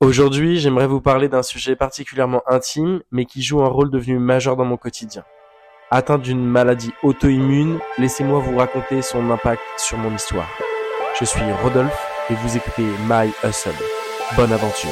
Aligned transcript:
Aujourd'hui, 0.00 0.58
j'aimerais 0.58 0.88
vous 0.88 1.00
parler 1.00 1.28
d'un 1.28 1.44
sujet 1.44 1.76
particulièrement 1.76 2.42
intime, 2.48 3.00
mais 3.12 3.26
qui 3.26 3.42
joue 3.42 3.62
un 3.62 3.68
rôle 3.68 3.92
devenu 3.92 4.18
majeur 4.18 4.56
dans 4.56 4.64
mon 4.64 4.76
quotidien. 4.76 5.22
Atteint 5.88 6.18
d'une 6.18 6.44
maladie 6.44 6.90
auto-immune, 7.04 7.78
laissez-moi 7.96 8.40
vous 8.40 8.56
raconter 8.58 9.02
son 9.02 9.30
impact 9.30 9.62
sur 9.76 9.96
mon 9.96 10.12
histoire. 10.12 10.48
Je 11.18 11.24
suis 11.24 11.40
Rodolphe 11.62 12.06
et 12.28 12.34
vous 12.34 12.56
écoutez 12.56 12.82
My 13.08 13.30
Hustle. 13.44 13.70
Bonne 14.36 14.52
aventure. 14.52 14.90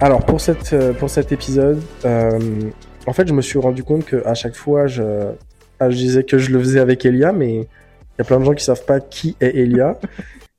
Alors 0.00 0.24
pour 0.24 0.40
cette 0.40 0.72
euh, 0.72 0.94
pour 0.94 1.10
cet 1.10 1.30
épisode, 1.30 1.82
euh, 2.06 2.70
en 3.06 3.12
fait, 3.12 3.28
je 3.28 3.32
me 3.32 3.42
suis 3.42 3.58
rendu 3.58 3.84
compte 3.84 4.04
que 4.04 4.26
à 4.26 4.34
chaque 4.34 4.56
fois, 4.56 4.86
je, 4.86 5.32
ah, 5.80 5.90
je 5.90 5.96
disais 5.96 6.24
que 6.24 6.38
je 6.38 6.50
le 6.50 6.58
faisais 6.58 6.80
avec 6.80 7.04
Elia, 7.04 7.32
mais 7.32 7.54
il 7.54 8.18
y 8.18 8.20
a 8.20 8.24
plein 8.24 8.40
de 8.40 8.44
gens 8.44 8.54
qui 8.54 8.64
savent 8.64 8.84
pas 8.84 9.00
qui 9.00 9.36
est 9.40 9.56
Elia. 9.56 9.98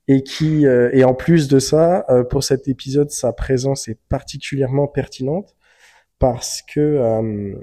et 0.07 0.23
qui 0.23 0.65
euh, 0.65 0.89
et 0.93 1.03
en 1.03 1.13
plus 1.13 1.47
de 1.47 1.59
ça, 1.59 2.05
euh, 2.09 2.23
pour 2.23 2.43
cet 2.43 2.67
épisode, 2.67 3.11
sa 3.11 3.33
présence 3.33 3.87
est 3.87 3.99
particulièrement 4.09 4.87
pertinente 4.87 5.55
parce 6.19 6.61
que 6.61 6.79
euh, 6.79 7.55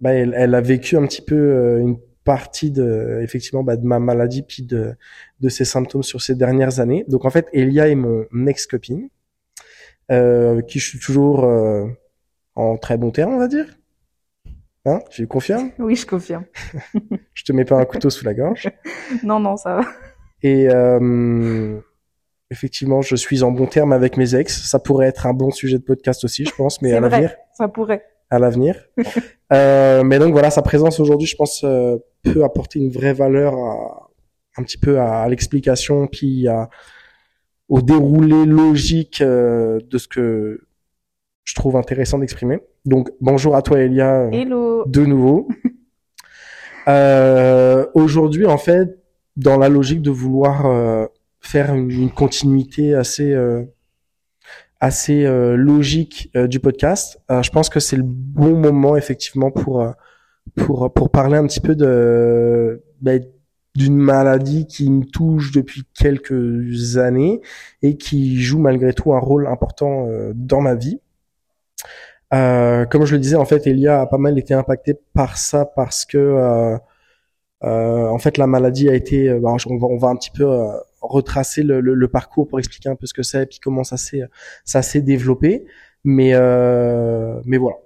bah, 0.00 0.12
elle, 0.12 0.34
elle, 0.36 0.54
a 0.54 0.60
vécu 0.60 0.96
un 0.96 1.06
petit 1.06 1.22
peu 1.22 1.78
une 1.80 1.98
partie 2.24 2.70
de 2.70 3.20
effectivement 3.22 3.62
bah, 3.62 3.76
de 3.76 3.86
ma 3.86 3.98
maladie 4.00 4.42
puis 4.42 4.62
de 4.62 4.94
de 5.40 5.48
ses 5.48 5.64
symptômes 5.64 6.02
sur 6.02 6.20
ces 6.22 6.34
dernières 6.34 6.80
années. 6.80 7.04
Donc 7.08 7.24
en 7.24 7.30
fait, 7.30 7.46
Elia 7.52 7.88
est 7.88 7.94
mon 7.94 8.46
ex 8.46 8.66
copine, 8.66 9.08
qui 10.10 10.78
je 10.78 10.88
suis 10.88 10.98
toujours 10.98 11.44
en 12.56 12.76
très 12.78 12.96
bon 12.98 13.10
terme, 13.10 13.34
on 13.34 13.38
va 13.38 13.48
dire. 13.48 13.66
Hein 14.86 15.00
Tu 15.10 15.26
confirmes 15.26 15.70
Oui, 15.78 15.96
je 15.96 16.06
confirme. 16.06 16.44
je 17.34 17.44
te 17.44 17.52
mets 17.52 17.64
pas 17.64 17.76
un 17.76 17.84
couteau 17.84 18.10
sous 18.10 18.24
la 18.24 18.34
gorge 18.34 18.70
Non, 19.22 19.40
non, 19.40 19.56
ça 19.56 19.76
va. 19.76 19.82
Et 20.42 20.68
euh, 20.68 21.80
effectivement, 22.50 23.00
je 23.02 23.16
suis 23.16 23.42
en 23.42 23.50
bon 23.50 23.66
terme 23.66 23.92
avec 23.92 24.16
mes 24.16 24.34
ex. 24.34 24.68
Ça 24.68 24.78
pourrait 24.78 25.06
être 25.06 25.26
un 25.26 25.32
bon 25.32 25.50
sujet 25.50 25.78
de 25.78 25.82
podcast 25.82 26.24
aussi, 26.24 26.44
je 26.44 26.54
pense, 26.54 26.82
mais 26.82 26.92
à 26.92 27.00
l'avenir. 27.00 27.34
Ça 27.52 27.68
pourrait. 27.68 28.04
À 28.30 28.38
l'avenir. 28.38 28.84
euh, 29.52 30.02
mais 30.04 30.18
donc 30.18 30.32
voilà, 30.32 30.50
sa 30.50 30.62
présence 30.62 31.00
aujourd'hui, 31.00 31.26
je 31.26 31.36
pense, 31.36 31.62
euh, 31.64 31.96
peut 32.22 32.44
apporter 32.44 32.78
une 32.78 32.90
vraie 32.90 33.14
valeur 33.14 33.54
à, 33.54 34.10
un 34.56 34.62
petit 34.62 34.78
peu 34.78 35.00
à, 35.00 35.26
l'explication, 35.28 36.06
puis 36.06 36.48
à, 36.48 36.68
au 37.68 37.80
déroulé 37.80 38.44
logique 38.44 39.20
euh, 39.20 39.80
de 39.90 39.98
ce 39.98 40.08
que 40.08 40.60
je 41.44 41.54
trouve 41.54 41.76
intéressant 41.76 42.18
d'exprimer. 42.18 42.60
Donc 42.84 43.10
bonjour 43.20 43.54
à 43.54 43.62
toi 43.62 43.78
Elia. 43.78 44.28
Hello. 44.32 44.84
De 44.86 45.04
nouveau. 45.04 45.48
euh, 46.88 47.86
Aujourd'hui 47.94 48.46
en 48.46 48.58
fait, 48.58 48.98
dans 49.36 49.58
la 49.58 49.68
logique 49.68 50.02
de 50.02 50.10
vouloir 50.10 50.66
euh, 50.66 51.06
faire 51.40 51.74
une, 51.74 51.90
une, 51.90 52.10
continuité 52.10 52.94
assez 52.94 53.32
euh, 53.32 53.62
assez 54.80 55.24
euh, 55.24 55.56
logique 55.56 56.30
du 56.34 56.60
podcast, 56.60 57.18
je 57.30 57.50
pense 57.50 57.68
que 57.68 57.80
c'est 57.80 57.96
le 57.96 58.02
bon 58.04 58.58
moment 58.58 58.96
effectivement 58.96 59.50
pour 59.50 59.86
pour 60.56 60.92
pour 60.92 61.10
parler 61.10 61.36
un 61.36 61.46
petit 61.46 61.60
peu 61.60 61.74
de 61.74 62.82
ben, 63.00 63.22
d'une 63.74 63.96
maladie 63.96 64.66
qui 64.66 64.88
me 64.88 65.04
touche 65.04 65.52
depuis 65.52 65.82
quelques 65.94 66.96
années 66.96 67.40
et 67.82 67.96
qui 67.96 68.40
joue 68.40 68.60
malgré 68.60 68.92
tout 68.92 69.14
un 69.14 69.18
rôle 69.18 69.46
important 69.46 70.06
dans 70.34 70.60
ma 70.60 70.74
vie. 70.74 71.00
Euh, 72.34 72.84
comme 72.86 73.04
je 73.04 73.14
le 73.14 73.20
disais, 73.20 73.36
en 73.36 73.44
fait, 73.44 73.66
Elia 73.66 74.00
a 74.00 74.06
pas 74.06 74.18
mal 74.18 74.38
été 74.38 74.54
impacté 74.54 74.94
par 75.14 75.38
ça 75.38 75.64
parce 75.64 76.04
que, 76.04 76.18
euh, 76.18 76.76
euh, 77.64 78.08
en 78.08 78.18
fait, 78.18 78.38
la 78.38 78.46
maladie 78.46 78.88
a 78.88 78.94
été. 78.94 79.32
Bah, 79.38 79.54
on, 79.66 79.78
va, 79.78 79.86
on 79.86 79.98
va 79.98 80.08
un 80.08 80.16
petit 80.16 80.30
peu 80.30 80.46
retracer 81.00 81.62
le, 81.62 81.80
le, 81.80 81.94
le, 81.94 82.08
parcours 82.08 82.48
pour 82.48 82.58
expliquer 82.58 82.88
un 82.88 82.96
peu 82.96 83.06
ce 83.06 83.14
que 83.14 83.22
c'est 83.22 83.42
et 83.42 83.46
puis 83.46 83.58
comment 83.60 83.84
ça 83.84 83.96
s'est 83.96 84.22
ça 84.64 84.82
s'est 84.82 85.02
développé. 85.02 85.66
Mais 86.02 86.32
mais 87.44 87.56
voilà. 87.56 87.76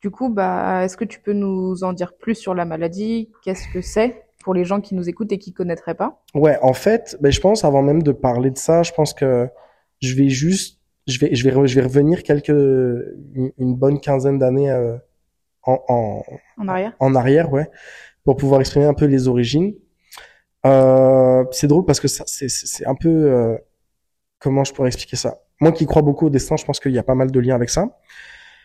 Du 0.00 0.10
coup, 0.10 0.28
bah, 0.28 0.84
est-ce 0.84 0.96
que 0.96 1.04
tu 1.04 1.20
peux 1.20 1.32
nous 1.32 1.82
en 1.82 1.92
dire 1.92 2.16
plus 2.16 2.36
sur 2.36 2.54
la 2.54 2.64
maladie? 2.64 3.30
Qu'est-ce 3.42 3.68
que 3.72 3.80
c'est 3.80 4.24
pour 4.44 4.54
les 4.54 4.64
gens 4.64 4.80
qui 4.80 4.94
nous 4.94 5.08
écoutent 5.08 5.32
et 5.32 5.38
qui 5.38 5.52
connaîtraient 5.52 5.96
pas? 5.96 6.22
Ouais, 6.34 6.56
en 6.62 6.72
fait, 6.72 7.16
ben, 7.20 7.32
je 7.32 7.40
pense 7.40 7.64
avant 7.64 7.82
même 7.82 8.02
de 8.02 8.12
parler 8.12 8.50
de 8.50 8.58
ça, 8.58 8.84
je 8.84 8.92
pense 8.92 9.12
que 9.12 9.48
je 10.00 10.14
vais 10.14 10.28
juste 10.28 10.77
je 11.08 11.18
vais, 11.18 11.34
je 11.34 11.48
vais, 11.48 11.66
je 11.66 11.74
vais 11.74 11.86
revenir 11.86 12.22
quelques, 12.22 12.50
une, 12.50 13.74
bonne 13.74 13.98
quinzaine 13.98 14.38
d'années 14.38 14.70
euh, 14.70 14.96
en, 15.62 15.82
en, 15.88 16.22
en, 16.58 16.68
arrière. 16.68 16.92
En 17.00 17.14
arrière, 17.14 17.52
ouais, 17.52 17.68
pour 18.24 18.36
pouvoir 18.36 18.60
exprimer 18.60 18.84
un 18.84 18.94
peu 18.94 19.06
les 19.06 19.26
origines. 19.26 19.74
Euh, 20.66 21.44
c'est 21.50 21.66
drôle 21.66 21.84
parce 21.86 22.00
que 22.00 22.08
c'est 22.08 22.86
un 22.86 22.94
peu, 22.94 23.08
euh, 23.08 23.56
comment 24.38 24.64
je 24.64 24.72
pourrais 24.72 24.88
expliquer 24.88 25.16
ça? 25.16 25.40
Moi 25.60 25.72
qui 25.72 25.86
crois 25.86 26.02
beaucoup 26.02 26.26
au 26.26 26.30
destin, 26.30 26.56
je 26.56 26.64
pense 26.64 26.78
qu'il 26.78 26.92
y 26.92 26.98
a 26.98 27.02
pas 27.02 27.14
mal 27.14 27.30
de 27.30 27.40
liens 27.40 27.54
avec 27.54 27.70
ça. 27.70 27.98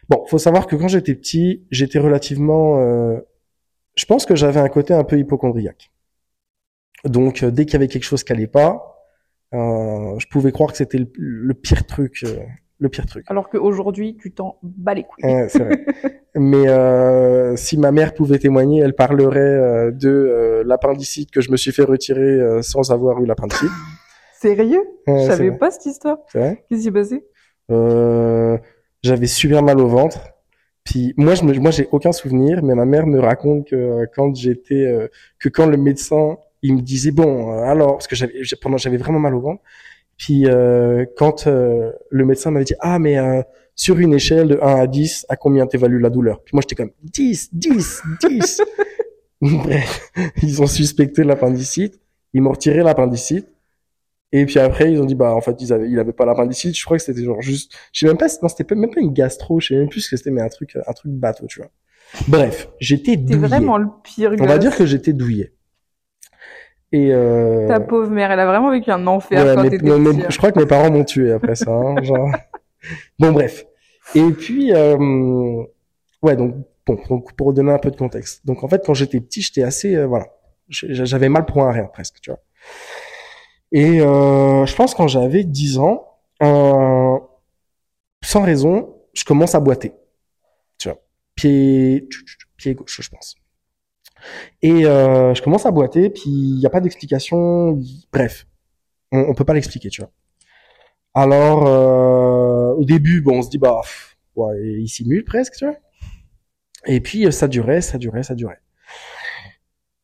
Bon, 0.10 0.26
faut 0.28 0.38
savoir 0.38 0.68
que 0.68 0.76
quand 0.76 0.90
j'étais 0.90 1.16
petit, 1.16 1.66
j'étais 1.72 2.00
relativement, 2.00 2.80
euh, 2.80 3.20
je 3.96 4.06
pense 4.06 4.26
que 4.26 4.36
j'avais 4.36 4.60
un 4.60 4.68
côté 4.68 4.94
un 4.94 5.06
peu 5.06 5.18
hypochondriaque. 5.18 5.92
Donc, 7.06 7.44
dès 7.46 7.66
qu'il 7.66 7.74
y 7.74 7.76
avait 7.78 7.88
quelque 7.88 8.04
chose 8.04 8.24
qui 8.24 8.34
allait 8.34 8.48
pas, 8.48 8.93
euh, 9.54 10.18
je 10.18 10.28
pouvais 10.28 10.52
croire 10.52 10.72
que 10.72 10.78
c'était 10.78 11.00
le, 11.16 11.54
pire 11.54 11.86
truc, 11.86 12.24
euh, 12.24 12.38
le 12.80 12.90
pire 12.90 13.06
truc. 13.06 13.26
Alors 13.28 13.50
qu'aujourd'hui, 13.50 14.18
tu 14.20 14.32
t'en 14.32 14.58
bats 14.64 14.96
les 14.96 15.04
couilles. 15.04 15.24
vrai. 15.24 15.86
Mais 16.36 16.68
euh, 16.68 17.56
si 17.56 17.78
ma 17.78 17.92
mère 17.92 18.16
pouvait 18.16 18.40
témoigner, 18.40 18.82
elle 18.82 18.96
parlerait 18.96 19.92
de 19.92 20.64
l'appendicite 20.66 21.30
que 21.30 21.42
je 21.42 21.52
me 21.52 21.58
suis 21.58 21.72
fait 21.72 21.84
retirer 21.84 22.62
sans 22.64 22.92
avoir 22.92 23.22
eu 23.22 23.26
l'appendicite. 23.26 23.70
Sérieux? 24.40 24.84
Je 25.08 25.28
savais 25.28 25.52
pas 25.52 25.72
cette 25.72 25.86
histoire. 25.86 26.18
Qu'est-ce 26.34 26.56
qui 26.68 26.82
s'est 26.82 26.92
passé? 26.92 27.24
J'avais 29.04 29.28
super 29.28 29.62
mal 29.62 29.80
au 29.80 29.88
ventre. 29.88 30.30
Puis 30.84 31.14
moi, 31.16 31.36
je 31.36 31.44
moi, 31.44 31.72
j'ai 31.72 31.88
aucun 31.92 32.12
souvenir, 32.12 32.62
mais 32.64 32.76
ma 32.76 32.86
mère 32.86 33.08
me 33.08 33.20
raconte 33.20 33.68
que 33.68 34.06
quand 34.16 34.36
j'étais, 34.36 35.10
que 35.40 35.50
quand 35.50 35.68
le 35.68 35.78
médecin 35.78 36.38
il 36.64 36.76
me 36.76 36.82
disait 36.82 37.12
bon 37.12 37.52
euh, 37.52 37.64
alors 37.66 37.98
parce 37.98 38.08
que 38.08 38.16
j'avais 38.16 38.34
pendant 38.60 38.78
j'avais 38.78 38.98
vraiment 38.98 39.20
mal 39.20 39.36
au 39.36 39.42
ventre. 39.42 39.62
Puis 40.18 40.48
euh, 40.48 41.06
quand 41.18 41.48
euh, 41.48 41.92
le 42.10 42.26
médecin 42.26 42.50
m'avait 42.50 42.66
dit 42.66 42.76
ah 42.80 42.98
mais 42.98 43.18
euh, 43.18 43.42
sur 43.76 44.00
une 44.00 44.14
échelle 44.14 44.48
de 44.48 44.60
1 44.62 44.76
à 44.82 44.88
10 44.88 45.26
à 45.30 45.36
combien 45.36 45.68
t'évalues 45.68 46.00
la 46.00 46.10
douleur? 46.10 46.42
Puis 46.44 46.56
moi 46.56 46.62
j'étais 46.62 46.76
comme 46.76 46.92
10 47.04 47.50
10 47.54 48.02
10 48.30 48.62
bref 49.42 50.12
ils 50.42 50.62
ont 50.62 50.68
suspecté 50.68 51.24
l'appendicite. 51.24 52.00
Ils 52.34 52.42
m'ont 52.42 52.52
retiré 52.52 52.82
l'appendicite. 52.82 53.48
Et 54.32 54.46
puis 54.46 54.58
après 54.58 54.92
ils 54.92 55.02
ont 55.02 55.06
dit 55.06 55.16
bah 55.16 55.34
en 55.36 55.42
fait 55.42 55.56
ils 55.60 55.74
avaient 55.74 55.90
il 55.90 56.00
avait 56.00 56.14
pas 56.14 56.26
l'appendicite. 56.26 56.78
Je 56.78 56.86
crois 56.86 56.98
que 56.98 57.04
c'était 57.04 57.24
genre 57.24 57.42
juste 57.42 57.74
je 57.92 58.00
sais 58.00 58.08
même 58.08 58.18
pas 58.18 58.28
non 58.42 58.48
c'était 58.48 58.74
même 58.74 58.92
pas 58.92 59.02
une 59.02 59.12
gastro. 59.12 59.60
Je 59.60 59.68
sais 59.68 59.76
même 59.76 59.90
plus 59.90 60.02
ce 60.02 60.10
que 60.10 60.18
c'était 60.18 60.32
mais 60.32 60.42
un 60.42 60.50
truc 60.50 60.78
un 60.88 60.94
truc 60.94 61.12
bateau 61.12 61.46
tu 61.48 61.60
vois. 61.60 61.70
Bref 62.30 62.70
j'étais 62.80 63.18
douillé. 63.18 63.40
vraiment 63.40 63.78
le 63.78 63.88
pire 64.04 64.34
on 64.40 64.46
va 64.46 64.58
dire 64.58 64.76
que 64.76 64.86
j'étais 64.86 65.12
douillé 65.12 65.52
et 66.94 67.12
euh... 67.12 67.68
Ta 67.68 67.80
pauvre 67.80 68.12
mère, 68.12 68.30
elle 68.30 68.40
a 68.40 68.46
vraiment 68.46 68.70
vécu 68.70 68.92
un 68.92 69.08
enfer 69.08 69.56
quand. 69.56 69.64
Je 69.64 70.38
crois 70.38 70.52
que 70.52 70.60
mes 70.60 70.68
parents 70.68 70.92
m'ont 70.92 71.04
tué 71.04 71.32
après 71.32 71.56
ça. 71.56 71.72
Hein, 71.72 71.96
genre... 72.04 72.30
bon, 73.18 73.32
bref. 73.32 73.66
Et 74.14 74.30
puis, 74.30 74.72
euh... 74.74 75.64
ouais, 76.22 76.36
donc 76.36 76.54
bon, 76.86 77.00
donc 77.10 77.34
pour 77.34 77.52
donner 77.52 77.72
un 77.72 77.80
peu 77.80 77.90
de 77.90 77.96
contexte. 77.96 78.46
Donc 78.46 78.64
en 78.64 78.68
fait, 78.68 78.84
quand 78.86 78.94
j'étais 78.94 79.20
petit, 79.20 79.42
j'étais 79.42 79.64
assez, 79.64 79.96
euh, 79.96 80.06
voilà, 80.06 80.28
j'avais 80.70 81.30
mal 81.30 81.46
pour 81.46 81.64
un 81.64 81.72
rien 81.72 81.86
presque, 81.86 82.22
tu 82.22 82.30
vois. 82.30 82.40
Et 83.72 84.00
euh, 84.00 84.68
je 84.68 84.76
pense 84.76 84.94
quand 84.94 85.08
j'avais 85.08 85.44
10 85.44 85.80
ans, 85.80 86.08
euh, 86.44 87.18
sans 88.24 88.44
raison, 88.44 88.96
je 89.14 89.24
commence 89.24 89.56
à 89.56 89.60
boiter. 89.60 89.94
Tu 90.78 90.90
vois, 90.90 91.00
pied, 91.34 92.08
pied 92.56 92.76
gauche, 92.76 93.02
je 93.02 93.10
pense. 93.10 93.36
Et 94.62 94.86
euh, 94.86 95.34
je 95.34 95.42
commence 95.42 95.66
à 95.66 95.72
boiter, 95.72 96.10
puis 96.10 96.30
il 96.30 96.60
n'y 96.60 96.66
a 96.66 96.70
pas 96.70 96.82
d'explication. 96.82 97.80
Bref, 98.12 98.48
on, 99.12 99.20
on 99.20 99.34
peut 99.34 99.46
pas 99.46 99.54
l'expliquer, 99.54 99.90
tu 99.90 100.02
vois. 100.02 100.12
Alors, 101.14 101.68
euh, 101.68 102.74
au 102.76 102.86
début, 102.86 103.22
bon, 103.22 103.40
on 103.40 103.42
se 103.42 103.50
dit, 103.50 103.58
bah, 103.58 103.82
ouais, 104.36 104.56
il 104.80 104.88
simule 104.88 105.24
presque, 105.26 105.56
tu 105.56 105.66
vois. 105.66 105.76
Et 106.86 107.00
puis, 107.02 107.32
ça 107.32 107.48
durait, 107.48 107.82
ça 107.82 107.98
durait, 107.98 108.24
ça 108.24 108.36
durait. 108.36 108.60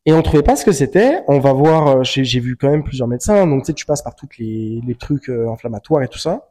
Et 0.05 0.13
on 0.13 0.21
trouvait 0.21 0.43
pas 0.43 0.55
ce 0.55 0.65
que 0.65 0.71
c'était. 0.71 1.21
On 1.27 1.39
va 1.39 1.53
voir, 1.53 1.87
euh, 1.87 2.03
j'ai 2.03 2.39
vu 2.39 2.55
quand 2.57 2.69
même 2.69 2.83
plusieurs 2.83 3.07
médecins, 3.07 3.45
donc 3.45 3.61
tu 3.63 3.67
sais, 3.67 3.73
tu 3.73 3.85
passes 3.85 4.01
par 4.01 4.15
tous 4.15 4.29
les, 4.39 4.81
les 4.85 4.95
trucs 4.95 5.29
euh, 5.29 5.51
inflammatoires 5.51 6.01
et 6.01 6.07
tout 6.07 6.17
ça. 6.17 6.49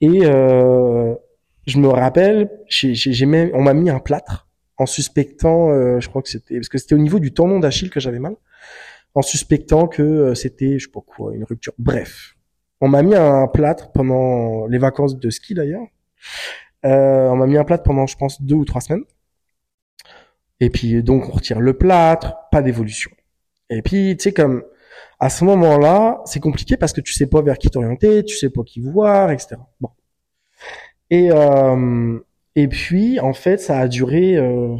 Et 0.00 0.24
euh, 0.24 1.14
je 1.66 1.78
me 1.78 1.88
rappelle, 1.88 2.50
j'ai 2.68 3.26
même, 3.26 3.50
on 3.52 3.62
m'a 3.62 3.74
mis 3.74 3.90
un 3.90 3.98
plâtre 3.98 4.47
en 4.78 4.86
suspectant, 4.86 5.70
euh, 5.70 6.00
je 6.00 6.08
crois 6.08 6.22
que 6.22 6.28
c'était 6.28 6.54
parce 6.54 6.68
que 6.68 6.78
c'était 6.78 6.94
au 6.94 6.98
niveau 6.98 7.18
du 7.18 7.34
tendon 7.34 7.58
d'Achille 7.58 7.90
que 7.90 8.00
j'avais 8.00 8.20
mal, 8.20 8.36
en 9.14 9.22
suspectant 9.22 9.88
que 9.88 10.02
euh, 10.02 10.34
c'était, 10.34 10.78
je 10.78 10.86
sais 10.86 10.92
pas 10.92 11.00
quoi, 11.00 11.34
une 11.34 11.44
rupture. 11.44 11.74
Bref, 11.78 12.36
on 12.80 12.88
m'a 12.88 13.02
mis 13.02 13.14
un 13.14 13.48
plâtre 13.48 13.90
pendant 13.92 14.66
les 14.66 14.78
vacances 14.78 15.18
de 15.18 15.30
ski 15.30 15.54
d'ailleurs. 15.54 15.86
Euh, 16.86 17.28
on 17.28 17.36
m'a 17.36 17.46
mis 17.46 17.56
un 17.56 17.64
plâtre 17.64 17.82
pendant, 17.82 18.06
je 18.06 18.16
pense, 18.16 18.40
deux 18.40 18.54
ou 18.54 18.64
trois 18.64 18.80
semaines. 18.80 19.04
Et 20.60 20.70
puis 20.70 21.02
donc 21.02 21.28
on 21.28 21.32
retire 21.32 21.60
le 21.60 21.72
plâtre, 21.76 22.34
pas 22.50 22.62
d'évolution. 22.62 23.10
Et 23.70 23.82
puis 23.82 24.16
tu 24.16 24.24
sais 24.24 24.32
comme 24.32 24.64
à 25.20 25.30
ce 25.30 25.44
moment-là, 25.44 26.20
c'est 26.24 26.40
compliqué 26.40 26.76
parce 26.76 26.92
que 26.92 27.00
tu 27.00 27.12
sais 27.12 27.26
pas 27.26 27.42
vers 27.42 27.58
qui 27.58 27.68
t'orienter, 27.68 28.24
tu 28.24 28.36
sais 28.36 28.50
pas 28.50 28.62
qui 28.62 28.80
voir, 28.80 29.30
etc. 29.30 29.56
Bon. 29.80 29.90
Et 31.10 31.30
euh, 31.32 32.18
et 32.60 32.66
puis 32.66 33.20
en 33.20 33.32
fait, 33.32 33.58
ça 33.58 33.78
a 33.78 33.86
duré, 33.86 34.36
euh, 34.36 34.76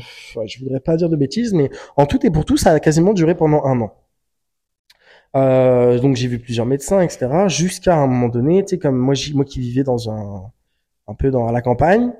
je 0.46 0.58
voudrais 0.58 0.80
pas 0.80 0.96
dire 0.96 1.08
de 1.08 1.14
bêtises, 1.14 1.54
mais 1.54 1.70
en 1.96 2.06
tout 2.06 2.26
et 2.26 2.30
pour 2.30 2.44
tout, 2.44 2.56
ça 2.56 2.72
a 2.72 2.80
quasiment 2.80 3.12
duré 3.12 3.36
pendant 3.36 3.64
un 3.64 3.80
an. 3.82 3.94
Euh, 5.36 6.00
donc 6.00 6.16
j'ai 6.16 6.26
vu 6.26 6.40
plusieurs 6.40 6.66
médecins, 6.66 7.00
etc. 7.00 7.28
Jusqu'à 7.46 7.94
un 7.94 8.08
moment 8.08 8.28
donné, 8.28 8.64
tu 8.64 8.70
sais 8.70 8.78
comme 8.78 8.96
moi, 8.96 9.14
moi 9.32 9.44
qui 9.44 9.60
vivais 9.60 9.84
dans 9.84 10.10
un 10.10 10.50
un 11.06 11.14
peu 11.14 11.30
dans 11.30 11.52
la 11.52 11.62
campagne, 11.62 12.12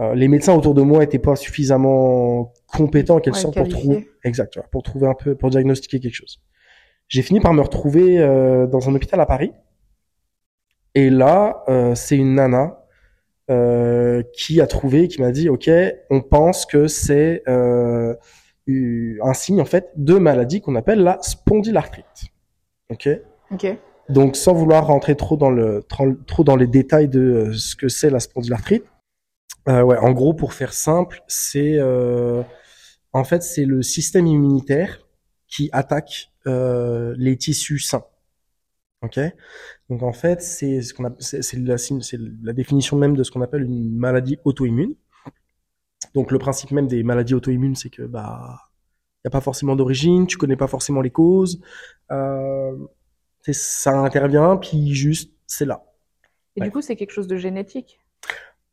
euh, 0.00 0.14
les 0.14 0.28
médecins 0.28 0.54
autour 0.54 0.74
de 0.74 0.82
moi 0.82 1.02
étaient 1.02 1.18
pas 1.18 1.34
suffisamment 1.34 2.52
compétents 2.66 3.16
en 3.16 3.20
quelque 3.20 3.36
Ouais, 3.36 3.40
sorte 3.40 3.56
pour 3.56 3.68
trouver, 3.68 4.06
exact, 4.22 4.60
pour 4.70 4.82
trouver 4.82 5.06
un 5.06 5.14
peu, 5.14 5.34
pour 5.34 5.48
diagnostiquer 5.48 5.98
quelque 5.98 6.14
chose. 6.14 6.42
J'ai 7.08 7.22
fini 7.22 7.40
par 7.40 7.54
me 7.54 7.62
retrouver 7.62 8.18
euh, 8.18 8.66
dans 8.66 8.90
un 8.90 8.94
hôpital 8.94 9.18
à 9.18 9.24
Paris. 9.26 9.52
Et 10.94 11.08
là, 11.08 11.64
euh, 11.68 11.94
c'est 11.94 12.18
une 12.18 12.34
nana 12.34 12.79
euh, 13.50 14.22
qui 14.32 14.60
a 14.60 14.66
trouvé, 14.66 15.08
qui 15.08 15.20
m'a 15.20 15.32
dit, 15.32 15.48
ok, 15.48 15.70
on 16.08 16.20
pense 16.20 16.66
que 16.66 16.86
c'est 16.86 17.42
euh, 17.48 18.14
eu- 18.66 19.18
un 19.22 19.34
signe 19.34 19.60
en 19.60 19.64
fait 19.64 19.90
de 19.96 20.14
maladie 20.14 20.60
qu'on 20.60 20.76
appelle 20.76 21.02
la 21.02 21.18
spondylarthrite. 21.20 22.26
Ok? 22.90 23.08
Ok. 23.50 23.66
Donc, 24.08 24.36
sans 24.36 24.54
vouloir 24.54 24.86
rentrer 24.86 25.16
trop 25.16 25.36
dans 25.36 25.50
le 25.50 25.84
trop, 26.26 26.44
dans 26.44 26.56
les 26.56 26.66
détails 26.66 27.08
de 27.08 27.20
euh, 27.20 27.52
ce 27.52 27.76
que 27.76 27.88
c'est 27.88 28.10
la 28.10 28.20
spondylarthrite, 28.20 28.84
euh, 29.68 29.82
ouais, 29.82 29.98
en 29.98 30.12
gros, 30.12 30.34
pour 30.34 30.52
faire 30.52 30.72
simple, 30.72 31.22
c'est 31.28 31.76
euh, 31.78 32.42
en 33.12 33.24
fait 33.24 33.42
c'est 33.42 33.64
le 33.64 33.82
système 33.82 34.26
immunitaire 34.26 35.06
qui 35.48 35.68
attaque 35.72 36.30
euh, 36.46 37.14
les 37.18 37.36
tissus 37.36 37.78
sains. 37.80 38.04
Ok? 39.02 39.18
Donc 39.90 40.02
en 40.02 40.12
fait, 40.12 40.40
c'est 40.40 40.80
ce 40.82 40.94
qu'on 40.94 41.04
a, 41.04 41.10
c'est 41.18 41.42
c'est 41.42 41.58
la, 41.58 41.76
c'est 41.76 42.18
la 42.42 42.52
définition 42.54 42.96
même 42.96 43.16
de 43.16 43.22
ce 43.22 43.30
qu'on 43.30 43.42
appelle 43.42 43.64
une 43.64 43.94
maladie 43.96 44.38
auto-immune. 44.44 44.94
Donc 46.14 46.30
le 46.30 46.38
principe 46.38 46.70
même 46.72 46.86
des 46.86 47.02
maladies 47.02 47.34
auto-immunes, 47.34 47.76
c'est 47.76 47.90
que 47.90 48.02
bah 48.02 48.58
y 49.24 49.28
a 49.28 49.30
pas 49.30 49.40
forcément 49.40 49.76
d'origine, 49.76 50.26
tu 50.26 50.38
connais 50.38 50.56
pas 50.56 50.66
forcément 50.68 51.00
les 51.02 51.10
causes. 51.10 51.60
Euh, 52.10 52.76
c'est- 53.42 53.52
ça 53.54 53.98
intervient, 54.00 54.56
puis 54.56 54.94
juste, 54.94 55.32
c'est 55.46 55.66
là. 55.66 55.84
Et 56.56 56.60
Ouais. 56.60 56.66
du 56.66 56.72
coup, 56.72 56.80
c'est 56.82 56.96
quelque 56.96 57.12
chose 57.12 57.28
de 57.28 57.36
génétique? 57.36 58.00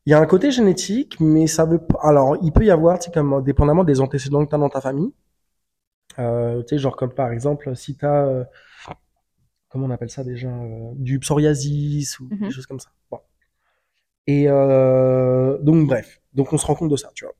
Il 0.06 0.10
y 0.10 0.14
a 0.14 0.20
un 0.20 0.26
côté 0.26 0.50
génétique, 0.50 1.20
mais 1.20 1.46
ça 1.46 1.64
veut 1.66 1.78
pas... 1.78 1.98
Alors, 2.02 2.36
il 2.42 2.50
peut 2.52 2.64
y 2.64 2.70
avoir, 2.70 2.98
tu 2.98 3.06
sais, 3.06 3.12
comme, 3.12 3.42
dépendamment 3.44 3.84
des 3.84 4.00
antécédents 4.00 4.44
que 4.44 4.50
tu 4.50 4.54
as 4.54 4.58
dans 4.58 4.68
ta 4.70 4.80
famille. 4.80 5.12
Euh, 6.18 6.62
tu 6.62 6.68
sais, 6.76 6.78
genre 6.78 6.96
comme 6.96 7.12
par 7.14 7.30
exemple, 7.30 7.74
si 7.76 7.96
tu 7.96 8.04
as... 8.06 8.48
comment 9.68 9.86
on 9.86 9.90
appelle 9.90 10.10
ça 10.10 10.24
déjà 10.24 10.48
euh, 10.48 10.92
Du 10.96 11.18
psoriasis 11.18 12.18
ou 12.20 12.28
Mhm. 12.30 12.46
des 12.48 12.50
choses 12.50 12.66
comme 12.66 12.80
ça. 12.80 12.90
Bon. 13.10 13.18
Et 14.26 14.44
euh, 14.48 15.58
donc, 15.58 15.86
bref. 15.86 16.20
Donc, 16.34 16.52
on 16.52 16.58
se 16.58 16.66
rend 16.66 16.74
compte 16.74 16.90
de 16.90 16.96
ça, 16.96 17.10
tu 17.14 17.24
vois. 17.24 17.34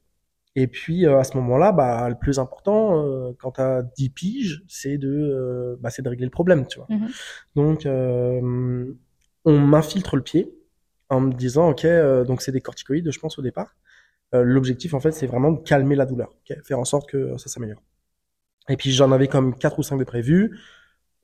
Et 0.57 0.67
puis, 0.67 1.07
euh, 1.07 1.19
à 1.19 1.25
ce 1.25 1.37
moment-là, 1.37 1.73
bah, 1.73 2.09
le 2.09 2.17
plus 2.17 2.39
important, 2.39 3.05
euh, 3.05 3.33
quand 3.39 3.53
tu 3.53 3.61
as 3.61 3.83
10 3.97 4.11
piges, 4.11 4.65
c'est 4.67 4.99
de, 4.99 5.09
euh, 5.09 5.77
bah, 5.81 5.91
c'est 5.91 6.03
de 6.03 6.09
régler 6.09 6.25
le 6.25 6.31
problème, 6.31 6.67
tu 6.67 6.79
vois. 6.79 6.87
Mhm. 6.91 7.09
Donc, 7.55 7.87
euh, 7.87 8.93
on 9.45 9.59
m'infiltre 9.59 10.17
le 10.17 10.23
pied 10.23 10.53
en 11.11 11.21
me 11.21 11.33
disant, 11.33 11.71
ok, 11.71 11.85
euh, 11.85 12.25
donc 12.25 12.43
c'est 12.43 12.53
des 12.53 12.61
corticoïdes, 12.61 13.11
je 13.13 13.19
pense 13.21 13.39
au 13.39 13.43
départ. 13.43 13.77
Euh, 14.35 14.43
L'objectif, 14.43 14.95
en 14.95 15.01
fait, 15.01 15.13
c'est 15.13 15.27
vraiment 15.27 15.53
de 15.53 15.61
calmer 15.63 15.95
la 15.95 16.07
douleur, 16.07 16.31
ok, 16.51 16.57
faire 16.65 16.79
en 16.79 16.85
sorte 16.85 17.09
que 17.09 17.37
ça 17.39 17.49
s'améliore. 17.49 17.83
Et 18.69 18.77
puis 18.77 18.91
j'en 18.91 19.13
avais 19.13 19.29
comme 19.29 19.57
quatre 19.57 19.79
ou 19.79 19.83
cinq 19.83 19.97
de 19.99 20.05
prévus. 20.05 20.59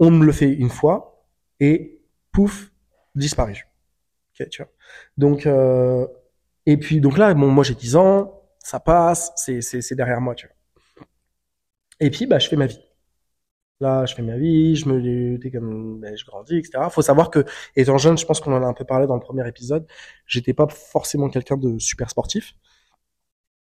On 0.05 0.11
me 0.11 0.27
le 0.27 0.33
fait 0.33 0.53
une 0.53 0.69
fois 0.69 1.25
et 1.61 1.99
pouf, 2.31 2.71
disparu. 3.15 3.67
Donc 5.17 5.47
euh, 5.47 6.07
et 6.67 6.77
puis 6.77 7.01
donc 7.01 7.17
là, 7.17 7.33
bon, 7.33 7.49
moi 7.49 7.65
j'ai 7.65 7.75
10 7.75 7.97
ans, 7.97 8.43
ça 8.59 8.81
passe, 8.81 9.33
c'est 9.37 9.63
c'est 9.63 9.95
derrière 9.95 10.21
moi, 10.21 10.35
tu 10.35 10.47
vois. 10.47 11.07
Et 12.01 12.11
puis 12.11 12.27
bah 12.27 12.39
je 12.39 12.49
fais 12.49 12.57
ma 12.57 12.67
vie. 12.67 12.81
Là, 13.81 14.07
je 14.07 14.15
fais 14.15 14.23
ma 14.23 14.37
vie, 14.37 14.77
je 14.77 14.89
me, 14.89 15.51
comme, 15.51 16.01
ben, 16.01 16.17
je 16.17 16.25
grandis, 16.25 16.59
etc. 16.59 16.85
Faut 16.91 17.03
savoir 17.03 17.31
que, 17.31 17.45
étant 17.75 17.99
jeune, 17.99 18.17
je 18.17 18.25
pense 18.25 18.41
qu'on 18.41 18.53
en 18.55 18.63
a 18.63 18.67
un 18.67 18.73
peu 18.73 18.85
parlé 18.85 19.07
dans 19.07 19.15
le 19.15 19.21
premier 19.21 19.47
épisode, 19.49 19.87
j'étais 20.27 20.55
pas 20.55 20.69
forcément 20.69 21.29
quelqu'un 21.29 21.57
de 21.57 21.79
super 21.79 22.09
sportif. 22.09 22.55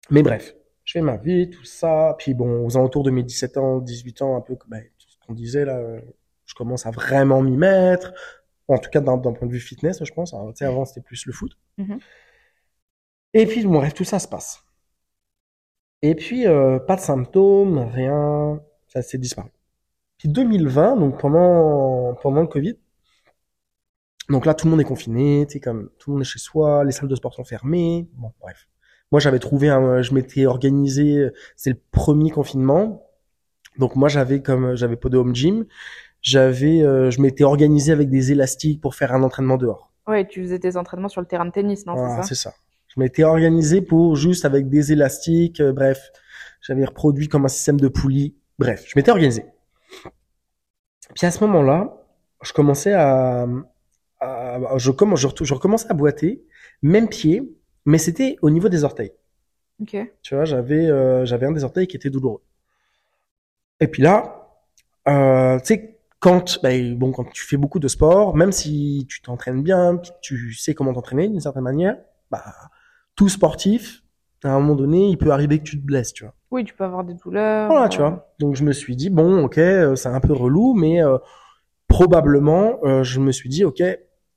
Mais 0.09 0.23
bref, 0.23 0.55
je 0.83 0.93
fais 0.93 1.01
ma 1.01 1.17
vie, 1.17 1.49
tout 1.49 1.63
ça. 1.63 2.15
Puis 2.19 2.33
bon, 2.33 2.65
aux 2.65 2.77
alentours 2.77 3.03
de 3.03 3.11
mes 3.11 3.23
17 3.23 3.57
ans, 3.57 3.79
18 3.79 4.21
ans, 4.21 4.35
un 4.37 4.41
peu, 4.41 4.57
ben, 4.67 4.83
tout 4.99 5.07
ce 5.09 5.17
qu'on 5.25 5.33
disait 5.33 5.65
là, 5.65 5.79
je 6.53 6.55
commence 6.55 6.85
à 6.85 6.91
vraiment 6.91 7.41
m'y 7.41 7.57
mettre. 7.57 8.13
En 8.67 8.77
tout 8.77 8.89
cas, 8.91 9.01
d'un 9.01 9.17
point 9.17 9.47
de 9.47 9.51
vue 9.51 9.59
fitness, 9.59 10.03
je 10.03 10.13
pense. 10.13 10.33
Alors, 10.33 10.49
tu 10.49 10.59
sais, 10.59 10.65
avant, 10.65 10.85
c'était 10.85 11.01
plus 11.01 11.25
le 11.25 11.33
foot. 11.33 11.51
Mhm. 11.77 11.99
Et 13.33 13.47
puis, 13.47 13.63
bon, 13.65 13.73
bref, 13.79 13.93
tout 13.95 14.03
ça 14.03 14.19
se 14.19 14.27
passe. 14.27 14.63
Et 16.03 16.15
puis, 16.15 16.45
euh, 16.47 16.79
pas 16.79 16.95
de 16.95 17.01
symptômes, 17.01 17.79
rien. 17.79 18.61
Ça 18.87 19.01
s'est 19.01 19.17
disparu. 19.17 19.49
Puis 20.19 20.29
2020, 20.29 20.97
donc 20.97 21.19
pendant, 21.19 22.13
pendant 22.21 22.41
le 22.41 22.47
Covid, 22.47 22.77
donc 24.29 24.45
là, 24.45 24.53
tout 24.53 24.67
le 24.67 24.71
monde 24.71 24.81
est 24.81 24.85
confiné, 24.85 25.45
tu 25.47 25.53
sais, 25.53 25.59
comme 25.59 25.89
tout 25.97 26.11
le 26.11 26.13
monde 26.13 26.21
est 26.21 26.25
chez 26.25 26.39
soi, 26.39 26.83
les 26.85 26.91
salles 26.91 27.09
de 27.09 27.15
sport 27.15 27.33
sont 27.33 27.43
fermées. 27.43 28.07
Bon, 28.13 28.31
bref. 28.39 28.69
Moi, 29.11 29.19
j'avais 29.19 29.39
trouvé 29.39 29.69
un, 29.69 30.01
je 30.01 30.13
m'étais 30.13 30.45
organisé, 30.45 31.29
c'est 31.55 31.71
le 31.71 31.81
premier 31.91 32.29
confinement. 32.31 33.03
Donc 33.77 33.95
moi, 33.95 34.07
j'avais 34.09 34.41
comme, 34.41 34.75
j'avais 34.75 34.95
pas 34.95 35.09
de 35.09 35.17
home 35.17 35.35
gym. 35.35 35.65
J'avais, 36.23 36.81
euh, 36.81 37.11
je 37.11 37.21
m'étais 37.21 37.43
organisé 37.43 37.91
avec 37.91 38.09
des 38.09 38.31
élastiques 38.31 38.81
pour 38.81 38.95
faire 38.95 39.13
un 39.13 39.21
entraînement 39.23 39.57
dehors. 39.57 39.91
Ouais, 40.07 40.27
tu 40.27 40.41
faisais 40.41 40.57
tes 40.57 40.75
entraînements 40.77 41.09
sur 41.09 41.21
le 41.21 41.27
terrain 41.27 41.45
de 41.45 41.51
tennis, 41.51 41.85
non 41.85 41.93
Voilà, 41.93 42.23
C'est 42.23 42.29
c'est 42.29 42.41
ça. 42.41 42.53
Je 42.87 42.99
m'étais 42.99 43.23
organisé 43.23 43.81
pour 43.81 44.15
juste 44.15 44.45
avec 44.45 44.69
des 44.69 44.91
élastiques, 44.93 45.59
euh, 45.59 45.73
bref. 45.73 46.11
J'avais 46.61 46.85
reproduit 46.85 47.27
comme 47.27 47.45
un 47.45 47.49
système 47.49 47.79
de 47.79 47.87
poulie. 47.89 48.35
Bref, 48.57 48.83
je 48.87 48.93
m'étais 48.95 49.11
organisé. 49.11 49.45
Puis 51.15 51.25
à 51.27 51.31
ce 51.31 51.43
moment-là, 51.43 51.93
je 52.41 52.53
commençais 52.53 52.93
à, 52.93 53.45
à- 54.19 54.77
je, 54.77 54.91
commence, 54.91 55.19
je, 55.19 55.27
je 55.41 55.53
recommençais 55.53 55.87
à 55.89 55.93
boiter, 55.93 56.43
même 56.81 57.09
pied, 57.09 57.43
mais 57.85 57.97
c'était 57.97 58.37
au 58.41 58.49
niveau 58.49 58.69
des 58.69 58.83
orteils. 58.83 59.11
Ok. 59.81 59.97
Tu 60.21 60.35
vois, 60.35 60.45
j'avais 60.45 60.85
euh, 60.87 61.25
j'avais 61.25 61.45
un 61.47 61.51
des 61.51 61.63
orteils 61.63 61.87
qui 61.87 61.97
était 61.97 62.09
douloureux. 62.09 62.41
Et 63.79 63.87
puis 63.87 64.01
là, 64.01 64.47
euh, 65.07 65.59
tu 65.59 65.65
sais, 65.65 65.92
quand 66.23 66.59
ben, 66.63 66.95
bon, 66.97 67.11
quand 67.11 67.25
tu 67.33 67.43
fais 67.45 67.57
beaucoup 67.57 67.79
de 67.79 67.89
sport, 67.89 68.33
même 68.33 68.53
si 68.53 69.05
tu 69.09 69.21
t'entraînes 69.21 69.61
bien, 69.61 69.99
tu 70.21 70.53
sais 70.53 70.73
comment 70.73 70.93
t'entraîner 70.93 71.27
d'une 71.27 71.41
certaine 71.41 71.63
manière, 71.63 71.97
bah 72.31 72.43
tout 73.17 73.27
sportif, 73.27 74.03
à 74.45 74.53
un 74.53 74.59
moment 74.61 74.75
donné, 74.75 75.09
il 75.09 75.17
peut 75.17 75.31
arriver 75.31 75.59
que 75.59 75.63
tu 75.63 75.79
te 75.81 75.85
blesses, 75.85 76.13
tu 76.13 76.23
vois. 76.23 76.33
Oui, 76.49 76.63
tu 76.63 76.73
peux 76.73 76.85
avoir 76.85 77.03
des 77.03 77.13
douleurs. 77.15 77.67
Voilà, 77.67 77.85
euh, 77.87 77.89
tu 77.89 77.97
vois. 77.99 78.33
Donc 78.39 78.55
je 78.55 78.63
me 78.63 78.71
suis 78.71 78.95
dit 78.95 79.09
bon, 79.09 79.43
ok, 79.43 79.57
euh, 79.57 79.95
c'est 79.97 80.07
un 80.07 80.21
peu 80.21 80.31
relou, 80.31 80.73
mais 80.73 81.03
euh, 81.03 81.17
probablement, 81.89 82.79
euh, 82.85 83.03
je 83.03 83.19
me 83.19 83.33
suis 83.33 83.49
dit 83.49 83.65
ok, 83.65 83.83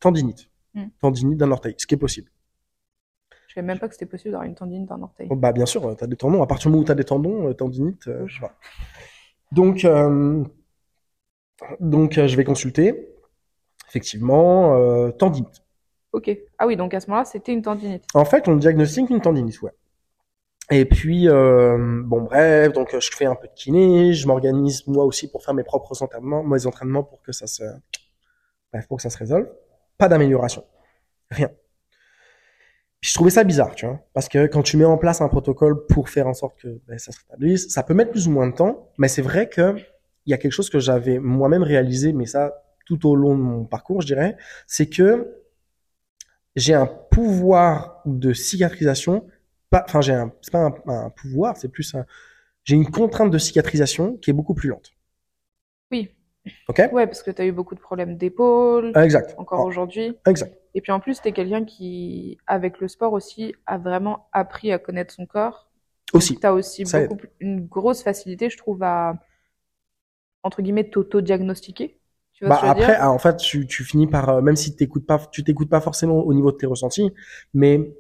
tendinite, 0.01 0.51
Mm. 0.75 0.87
tendinite 1.01 1.39
d'un 1.39 1.53
orteil, 1.53 1.75
ce 1.79 1.87
qui 1.87 1.95
est 1.95 1.99
possible. 1.99 2.31
Je 3.49 3.55
savais 3.55 3.67
même 3.67 3.79
pas 3.79 3.87
que 3.87 3.95
c'était 3.95 4.07
possible 4.07 4.33
d'avoir 4.33 4.47
une 4.49 4.57
tendine 4.57 4.87
d'un 4.87 5.01
orteil. 5.01 5.29
Oh, 5.31 5.37
Bah 5.37 5.53
bien 5.53 5.65
sûr, 5.67 5.97
tu 5.97 6.03
as 6.05 6.07
des 6.09 6.17
tendons. 6.17 6.43
À 6.43 6.47
partir 6.49 6.69
du 6.69 6.73
moment 6.73 6.83
où 6.83 6.85
tu 6.85 6.93
as 6.93 6.97
des 6.97 7.05
tendons, 7.05 7.49
euh, 7.49 7.55
tendinite, 7.55 8.09
euh, 8.09 8.27
je 8.27 8.35
sais 8.35 8.41
pas. 8.41 8.55
Donc, 9.53 9.85
euh, 9.85 10.43
donc 11.81 12.19
euh, 12.19 12.29
je 12.29 12.37
vais 12.37 12.45
consulter. 12.45 13.13
Effectivement, 13.89 14.77
euh, 14.77 15.11
tendinite. 15.11 15.63
Ok. 16.13 16.31
Ah 16.59 16.67
oui, 16.67 16.77
donc 16.77 16.95
à 16.95 17.01
ce 17.01 17.09
moment-là, 17.09 17.25
c'était 17.25 17.53
une 17.53 17.63
tendinite. 17.63 18.05
En 18.15 18.25
fait, 18.25 18.49
on 18.49 18.57
diagnostique 18.57 19.11
une 19.11 19.21
tendinite, 19.21 19.61
ouais. 19.63 19.73
Et 20.71 20.85
puis, 20.85 21.29
euh, 21.29 22.03
bon 22.05 22.23
bref, 22.23 22.73
donc 22.73 22.93
euh, 22.93 23.01
je 23.01 23.11
fais 23.13 23.27
un 23.27 23.37
peu 23.37 23.47
de 23.47 23.53
kiné, 23.55 24.13
je 24.15 24.27
m'organise 24.27 24.85
moi 24.89 25.05
aussi 25.05 25.31
pour 25.31 25.45
faire 25.45 25.55
mes 25.55 25.63
propres 25.63 26.03
entraînements, 26.03 26.43
mes 26.43 26.67
entraînements 26.67 27.05
pour 27.05 27.23
que 27.23 27.31
ça 27.31 27.47
se, 27.47 27.63
bref, 28.73 28.89
pour 28.89 28.97
que 28.97 29.03
ça 29.03 29.11
se 29.11 29.19
résolve. 29.19 29.49
Pas 29.97 30.09
d'amélioration, 30.09 30.65
rien. 31.31 31.51
Puis 33.01 33.11
je 33.11 33.15
trouvais 33.15 33.31
ça 33.31 33.45
bizarre, 33.45 33.77
tu 33.77 33.87
vois, 33.87 34.01
parce 34.13 34.29
que 34.29 34.47
quand 34.47 34.63
tu 34.63 34.77
mets 34.77 34.85
en 34.85 34.99
place 34.99 35.21
un 35.21 35.29
protocole 35.29 35.87
pour 35.87 36.09
faire 36.09 36.27
en 36.27 36.35
sorte 36.35 36.59
que 36.59 36.81
ben, 36.89 36.99
ça 36.99 37.13
se 37.13 37.21
rétablisse, 37.21 37.69
ça 37.69 37.85
peut 37.85 37.95
mettre 37.95 38.11
plus 38.11 38.27
ou 38.27 38.33
moins 38.33 38.49
de 38.49 38.55
temps, 38.55 38.91
mais 38.99 39.07
c'est 39.07 39.23
vrai 39.23 39.49
que 39.49 39.77
il 40.27 40.31
y 40.31 40.35
a 40.35 40.39
quelque 40.39 40.53
chose 40.53 40.71
que 40.71 40.79
j'avais 40.79 41.19
moi-même 41.19 41.63
réalisé, 41.63 42.13
mais 42.13 42.27
ça 42.27 42.63
tout 42.85 43.09
au 43.09 43.17
long 43.17 43.37
de 43.37 43.43
mon 43.43 43.65
parcours, 43.65 44.01
je 44.01 44.07
dirais, 44.07 44.37
c'est 44.67 44.89
que 44.89 45.43
j'ai 46.55 46.75
un 46.75 46.87
pouvoir 46.87 48.01
de 48.07 48.33
cicatrisation 48.33 49.27
pas, 49.71 49.85
enfin 49.87 50.01
j'ai 50.01 50.13
un, 50.13 50.33
c'est 50.43 50.53
pas 50.53 50.61
un, 50.61 50.75
un 50.87 51.11
pouvoir, 51.11 51.57
c'est 51.57 51.69
plus 51.69 51.95
un, 51.95 52.07
j'ai 52.65 52.77
une 52.77 52.89
contrainte 52.91 53.31
de 53.31 53.39
cicatrisation 53.39 54.17
qui 54.17 54.31
est 54.31 54.33
beaucoup 54.33 54.55
plus 54.55 54.69
lente. 54.69 54.93
Oui. 55.91 56.11
Ok? 56.69 56.81
Ouais, 56.93 57.07
parce 57.07 57.23
que 57.23 57.31
tu 57.31 57.43
as 57.43 57.47
eu 57.47 57.53
beaucoup 57.53 57.75
de 57.75 57.81
problèmes 57.81 58.17
d'épaule, 58.17 58.93
Ah, 58.95 59.05
Exact. 59.05 59.35
encore 59.39 59.65
aujourd'hui. 59.65 60.17
Exact. 60.27 60.57
Et 60.75 60.81
puis 60.81 60.93
en 60.93 61.01
plus, 61.01 61.21
tu 61.21 61.29
es 61.29 61.33
quelqu'un 61.33 61.65
qui, 61.65 62.39
avec 62.47 62.81
le 62.81 62.89
sport 62.89 63.13
aussi, 63.13 63.55
a 63.67 63.79
vraiment 63.79 64.29
appris 64.33 64.71
à 64.73 64.79
connaître 64.79 65.13
son 65.13 65.27
corps 65.27 65.71
Aussi. 66.13 66.39
Tu 66.39 66.47
as 66.47 66.53
aussi 66.53 66.85
beaucoup 66.85 67.19
une 67.41 67.67
grosse 67.67 68.03
facilité, 68.03 68.49
je 68.51 68.57
trouve, 68.57 68.83
à, 68.83 69.19
entre 70.47 70.63
guillemets, 70.63 70.89
t'auto-diagnostiquer. 70.89 71.99
Bah 72.43 72.61
après, 72.63 72.97
ah, 72.97 73.11
en 73.11 73.19
fait, 73.19 73.39
tu, 73.39 73.67
tu 73.67 73.83
finis 73.83 74.07
par, 74.07 74.29
euh, 74.29 74.41
même 74.43 74.57
si 74.57 74.77
t'écoutes 74.77 75.07
pas, 75.07 75.19
tu 75.33 75.43
t'écoutes 75.43 75.71
pas 75.71 75.81
forcément 75.81 76.19
au 76.19 76.35
niveau 76.35 76.53
de 76.53 76.57
tes 76.57 76.67
ressentis, 76.67 77.11
mais 77.55 77.95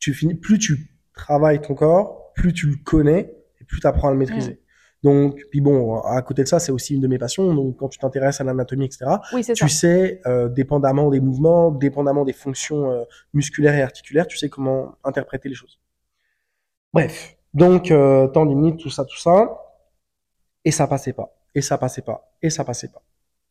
tu 0.00 0.12
finis, 0.12 0.34
plus 0.34 0.58
tu 0.58 0.90
travailles 1.14 1.60
ton 1.60 1.74
corps, 1.74 2.32
plus 2.34 2.52
tu 2.52 2.66
le 2.66 2.76
connais, 2.84 3.32
et 3.60 3.64
plus 3.64 3.80
tu 3.80 3.86
apprends 3.86 4.08
à 4.08 4.10
le 4.10 4.18
maîtriser. 4.18 4.60
Donc, 5.02 5.40
puis 5.50 5.60
bon, 5.60 6.00
à 6.00 6.20
côté 6.22 6.42
de 6.42 6.48
ça, 6.48 6.58
c'est 6.58 6.72
aussi 6.72 6.94
une 6.94 7.00
de 7.00 7.06
mes 7.06 7.18
passions. 7.18 7.54
Donc, 7.54 7.76
quand 7.76 7.88
tu 7.88 7.98
t'intéresses 7.98 8.40
à 8.40 8.44
l'anatomie, 8.44 8.86
etc., 8.86 9.04
Oui, 9.32 9.44
c'est 9.44 9.54
ça. 9.54 9.64
tu 9.64 9.72
sais, 9.72 10.20
euh, 10.26 10.48
dépendamment 10.48 11.10
des 11.10 11.20
mouvements, 11.20 11.70
dépendamment 11.70 12.24
des 12.24 12.32
fonctions 12.32 12.90
euh, 12.90 13.04
musculaires 13.32 13.76
et 13.76 13.82
articulaires, 13.82 14.26
tu 14.26 14.36
sais 14.36 14.48
comment 14.48 14.96
interpréter 15.04 15.48
les 15.48 15.54
choses. 15.54 15.78
Bref, 16.92 17.36
donc 17.54 17.90
euh, 17.90 18.26
tendinite, 18.28 18.78
tout 18.78 18.90
ça, 18.90 19.04
tout 19.04 19.18
ça, 19.18 19.60
et 20.64 20.72
ça 20.72 20.88
passait 20.88 21.12
pas, 21.12 21.35
et 21.56 21.62
ça 21.62 21.78
passait 21.78 22.02
pas, 22.02 22.30
et 22.42 22.50
ça 22.50 22.64
passait 22.64 22.88
pas. 22.88 23.02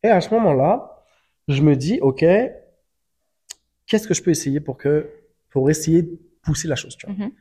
Et 0.04 0.10
à 0.10 0.22
ce 0.22 0.30
moment-là, 0.36 1.04
je 1.48 1.62
me 1.64 1.76
dis, 1.76 2.00
ok, 2.02 2.24
qu'est-ce 3.88 4.08
que 4.08 4.14
je 4.14 4.22
peux 4.24 4.32
essayer 4.32 4.60
pour 4.60 4.78
que, 4.78 5.10
pour 5.50 5.70
essayer 5.72 6.04
de 6.04 6.18
pousser 6.44 6.68
la 6.68 6.76
chose, 6.76 6.96
tu 6.96 7.08
vois. 7.08 7.16
Mhm. 7.16 7.32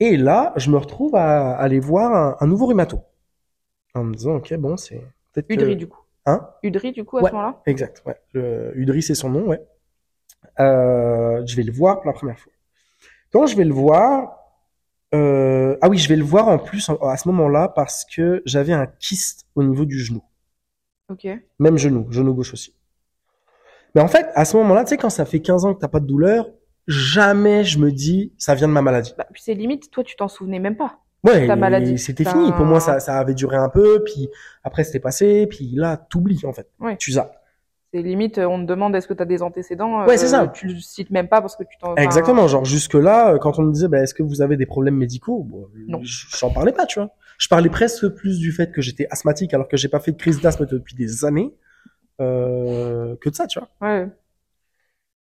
Et 0.00 0.16
là, 0.18 0.52
je 0.56 0.70
me 0.70 0.76
retrouve 0.76 1.14
à, 1.16 1.56
aller 1.56 1.80
voir 1.80 2.14
un, 2.14 2.36
un 2.40 2.46
nouveau 2.46 2.66
rhumato, 2.66 3.00
en 3.94 4.04
me 4.04 4.14
disant, 4.14 4.36
ok, 4.36 4.54
bon, 4.56 4.76
c'est 4.76 5.00
peut-être 5.32 5.48
que- 5.48 5.54
Udry, 5.54 5.76
du 5.76 5.88
coup. 5.88 6.02
Hein? 6.26 6.46
Udry, 6.62 6.92
du 6.92 7.04
coup, 7.04 7.16
à 7.16 7.22
Ouais. 7.22 7.30
ce 7.30 7.34
moment-là? 7.34 7.62
Exact, 7.64 8.02
ouais. 8.04 8.16
Le, 8.34 8.72
Udry, 8.76 9.02
c'est 9.02 9.14
son 9.14 9.30
nom, 9.30 9.46
ouais. 9.46 9.62
Euh, 10.60 11.42
je 11.46 11.56
vais 11.56 11.62
le 11.62 11.72
voir 11.72 12.00
pour 12.00 12.06
la 12.08 12.12
première 12.12 12.38
fois. 12.38 12.52
Quand 13.32 13.46
je 13.46 13.56
vais 13.56 13.64
le 13.64 13.72
voir, 13.72 14.39
euh, 15.14 15.76
ah 15.80 15.88
oui, 15.88 15.98
je 15.98 16.08
vais 16.08 16.16
le 16.16 16.24
voir 16.24 16.48
en 16.48 16.58
plus 16.58 16.88
à 17.02 17.16
ce 17.16 17.28
moment-là 17.28 17.68
parce 17.68 18.04
que 18.04 18.42
j'avais 18.44 18.72
un 18.72 18.86
kyste 18.86 19.46
au 19.54 19.62
niveau 19.62 19.84
du 19.84 19.98
genou. 19.98 20.22
Ok. 21.08 21.26
Même 21.58 21.76
genou, 21.76 22.06
genou 22.10 22.34
gauche 22.34 22.52
aussi. 22.52 22.74
Mais 23.94 24.00
en 24.00 24.08
fait, 24.08 24.26
à 24.34 24.44
ce 24.44 24.56
moment-là, 24.58 24.84
tu 24.84 24.90
sais, 24.90 24.96
quand 24.96 25.10
ça 25.10 25.24
fait 25.24 25.40
15 25.40 25.64
ans 25.64 25.74
que 25.74 25.80
t'as 25.80 25.88
pas 25.88 25.98
de 26.00 26.06
douleur, 26.06 26.48
jamais 26.86 27.64
je 27.64 27.78
me 27.78 27.90
dis, 27.90 28.32
ça 28.38 28.54
vient 28.54 28.68
de 28.68 28.72
ma 28.72 28.82
maladie. 28.82 29.12
Bah, 29.18 29.26
puis 29.32 29.42
c'est 29.44 29.54
limite, 29.54 29.90
toi, 29.90 30.04
tu 30.04 30.14
t'en 30.14 30.28
souvenais 30.28 30.60
même 30.60 30.76
pas. 30.76 31.00
Ouais, 31.24 31.46
Ta 31.46 31.56
maladie. 31.56 31.98
c'était 31.98 32.24
fini. 32.24 32.50
Pour 32.52 32.64
moi, 32.64 32.80
ça, 32.80 32.98
ça 33.00 33.18
avait 33.18 33.34
duré 33.34 33.56
un 33.56 33.68
peu, 33.68 34.02
puis 34.04 34.28
après 34.64 34.84
c'était 34.84 35.00
passé, 35.00 35.46
puis 35.48 35.72
là, 35.74 35.96
t'oublies 35.96 36.46
en 36.46 36.52
fait. 36.52 36.70
Ouais. 36.78 36.96
Tu 36.96 37.12
zappes. 37.12 37.36
C'est 37.92 38.02
limite, 38.02 38.38
euh, 38.38 38.46
on 38.46 38.60
te 38.60 38.66
demande 38.68 38.94
est-ce 38.94 39.08
que 39.08 39.14
tu 39.14 39.22
as 39.22 39.26
des 39.26 39.42
antécédents. 39.42 40.04
Ouais, 40.06 40.16
c'est 40.16 40.28
ça. 40.28 40.46
Tu 40.48 40.68
le 40.68 40.78
cites 40.78 41.10
même 41.10 41.28
pas 41.28 41.40
parce 41.40 41.56
que 41.56 41.64
tu 41.64 41.76
t'en. 41.78 41.96
Exactement, 41.96 42.46
genre 42.46 42.64
jusque-là, 42.64 43.34
euh, 43.34 43.38
quand 43.38 43.58
on 43.58 43.62
me 43.62 43.72
disait, 43.72 43.88
bah, 43.88 44.00
est-ce 44.00 44.14
que 44.14 44.22
vous 44.22 44.42
avez 44.42 44.56
des 44.56 44.66
problèmes 44.66 44.96
médicaux 44.96 45.42
bon, 45.42 45.66
Non. 45.88 46.00
je- 46.02 46.26
J'en 46.38 46.50
parlais 46.52 46.72
pas, 46.72 46.86
tu 46.86 47.00
vois. 47.00 47.10
Je 47.38 47.48
parlais 47.48 47.68
presque 47.68 48.06
plus 48.10 48.38
du 48.38 48.52
fait 48.52 48.70
que 48.70 48.80
j'étais 48.80 49.06
asthmatique 49.10 49.54
alors 49.54 49.66
que 49.66 49.76
j'ai 49.76 49.88
pas 49.88 49.98
fait 49.98 50.12
de 50.12 50.16
crise 50.18 50.40
d'asthme 50.40 50.66
depuis 50.66 50.94
des 50.94 51.24
années 51.24 51.52
euh, 52.20 53.16
que 53.20 53.28
de 53.30 53.34
ça, 53.34 53.46
tu 53.48 53.58
vois. 53.58 53.68
Ouais. 53.80 54.06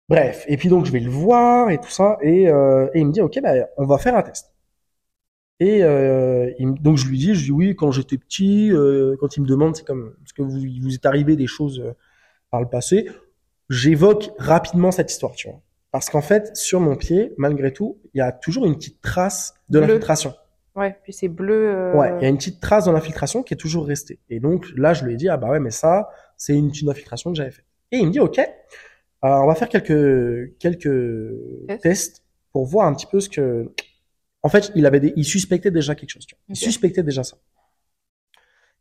Bref, 0.09 0.45
et 0.49 0.57
puis 0.57 0.69
donc 0.69 0.87
je 0.87 0.93
vais 0.93 1.01
le 1.01 1.11
voir 1.11 1.69
et 1.71 1.79
tout 1.79 1.91
ça, 1.91 2.17
et, 2.23 2.49
euh, 2.49 2.87
et 2.95 3.01
il 3.01 3.07
me 3.07 3.13
dit, 3.13 3.21
ok, 3.21 3.41
bah, 3.43 3.53
on 3.77 3.85
va 3.87 3.99
faire 3.99 4.15
un 4.17 4.23
test. 4.23 4.53
Et 5.59 5.83
euh, 5.83 6.51
il 6.59 6.75
donc 6.75 6.97
je 6.99 7.07
lui 7.09 7.19
dis, 7.19 7.35
je 7.35 7.45
dis 7.47 7.51
oui, 7.51 7.75
quand 7.75 7.91
j'étais 7.91 8.19
petit, 8.19 8.71
euh, 8.73 9.17
quand 9.21 9.37
il 9.37 9.43
me 9.43 9.47
demande, 9.47 9.75
c'est 9.75 9.87
comme, 9.87 10.15
est-ce 10.25 10.35
que 10.35 10.43
vous, 10.43 10.61
vous 10.83 10.95
est 10.95 11.07
arrivé 11.07 11.35
des 11.35 11.47
choses 11.47 11.81
euh, 11.81 11.93
par 12.57 12.63
le 12.63 12.69
passé, 12.71 13.07
j'évoque 13.69 14.31
rapidement 14.39 14.91
cette 14.91 15.11
histoire, 15.11 15.33
tu 15.33 15.47
vois. 15.49 15.61
Parce 15.93 16.09
qu'en 16.09 16.23
fait, 16.23 16.57
sur 16.57 16.81
mon 16.81 16.97
pied, 16.97 17.35
malgré 17.37 17.71
tout, 17.71 17.99
il 18.15 18.19
y 18.19 18.21
a 18.23 18.33
toujours 18.33 18.65
une 18.65 18.77
petite 18.77 19.03
trace 19.03 19.53
de 19.69 19.79
l'infiltration. 19.79 20.35
Ouais. 20.75 20.97
Puis 21.03 21.13
c'est 21.13 21.29
bleu. 21.29 21.69
euh, 21.75 21.93
Ouais, 21.95 22.13
il 22.19 22.23
y 22.23 22.27
a 22.27 22.29
une 22.29 22.39
petite 22.39 22.61
trace 22.61 22.87
de 22.87 22.91
l'infiltration 22.93 23.43
qui 23.43 23.53
est 23.53 23.59
toujours 23.59 23.87
restée. 23.87 24.21
Et 24.31 24.41
donc 24.41 24.67
là, 24.75 24.95
je 24.95 25.05
lui 25.05 25.13
ai 25.13 25.17
dit, 25.17 25.29
ah 25.29 25.37
bah 25.37 25.51
ouais, 25.51 25.61
mais 25.61 25.71
ça, 25.71 26.09
c'est 26.39 26.55
une, 26.57 26.71
une 26.81 26.89
infiltration 26.89 27.31
que 27.31 27.37
j'avais 27.37 27.51
faite. 27.51 27.67
Et 27.93 27.99
il 27.99 28.07
me 28.07 28.11
dit, 28.13 28.21
ok, 28.21 28.39
euh, 28.39 28.45
on 29.23 29.47
va 29.47 29.55
faire 29.55 29.69
quelques 29.69 30.57
quelques 30.59 30.91
Tests. 31.69 31.83
tests 31.83 32.23
pour 32.53 32.65
voir 32.65 32.87
un 32.87 32.95
petit 32.95 33.07
peu 33.07 33.21
ce 33.21 33.29
que. 33.29 33.71
En 34.43 34.49
fait, 34.49 34.71
il 34.75 34.87
avait 34.87 35.01
des, 35.01 35.13
il 35.17 35.25
suspectait 35.25 35.71
déjà 35.71 35.95
quelque 35.95 36.11
chose. 36.11 36.25
Tu 36.27 36.35
vois. 36.35 36.43
Il 36.49 36.57
suspectait 36.57 37.03
déjà 37.03 37.23
ça. 37.23 37.37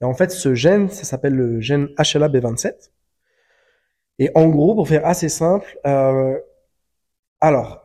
Et 0.01 0.05
en 0.05 0.13
fait, 0.13 0.32
ce 0.32 0.53
gène, 0.53 0.89
ça 0.89 1.03
s'appelle 1.05 1.34
le 1.34 1.60
gène 1.62 1.86
HLA-B27. 1.98 2.91
Et 4.20 4.32
en 4.36 4.48
gros, 4.48 4.76
pour 4.76 4.88
faire 4.88 5.06
assez 5.06 5.30
simple, 5.30 5.78
euh, 5.86 6.38
alors, 7.42 7.84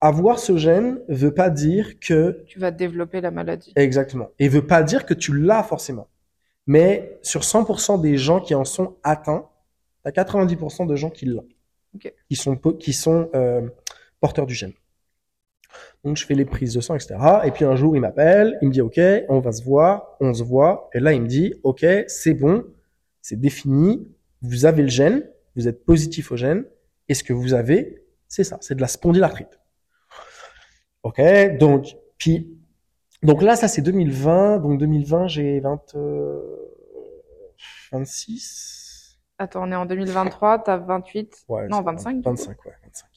avoir 0.00 0.38
ce 0.38 0.56
gène 0.56 1.00
veut 1.08 1.34
pas 1.34 1.50
dire 1.50 1.98
que 2.00 2.44
Tu 2.46 2.58
vas 2.58 2.70
développer 2.70 3.20
la 3.20 3.30
maladie. 3.30 3.72
Exactement. 3.76 4.28
Et 4.38 4.48
veut 4.48 4.66
pas 4.66 4.82
dire 4.82 5.06
que 5.06 5.14
tu 5.14 5.36
l'as 5.36 5.62
forcément. 5.62 6.08
Mais 6.66 7.18
sur 7.22 7.40
100% 7.42 8.00
des 8.00 8.18
gens 8.18 8.40
qui 8.40 8.54
en 8.54 8.64
sont 8.64 8.96
atteints, 9.02 9.46
t'as 10.04 10.10
90% 10.10 10.86
de 10.86 10.96
gens 10.96 11.10
qui 11.10 11.24
l'ont. 11.26 11.46
Ok. 11.94 12.12
Qui 12.28 12.36
sont, 12.36 12.56
qui 12.56 12.92
sont 12.92 13.30
euh, 13.34 13.66
porteurs 14.20 14.46
du 14.46 14.54
gène. 14.54 14.74
Donc 16.04 16.16
je 16.16 16.24
fais 16.24 16.34
les 16.34 16.44
prises 16.44 16.74
de 16.74 16.80
sang, 16.80 16.94
etc. 16.94 17.16
Et 17.44 17.50
puis 17.50 17.64
un 17.64 17.74
jour, 17.74 17.96
il 17.96 18.00
m'appelle, 18.00 18.58
il 18.62 18.68
me 18.68 18.72
dit, 18.72 18.80
OK, 18.80 19.00
on 19.28 19.40
va 19.40 19.52
se 19.52 19.62
voir, 19.62 20.16
on 20.20 20.32
se 20.32 20.42
voit. 20.42 20.90
Et 20.94 21.00
là, 21.00 21.12
il 21.12 21.22
me 21.22 21.26
dit, 21.26 21.54
OK, 21.62 21.84
c'est 22.06 22.34
bon, 22.34 22.64
c'est 23.22 23.40
défini, 23.40 24.06
vous 24.42 24.66
avez 24.66 24.82
le 24.82 24.88
gène, 24.88 25.28
vous 25.58 25.68
êtes 25.68 25.84
positif 25.84 26.32
au 26.32 26.36
gène, 26.36 26.64
et 27.08 27.14
ce 27.14 27.22
que 27.24 27.32
vous 27.32 27.54
avez, 27.54 28.04
c'est 28.28 28.44
ça, 28.44 28.58
c'est 28.60 28.74
de 28.74 28.80
la 28.80 28.88
spondylarthrite. 28.88 29.60
OK, 31.02 31.20
donc, 31.58 31.96
puis 32.18 32.58
donc 33.22 33.42
là, 33.42 33.56
ça 33.56 33.68
c'est 33.68 33.82
2020. 33.82 34.58
Donc 34.58 34.78
2020, 34.78 35.26
j'ai 35.28 35.60
20, 35.60 35.94
euh, 35.94 36.40
26. 37.92 39.18
Attends, 39.38 39.68
on 39.68 39.72
est 39.72 39.76
en 39.76 39.86
2023, 39.86 40.64
t'as 40.64 40.76
28. 40.78 41.44
Ouais, 41.48 41.68
Non, 41.68 41.78
c'est 41.78 41.84
25, 41.84 42.16
du 42.16 42.22
coup. 42.22 42.28
25, 42.30 42.64
ouais, 42.64 42.72
25. 42.84 43.08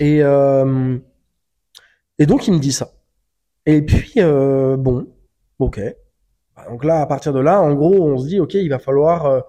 Et, 0.00 0.22
euh, 0.22 0.98
et 2.18 2.26
donc 2.26 2.46
il 2.46 2.54
me 2.54 2.58
dit 2.58 2.72
ça. 2.72 2.92
Et 3.66 3.82
puis, 3.82 4.14
euh, 4.18 4.76
bon, 4.76 5.06
ok. 5.58 5.80
Bah, 6.56 6.66
Donc 6.70 6.84
là, 6.84 7.02
à 7.02 7.06
partir 7.06 7.32
de 7.32 7.40
là, 7.40 7.60
en 7.60 7.74
gros, 7.74 8.02
on 8.02 8.18
se 8.18 8.26
dit, 8.26 8.40
ok, 8.40 8.54
il 8.54 8.68
va 8.68 8.78
falloir, 8.78 9.26
euh, 9.26 9.40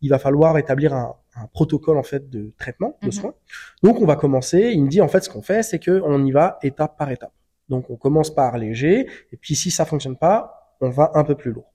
il 0.00 0.08
va 0.10 0.18
falloir 0.18 0.56
établir 0.56 0.94
un, 0.94 1.14
un 1.42 1.46
protocole 1.48 1.96
en 1.98 2.02
fait 2.02 2.28
de 2.30 2.52
traitement, 2.58 2.96
de 3.02 3.06
Mhm. 3.06 3.12
soins. 3.12 3.34
Donc 3.82 4.00
on 4.00 4.06
va 4.06 4.16
commencer. 4.16 4.70
Il 4.74 4.84
me 4.84 4.88
dit 4.88 5.00
en 5.00 5.08
fait, 5.08 5.22
ce 5.24 5.30
qu'on 5.30 5.42
fait, 5.42 5.62
c'est 5.62 5.78
que 5.78 6.00
on 6.04 6.24
y 6.24 6.32
va 6.32 6.58
étape 6.62 6.96
par 6.98 7.10
étape. 7.10 7.32
Donc 7.68 7.90
on 7.90 7.96
commence 7.96 8.34
par 8.34 8.56
léger, 8.58 9.08
et 9.32 9.36
puis 9.36 9.54
si 9.54 9.70
ça 9.70 9.84
fonctionne 9.84 10.16
pas, 10.16 10.76
on 10.80 10.90
va 10.90 11.10
un 11.14 11.24
peu 11.24 11.34
plus 11.34 11.52
lourd. 11.52 11.72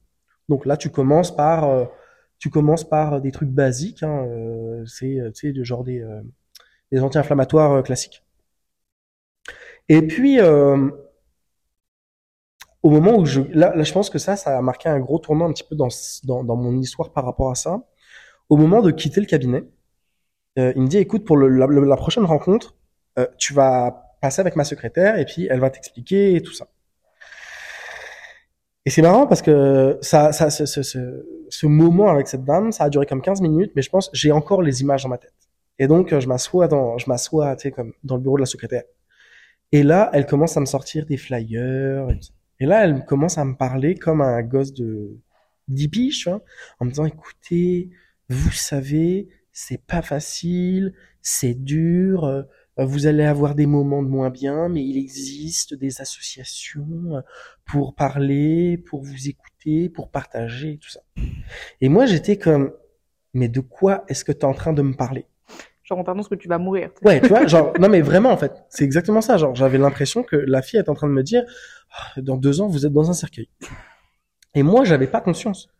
Donc 0.49 0.65
là, 0.65 0.75
tu 0.77 0.89
commences 0.89 1.35
par, 1.35 1.63
euh, 1.65 1.85
tu 2.39 2.49
commences 2.49 2.83
par 2.83 3.21
des 3.21 3.31
trucs 3.31 3.49
basiques. 3.49 4.03
Hein, 4.03 4.25
euh, 4.27 4.85
c'est, 4.85 5.19
euh, 5.19 5.31
tu 5.31 5.47
sais, 5.47 5.53
de 5.53 5.63
genre 5.63 5.83
des, 5.83 6.01
euh, 6.01 6.21
des 6.91 6.99
anti-inflammatoires 7.01 7.71
euh, 7.73 7.81
classiques. 7.81 8.23
Et 9.89 10.01
puis, 10.07 10.39
euh, 10.39 10.89
au 12.81 12.89
moment 12.89 13.15
où 13.17 13.25
je, 13.25 13.41
là, 13.41 13.75
là, 13.75 13.83
je 13.83 13.93
pense 13.93 14.09
que 14.09 14.19
ça, 14.19 14.35
ça 14.35 14.57
a 14.57 14.61
marqué 14.61 14.89
un 14.89 14.99
gros 14.99 15.19
tournant 15.19 15.45
un 15.49 15.53
petit 15.53 15.63
peu 15.63 15.75
dans, 15.75 15.89
dans 16.43 16.55
mon 16.55 16.77
histoire 16.79 17.11
par 17.13 17.25
rapport 17.25 17.51
à 17.51 17.55
ça. 17.55 17.81
Au 18.49 18.57
moment 18.57 18.81
de 18.81 18.91
quitter 18.91 19.21
le 19.21 19.25
cabinet, 19.25 19.63
euh, 20.59 20.73
il 20.75 20.83
me 20.83 20.87
dit, 20.87 20.97
écoute, 20.97 21.25
pour 21.25 21.37
la, 21.37 21.97
prochaine 21.97 22.25
rencontre, 22.25 22.75
euh, 23.17 23.27
tu 23.37 23.53
vas 23.53 24.15
passer 24.21 24.41
avec 24.41 24.55
ma 24.55 24.63
secrétaire 24.63 25.17
et 25.17 25.25
puis 25.25 25.47
elle 25.49 25.59
va 25.59 25.69
t'expliquer 25.69 26.41
tout 26.41 26.53
ça. 26.53 26.67
Et 28.85 28.89
c'est 28.89 29.01
marrant 29.01 29.27
parce 29.27 29.41
que 29.41 29.97
ça, 30.01 30.31
ce, 30.33 31.65
moment 31.65 32.09
avec 32.09 32.27
cette 32.27 32.43
dame, 32.43 32.71
ça 32.71 32.85
a 32.85 32.89
duré 32.89 33.05
comme 33.05 33.21
15 33.21 33.41
minutes, 33.41 33.71
mais 33.75 33.81
je 33.81 33.89
pense, 33.89 34.09
j'ai 34.13 34.31
encore 34.31 34.61
les 34.61 34.81
images 34.81 35.03
dans 35.03 35.09
ma 35.09 35.17
tête. 35.17 35.33
Et 35.79 35.87
donc, 35.87 36.11
euh, 36.11 36.19
je 36.19 36.27
m'assois 36.27 36.67
dans, 36.67 36.95
le 36.95 38.17
bureau 38.17 38.37
de 38.37 38.41
la 38.41 38.45
secrétaire. 38.45 38.83
Et 39.71 39.83
là, 39.83 40.09
elle 40.13 40.25
commence 40.25 40.55
à 40.57 40.59
me 40.59 40.65
sortir 40.65 41.05
des 41.05 41.17
flyers. 41.17 42.07
Et, 42.59 42.65
là, 42.65 42.83
elle 42.83 43.05
commence 43.05 43.37
à 43.37 43.45
me 43.45 43.55
parler 43.55 43.95
comme 43.95 44.21
un 44.21 44.41
gosse 44.43 44.73
de 44.73 45.17
10 45.69 45.87
piges, 45.87 46.29
en 46.79 46.85
me 46.85 46.89
disant, 46.89 47.05
écoutez, 47.05 47.89
vous 48.33 48.51
savez, 48.51 49.29
c'est 49.51 49.81
pas 49.81 50.01
facile, 50.01 50.93
c'est 51.21 51.53
dur, 51.53 52.25
euh, 52.25 52.43
vous 52.77 53.05
allez 53.05 53.23
avoir 53.23 53.55
des 53.55 53.67
moments 53.67 54.01
de 54.01 54.07
moins 54.07 54.29
bien, 54.29 54.67
mais 54.67 54.83
il 54.83 54.97
existe 54.97 55.75
des 55.75 56.01
associations 56.01 56.87
euh, 57.11 57.21
pour 57.65 57.95
parler, 57.95 58.77
pour 58.77 59.03
vous 59.03 59.29
écouter, 59.29 59.89
pour 59.89 60.09
partager, 60.09 60.79
tout 60.81 60.89
ça. 60.89 61.01
Et 61.81 61.89
moi, 61.89 62.05
j'étais 62.05 62.37
comme, 62.37 62.73
mais 63.33 63.47
de 63.47 63.59
quoi 63.59 64.03
est-ce 64.07 64.25
que 64.25 64.31
tu 64.31 64.39
es 64.39 64.45
en 64.45 64.53
train 64.53 64.73
de 64.73 64.81
me 64.81 64.93
parler? 64.93 65.25
Genre, 65.83 65.99
on 65.99 66.03
t'annonce 66.03 66.29
que 66.29 66.35
tu 66.35 66.47
vas 66.47 66.57
mourir. 66.57 66.89
Ouais, 67.03 67.21
tu 67.21 67.27
vois, 67.27 67.45
genre, 67.45 67.73
non 67.79 67.89
mais 67.89 68.01
vraiment 68.01 68.31
en 68.31 68.37
fait, 68.37 68.63
c'est 68.69 68.85
exactement 68.85 69.21
ça. 69.21 69.37
Genre, 69.37 69.53
j'avais 69.53 69.77
l'impression 69.77 70.23
que 70.23 70.35
la 70.35 70.61
fille 70.61 70.79
est 70.79 70.89
en 70.89 70.93
train 70.93 71.07
de 71.07 71.13
me 71.13 71.23
dire, 71.23 71.43
Ah, 71.91 72.21
dans 72.21 72.37
deux 72.37 72.61
ans, 72.61 72.67
vous 72.67 72.85
êtes 72.85 72.93
dans 72.93 73.09
un 73.09 73.13
cercueil. 73.13 73.49
Et 74.55 74.63
moi, 74.63 74.83
j'avais 74.83 75.07
pas 75.07 75.19
conscience. 75.19 75.72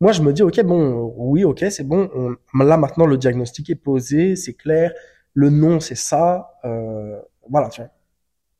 Moi, 0.00 0.12
je 0.12 0.22
me 0.22 0.32
dis, 0.32 0.42
ok, 0.42 0.62
bon, 0.62 1.12
oui, 1.16 1.44
ok, 1.44 1.64
c'est 1.70 1.86
bon. 1.86 2.10
On, 2.14 2.64
là 2.64 2.76
maintenant, 2.76 3.06
le 3.06 3.18
diagnostic 3.18 3.70
est 3.70 3.74
posé, 3.74 4.36
c'est 4.36 4.54
clair. 4.54 4.92
Le 5.34 5.50
nom, 5.50 5.78
c'est 5.80 5.94
ça. 5.94 6.58
Euh, 6.64 7.20
voilà, 7.48 7.68
tu 7.68 7.82
vois. 7.82 7.90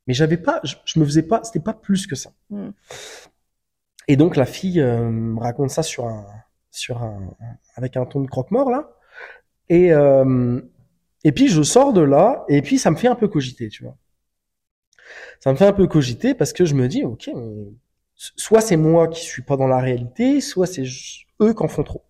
Mais 0.07 0.13
j'avais 0.13 0.37
pas, 0.37 0.59
je, 0.63 0.75
je 0.85 0.99
me 0.99 1.05
faisais 1.05 1.23
pas, 1.23 1.41
c'était 1.43 1.59
pas 1.59 1.73
plus 1.73 2.07
que 2.07 2.15
ça. 2.15 2.31
Mm. 2.49 2.69
Et 4.07 4.15
donc 4.15 4.35
la 4.35 4.45
fille 4.45 4.81
euh, 4.81 5.09
me 5.09 5.39
raconte 5.39 5.69
ça 5.69 5.83
sur 5.83 6.05
un, 6.07 6.25
sur 6.69 7.01
un, 7.01 7.33
avec 7.75 7.97
un 7.97 8.05
ton 8.05 8.21
de 8.21 8.27
croque-mort 8.27 8.69
là. 8.69 8.91
Et 9.69 9.93
euh, 9.93 10.59
et 11.23 11.31
puis 11.31 11.47
je 11.47 11.61
sors 11.61 11.93
de 11.93 12.01
là 12.01 12.43
et 12.49 12.61
puis 12.61 12.79
ça 12.79 12.91
me 12.91 12.95
fait 12.95 13.07
un 13.07 13.15
peu 13.15 13.27
cogiter, 13.27 13.69
tu 13.69 13.83
vois. 13.83 13.95
Ça 15.39 15.51
me 15.51 15.57
fait 15.57 15.65
un 15.65 15.73
peu 15.73 15.87
cogiter 15.87 16.33
parce 16.33 16.53
que 16.53 16.65
je 16.65 16.75
me 16.75 16.87
dis, 16.87 17.03
ok, 17.03 17.29
mais 17.35 17.67
soit 18.15 18.61
c'est 18.61 18.77
moi 18.77 19.07
qui 19.07 19.23
suis 19.23 19.43
pas 19.43 19.57
dans 19.57 19.67
la 19.67 19.79
réalité, 19.79 20.41
soit 20.41 20.67
c'est 20.67 20.85
eux 21.41 21.53
qui 21.53 21.63
en 21.63 21.67
font 21.67 21.83
trop. 21.83 22.03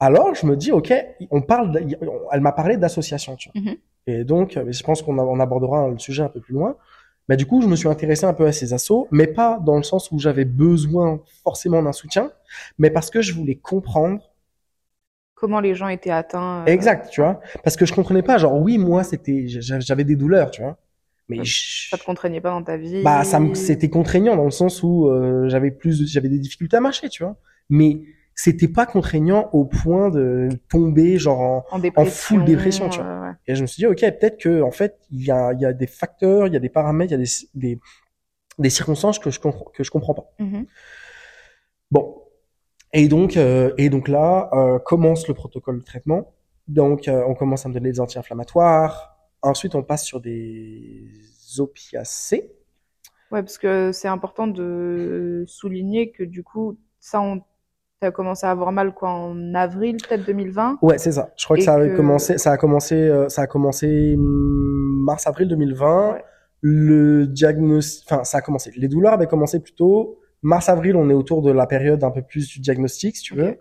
Alors 0.00 0.34
je 0.34 0.46
me 0.46 0.56
dis, 0.56 0.72
ok, 0.72 0.92
on 1.30 1.42
parle, 1.42 1.80
elle 2.32 2.40
m'a 2.40 2.52
parlé 2.52 2.76
d'association, 2.76 3.36
tu 3.36 3.50
vois. 3.50 3.60
Mhm. 3.62 3.76
Et 4.08 4.24
donc, 4.24 4.56
euh, 4.56 4.64
je 4.70 4.82
pense 4.82 5.00
qu'on 5.02 5.16
on 5.18 5.38
abordera 5.40 5.88
le 5.88 5.98
sujet 5.98 6.22
un 6.24 6.28
peu 6.28 6.40
plus 6.40 6.54
loin. 6.54 6.76
Mais 7.28 7.36
du 7.36 7.46
coup, 7.46 7.62
je 7.62 7.68
me 7.68 7.76
suis 7.76 7.86
intéressé 7.88 8.24
un 8.26 8.34
peu 8.34 8.46
à 8.46 8.52
ces 8.52 8.72
assos, 8.74 9.06
mais 9.12 9.28
pas 9.28 9.60
dans 9.64 9.76
le 9.76 9.84
sens 9.84 10.10
où 10.10 10.18
j'avais 10.18 10.44
besoin 10.44 11.20
forcément 11.44 11.80
d'un 11.82 11.92
soutien, 11.92 12.32
mais 12.78 12.90
parce 12.90 13.10
que 13.10 13.22
je 13.22 13.32
voulais 13.32 13.54
comprendre 13.54 14.20
Comment 15.34 15.60
les 15.60 15.74
gens 15.74 15.88
étaient 15.88 16.10
atteints. 16.10 16.62
euh, 16.62 16.66
exact, 16.66 17.10
tu 17.10 17.20
vois. 17.20 17.40
Parce 17.64 17.76
que 17.76 17.84
je 17.84 17.92
comprenais 17.92 18.22
pas, 18.22 18.38
genre 18.38 18.54
oui, 18.60 18.78
moi 18.78 19.02
c'était, 19.02 19.48
j'a- 19.48 19.80
j'avais 19.80 20.04
des 20.04 20.16
douleurs, 20.16 20.50
tu 20.50 20.62
vois. 20.62 20.76
Mais 21.28 21.38
Ça- 21.38 21.42
je- 21.44 21.88
Ça 21.90 21.98
te 21.98 22.04
contraignait 22.04 22.40
pas 22.40 22.50
dans 22.50 22.62
ta 22.62 22.76
vie? 22.76 23.02
bah 23.04 23.24
ça 23.24 23.40
c'était 23.54 23.90
contraignant 23.90 24.36
dans 24.36 24.44
le 24.44 24.50
sens 24.50 24.82
où 24.82 25.08
euh, 25.08 25.48
j'avais 25.48 25.70
plus 25.70 26.06
j'avais 26.08 26.28
des 26.28 26.38
difficultés 26.38 26.76
à 26.76 26.80
marcher 26.80 27.08
tu 27.08 27.22
vois 27.24 27.36
mais 27.68 28.02
c'était 28.34 28.68
pas 28.68 28.86
contraignant 28.86 29.50
au 29.52 29.64
point 29.64 30.08
de 30.10 30.48
tomber 30.70 31.18
genre 31.18 31.66
en 31.96 32.04
full 32.06 32.44
dépression, 32.44 32.88
tu 32.88 33.00
vois. 33.00 33.20
ouais. 33.20 33.30
et 33.46 33.54
je 33.54 33.62
me 33.62 33.66
suis 33.66 33.80
dit 33.80 33.86
ok 33.86 34.00
peut-être 34.00 34.38
que 34.38 34.62
en 34.62 34.70
fait 34.70 34.98
il 35.10 35.22
y 35.24 35.30
a 35.30 35.52
il 35.52 35.60
y 35.60 35.66
a 35.66 35.72
des 35.72 35.86
facteurs 35.86 36.46
il 36.46 36.52
y 36.54 36.56
a 36.56 36.60
des 36.60 36.70
paramètres 36.70 37.12
il 37.12 37.18
y 37.18 37.22
a 37.22 37.24
des 37.24 37.30
des 37.76 37.80
des 38.58 38.70
circonstances 38.70 39.18
que 39.18 39.30
je 39.30 39.40
comprends 39.40 39.66
que 39.74 39.84
je 39.84 39.90
comprends 39.90 40.14
pas 40.14 40.30
Mhm. 40.38 40.66
bon 41.90 42.22
et 42.92 43.08
donc 43.08 43.36
euh, 43.36 43.72
et 43.78 43.90
donc 43.90 44.08
là 44.08 44.50
euh, 44.52 44.78
commence 44.78 45.28
le 45.28 45.34
protocole 45.34 45.78
de 45.80 45.84
traitement 45.84 46.34
donc 46.68 47.08
euh, 47.08 47.22
on 47.26 47.34
commence 47.34 47.66
à 47.66 47.68
me 47.68 47.74
donner 47.74 47.90
des 47.92 48.00
anti-inflammatoires 48.00 49.16
ensuite 49.42 49.74
on 49.74 49.82
passe 49.82 50.04
sur 50.04 50.20
des 50.20 51.04
opiacés 51.58 52.52
Ouais, 53.30 53.40
parce 53.42 53.56
que 53.56 53.92
c'est 53.92 54.08
important 54.08 54.46
de 54.46 55.44
souligner 55.48 56.12
que 56.12 56.22
du 56.22 56.44
coup, 56.44 56.78
ça, 57.00 57.22
on 57.22 57.42
t'as 58.02 58.10
commencé 58.10 58.44
à 58.46 58.50
avoir 58.50 58.72
mal 58.72 58.92
quoi 58.92 59.10
en 59.10 59.54
avril 59.54 59.96
peut-être 59.96 60.26
2020. 60.26 60.78
Ouais, 60.82 60.98
c'est 60.98 61.12
ça. 61.12 61.30
Je 61.36 61.44
crois 61.44 61.56
que 61.56 61.62
ça 61.62 61.74
avait 61.74 61.90
que- 61.90 61.96
commencé, 61.96 62.36
ça 62.36 62.50
a 62.52 62.56
commencé, 62.56 62.96
euh, 62.96 63.28
ça 63.28 63.42
a 63.42 63.46
commencé 63.46 64.16
mars 64.18 65.26
avril 65.26 65.48
2020. 65.48 66.12
Ouais. 66.14 66.24
Le 66.62 67.26
diagnostic, 67.26 68.06
enfin, 68.10 68.24
ça 68.24 68.38
a 68.38 68.40
commencé. 68.40 68.72
Les 68.76 68.88
douleurs 68.88 69.12
avaient 69.12 69.26
commencé 69.26 69.60
plutôt 69.60 70.18
mars 70.42 70.68
avril. 70.68 70.96
On 70.96 71.08
est 71.10 71.14
autour 71.14 71.42
de 71.42 71.50
la 71.52 71.66
période 71.66 72.02
un 72.04 72.10
peu 72.10 72.22
plus 72.22 72.48
du 72.48 72.60
diagnostic, 72.60 73.16
si 73.16 73.22
tu 73.22 73.34
veux. 73.36 73.44
Ouais. 73.44 73.56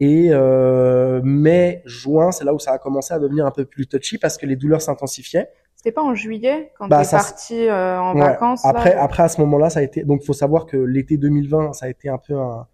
Et 0.00 0.28
euh, 0.30 1.20
mai, 1.24 1.82
juin, 1.86 2.30
c'est 2.32 2.44
là 2.44 2.52
où 2.54 2.58
ça 2.58 2.72
a 2.72 2.78
commencé 2.78 3.14
à 3.14 3.18
devenir 3.18 3.46
un 3.46 3.50
peu 3.50 3.64
plus 3.64 3.86
touchy 3.86 4.18
parce 4.18 4.36
que 4.36 4.46
les 4.46 4.56
douleurs 4.56 4.82
s'intensifiaient. 4.82 5.48
C'était 5.76 5.92
pas 5.92 6.02
en 6.02 6.14
juillet 6.14 6.72
quand 6.78 6.88
Bah, 6.88 7.02
t'es 7.04 7.10
parti 7.16 7.66
euh, 7.68 7.98
en 8.00 8.14
Ouais. 8.14 8.20
vacances 8.20 8.62
là 8.64 8.70
Après, 8.70 8.94
après 8.94 9.22
à 9.22 9.28
ce 9.28 9.40
moment-là, 9.42 9.70
ça 9.70 9.80
a 9.80 9.82
été. 9.82 10.02
Donc, 10.04 10.22
faut 10.24 10.32
savoir 10.32 10.66
que 10.66 10.76
l'été 10.76 11.16
2020, 11.16 11.72
ça 11.72 11.86
a 11.86 11.88
été 11.88 12.08
un 12.08 12.18
peu 12.18 12.34
un, 12.34 12.66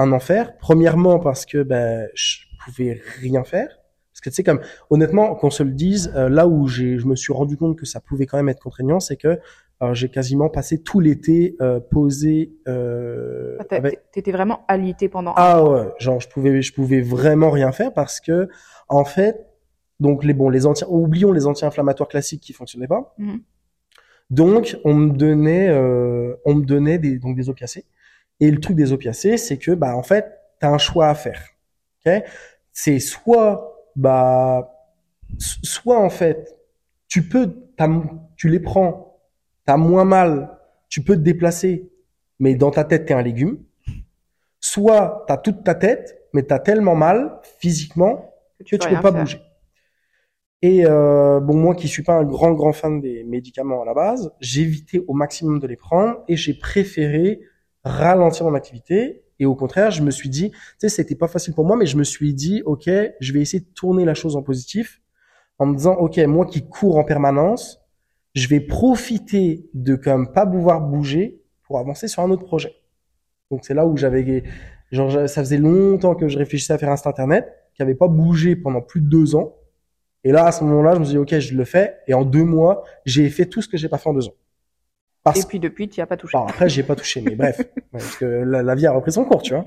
un 0.00 0.12
enfer. 0.12 0.56
Premièrement 0.58 1.18
parce 1.18 1.46
que 1.46 1.62
ben, 1.62 2.08
je 2.14 2.38
pouvais 2.64 3.00
rien 3.20 3.44
faire. 3.44 3.68
Parce 4.12 4.20
que 4.22 4.30
tu 4.30 4.36
sais, 4.36 4.44
comme 4.44 4.60
honnêtement, 4.90 5.34
qu'on 5.34 5.50
se 5.50 5.62
le 5.62 5.70
dise, 5.70 6.12
euh, 6.14 6.28
là 6.28 6.46
où 6.46 6.66
j'ai, 6.66 6.98
je 6.98 7.06
me 7.06 7.16
suis 7.16 7.32
rendu 7.32 7.56
compte 7.56 7.78
que 7.78 7.86
ça 7.86 8.00
pouvait 8.00 8.26
quand 8.26 8.36
même 8.36 8.48
être 8.48 8.60
contraignant, 8.60 9.00
c'est 9.00 9.16
que 9.16 9.38
euh, 9.82 9.94
j'ai 9.94 10.10
quasiment 10.10 10.50
passé 10.50 10.82
tout 10.82 11.00
l'été 11.00 11.56
euh, 11.60 11.80
posé. 11.80 12.52
Euh, 12.68 13.56
Ah, 13.60 13.76
avec... 13.76 14.10
T'étais 14.12 14.32
vraiment 14.32 14.60
alité 14.68 15.08
pendant 15.08 15.32
Ah 15.36 15.64
ouais, 15.64 15.88
genre 15.98 16.20
je 16.20 16.28
pouvais, 16.28 16.60
je 16.60 16.74
pouvais 16.74 17.00
vraiment 17.00 17.50
rien 17.50 17.72
faire 17.72 17.94
parce 17.94 18.20
que 18.20 18.48
en 18.88 19.04
fait, 19.04 19.46
donc 20.00 20.24
les 20.24 20.34
bons, 20.34 20.50
les 20.50 20.66
anti, 20.66 20.84
oublions 20.86 21.32
les 21.32 21.46
anti-inflammatoires 21.46 22.08
classiques 22.08 22.42
qui 22.42 22.52
fonctionnaient 22.52 22.88
pas. 22.88 23.14
Mhm. 23.18 23.40
Donc, 24.30 24.78
on 24.84 24.94
me 24.94 25.10
donnait, 25.10 25.68
euh, 25.68 26.36
on 26.44 26.54
me 26.54 26.64
donnait 26.64 26.98
des, 26.98 27.18
donc 27.18 27.36
des 27.36 27.48
opiacés. 27.48 27.84
Et 28.40 28.50
le 28.50 28.58
truc 28.60 28.76
des 28.76 28.92
opiacés, 28.92 29.36
c'est 29.36 29.58
que, 29.58 29.72
bah, 29.72 29.94
en 29.96 30.02
fait, 30.02 30.40
t'as 30.58 30.70
un 30.70 30.78
choix 30.78 31.08
à 31.08 31.14
faire. 31.14 31.42
Ok? 32.06 32.22
C'est 32.72 32.98
soit, 32.98 33.86
bah, 33.96 34.80
soit 35.38 36.00
en 36.00 36.10
fait, 36.10 36.56
tu 37.08 37.28
peux, 37.28 37.70
tu 38.36 38.48
les 38.48 38.60
prends, 38.60 39.20
t'as 39.66 39.76
moins 39.76 40.04
mal, 40.04 40.56
tu 40.88 41.02
peux 41.02 41.16
te 41.16 41.20
déplacer, 41.20 41.90
mais 42.38 42.54
dans 42.54 42.70
ta 42.70 42.84
tête, 42.84 43.06
t'es 43.06 43.14
un 43.14 43.22
légume. 43.22 43.58
Soit 44.60 45.24
t'as 45.26 45.36
toute 45.36 45.64
ta 45.64 45.74
tête, 45.74 46.18
mais 46.32 46.42
t'as 46.42 46.58
tellement 46.58 46.94
mal 46.94 47.40
physiquement 47.58 48.34
que 48.60 48.76
tu 48.76 48.88
peux 48.88 49.00
pas 49.00 49.12
faire. 49.12 49.20
bouger. 49.22 49.40
Et 50.62 50.84
euh, 50.84 51.40
bon, 51.40 51.56
moi 51.56 51.74
qui 51.74 51.88
suis 51.88 52.02
pas 52.02 52.14
un 52.14 52.24
grand 52.24 52.52
grand 52.52 52.72
fan 52.72 53.00
des 53.00 53.24
médicaments 53.24 53.82
à 53.82 53.86
la 53.86 53.94
base, 53.94 54.32
j'évitais 54.40 55.02
au 55.08 55.14
maximum 55.14 55.58
de 55.58 55.66
les 55.66 55.76
prendre 55.76 56.22
et 56.28 56.36
j'ai 56.36 56.52
préféré 56.52 57.40
ralentir 57.84 58.46
mon 58.46 58.54
activité. 58.54 59.22
Et 59.38 59.46
au 59.46 59.54
contraire, 59.54 59.90
je 59.90 60.02
me 60.02 60.10
suis 60.10 60.28
dit, 60.28 60.50
tu 60.50 60.58
sais, 60.78 60.88
c'était 60.88 61.14
pas 61.14 61.28
facile 61.28 61.54
pour 61.54 61.64
moi, 61.64 61.76
mais 61.76 61.86
je 61.86 61.96
me 61.96 62.04
suis 62.04 62.34
dit, 62.34 62.62
ok, 62.66 62.90
je 63.20 63.32
vais 63.32 63.40
essayer 63.40 63.60
de 63.60 63.72
tourner 63.74 64.04
la 64.04 64.14
chose 64.14 64.36
en 64.36 64.42
positif, 64.42 65.00
en 65.58 65.66
me 65.66 65.76
disant, 65.76 65.94
ok, 65.94 66.18
moi 66.18 66.46
qui 66.46 66.68
cours 66.68 66.98
en 66.98 67.04
permanence, 67.04 67.80
je 68.34 68.48
vais 68.48 68.60
profiter 68.60 69.68
de 69.74 69.96
quand 69.96 70.16
même 70.16 70.32
pas 70.32 70.46
pouvoir 70.46 70.82
bouger 70.82 71.42
pour 71.62 71.78
avancer 71.78 72.06
sur 72.06 72.22
un 72.22 72.30
autre 72.30 72.44
projet. 72.44 72.74
Donc 73.50 73.64
c'est 73.64 73.74
là 73.74 73.86
où 73.86 73.96
j'avais, 73.96 74.44
genre, 74.92 75.28
ça 75.28 75.42
faisait 75.42 75.58
longtemps 75.58 76.14
que 76.14 76.28
je 76.28 76.38
réfléchissais 76.38 76.72
à 76.72 76.78
faire 76.78 76.90
un 76.90 76.96
site 76.96 77.06
internet, 77.06 77.48
qui 77.74 77.82
avait 77.82 77.94
pas 77.94 78.08
bougé 78.08 78.56
pendant 78.56 78.82
plus 78.82 79.00
de 79.00 79.08
deux 79.08 79.34
ans. 79.34 79.54
Et 80.22 80.32
là, 80.32 80.44
à 80.44 80.52
ce 80.52 80.62
moment-là, 80.64 80.94
je 80.94 81.00
me 81.00 81.04
suis 81.04 81.12
dit, 81.12 81.18
OK, 81.18 81.38
je 81.38 81.54
le 81.54 81.64
fais. 81.64 81.96
Et 82.06 82.14
en 82.14 82.24
deux 82.24 82.44
mois, 82.44 82.84
j'ai 83.06 83.28
fait 83.30 83.46
tout 83.46 83.62
ce 83.62 83.68
que 83.68 83.78
j'ai 83.78 83.88
pas 83.88 83.96
fait 83.96 84.10
en 84.10 84.12
deux 84.12 84.28
ans. 84.28 84.34
Parce 85.22 85.40
Et 85.40 85.44
puis 85.46 85.60
depuis, 85.60 85.88
tu 85.88 85.98
y 85.98 86.02
as 86.02 86.06
pas 86.06 86.16
touché. 86.16 86.36
Bon, 86.36 86.44
après, 86.44 86.68
j'ai 86.68 86.82
pas 86.82 86.96
touché, 86.96 87.20
mais 87.20 87.34
bref. 87.34 87.60
Parce 87.92 88.16
que 88.16 88.24
la, 88.24 88.62
la 88.62 88.74
vie 88.74 88.86
a 88.86 88.92
repris 88.92 89.12
son 89.12 89.24
cours, 89.24 89.42
tu 89.42 89.54
vois. 89.54 89.64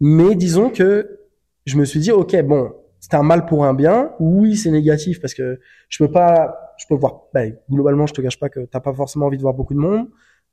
Mais 0.00 0.34
disons 0.34 0.70
que 0.70 1.20
je 1.66 1.76
me 1.76 1.84
suis 1.84 2.00
dit, 2.00 2.12
OK, 2.12 2.40
bon, 2.42 2.72
c'est 3.02 3.14
un 3.14 3.22
mal 3.22 3.46
pour 3.46 3.64
un 3.64 3.74
bien. 3.74 4.12
Oui, 4.20 4.56
c'est 4.56 4.70
négatif 4.70 5.20
parce 5.20 5.34
que 5.34 5.60
je 5.88 6.04
peux 6.04 6.10
pas, 6.10 6.72
je 6.78 6.86
peux 6.88 6.94
voir, 6.94 7.22
ben, 7.34 7.56
globalement, 7.68 8.06
je 8.06 8.14
te 8.14 8.20
cache 8.20 8.38
pas 8.38 8.48
que 8.48 8.60
t'as 8.60 8.80
pas 8.80 8.92
forcément 8.94 9.26
envie 9.26 9.36
de 9.36 9.42
voir 9.42 9.54
beaucoup 9.54 9.74
de 9.74 9.80
monde. 9.80 10.08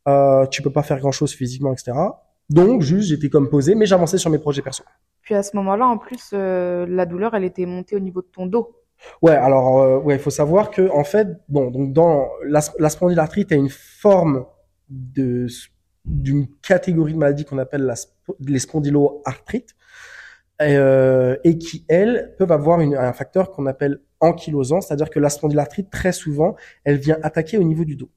Euh, 0.07 0.47
tu 0.47 0.63
peux 0.63 0.71
pas 0.71 0.81
faire 0.81 0.97
grand 0.99 1.11
chose 1.11 1.33
physiquement, 1.33 1.71
etc. 1.71 1.91
Donc, 2.49 2.81
juste, 2.81 3.09
j'étais 3.09 3.29
comme 3.29 3.49
posé, 3.49 3.75
mais 3.75 3.85
j'avançais 3.85 4.17
sur 4.17 4.31
mes 4.31 4.39
projets 4.39 4.63
perso. 4.63 4.83
Puis 5.21 5.35
à 5.35 5.43
ce 5.43 5.55
moment-là, 5.57 5.85
en 5.85 5.99
plus, 5.99 6.31
euh, 6.33 6.87
la 6.89 7.05
douleur, 7.05 7.35
elle 7.35 7.43
était 7.43 7.67
montée 7.67 7.95
au 7.95 7.99
niveau 7.99 8.21
de 8.21 8.27
ton 8.27 8.47
dos. 8.47 8.75
Ouais, 9.21 9.33
alors 9.35 9.79
euh, 9.81 9.99
ouais, 9.99 10.15
il 10.15 10.19
faut 10.19 10.29
savoir 10.29 10.71
que 10.71 10.89
en 10.91 11.03
fait, 11.03 11.27
bon, 11.47 11.71
donc 11.71 11.93
dans 11.93 12.29
la, 12.45 12.61
la 12.79 12.89
spondylarthrite 12.89 13.51
a 13.51 13.55
une 13.55 13.69
forme 13.69 14.45
de 14.89 15.47
d'une 16.05 16.47
catégorie 16.61 17.13
de 17.13 17.17
maladies 17.17 17.45
qu'on 17.45 17.57
appelle 17.59 17.83
la, 17.83 17.93
les 18.39 18.59
spondyloarthrites 18.59 19.75
euh, 20.61 21.37
et 21.43 21.57
qui 21.57 21.85
elles 21.87 22.35
peuvent 22.37 22.51
avoir 22.51 22.81
une, 22.81 22.95
un 22.95 23.13
facteur 23.13 23.51
qu'on 23.51 23.65
appelle 23.67 24.01
ankylosant, 24.19 24.81
c'est-à-dire 24.81 25.09
que 25.09 25.19
la 25.19 25.29
spondylarthrite 25.29 25.89
très 25.89 26.11
souvent, 26.11 26.55
elle 26.83 26.97
vient 26.97 27.17
attaquer 27.23 27.57
au 27.57 27.63
niveau 27.63 27.85
du 27.85 27.95
dos. 27.95 28.09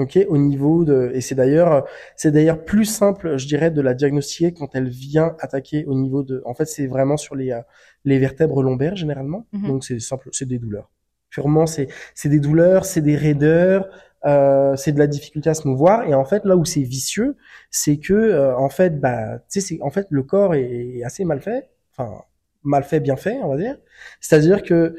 Ok, 0.00 0.18
au 0.30 0.38
niveau 0.38 0.84
de 0.86 1.10
et 1.14 1.20
c'est 1.20 1.34
d'ailleurs 1.34 1.86
c'est 2.16 2.30
d'ailleurs 2.32 2.64
plus 2.64 2.86
simple, 2.86 3.36
je 3.36 3.46
dirais, 3.46 3.70
de 3.70 3.82
la 3.82 3.92
diagnostiquer 3.92 4.54
quand 4.54 4.74
elle 4.74 4.88
vient 4.88 5.36
attaquer 5.40 5.84
au 5.86 5.94
niveau 5.94 6.22
de. 6.22 6.42
En 6.46 6.54
fait, 6.54 6.64
c'est 6.64 6.86
vraiment 6.86 7.18
sur 7.18 7.34
les 7.34 7.50
euh, 7.52 7.60
les 8.06 8.18
vertèbres 8.18 8.62
lombaires 8.62 8.96
généralement. 8.96 9.46
Mhm. 9.52 9.68
Donc 9.68 9.84
c'est 9.84 10.00
simple, 10.00 10.30
c'est 10.32 10.46
des 10.48 10.58
douleurs. 10.58 10.90
Purement, 11.28 11.66
c'est 11.66 11.88
c'est 12.14 12.30
des 12.30 12.40
douleurs, 12.40 12.86
c'est 12.86 13.02
des 13.02 13.14
raideurs, 13.14 13.88
euh, 14.24 14.74
c'est 14.76 14.92
de 14.92 14.98
la 14.98 15.06
difficulté 15.06 15.50
à 15.50 15.54
se 15.54 15.68
mouvoir. 15.68 16.04
Et 16.08 16.14
en 16.14 16.24
fait, 16.24 16.46
là 16.46 16.56
où 16.56 16.64
c'est 16.64 16.82
vicieux, 16.82 17.36
c'est 17.70 17.98
que 17.98 18.14
euh, 18.14 18.56
en 18.56 18.70
fait, 18.70 18.98
bah, 19.00 19.38
tu 19.50 19.60
sais, 19.60 19.60
c'est 19.60 19.82
en 19.82 19.90
fait 19.90 20.06
le 20.10 20.22
corps 20.22 20.54
est, 20.54 20.96
est 20.98 21.04
assez 21.04 21.24
mal 21.26 21.42
fait, 21.42 21.68
enfin 21.94 22.22
mal 22.62 22.84
fait, 22.84 23.00
bien 23.00 23.16
fait, 23.16 23.38
on 23.42 23.48
va 23.48 23.58
dire. 23.58 23.76
C'est-à-dire 24.20 24.62
que 24.62 24.96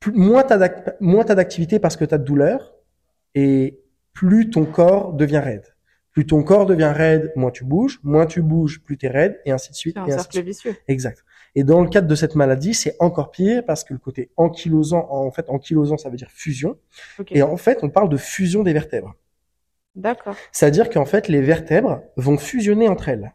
plus, 0.00 0.12
moins 0.12 0.42
t'as 0.42 0.58
d'ac- 0.58 0.96
moins 1.00 1.24
t'as 1.24 1.34
d'activité 1.34 1.78
parce 1.78 1.96
que 1.96 2.04
t'as 2.04 2.18
de 2.18 2.24
douleur, 2.24 2.74
et 3.34 3.80
plus 4.16 4.50
ton 4.50 4.64
corps 4.64 5.12
devient 5.12 5.38
raide. 5.44 5.64
Plus 6.12 6.26
ton 6.26 6.42
corps 6.42 6.64
devient 6.64 6.92
raide, 6.94 7.30
moins 7.36 7.50
tu 7.50 7.64
bouges, 7.64 8.00
moins 8.02 8.24
tu 8.24 8.40
bouges, 8.40 8.80
plus 8.82 8.96
t'es 8.96 9.08
raide, 9.08 9.38
et 9.44 9.52
ainsi 9.52 9.70
de 9.70 9.76
suite. 9.76 9.96
C'est 9.96 10.00
un 10.00 10.06
et 10.06 10.12
ainsi 10.12 10.16
de 10.16 10.22
cercle 10.22 10.36
suite. 10.36 10.46
vicieux. 10.46 10.76
Exact. 10.88 11.24
Et 11.54 11.62
dans 11.64 11.82
le 11.82 11.88
cadre 11.90 12.08
de 12.08 12.14
cette 12.14 12.34
maladie, 12.34 12.72
c'est 12.72 12.96
encore 13.00 13.30
pire 13.30 13.62
parce 13.66 13.84
que 13.84 13.92
le 13.92 13.98
côté 13.98 14.30
ankylosant, 14.36 15.06
en 15.10 15.30
fait, 15.30 15.44
ankylosant, 15.48 15.98
ça 15.98 16.08
veut 16.08 16.16
dire 16.16 16.30
fusion. 16.30 16.78
Et 17.30 17.42
en 17.42 17.56
fait, 17.58 17.78
on 17.82 17.90
parle 17.90 18.08
de 18.08 18.16
fusion 18.16 18.62
des 18.62 18.72
vertèbres. 18.72 19.14
D'accord. 19.94 20.36
C'est-à-dire 20.52 20.88
qu'en 20.90 21.04
fait, 21.06 21.28
les 21.28 21.40
vertèbres 21.42 22.02
vont 22.16 22.38
fusionner 22.38 22.88
entre 22.88 23.08
elles. 23.10 23.34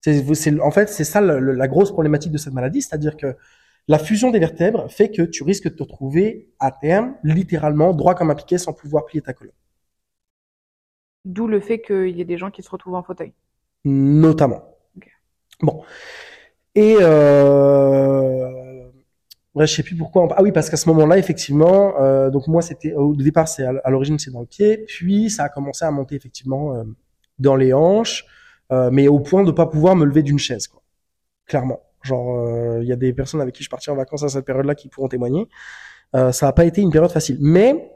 C'est, 0.00 0.34
c'est- 0.34 0.60
en 0.60 0.70
fait, 0.70 0.88
c'est 0.88 1.04
ça 1.04 1.20
le- 1.20 1.40
le- 1.40 1.52
la 1.52 1.66
grosse 1.68 1.90
problématique 1.92 2.30
de 2.32 2.38
cette 2.38 2.52
maladie, 2.52 2.82
c'est-à-dire 2.82 3.16
que 3.16 3.36
la 3.88 3.98
fusion 3.98 4.30
des 4.30 4.38
vertèbres 4.38 4.88
fait 4.90 5.10
que 5.10 5.22
tu 5.22 5.42
risques 5.42 5.64
de 5.64 5.74
te 5.74 5.82
retrouver 5.82 6.48
à 6.60 6.70
terme, 6.70 7.14
littéralement, 7.24 7.94
droit 7.94 8.14
comme 8.14 8.30
un 8.30 8.34
piquet 8.34 8.58
sans 8.58 8.72
pouvoir 8.72 9.06
plier 9.06 9.22
ta 9.22 9.32
colonne. 9.32 9.54
D'où 11.28 11.46
le 11.46 11.60
fait 11.60 11.80
qu'il 11.80 12.16
y 12.16 12.20
ait 12.22 12.24
des 12.24 12.38
gens 12.38 12.50
qui 12.50 12.62
se 12.62 12.70
retrouvent 12.70 12.94
en 12.96 13.02
fauteuil. 13.02 13.32
Notamment. 13.84 14.62
Bon. 15.60 15.82
Et 16.74 16.96
euh... 17.00 18.88
ouais, 19.54 19.66
je 19.66 19.74
sais 19.74 19.82
plus 19.82 19.96
pourquoi. 19.96 20.22
on- 20.24 20.28
Ah 20.36 20.42
oui, 20.42 20.52
parce 20.52 20.70
qu'à 20.70 20.76
ce 20.78 20.88
moment-là, 20.88 21.18
effectivement, 21.18 22.00
euh, 22.00 22.30
donc 22.30 22.46
moi, 22.48 22.62
c'était 22.62 22.94
au 22.94 23.14
départ, 23.14 23.46
c'est 23.48 23.64
à 23.64 23.72
à 23.84 23.90
l'origine, 23.90 24.18
c'est 24.18 24.30
dans 24.30 24.40
le 24.40 24.46
pied, 24.46 24.84
puis 24.86 25.28
ça 25.30 25.44
a 25.44 25.48
commencé 25.48 25.84
à 25.84 25.90
monter 25.90 26.14
effectivement 26.14 26.74
euh, 26.74 26.84
dans 27.38 27.56
les 27.56 27.72
hanches, 27.74 28.24
euh, 28.72 28.90
mais 28.90 29.06
au 29.08 29.20
point 29.20 29.44
de 29.44 29.50
pas 29.52 29.66
pouvoir 29.66 29.96
me 29.96 30.04
lever 30.06 30.22
d'une 30.22 30.38
chaise, 30.38 30.66
quoi. 30.68 30.82
Clairement. 31.46 31.80
Genre, 32.02 32.38
euh, 32.46 32.78
il 32.82 32.88
y 32.88 32.92
a 32.92 32.96
des 32.96 33.12
personnes 33.12 33.40
avec 33.40 33.54
qui 33.54 33.62
je 33.64 33.68
partais 33.70 33.90
en 33.90 33.96
vacances 33.96 34.22
à 34.22 34.28
cette 34.28 34.44
période-là 34.46 34.74
qui 34.74 34.88
pourront 34.88 35.08
témoigner. 35.08 35.46
Euh, 36.14 36.32
ça 36.32 36.46
n'a 36.46 36.52
pas 36.52 36.64
été 36.64 36.80
une 36.80 36.90
période 36.90 37.10
facile, 37.10 37.38
mais 37.40 37.90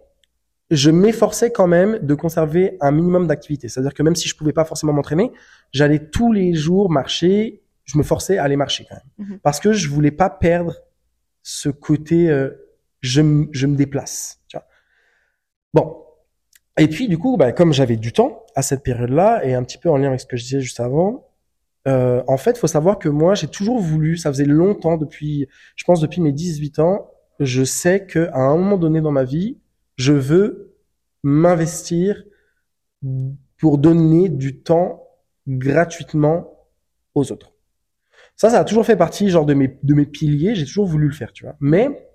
je 0.72 0.90
m'efforçais 0.90 1.52
quand 1.52 1.66
même 1.66 1.98
de 1.98 2.14
conserver 2.14 2.76
un 2.80 2.90
minimum 2.90 3.26
d'activité. 3.26 3.68
C'est-à-dire 3.68 3.94
que 3.94 4.02
même 4.02 4.16
si 4.16 4.26
je 4.28 4.34
pouvais 4.36 4.52
pas 4.52 4.64
forcément 4.64 4.92
m'entraîner, 4.92 5.30
j'allais 5.72 6.08
tous 6.10 6.32
les 6.32 6.54
jours 6.54 6.90
marcher. 6.90 7.62
Je 7.84 7.98
me 7.98 8.02
forçais 8.02 8.38
à 8.38 8.44
aller 8.44 8.56
marcher 8.56 8.86
quand 8.88 8.96
même, 8.96 9.28
Mhm. 9.28 9.38
parce 9.40 9.60
que 9.60 9.72
je 9.72 9.88
voulais 9.88 10.10
pas 10.12 10.30
perdre 10.30 10.76
ce 11.42 11.68
côté 11.68 12.30
euh, 12.30 12.50
je, 13.00 13.20
je 13.52 13.66
me 13.66 13.76
déplace. 13.76 14.40
Tu 14.48 14.56
vois. 14.56 14.66
Bon. 15.74 15.96
Et 16.78 16.88
puis 16.88 17.08
du 17.08 17.18
coup, 17.18 17.36
bah, 17.36 17.52
comme 17.52 17.72
j'avais 17.72 17.96
du 17.96 18.12
temps 18.12 18.44
à 18.54 18.62
cette 18.62 18.82
période-là 18.82 19.44
et 19.44 19.54
un 19.54 19.62
petit 19.62 19.76
peu 19.78 19.90
en 19.90 19.96
lien 19.98 20.08
avec 20.08 20.20
ce 20.20 20.26
que 20.26 20.36
je 20.36 20.44
disais 20.44 20.60
juste 20.60 20.80
avant, 20.80 21.28
euh, 21.88 22.22
en 22.28 22.36
fait, 22.36 22.56
faut 22.56 22.68
savoir 22.68 22.98
que 22.98 23.08
moi, 23.08 23.34
j'ai 23.34 23.48
toujours 23.48 23.78
voulu, 23.80 24.16
ça 24.16 24.30
faisait 24.30 24.44
longtemps 24.46 24.96
depuis, 24.96 25.48
je 25.76 25.84
pense 25.84 26.00
depuis 26.00 26.20
mes 26.20 26.32
18 26.32 26.78
ans, 26.78 27.10
je 27.40 27.64
sais 27.64 28.06
que 28.06 28.28
à 28.32 28.38
un 28.38 28.56
moment 28.56 28.78
donné 28.78 29.00
dans 29.00 29.10
ma 29.10 29.24
vie, 29.24 29.58
je 29.96 30.12
veux 30.12 30.76
m'investir 31.22 32.24
pour 33.58 33.78
donner 33.78 34.28
du 34.28 34.60
temps 34.60 35.08
gratuitement 35.46 36.68
aux 37.14 37.30
autres. 37.32 37.52
Ça, 38.36 38.50
ça 38.50 38.60
a 38.60 38.64
toujours 38.64 38.86
fait 38.86 38.96
partie 38.96 39.28
genre 39.28 39.46
de 39.46 39.54
mes 39.54 39.78
de 39.82 39.94
mes 39.94 40.06
piliers. 40.06 40.54
J'ai 40.54 40.64
toujours 40.64 40.86
voulu 40.86 41.06
le 41.06 41.12
faire, 41.12 41.32
tu 41.32 41.44
vois. 41.44 41.56
Mais 41.60 42.08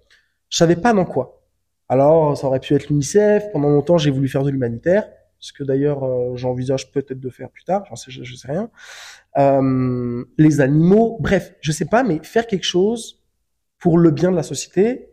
je 0.49 0.57
savais 0.57 0.75
pas 0.75 0.93
dans 0.93 1.05
quoi. 1.05 1.43
Alors, 1.89 2.37
ça 2.37 2.47
aurait 2.47 2.59
pu 2.59 2.73
être 2.73 2.89
l'UNICEF. 2.89 3.51
Pendant 3.51 3.69
longtemps, 3.69 3.97
j'ai 3.97 4.11
voulu 4.11 4.27
faire 4.27 4.43
de 4.43 4.49
l'humanitaire, 4.49 5.07
ce 5.39 5.53
que 5.53 5.63
d'ailleurs 5.63 6.03
euh, 6.03 6.35
j'envisage 6.35 6.91
peut-être 6.91 7.19
de 7.19 7.29
faire 7.29 7.49
plus 7.49 7.63
tard. 7.63 7.83
Je, 8.07 8.23
je 8.23 8.35
sais 8.35 8.51
rien. 8.51 8.69
Euh, 9.37 10.25
les 10.37 10.61
animaux, 10.61 11.17
bref, 11.19 11.53
je 11.61 11.71
sais 11.71 11.85
pas, 11.85 12.03
mais 12.03 12.19
faire 12.23 12.47
quelque 12.47 12.65
chose 12.65 13.23
pour 13.77 13.97
le 13.97 14.11
bien 14.11 14.31
de 14.31 14.35
la 14.35 14.43
société 14.43 15.09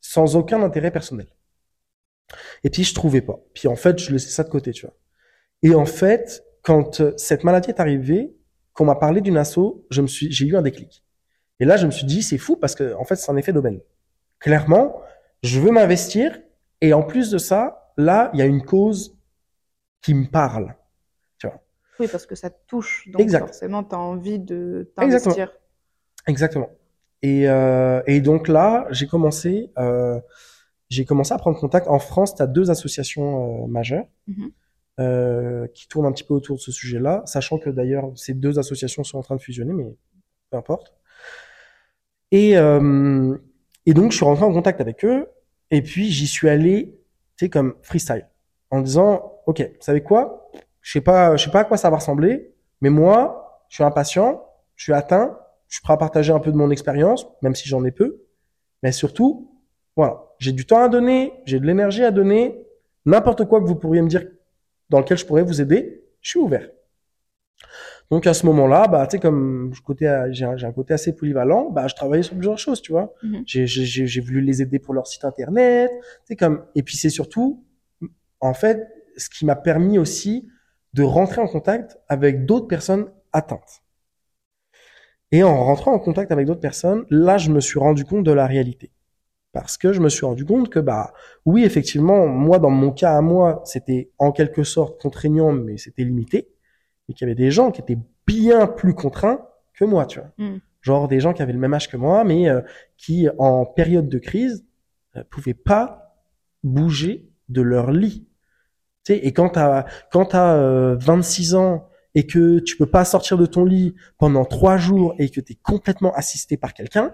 sans 0.00 0.36
aucun 0.36 0.62
intérêt 0.62 0.90
personnel. 0.90 1.26
Et 2.62 2.70
puis 2.70 2.84
je 2.84 2.94
trouvais 2.94 3.20
pas. 3.20 3.38
Puis 3.54 3.68
en 3.68 3.76
fait, 3.76 3.98
je 3.98 4.12
laissais 4.12 4.30
ça 4.30 4.44
de 4.44 4.48
côté, 4.48 4.72
tu 4.72 4.86
vois. 4.86 4.96
Et 5.62 5.74
en 5.74 5.86
fait, 5.86 6.44
quand 6.62 7.00
euh, 7.00 7.12
cette 7.16 7.44
maladie 7.44 7.70
est 7.70 7.80
arrivée, 7.80 8.34
qu'on 8.72 8.84
m'a 8.84 8.96
parlé 8.96 9.20
d'une 9.20 9.36
asso, 9.36 9.84
je 9.90 10.02
me 10.02 10.06
suis, 10.06 10.30
j'ai 10.32 10.46
eu 10.46 10.56
un 10.56 10.62
déclic. 10.62 11.04
Et 11.60 11.64
là, 11.64 11.76
je 11.76 11.86
me 11.86 11.90
suis 11.90 12.06
dit, 12.06 12.22
c'est 12.22 12.38
fou 12.38 12.56
parce 12.56 12.74
que 12.74 12.94
en 12.94 13.04
fait, 13.04 13.16
c'est 13.16 13.30
un 13.30 13.36
effet 13.36 13.52
d'aubaine. 13.52 13.80
Clairement, 14.40 15.00
je 15.42 15.60
veux 15.60 15.70
m'investir 15.70 16.40
et 16.80 16.92
en 16.92 17.02
plus 17.02 17.30
de 17.30 17.38
ça, 17.38 17.92
là, 17.96 18.30
il 18.34 18.40
y 18.40 18.42
a 18.42 18.46
une 18.46 18.64
cause 18.64 19.16
qui 20.02 20.14
me 20.14 20.26
parle. 20.26 20.74
Oui, 22.00 22.08
parce 22.10 22.26
que 22.26 22.34
ça 22.34 22.50
te 22.50 22.58
touche. 22.66 23.08
Donc 23.08 23.20
Exact. 23.20 23.46
forcément, 23.46 23.84
tu 23.84 23.94
as 23.94 23.98
envie 23.98 24.38
de 24.38 24.90
Exactement. 24.96 25.34
t'investir. 25.34 25.52
Exactement. 26.26 26.70
Et, 27.22 27.48
euh, 27.48 28.02
et 28.06 28.20
donc 28.20 28.48
là, 28.48 28.86
j'ai 28.90 29.06
commencé, 29.06 29.70
euh, 29.78 30.20
j'ai 30.94 31.04
commencé 31.04 31.32
à 31.34 31.38
prendre 31.38 31.58
contact. 31.58 31.88
En 31.88 31.98
France, 31.98 32.34
tu 32.34 32.42
as 32.42 32.46
deux 32.46 32.70
associations 32.70 33.64
euh, 33.64 33.66
majeures 33.66 34.06
Mhm. 34.28 34.50
euh, 35.00 35.66
qui 35.74 35.88
tournent 35.88 36.06
un 36.06 36.12
petit 36.12 36.24
peu 36.24 36.34
autour 36.34 36.56
de 36.56 36.60
ce 36.60 36.70
sujet-là, 36.72 37.22
sachant 37.26 37.58
que 37.58 37.68
d'ailleurs, 37.70 38.12
ces 38.16 38.32
deux 38.34 38.58
associations 38.58 39.02
sont 39.04 39.18
en 39.18 39.22
train 39.22 39.36
de 39.36 39.40
fusionner, 39.40 39.72
mais 39.72 39.96
peu 40.50 40.56
importe. 40.56 40.94
Et, 42.30 42.56
euh, 42.56 43.36
et 43.86 43.94
donc, 43.94 44.12
je 44.12 44.16
suis 44.16 44.24
rentré 44.24 44.44
en 44.44 44.52
contact 44.52 44.80
avec 44.80 45.04
eux, 45.04 45.28
et 45.70 45.82
puis 45.82 46.10
j'y 46.10 46.26
suis 46.26 46.48
allé, 46.48 46.96
tu 47.36 47.46
sais, 47.46 47.48
comme 47.50 47.74
freestyle, 47.82 48.28
en 48.70 48.80
disant, 48.80 49.32
OK, 49.46 49.60
vous 49.60 49.82
savez 49.82 50.02
quoi? 50.02 50.50
Je 50.80 50.92
sais 50.92 51.00
pas, 51.00 51.36
je 51.36 51.44
sais 51.44 51.50
pas 51.50 51.60
à 51.60 51.64
quoi 51.64 51.76
ça 51.76 51.90
va 51.90 51.96
ressembler, 51.96 52.54
mais 52.80 52.90
moi, 52.90 53.64
je 53.68 53.76
suis 53.76 53.84
impatient, 53.84 54.44
je 54.76 54.84
suis 54.84 54.92
atteint, 54.92 55.38
je 55.68 55.76
suis 55.76 55.82
prêt 55.82 55.94
à 55.94 55.96
partager 55.96 56.32
un 56.32 56.40
peu 56.40 56.52
de 56.52 56.56
mon 56.56 56.70
expérience, 56.70 57.26
même 57.42 57.54
si 57.54 57.68
j'en 57.68 57.84
ai 57.84 57.90
peu, 57.90 58.22
mais 58.82 58.92
surtout, 58.92 59.50
voilà, 59.96 60.24
j'ai 60.44 60.52
du 60.52 60.66
temps 60.66 60.82
à 60.82 60.88
donner, 60.90 61.32
j'ai 61.46 61.58
de 61.58 61.66
l'énergie 61.66 62.04
à 62.04 62.10
donner, 62.10 62.66
n'importe 63.06 63.46
quoi 63.46 63.60
que 63.62 63.66
vous 63.66 63.76
pourriez 63.76 64.02
me 64.02 64.08
dire 64.08 64.24
dans 64.90 65.00
lequel 65.00 65.16
je 65.16 65.24
pourrais 65.24 65.42
vous 65.42 65.62
aider, 65.62 66.04
je 66.20 66.30
suis 66.30 66.38
ouvert. 66.38 66.68
Donc 68.10 68.26
à 68.26 68.34
ce 68.34 68.44
moment-là, 68.44 68.86
bah 68.86 69.06
tu 69.06 69.16
sais 69.16 69.20
comme 69.20 69.72
j'ai 70.30 70.44
un, 70.44 70.72
côté 70.72 70.92
assez 70.92 71.16
polyvalent, 71.16 71.70
bah 71.70 71.86
je 71.88 71.94
travaillais 71.94 72.22
sur 72.22 72.34
plusieurs 72.34 72.58
choses, 72.58 72.82
tu 72.82 72.92
vois. 72.92 73.14
Mhm. 73.22 73.42
J'ai 73.46 74.20
voulu 74.20 74.42
les 74.42 74.60
aider 74.60 74.78
pour 74.78 74.92
leur 74.92 75.06
site 75.06 75.24
internet, 75.24 75.90
tu 76.00 76.06
sais 76.28 76.36
comme 76.36 76.66
et 76.74 76.82
puis 76.82 76.96
c'est 76.98 77.08
surtout 77.08 77.64
en 78.40 78.52
fait 78.52 78.86
ce 79.16 79.30
qui 79.30 79.46
m'a 79.46 79.56
permis 79.56 79.98
aussi 79.98 80.46
de 80.92 81.02
rentrer 81.02 81.40
en 81.40 81.48
contact 81.48 81.98
avec 82.08 82.44
d'autres 82.44 82.68
personnes 82.68 83.06
atteintes. 83.32 83.82
Et 85.32 85.42
en 85.42 85.64
rentrant 85.64 85.94
en 85.94 85.98
contact 85.98 86.30
avec 86.30 86.46
d'autres 86.46 86.60
personnes, 86.60 87.06
là 87.08 87.38
je 87.38 87.50
me 87.50 87.60
suis 87.60 87.78
rendu 87.78 88.04
compte 88.04 88.24
de 88.24 88.32
la 88.32 88.46
réalité. 88.46 88.90
Parce 89.54 89.78
que 89.78 89.94
je 89.94 90.00
me 90.00 90.10
suis 90.10 90.26
rendu 90.26 90.44
compte 90.44 90.68
que 90.68 90.80
bah 90.80 91.14
oui 91.46 91.64
effectivement 91.64 92.26
moi 92.26 92.58
dans 92.58 92.70
mon 92.70 92.90
cas 92.90 93.16
à 93.16 93.22
moi 93.22 93.62
c'était 93.64 94.10
en 94.18 94.32
quelque 94.32 94.64
sorte 94.64 95.00
contraignant 95.00 95.52
mais 95.52 95.78
c'était 95.78 96.04
limité 96.04 96.48
mais 97.08 97.14
qu'il 97.14 97.26
y 97.26 97.30
avait 97.30 97.34
des 97.34 97.50
gens 97.50 97.70
qui 97.70 97.80
étaient 97.80 97.98
bien 98.26 98.66
plus 98.66 98.94
contraints 98.94 99.46
que 99.74 99.84
moi, 99.84 100.06
tu 100.06 100.20
vois. 100.20 100.30
Mm. 100.38 100.58
Genre 100.80 101.08
des 101.08 101.20
gens 101.20 101.32
qui 101.32 101.42
avaient 101.42 101.52
le 101.52 101.58
même 101.58 101.74
âge 101.74 101.88
que 101.88 101.96
moi, 101.96 102.24
mais 102.24 102.48
euh, 102.48 102.60
qui, 102.96 103.28
en 103.38 103.64
période 103.64 104.08
de 104.08 104.18
crise, 104.18 104.64
euh, 105.16 105.24
pouvaient 105.30 105.54
pas 105.54 106.16
bouger 106.62 107.30
de 107.48 107.62
leur 107.62 107.90
lit. 107.90 108.26
Tu 109.04 109.14
sais, 109.14 109.18
et 109.18 109.32
quand 109.32 109.50
t'as 109.50 109.84
quand 110.10 110.26
t'as 110.26 110.56
euh, 110.56 110.96
26 110.98 111.54
ans 111.54 111.88
et 112.14 112.26
que 112.26 112.58
tu 112.60 112.76
peux 112.76 112.86
pas 112.86 113.04
sortir 113.04 113.36
de 113.36 113.44
ton 113.44 113.64
lit 113.64 113.94
pendant 114.18 114.44
trois 114.44 114.76
jours 114.76 115.14
et 115.18 115.28
que 115.28 115.40
t'es 115.40 115.56
complètement 115.62 116.14
assisté 116.14 116.56
par 116.56 116.72
quelqu'un, 116.72 117.12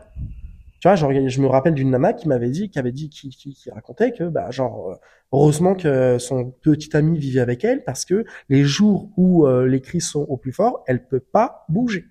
tu 0.80 0.88
vois, 0.88 0.96
genre, 0.96 1.12
je 1.12 1.40
me 1.40 1.46
rappelle 1.46 1.74
d'une 1.74 1.90
nana 1.90 2.12
qui 2.14 2.28
m'avait 2.28 2.50
dit, 2.50 2.70
qui 2.70 2.78
avait 2.78 2.92
dit, 2.92 3.10
qui, 3.10 3.28
qui, 3.30 3.54
qui 3.54 3.70
racontait 3.70 4.12
que, 4.12 4.24
bah, 4.24 4.50
genre, 4.50 4.90
euh, 4.92 4.96
heureusement 5.32 5.74
que 5.74 6.18
son 6.18 6.50
petit 6.50 6.96
ami 6.96 7.18
vivait 7.18 7.40
avec 7.40 7.64
elle 7.64 7.84
parce 7.84 8.04
que 8.04 8.24
les 8.48 8.64
jours 8.64 9.10
où 9.16 9.46
euh, 9.46 9.66
les 9.66 9.80
crises 9.80 10.08
sont 10.08 10.22
au 10.22 10.36
plus 10.36 10.52
fort, 10.52 10.82
elle 10.86 11.06
peut 11.06 11.20
pas 11.20 11.64
bouger. 11.68 12.06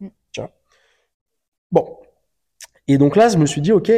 Mm. 0.00 0.08
Tu 0.32 0.40
vois? 0.40 0.52
Bon. 1.72 1.98
Et 2.88 2.98
donc 2.98 3.16
là, 3.16 3.28
je 3.28 3.38
me 3.38 3.46
suis 3.46 3.60
dit, 3.60 3.72
ok, 3.72 3.92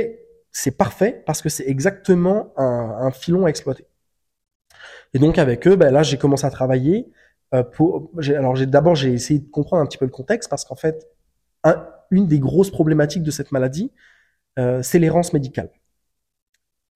c'est 0.53 0.77
parfait 0.77 1.22
parce 1.27 1.42
que 1.42 1.48
c'est 1.48 1.66
exactement 1.68 2.53
un, 2.57 2.64
un 3.01 3.11
filon 3.11 3.46
à 3.46 3.48
exploiter. 3.51 3.87
Et 5.14 5.18
donc 5.18 5.38
avec 5.38 5.66
eux, 5.66 5.77
ben 5.77 5.90
là, 5.92 6.03
j'ai 6.03 6.18
commencé 6.18 6.46
à 6.46 6.51
travailler. 6.51 7.11
Euh, 7.55 7.62
pour, 7.62 8.11
alors 8.29 8.57
j'ai 8.57 8.66
d'abord 8.66 8.94
j'ai 8.94 9.12
essayé 9.12 9.40
de 9.40 9.48
comprendre 9.51 9.83
un 9.83 9.87
petit 9.87 9.98
peu 9.98 10.07
le 10.07 10.11
contexte 10.11 10.48
parce 10.48 10.64
qu'en 10.64 10.75
fait, 10.75 11.07
un- 11.64 11.87
une 12.12 12.29
des 12.29 12.40
grosses 12.40 12.70
problématiques 12.72 13.25
de 13.25 13.33
cette 13.33 13.53
maladie, 13.53 13.92
euh, 14.59 14.83
c'est 14.83 14.98
l'errance 15.01 15.33
médicale. 15.35 15.70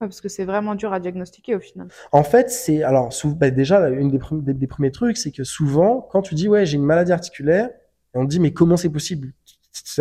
Ouais, 0.01 0.07
parce 0.09 0.23
que 0.23 0.29
c'est 0.31 0.47
vraiment 0.47 0.75
dur 0.75 0.95
à 0.95 1.01
diagnostiquer 1.01 1.55
au 1.55 1.61
final. 1.61 1.93
En 2.13 2.23
fait, 2.23 2.51
c'est 2.51 2.83
alors 2.83 3.11
bah, 3.37 3.51
déjà 3.51 3.89
une 3.89 4.11
des, 4.11 4.19
des, 4.43 4.55
des 4.55 4.67
premiers 4.67 4.91
trucs, 4.91 5.17
c'est 5.17 5.33
que 5.33 5.45
souvent, 5.45 6.01
quand 6.11 6.23
tu 6.23 6.35
dis 6.35 6.49
ouais 6.49 6.67
j'ai 6.67 6.77
une 6.77 6.85
maladie 6.85 7.13
articulaire, 7.13 7.71
on 8.15 8.25
te 8.25 8.31
dit 8.31 8.41
mais 8.41 8.53
comment 8.53 8.77
c'est 8.77 8.91
possible? 8.91 9.33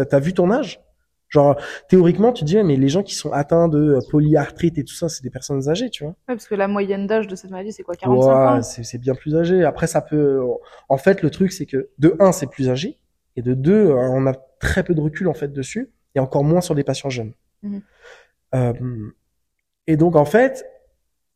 T'as 0.10 0.20
vu 0.20 0.34
ton 0.34 0.52
âge? 0.52 0.82
Genre 1.30 1.58
théoriquement, 1.90 2.32
tu 2.34 2.44
dis 2.44 2.56
ouais, 2.56 2.64
mais 2.64 2.78
les 2.78 2.90
gens 2.90 3.04
qui 3.04 3.16
sont 3.16 3.32
atteints 3.32 3.68
de 3.68 3.80
euh, 3.96 4.00
polyarthrite 4.10 4.78
et 4.78 4.84
tout 4.84 4.94
ça, 4.94 5.10
c'est 5.10 5.24
des 5.24 5.30
personnes 5.30 5.68
âgées, 5.70 5.90
tu 5.90 6.04
vois. 6.04 6.16
Ouais, 6.28 6.36
parce 6.36 6.48
que 6.48 6.54
la 6.54 6.68
moyenne 6.68 7.08
d'âge 7.08 7.26
de 7.28 7.36
cette 7.36 7.50
maladie, 7.50 7.74
c'est 7.74 7.82
quoi 7.84 7.96
45 7.96 8.46
Ouais, 8.46 8.60
ans? 8.60 8.64
c'est 8.64 8.84
c'est 8.84 8.98
bien 9.00 9.16
plus 9.16 9.36
âgé. 9.36 9.64
Après, 9.66 9.88
ça 9.88 10.02
peut. 10.02 10.40
En 10.90 10.98
fait, 10.98 11.22
le 11.24 11.30
truc, 11.32 11.52
c'est 11.52 11.66
que 11.66 11.90
de 11.98 12.16
un, 12.20 12.32
c'est 12.32 12.48
plus 12.48 12.70
âgé, 12.70 13.00
et 13.36 13.42
de 13.42 13.54
deux, 13.54 13.88
euh, 13.88 13.96
on 13.96 14.26
a 14.28 14.34
très 14.60 14.84
peu 14.84 14.94
de 14.94 15.02
recul 15.02 15.28
en 15.28 15.34
fait 15.34 15.52
dessus, 15.52 15.92
et 16.16 16.20
encore 16.20 16.44
moins 16.44 16.62
sur 16.62 16.76
des 16.76 16.84
patients 16.84 17.10
jeunes. 17.10 17.34
Mhm. 17.64 17.82
Euh, 18.56 19.10
et 19.88 19.98
donc, 19.98 20.16
en 20.16 20.26
fait, 20.26 20.66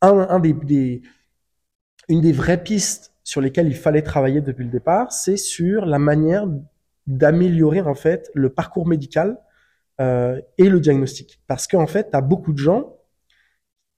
un, 0.01 0.27
un 0.29 0.39
des, 0.39 0.53
des, 0.53 1.01
une 2.07 2.21
des 2.21 2.31
vraies 2.31 2.63
pistes 2.63 3.13
sur 3.23 3.41
lesquelles 3.41 3.67
il 3.67 3.75
fallait 3.75 4.01
travailler 4.01 4.41
depuis 4.41 4.63
le 4.63 4.71
départ, 4.71 5.11
c'est 5.11 5.37
sur 5.37 5.85
la 5.85 5.99
manière 5.99 6.47
d'améliorer 7.05 7.81
en 7.81 7.95
fait 7.95 8.31
le 8.33 8.49
parcours 8.49 8.87
médical 8.87 9.39
euh, 9.99 10.41
et 10.57 10.69
le 10.69 10.79
diagnostic. 10.79 11.41
Parce 11.47 11.67
qu'en 11.67 11.87
fait, 11.87 12.11
tu 12.11 12.17
as 12.17 12.21
beaucoup 12.21 12.53
de 12.53 12.57
gens, 12.57 12.97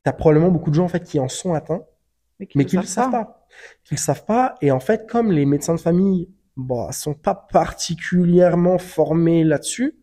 tu 0.03 0.09
as 0.09 0.13
probablement 0.13 0.49
beaucoup 0.49 0.69
de 0.69 0.75
gens 0.75 0.85
en 0.85 0.89
fait 0.89 1.03
qui 1.03 1.19
en 1.19 1.27
sont 1.27 1.53
atteints 1.53 1.85
mais 2.55 2.65
qui 2.65 2.75
ne 2.75 2.81
le 2.81 2.87
savent 2.87 3.11
pas. 3.11 3.47
Qui 3.83 3.95
le 3.95 3.99
savent 3.99 4.25
pas. 4.25 4.55
Et 4.61 4.71
en 4.71 4.79
fait, 4.79 5.09
comme 5.09 5.31
les 5.31 5.45
médecins 5.45 5.75
de 5.75 5.79
famille, 5.79 6.29
bon, 6.57 6.91
sont 6.91 7.13
pas 7.13 7.35
particulièrement 7.35 8.77
formés 8.77 9.43
là-dessus, 9.43 9.97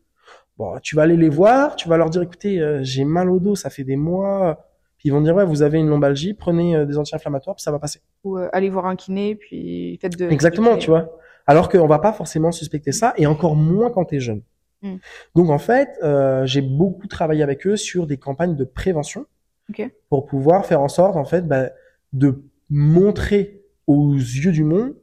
Bon, 0.58 0.76
tu 0.82 0.96
vas 0.96 1.02
aller 1.02 1.16
les 1.16 1.28
voir, 1.28 1.76
tu 1.76 1.88
vas 1.88 1.96
leur 1.96 2.10
dire, 2.10 2.20
écoutez, 2.20 2.60
euh, 2.60 2.80
j'ai 2.82 3.04
mal 3.04 3.30
au 3.30 3.38
dos, 3.38 3.54
ça 3.54 3.70
fait 3.70 3.84
des 3.84 3.94
mois. 3.94 4.58
Puis 4.98 5.08
ils 5.08 5.12
vont 5.12 5.20
dire, 5.20 5.34
ouais, 5.34 5.44
vous 5.44 5.62
avez 5.62 5.78
une 5.78 5.88
lombalgie, 5.88 6.34
prenez 6.34 6.74
euh, 6.74 6.84
des 6.84 6.98
anti-inflammatoires, 6.98 7.54
puis 7.54 7.62
ça 7.62 7.70
va 7.70 7.78
passer. 7.78 8.00
Ou 8.24 8.36
euh, 8.36 8.48
allez 8.52 8.68
voir 8.68 8.86
un 8.86 8.96
kiné, 8.96 9.36
puis 9.36 9.96
faites 10.02 10.18
de. 10.18 10.28
Exactement, 10.28 10.76
tu 10.76 10.90
vois. 10.90 11.16
Alors 11.46 11.68
qu'on 11.68 11.86
va 11.86 12.00
pas 12.00 12.12
forcément 12.12 12.50
suspecter 12.50 12.90
ça, 12.90 13.14
et 13.16 13.26
encore 13.26 13.54
moins 13.54 13.90
quand 13.90 14.04
t'es 14.04 14.18
jeune. 14.18 14.42
Mm. 14.82 14.96
Donc 15.36 15.50
en 15.50 15.58
fait, 15.58 15.90
euh, 16.02 16.44
j'ai 16.44 16.60
beaucoup 16.60 17.06
travaillé 17.06 17.44
avec 17.44 17.64
eux 17.66 17.76
sur 17.76 18.08
des 18.08 18.16
campagnes 18.16 18.56
de 18.56 18.64
prévention 18.64 19.26
Ok. 19.70 19.88
pour 20.10 20.26
pouvoir 20.26 20.66
faire 20.66 20.80
en 20.80 20.88
sorte, 20.88 21.16
en 21.16 21.24
fait, 21.24 21.46
bah, 21.46 21.70
de 22.12 22.42
montrer 22.68 23.62
aux 23.86 24.14
yeux 24.14 24.52
du 24.52 24.64
monde, 24.64 24.94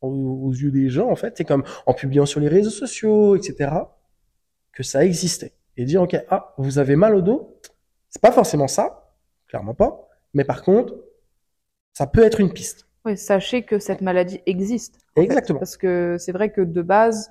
aux, 0.00 0.46
aux 0.46 0.52
yeux 0.52 0.70
des 0.70 0.88
gens, 0.88 1.10
en 1.10 1.16
fait, 1.16 1.34
c'est 1.36 1.44
comme 1.44 1.64
en 1.86 1.94
publiant 1.94 2.26
sur 2.26 2.40
les 2.40 2.48
réseaux 2.48 2.70
sociaux, 2.70 3.36
etc., 3.36 3.70
que 4.72 4.82
ça 4.82 5.04
existait. 5.04 5.52
Et 5.76 5.84
dire, 5.84 6.02
ok, 6.02 6.16
ah, 6.30 6.54
vous 6.58 6.78
avez 6.78 6.96
mal 6.96 7.14
au 7.14 7.22
dos, 7.22 7.58
c'est 8.08 8.22
pas 8.22 8.32
forcément 8.32 8.68
ça, 8.68 9.14
clairement 9.48 9.74
pas, 9.74 10.08
mais 10.34 10.44
par 10.44 10.62
contre, 10.62 10.94
ça 11.92 12.06
peut 12.06 12.22
être 12.24 12.40
une 12.40 12.52
piste. 12.52 12.86
Ouais, 13.04 13.16
sachez 13.16 13.62
que 13.62 13.78
cette 13.78 14.00
maladie 14.02 14.40
existe. 14.46 14.98
fait. 15.14 15.22
Exactement. 15.22 15.58
Parce 15.58 15.76
que 15.76 16.16
c'est 16.18 16.32
vrai 16.32 16.50
que 16.52 16.60
de 16.60 16.82
base, 16.82 17.30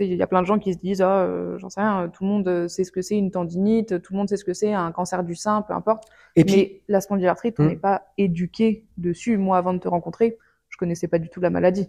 il 0.00 0.14
y 0.14 0.22
a 0.22 0.26
plein 0.26 0.40
de 0.40 0.46
gens 0.46 0.58
qui 0.58 0.72
se 0.72 0.78
disent, 0.78 1.02
ah, 1.02 1.20
euh, 1.24 1.58
j'en 1.58 1.68
sais 1.68 1.80
rien, 1.80 2.08
tout 2.08 2.24
le 2.24 2.30
monde 2.30 2.48
euh, 2.48 2.68
sait 2.68 2.84
ce 2.84 2.90
que 2.90 3.02
c'est 3.02 3.16
une 3.16 3.30
tendinite, 3.30 4.02
tout 4.02 4.12
le 4.12 4.18
monde 4.18 4.28
sait 4.28 4.36
ce 4.36 4.44
que 4.44 4.54
c'est 4.54 4.72
un 4.72 4.90
cancer 4.92 5.22
du 5.22 5.34
sein, 5.36 5.62
peu 5.62 5.74
importe. 5.74 6.04
Et 6.36 6.44
puis, 6.44 6.56
Mais 6.56 6.82
la 6.88 7.00
spondylarthrite, 7.00 7.60
on 7.60 7.64
Hmm. 7.64 7.68
n'est 7.68 7.76
pas 7.76 8.06
éduqué 8.18 8.86
dessus. 8.96 9.36
Moi, 9.36 9.56
avant 9.58 9.72
de 9.74 9.78
te 9.78 9.86
rencontrer, 9.88 10.38
connaissais 10.84 11.08
pas 11.08 11.18
du 11.18 11.28
tout 11.28 11.40
la 11.40 11.50
maladie. 11.50 11.88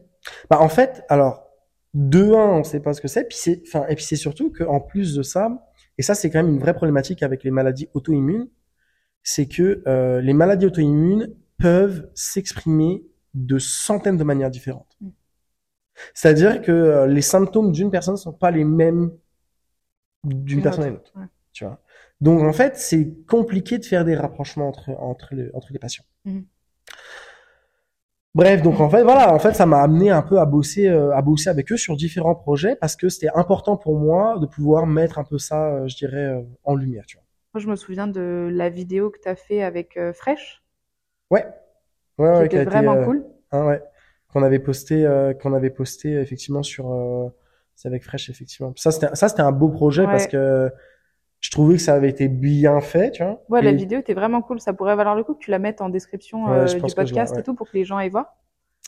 Bah, 0.49 0.60
en 0.60 0.69
fait, 0.69 1.03
alors, 1.10 1.47
de 1.93 2.23
un, 2.34 2.58
on 2.60 2.63
sait 2.63 2.79
pas 2.79 2.93
ce 2.93 3.01
que 3.01 3.08
c'est, 3.08 3.25
puis 3.25 3.38
c'est, 3.38 3.62
enfin, 3.67 3.86
et 3.88 3.95
puis 3.95 4.03
c'est 4.03 4.15
surtout 4.15 4.51
qu'en 4.51 4.79
plus 4.79 5.15
de 5.15 5.23
ça, 5.23 5.69
et 5.97 6.01
ça, 6.01 6.15
c'est 6.15 6.29
quand 6.29 6.43
même 6.43 6.53
une 6.53 6.60
vraie 6.60 6.73
problématique 6.73 7.23
avec 7.23 7.43
les 7.43 7.51
maladies 7.51 7.89
auto-immunes, 7.93 8.49
c'est 9.23 9.47
que 9.47 9.81
euh, 9.88 10.21
les 10.21 10.34
maladies 10.34 10.65
auto-immunes 10.65 11.34
peuvent 11.58 12.10
s'exprimer 12.13 13.05
de 13.34 13.58
centaines 13.60 14.17
de 14.17 14.23
manières 14.23 14.51
différentes. 14.51 14.97
Mm. 15.01 15.10
C'est-à-dire 16.13 16.62
que 16.62 16.71
euh, 16.71 17.08
les 17.08 17.21
symptômes 17.21 17.71
d'une 17.71 17.91
personne 17.91 18.17
sont 18.17 18.34
pas 18.34 18.51
les 18.51 18.65
mêmes 18.65 19.12
d'une 20.25 20.58
Une 20.58 20.63
personne 20.63 20.84
à 20.84 20.88
autre, 20.88 20.93
une 20.93 20.97
autre. 20.97 21.12
ouais. 21.15 21.27
Tu 21.53 21.63
vois. 21.63 21.81
Donc 22.19 22.41
en 22.43 22.51
fait, 22.53 22.75
c'est 22.75 23.25
compliqué 23.25 23.77
de 23.77 23.86
faire 23.86 24.03
des 24.03 24.15
rapprochements 24.15 24.67
entre 24.67 24.89
entre 24.89 25.34
les, 25.36 25.49
entre 25.53 25.71
les 25.71 25.79
patients. 25.79 26.03
Mhm. 26.25 26.45
Bref, 28.36 28.62
donc 28.62 28.80
en 28.82 28.89
fait 28.89 29.02
voilà, 29.04 29.34
en 29.34 29.39
fait 29.39 29.54
ça 29.54 29.65
m'a 29.65 29.82
amené 29.82 30.10
un 30.12 30.21
peu 30.21 30.39
à 30.39 30.45
bosser 30.45 30.88
euh, 30.89 31.15
à 31.15 31.21
bosser 31.21 31.50
avec 31.50 31.71
eux 31.71 31.78
sur 31.78 31.95
différents 31.95 32.36
projets 32.36 32.76
parce 32.76 32.95
que 32.98 33.08
c'était 33.10 33.30
important 33.34 33.78
pour 33.78 33.98
moi 33.98 34.38
de 34.39 34.45
pouvoir 34.45 34.86
mettre 34.86 35.17
un 35.19 35.24
peu 35.24 35.38
ça, 35.38 35.69
euh, 35.69 35.88
je 35.88 35.95
dirais, 35.95 36.26
euh, 36.26 36.41
en 36.65 36.76
lumière, 36.76 37.06
tu 37.08 37.15
vois. 37.17 37.24
Moi, 37.54 37.62
je 37.62 37.67
me 37.69 37.76
souviens 37.78 38.08
de 38.08 38.50
la 38.52 38.67
vidéo 38.69 39.10
que 39.10 39.19
tu 39.24 39.30
as 39.30 39.36
fait 39.38 39.63
avec 39.63 39.98
Fresh, 40.13 40.62
Ouais. 41.32 41.45
Ouais, 42.17 42.30
ouais, 42.30 42.50
qui 42.50 42.56
était 42.58 42.65
vraiment 42.65 43.02
cool. 43.06 43.26
hein, 43.52 43.65
ouais. 43.65 43.82
Qu'on 44.32 44.43
avait 44.43 44.60
posté, 44.60 45.08
qu'on 45.41 45.54
avait 45.54 45.69
posté 45.69 46.13
effectivement 46.19 46.63
sur, 46.63 46.91
euh, 46.91 47.30
c'est 47.76 47.88
avec 47.88 48.04
Fresh 48.04 48.30
effectivement. 48.30 48.74
Ça 48.76 48.91
c'était, 48.91 49.15
ça 49.15 49.30
c'était 49.30 49.41
un 49.43 49.54
beau 49.54 49.69
projet 49.69 50.02
Ouais. 50.04 50.12
parce 50.12 50.28
que 50.28 50.69
je 51.45 51.51
trouvais 51.51 51.75
que 51.75 51.81
ça 51.81 51.93
avait 51.93 52.10
été 52.10 52.27
bien 52.27 52.81
fait, 52.81 53.12
tu 53.12 53.23
vois. 53.23 53.39
Ouais, 53.49 53.62
la 53.62 53.71
vidéo 53.71 53.99
était 53.99 54.15
vraiment 54.15 54.41
cool. 54.41 54.60
Ça 54.60 54.73
pourrait 54.73 54.95
valoir 54.95 55.15
le 55.15 55.23
coup 55.23 55.36
que 55.36 55.39
tu 55.43 55.51
la 55.51 55.60
mettes 55.60 55.79
en 55.79 55.89
description 55.89 56.45
Ouais, 56.45 56.58
euh, 56.58 56.65
du 56.65 56.95
podcast 56.95 57.36
ouais. 57.36 57.41
et 57.41 57.43
tout 57.43 57.53
pour 57.53 57.69
que 57.69 57.77
les 57.77 57.86
gens 57.86 57.97
aillent 57.97 58.10
voir. 58.10 58.36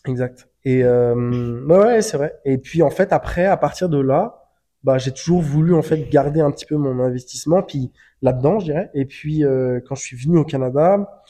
Exact. 0.08 0.50
Et 0.64 0.84
euh, 0.84 1.64
ouais, 1.68 1.78
ouais, 1.78 2.02
c'est 2.02 2.18
vrai. 2.18 2.34
Et 2.46 2.58
puis 2.58 2.82
en 2.82 2.90
fait 2.90 3.14
après, 3.14 3.46
à 3.46 3.58
partir 3.58 3.90
de 3.90 4.00
là, 4.00 4.44
bah 4.84 4.98
j'ai 4.98 5.12
toujours 5.12 5.40
voulu 5.42 5.76
en 5.76 5.84
fait 5.84 6.10
garder 6.10 6.42
un 6.42 6.50
petit 6.50 6.66
peu 6.66 6.78
mon 6.78 7.00
investissement, 7.00 7.62
puis 7.62 7.92
là-dedans, 8.24 8.58
je 8.60 8.66
dirais. 8.66 8.90
Et 8.96 9.06
puis 9.06 9.44
euh, 9.46 9.80
quand 9.88 9.94
je 9.94 10.02
suis 10.02 10.18
venu 10.18 10.40
au 10.40 10.44
Canada, 10.44 11.24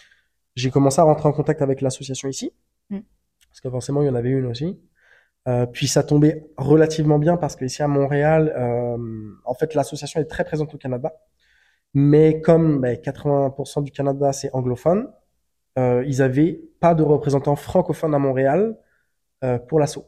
j'ai 0.56 0.72
commencé 0.72 1.02
à 1.02 1.04
rentrer 1.04 1.28
en 1.28 1.34
contact 1.34 1.62
avec 1.62 1.82
l'association 1.82 2.30
ici, 2.30 2.54
Mm. 2.90 3.00
parce 3.50 3.60
que 3.60 3.70
forcément 3.70 4.02
il 4.02 4.06
y 4.06 4.10
en 4.10 4.16
avait 4.16 4.30
une 4.30 4.46
aussi. 4.46 4.80
Euh, 5.48 5.66
puis 5.66 5.88
ça 5.88 6.04
tombait 6.04 6.46
relativement 6.58 7.20
bien 7.20 7.38
parce 7.38 7.56
que 7.56 7.64
ici 7.66 7.82
à 7.82 7.88
Montréal, 7.88 8.54
euh, 8.58 8.98
en 9.46 9.54
fait 9.54 9.74
l'association 9.76 10.20
est 10.20 10.26
très 10.26 10.44
présente 10.44 10.74
au 10.74 10.78
Canada, 10.78 11.14
mais 11.94 12.42
comme 12.42 12.82
ben, 12.82 12.96
80% 12.98 13.84
du 13.84 13.92
Canada 13.92 14.34
c'est 14.34 14.54
anglophone, 14.54 15.10
euh, 15.78 16.04
ils 16.08 16.22
avaient 16.22 16.60
pas 16.80 16.96
de 16.96 17.04
représentants 17.04 17.56
francophones 17.56 18.14
à 18.14 18.20
Montréal 18.20 18.78
euh, 19.44 19.60
pour 19.60 19.80
l'assaut. 19.80 20.06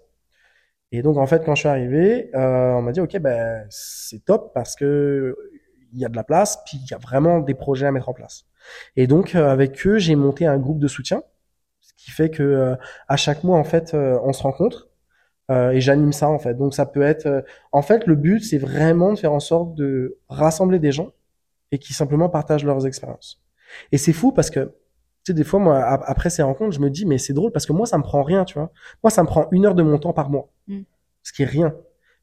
Et 0.91 1.01
donc 1.03 1.17
en 1.17 1.27
fait 1.27 1.45
quand 1.45 1.55
je 1.55 1.61
suis 1.61 1.69
arrivé, 1.69 2.31
euh, 2.35 2.73
on 2.73 2.81
m'a 2.81 2.91
dit 2.91 2.99
ok 2.99 3.17
ben 3.19 3.65
c'est 3.69 4.25
top 4.25 4.53
parce 4.53 4.75
que 4.75 5.37
il 5.93 5.99
y 5.99 6.05
a 6.05 6.09
de 6.09 6.15
la 6.15 6.23
place, 6.23 6.63
puis 6.65 6.77
il 6.83 6.91
y 6.91 6.93
a 6.93 6.97
vraiment 6.97 7.39
des 7.39 7.55
projets 7.55 7.87
à 7.87 7.91
mettre 7.91 8.09
en 8.09 8.13
place. 8.13 8.45
Et 8.95 9.07
donc 9.07 9.35
avec 9.35 9.85
eux 9.87 9.99
j'ai 9.99 10.15
monté 10.15 10.45
un 10.45 10.57
groupe 10.57 10.79
de 10.79 10.87
soutien, 10.87 11.23
ce 11.81 11.93
qui 11.95 12.11
fait 12.11 12.29
que 12.29 12.75
à 13.07 13.17
chaque 13.17 13.43
mois 13.43 13.57
en 13.57 13.63
fait 13.63 13.93
on 13.93 14.33
se 14.33 14.43
rencontre 14.43 14.88
euh, 15.49 15.71
et 15.71 15.81
j'anime 15.81 16.13
ça 16.13 16.29
en 16.29 16.39
fait. 16.39 16.53
Donc 16.55 16.73
ça 16.73 16.85
peut 16.85 17.01
être, 17.01 17.25
euh, 17.25 17.41
en 17.71 17.81
fait 17.81 18.05
le 18.05 18.15
but 18.15 18.41
c'est 18.43 18.57
vraiment 18.57 19.13
de 19.13 19.19
faire 19.19 19.33
en 19.33 19.39
sorte 19.39 19.75
de 19.75 20.17
rassembler 20.29 20.79
des 20.79 20.91
gens 20.91 21.11
et 21.71 21.79
qui 21.79 21.93
simplement 21.93 22.29
partagent 22.29 22.65
leurs 22.65 22.85
expériences. 22.87 23.41
Et 23.91 23.97
c'est 23.97 24.13
fou 24.13 24.31
parce 24.31 24.49
que 24.49 24.71
tu 25.25 25.31
sais, 25.31 25.33
des 25.33 25.43
fois, 25.43 25.59
moi, 25.59 25.77
ap- 25.83 26.03
après 26.05 26.29
ces 26.29 26.41
rencontres, 26.43 26.71
je 26.71 26.79
me 26.79 26.89
dis, 26.89 27.05
mais 27.05 27.17
c'est 27.17 27.33
drôle 27.33 27.51
parce 27.51 27.65
que 27.65 27.73
moi, 27.73 27.85
ça 27.85 27.97
me 27.97 28.03
prend 28.03 28.23
rien, 28.23 28.45
tu 28.45 28.53
vois. 28.57 28.71
Moi, 29.03 29.11
ça 29.11 29.21
me 29.21 29.27
prend 29.27 29.47
une 29.51 29.65
heure 29.65 29.75
de 29.75 29.83
mon 29.83 29.97
temps 29.97 30.13
par 30.13 30.29
mois. 30.29 30.49
Mm. 30.67 30.79
Ce 31.23 31.33
qui 31.33 31.43
est 31.43 31.45
rien. 31.45 31.75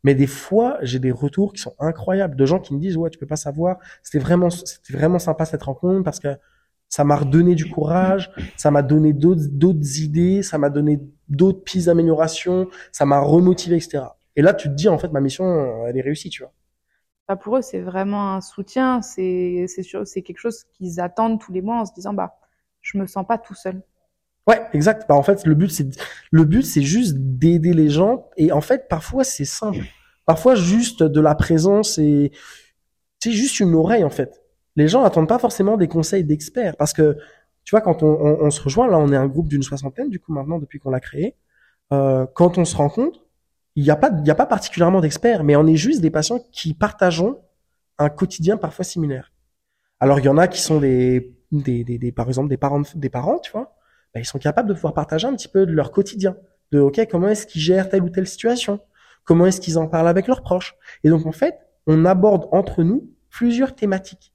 Mais 0.03 0.15
des 0.15 0.27
fois, 0.27 0.79
j'ai 0.81 0.99
des 0.99 1.11
retours 1.13 1.53
qui 1.53 1.61
sont 1.61 1.75
incroyables 1.79 2.37
de 2.37 2.47
gens 2.47 2.59
qui 2.59 2.75
me 2.75 2.81
disent, 2.81 2.97
ouais, 2.97 3.11
tu 3.11 3.19
peux 3.19 3.27
pas 3.27 3.37
savoir. 3.37 3.77
C'était 4.03 4.19
vraiment, 4.19 4.49
c'était 4.49 4.95
vraiment 4.95 5.19
sympa 5.19 5.45
cette 5.45 5.63
rencontre 5.63 6.05
parce 6.05 6.21
que 6.21 6.29
ça 6.89 7.05
m'a 7.05 7.17
redonné 7.17 7.55
du 7.55 7.69
courage, 7.69 8.31
ça 8.57 8.71
m'a 8.71 8.83
donné 8.83 9.13
d'autres, 9.13 10.01
idées, 10.01 10.43
ça 10.43 10.59
m'a 10.59 10.71
donné 10.71 11.01
d'autres 11.29 11.63
pistes 11.63 11.87
d'amélioration, 11.87 12.69
ça 12.93 13.05
m'a 13.07 13.21
remotivé, 13.21 13.77
etc. 13.77 14.05
Et 14.37 14.43
là, 14.43 14.55
tu 14.55 14.69
te 14.69 14.75
dis, 14.75 14.89
en 14.89 14.99
fait, 14.99 15.13
ma 15.13 15.21
mission, 15.21 15.87
elle 15.87 15.97
est 15.97 16.03
réussie, 16.03 16.31
tu 16.31 16.43
vois. 16.43 16.53
Bah, 17.29 17.37
pour 17.37 17.57
eux, 17.57 17.63
c'est 17.63 17.81
vraiment 17.81 18.35
un 18.35 18.41
soutien. 18.41 19.03
C'est 19.03 19.67
quelque 20.25 20.39
chose 20.39 20.65
qu'ils 20.75 21.01
attendent 21.01 21.41
tous 21.41 21.53
les 21.53 21.63
mois 21.63 21.81
en 21.81 21.85
se 21.85 21.93
disant 21.93 22.15
bah 22.15 22.39
je 22.83 22.99
me 22.99 23.07
sens 23.07 23.27
pas 23.27 23.37
tout 23.37 23.55
seul. 23.55 23.83
Ouais, 24.47 24.63
exact. 24.73 25.07
Bah, 25.09 25.17
en 25.17 25.25
fait, 25.25 25.45
le 25.45 25.57
but, 25.57 25.71
c'est, 25.71 25.89
le 26.31 26.45
but, 26.45 26.63
c'est 26.63 26.83
juste 26.83 27.17
d'aider 27.17 27.73
les 27.73 27.89
gens. 27.89 28.29
Et 28.37 28.53
en 28.53 28.61
fait, 28.61 28.89
parfois, 28.89 29.25
c'est 29.25 29.45
simple. 29.45 29.85
Parfois, 30.25 30.55
juste 30.55 31.03
de 31.03 31.21
la 31.21 31.35
présence 31.35 31.99
et, 31.99 32.31
c'est 33.19 33.33
juste 33.33 33.59
une 33.59 33.75
oreille, 33.75 34.05
en 34.05 34.11
fait. 34.11 34.45
Les 34.77 34.89
gens 34.89 35.05
attendent 35.05 35.29
pas 35.29 35.39
forcément 35.39 35.77
des 35.77 35.89
conseils 35.89 36.25
d'experts. 36.25 36.77
Parce 36.77 36.93
que, 36.93 37.17
tu 37.65 37.71
vois, 37.71 37.81
quand 37.81 38.03
on, 38.03 38.51
se 38.51 38.61
rejoint, 38.61 38.89
là, 38.89 38.99
on 38.99 39.11
est 39.11 39.17
un 39.17 39.27
groupe 39.27 39.49
d'une 39.49 39.63
soixantaine, 39.63 40.09
du 40.09 40.21
coup, 40.21 40.33
maintenant, 40.33 40.59
depuis 40.59 40.79
qu'on 40.79 40.91
l'a 40.91 41.01
créé. 41.01 41.37
Euh, 41.93 42.27
quand 42.35 42.59
on 42.59 42.65
se 42.65 42.77
rencontre, 42.77 43.21
il 43.75 43.83
n'y 43.83 43.91
a 43.91 43.97
pas, 43.97 44.11
a 44.11 44.35
pas 44.35 44.47
particulièrement 44.47 45.01
d'experts, 45.01 45.45
mais 45.45 45.57
on 45.57 45.67
est 45.67 45.77
juste 45.77 46.01
des 46.01 46.11
patients 46.11 46.41
qui 46.53 46.75
partageons 46.75 47.41
un 47.99 48.09
quotidien 48.09 48.57
parfois 48.57 48.85
similaire. 48.85 49.33
Alors, 50.01 50.19
il 50.21 50.27
y 50.27 50.29
en 50.29 50.39
a 50.39 50.49
qui 50.49 50.61
sont 50.61 50.79
des, 50.79 51.35
des, 51.51 51.85
des, 51.85 51.99
des 51.99 52.13
par 52.13 52.29
exemple, 52.29 52.49
des 52.49 52.57
parents, 52.57 52.83
des 52.95 53.11
parents, 53.11 53.39
tu 53.39 53.53
vois 53.53 53.77
ben, 54.17 54.23
ils 54.23 54.27
sont 54.27 54.39
capables 54.39 54.67
de 54.67 54.73
pouvoir 54.73 54.95
partager 54.95 55.27
un 55.27 55.37
petit 55.37 55.47
peu 55.47 55.67
de 55.67 55.73
leur 55.73 55.93
quotidien, 55.93 56.39
de 56.73 56.81
ok 56.81 57.07
comment 57.11 57.29
est-ce 57.29 57.47
qu'ils 57.47 57.61
gèrent 57.61 57.91
telle 57.91 58.03
ou 58.03 58.09
telle 58.09 58.27
situation, 58.27 58.81
comment 59.25 59.45
est-ce 59.45 59.61
qu'ils 59.61 59.77
en 59.77 59.89
parlent 59.89 60.09
avec 60.09 60.27
leurs 60.27 60.41
proches. 60.41 60.75
Et 61.05 61.11
donc 61.11 61.27
en 61.27 61.33
fait, 61.33 61.59
on 61.87 62.07
aborde 62.07 62.49
entre 62.51 62.83
nous 62.83 63.11
plusieurs 63.29 63.75
thématiques. 63.75 64.33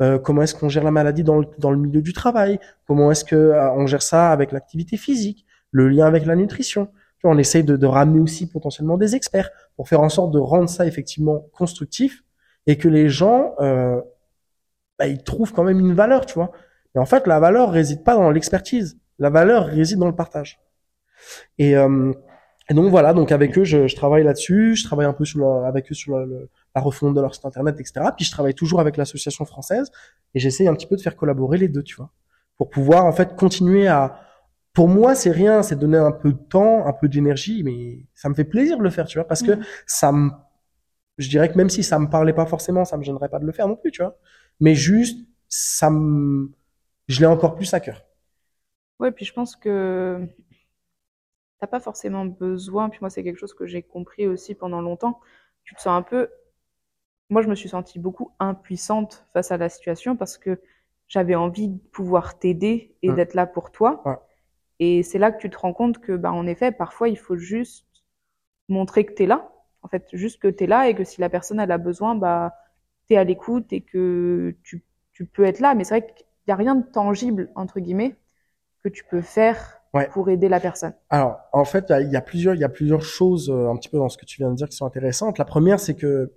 Euh, 0.00 0.18
comment 0.18 0.42
est-ce 0.42 0.54
qu'on 0.54 0.68
gère 0.68 0.84
la 0.84 0.90
maladie 0.90 1.24
dans 1.24 1.38
le, 1.38 1.46
dans 1.58 1.70
le 1.70 1.78
milieu 1.78 2.00
du 2.02 2.12
travail, 2.12 2.58
comment 2.86 3.10
est-ce 3.10 3.24
que 3.24 3.36
euh, 3.36 3.86
gère 3.86 4.02
ça 4.02 4.30
avec 4.30 4.52
l'activité 4.52 4.96
physique, 4.96 5.44
le 5.70 5.88
lien 5.88 6.06
avec 6.06 6.26
la 6.26 6.36
nutrition? 6.36 6.88
On 7.22 7.36
essaye 7.36 7.64
de, 7.64 7.86
ramener 7.86 8.20
aussi 8.20 8.48
potentiellement 8.48 8.96
des 8.96 9.14
experts 9.14 9.50
pour 9.76 9.88
faire 9.88 10.00
en 10.00 10.08
sorte 10.08 10.32
de 10.32 10.38
rendre 10.38 10.70
ça 10.70 10.86
effectivement 10.86 11.44
constructif 11.52 12.24
et 12.66 12.78
que 12.78 12.88
les 12.88 13.10
gens 13.10 13.54
euh, 13.60 14.00
ben, 14.98 15.06
ils 15.06 15.22
trouvent 15.22 15.52
quand 15.52 15.64
même 15.64 15.80
une 15.80 15.94
valeur, 15.94 16.24
tu 16.24 16.34
vois. 16.34 16.52
Et 16.94 16.98
en 16.98 17.06
fait, 17.06 17.26
la 17.26 17.38
valeur 17.38 17.70
réside 17.70 18.04
pas 18.04 18.14
dans 18.14 18.30
l'expertise. 18.30 18.98
La 19.18 19.30
valeur 19.30 19.66
réside 19.66 19.98
dans 19.98 20.06
le 20.06 20.14
partage. 20.14 20.60
Et, 21.58 21.76
euh, 21.76 22.12
et 22.68 22.74
donc 22.74 22.90
voilà, 22.90 23.12
donc 23.12 23.32
avec 23.32 23.56
eux, 23.58 23.64
je, 23.64 23.86
je 23.86 23.96
travaille 23.96 24.24
là-dessus. 24.24 24.76
Je 24.76 24.84
travaille 24.84 25.06
un 25.06 25.12
peu 25.12 25.24
avec 25.66 25.90
eux 25.90 25.94
sur 25.94 26.18
le- 26.18 26.48
la 26.74 26.80
refonte 26.82 27.14
de 27.14 27.20
leur 27.20 27.34
site 27.34 27.44
internet, 27.44 27.76
etc. 27.80 28.12
Puis 28.16 28.24
je 28.24 28.30
travaille 28.30 28.54
toujours 28.54 28.80
avec 28.80 28.96
l'association 28.96 29.44
française 29.44 29.90
et 30.34 30.40
j'essaie 30.40 30.66
un 30.68 30.74
petit 30.74 30.86
peu 30.86 30.96
de 30.96 31.00
faire 31.02 31.16
collaborer 31.16 31.58
les 31.58 31.68
deux, 31.68 31.82
tu 31.82 31.96
vois, 31.96 32.10
pour 32.56 32.70
pouvoir 32.70 33.06
en 33.06 33.12
fait 33.12 33.36
continuer 33.36 33.88
à. 33.88 34.20
Pour 34.72 34.88
moi, 34.88 35.16
c'est 35.16 35.32
rien, 35.32 35.62
c'est 35.62 35.76
donner 35.76 35.98
un 35.98 36.12
peu 36.12 36.32
de 36.32 36.38
temps, 36.38 36.86
un 36.86 36.92
peu 36.92 37.08
d'énergie, 37.08 37.64
mais 37.64 38.06
ça 38.14 38.28
me 38.28 38.34
fait 38.34 38.44
plaisir 38.44 38.78
de 38.78 38.84
le 38.84 38.90
faire, 38.90 39.06
tu 39.06 39.18
vois, 39.18 39.26
parce 39.26 39.42
que 39.42 39.58
Mhm. 39.58 39.64
ça 39.84 40.12
me, 40.12 40.30
je 41.18 41.28
dirais 41.28 41.50
que 41.50 41.56
même 41.56 41.70
si 41.70 41.82
ça 41.84 41.98
me 41.98 42.08
parlait 42.08 42.32
pas 42.32 42.46
forcément, 42.46 42.84
ça 42.84 42.96
me 42.96 43.02
gênerait 43.02 43.28
pas 43.28 43.38
de 43.38 43.46
le 43.46 43.52
faire 43.52 43.68
non 43.68 43.76
plus, 43.76 43.90
tu 43.92 44.02
vois. 44.02 44.18
Mais 44.60 44.74
juste, 44.74 45.26
ça 45.48 45.90
me, 45.90 46.52
je 47.08 47.20
l'ai 47.20 47.26
encore 47.26 47.56
plus 47.56 47.72
à 47.74 47.80
cœur. 47.80 48.04
Ouais, 49.00 49.10
puis 49.12 49.24
je 49.24 49.32
pense 49.32 49.56
que 49.56 50.28
t'as 51.58 51.66
pas 51.66 51.80
forcément 51.80 52.24
besoin. 52.26 52.88
Puis 52.88 52.98
moi, 53.00 53.10
c'est 53.10 53.22
quelque 53.22 53.38
chose 53.38 53.54
que 53.54 53.66
j'ai 53.66 53.82
compris 53.82 54.26
aussi 54.26 54.54
pendant 54.54 54.80
longtemps. 54.80 55.20
Tu 55.64 55.74
te 55.74 55.80
sens 55.80 55.96
un 55.98 56.02
peu 56.02 56.28
moi, 57.30 57.42
je 57.42 57.48
me 57.48 57.54
suis 57.54 57.68
sentie 57.68 57.98
beaucoup 57.98 58.32
impuissante 58.40 59.26
face 59.32 59.52
à 59.52 59.56
la 59.56 59.68
situation 59.68 60.16
parce 60.16 60.38
que 60.38 60.60
j'avais 61.08 61.34
envie 61.34 61.68
de 61.68 61.78
pouvoir 61.92 62.38
t'aider 62.38 62.94
et 63.02 63.10
Mm. 63.10 63.14
d'être 63.16 63.34
là 63.34 63.46
pour 63.46 63.70
toi. 63.72 64.02
Ouais. 64.06 64.16
Et 64.80 65.02
c'est 65.02 65.18
là 65.18 65.32
que 65.32 65.40
tu 65.40 65.50
te 65.50 65.58
rends 65.58 65.72
compte 65.72 65.98
que, 65.98 66.12
bah, 66.16 66.32
en 66.32 66.46
effet, 66.46 66.72
parfois, 66.72 67.08
il 67.08 67.18
faut 67.18 67.36
juste 67.36 67.86
montrer 68.68 69.04
que 69.04 69.12
t'es 69.12 69.26
là. 69.26 69.50
En 69.82 69.88
fait, 69.88 70.06
juste 70.12 70.40
que 70.40 70.48
t'es 70.48 70.66
là 70.66 70.88
et 70.88 70.94
que 70.94 71.04
si 71.04 71.20
la 71.20 71.28
personne, 71.28 71.60
elle 71.60 71.72
a 71.72 71.78
besoin, 71.78 72.14
bah, 72.14 72.54
t'es 73.08 73.16
à 73.16 73.24
l'écoute 73.24 73.72
et 73.72 73.80
que 73.80 74.54
tu, 74.62 74.84
tu 75.12 75.24
peux 75.26 75.44
être 75.44 75.60
là. 75.60 75.74
Mais 75.74 75.84
c'est 75.84 75.98
vrai 76.00 76.06
qu'il 76.14 76.26
y 76.48 76.52
a 76.52 76.56
rien 76.56 76.74
de 76.76 76.84
tangible, 76.86 77.50
entre 77.54 77.80
guillemets, 77.80 78.16
que 78.84 78.88
tu 78.88 79.04
peux 79.04 79.22
faire 79.22 79.80
Ouais. 79.92 80.08
pour 80.08 80.30
aider 80.30 80.48
la 80.48 80.60
personne. 80.60 80.94
Alors, 81.08 81.40
en 81.52 81.64
fait, 81.64 81.86
il 81.88 81.92
y 81.92 81.94
a- 81.94 82.00
il 82.02 82.12
y 82.12 82.16
a 82.16 82.20
plusieurs, 82.20 82.54
il 82.54 82.60
y 82.60 82.64
a 82.64 82.68
plusieurs 82.68 83.02
choses 83.02 83.50
euh, 83.50 83.68
un 83.68 83.76
petit 83.76 83.88
peu 83.88 83.98
dans 83.98 84.08
ce 84.08 84.16
que 84.16 84.24
tu 84.24 84.36
viens 84.38 84.50
de 84.50 84.54
dire 84.54 84.68
qui 84.68 84.76
sont 84.76 84.86
intéressantes. 84.86 85.38
La 85.38 85.44
première, 85.44 85.80
c'est 85.80 85.96
que, 85.96 86.32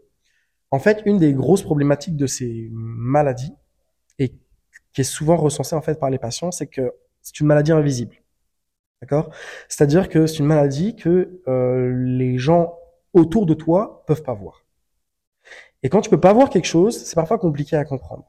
en 0.74 0.80
fait, 0.80 1.04
une 1.06 1.20
des 1.20 1.34
grosses 1.34 1.62
problématiques 1.62 2.16
de 2.16 2.26
ces 2.26 2.68
maladies 2.72 3.54
et 4.18 4.30
qui 4.92 5.02
est 5.02 5.04
souvent 5.04 5.36
recensée 5.36 5.76
en 5.76 5.84
fait 5.84 6.00
par 6.00 6.10
les 6.10 6.18
patients, 6.18 6.50
c'est 6.50 6.66
que 6.66 6.96
c'est 7.22 7.40
une 7.40 7.46
maladie 7.46 7.72
invisible. 7.72 8.16
D'accord? 9.00 9.30
C'est-à-dire 9.70 10.10
que 10.10 10.26
c'est 10.26 10.40
une 10.40 10.48
maladie 10.48 10.96
que 10.96 11.42
euh, 11.48 11.94
les 11.96 12.40
gens 12.40 12.74
autour 13.14 13.46
de 13.46 13.54
toi 13.54 14.04
peuvent 14.08 14.24
pas 14.24 14.34
voir. 14.34 14.66
Et 15.84 15.90
quand 15.90 16.02
tu 16.02 16.10
peux 16.10 16.20
pas 16.20 16.34
voir 16.34 16.50
quelque 16.50 16.66
chose, 16.66 16.98
c'est 16.98 17.14
parfois 17.14 17.38
compliqué 17.38 17.76
à 17.76 17.86
comprendre. 17.86 18.26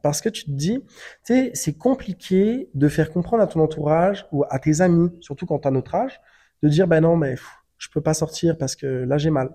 Parce 0.00 0.22
que 0.22 0.30
tu 0.30 0.46
te 0.46 0.50
dis, 0.50 0.82
tu 0.82 1.34
sais, 1.34 1.50
c'est 1.52 1.76
compliqué 1.76 2.70
de 2.72 2.88
faire 2.88 3.12
comprendre 3.12 3.42
à 3.42 3.46
ton 3.46 3.60
entourage 3.60 4.26
ou 4.32 4.44
à 4.48 4.58
tes 4.58 4.80
amis, 4.80 5.10
surtout 5.20 5.44
quand 5.44 5.58
tu 5.58 5.68
as 5.68 5.70
notre 5.70 5.94
âge, 5.94 6.22
de 6.62 6.70
dire, 6.70 6.88
ben 6.88 7.02
non, 7.02 7.16
mais 7.16 7.32
pff, 7.32 7.46
je 7.76 7.90
peux 7.90 8.00
pas 8.00 8.14
sortir 8.14 8.56
parce 8.56 8.76
que 8.76 8.86
là 8.86 9.18
j'ai 9.18 9.28
mal. 9.28 9.54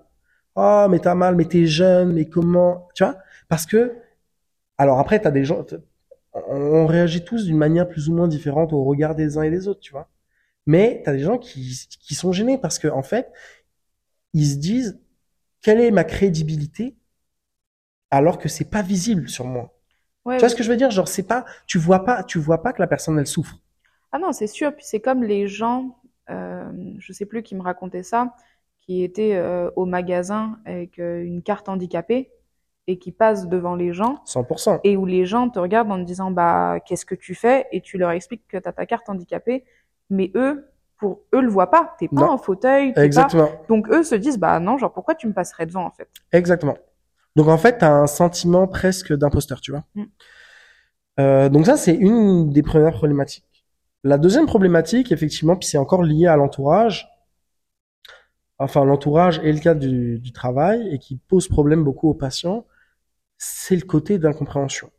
Oh, 0.56 0.86
mais 0.90 0.98
t'as 0.98 1.14
mal, 1.14 1.34
mais 1.34 1.46
t'es 1.46 1.66
jeune, 1.66 2.12
mais 2.12 2.28
comment? 2.28 2.88
Tu 2.94 3.04
vois? 3.04 3.18
Parce 3.48 3.66
que, 3.66 3.96
alors 4.78 4.98
après, 4.98 5.20
t'as 5.20 5.30
des 5.30 5.44
gens, 5.44 5.64
on, 6.34 6.86
réagit 6.86 7.24
tous 7.24 7.46
d'une 7.46 7.58
manière 7.58 7.88
plus 7.88 8.08
ou 8.08 8.14
moins 8.14 8.28
différente 8.28 8.72
au 8.72 8.84
regard 8.84 9.14
des 9.14 9.38
uns 9.38 9.42
et 9.42 9.50
des 9.50 9.68
autres, 9.68 9.80
tu 9.80 9.92
vois? 9.92 10.08
Mais 10.66 11.02
t'as 11.04 11.12
des 11.12 11.20
gens 11.20 11.38
qui, 11.38 11.88
qui 12.00 12.14
sont 12.14 12.32
gênés 12.32 12.58
parce 12.58 12.78
que 12.78 12.88
en 12.88 13.02
fait, 13.02 13.32
ils 14.34 14.46
se 14.46 14.56
disent, 14.56 15.00
quelle 15.62 15.80
est 15.80 15.90
ma 15.90 16.04
crédibilité 16.04 16.96
alors 18.10 18.38
que 18.38 18.48
c'est 18.48 18.70
pas 18.70 18.82
visible 18.82 19.28
sur 19.28 19.46
moi? 19.46 19.74
Ouais, 20.24 20.36
Tu 20.36 20.40
vois 20.40 20.48
ce 20.48 20.54
que 20.54 20.62
je 20.62 20.70
veux 20.70 20.76
dire? 20.76 20.90
Genre, 20.90 21.08
c'est 21.08 21.26
pas, 21.26 21.44
tu 21.66 21.78
vois 21.78 22.04
pas, 22.04 22.22
tu 22.22 22.38
vois 22.38 22.62
pas 22.62 22.72
que 22.72 22.80
la 22.80 22.86
personne 22.86 23.18
elle 23.18 23.26
souffre. 23.26 23.58
Ah 24.12 24.18
non, 24.18 24.32
c'est 24.32 24.46
sûr. 24.46 24.74
Puis 24.74 24.84
c'est 24.86 25.00
comme 25.00 25.24
les 25.24 25.48
gens, 25.48 25.98
euh, 26.30 26.70
je 26.98 27.12
sais 27.12 27.26
plus 27.26 27.42
qui 27.42 27.54
me 27.54 27.62
racontait 27.62 28.02
ça, 28.02 28.34
qui 28.82 29.02
étaient 29.02 29.36
euh, 29.36 29.70
au 29.76 29.86
magasin 29.86 30.58
avec 30.66 30.98
euh, 30.98 31.22
une 31.24 31.42
carte 31.42 31.68
handicapée 31.68 32.30
et 32.88 32.98
qui 32.98 33.12
passent 33.12 33.48
devant 33.48 33.76
les 33.76 33.92
gens 33.92 34.16
100%. 34.26 34.80
et 34.82 34.96
où 34.96 35.06
les 35.06 35.24
gens 35.24 35.48
te 35.48 35.58
regardent 35.58 35.92
en 35.92 35.98
te 35.98 36.04
disant 36.04 36.30
bah 36.30 36.78
qu'est-ce 36.84 37.06
que 37.06 37.14
tu 37.14 37.34
fais? 37.34 37.66
Et 37.72 37.80
tu 37.80 37.96
leur 37.96 38.10
expliques 38.10 38.46
que 38.48 38.58
tu 38.58 38.68
as 38.68 38.72
ta 38.72 38.86
carte 38.86 39.08
handicapée, 39.08 39.64
mais 40.10 40.32
eux, 40.34 40.68
pour 40.98 41.20
eux 41.32 41.40
le 41.40 41.48
voient 41.48 41.70
pas. 41.70 41.94
T'es 41.98 42.08
pas 42.08 42.22
Non. 42.22 42.30
en 42.30 42.38
fauteuil, 42.38 42.88
t'es 42.88 42.94
pas. 42.94 43.04
Exactement. 43.04 43.48
Donc 43.68 43.88
eux 43.88 44.02
se 44.02 44.16
disent 44.16 44.38
bah 44.38 44.58
non, 44.58 44.78
genre 44.78 44.92
pourquoi 44.92 45.14
tu 45.14 45.28
me 45.28 45.32
passerais 45.32 45.66
devant 45.66 45.84
en 45.86 45.90
fait? 45.90 46.08
Exactement. 46.32 46.76
Donc 47.36 47.48
en 47.48 47.56
fait, 47.58 47.78
tu 47.78 47.84
as 47.84 47.92
un 47.92 48.06
sentiment 48.06 48.66
presque 48.66 49.12
d'imposteur, 49.12 49.60
tu 49.60 49.70
vois. 49.70 49.84
Mm. 49.94 50.02
Euh, 51.20 51.48
donc 51.48 51.66
ça, 51.66 51.76
c'est 51.76 51.94
une 51.94 52.50
des 52.50 52.62
premières 52.62 52.92
problématiques. 52.92 53.64
La 54.04 54.18
deuxième 54.18 54.46
problématique, 54.46 55.12
effectivement, 55.12 55.54
puis 55.56 55.68
c'est 55.68 55.78
encore 55.78 56.02
lié 56.02 56.26
à 56.26 56.36
l'entourage, 56.36 57.08
enfin 58.62 58.84
l'entourage 58.84 59.40
et 59.42 59.52
le 59.52 59.58
cadre 59.58 59.80
du, 59.80 60.18
du 60.18 60.32
travail, 60.32 60.88
et 60.94 60.98
qui 60.98 61.16
pose 61.16 61.48
problème 61.48 61.84
beaucoup 61.84 62.08
aux 62.08 62.14
patients, 62.14 62.66
c'est 63.38 63.76
le 63.76 63.82
côté 63.82 64.18
d'incompréhension. 64.18 64.90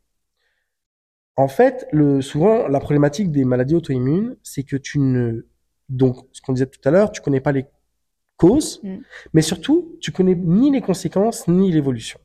En 1.36 1.47
fait, 1.47 1.88
le, 1.91 2.21
souvent, 2.21 2.67
la 2.67 2.80
problématique 2.80 3.32
des 3.32 3.45
maladies 3.45 3.76
auto-immunes, 3.76 4.36
c'est 4.43 4.63
que 4.63 4.76
tu 4.76 4.99
ne, 4.99 5.47
donc, 5.89 6.17
ce 6.32 6.41
qu'on 6.41 6.54
disait 6.54 6.67
tout 6.67 6.82
à 6.88 6.91
l'heure, 6.91 7.12
tu 7.12 7.21
connais 7.21 7.41
pas 7.41 7.52
les 7.52 7.65
causes, 8.38 8.82
Mm. 8.84 8.97
mais 9.34 9.41
surtout, 9.41 9.97
tu 10.02 10.12
connais 10.12 10.36
ni 10.36 10.71
les 10.71 10.82
conséquences, 10.82 11.47
ni 11.47 11.71
l'évolution. 11.71 12.19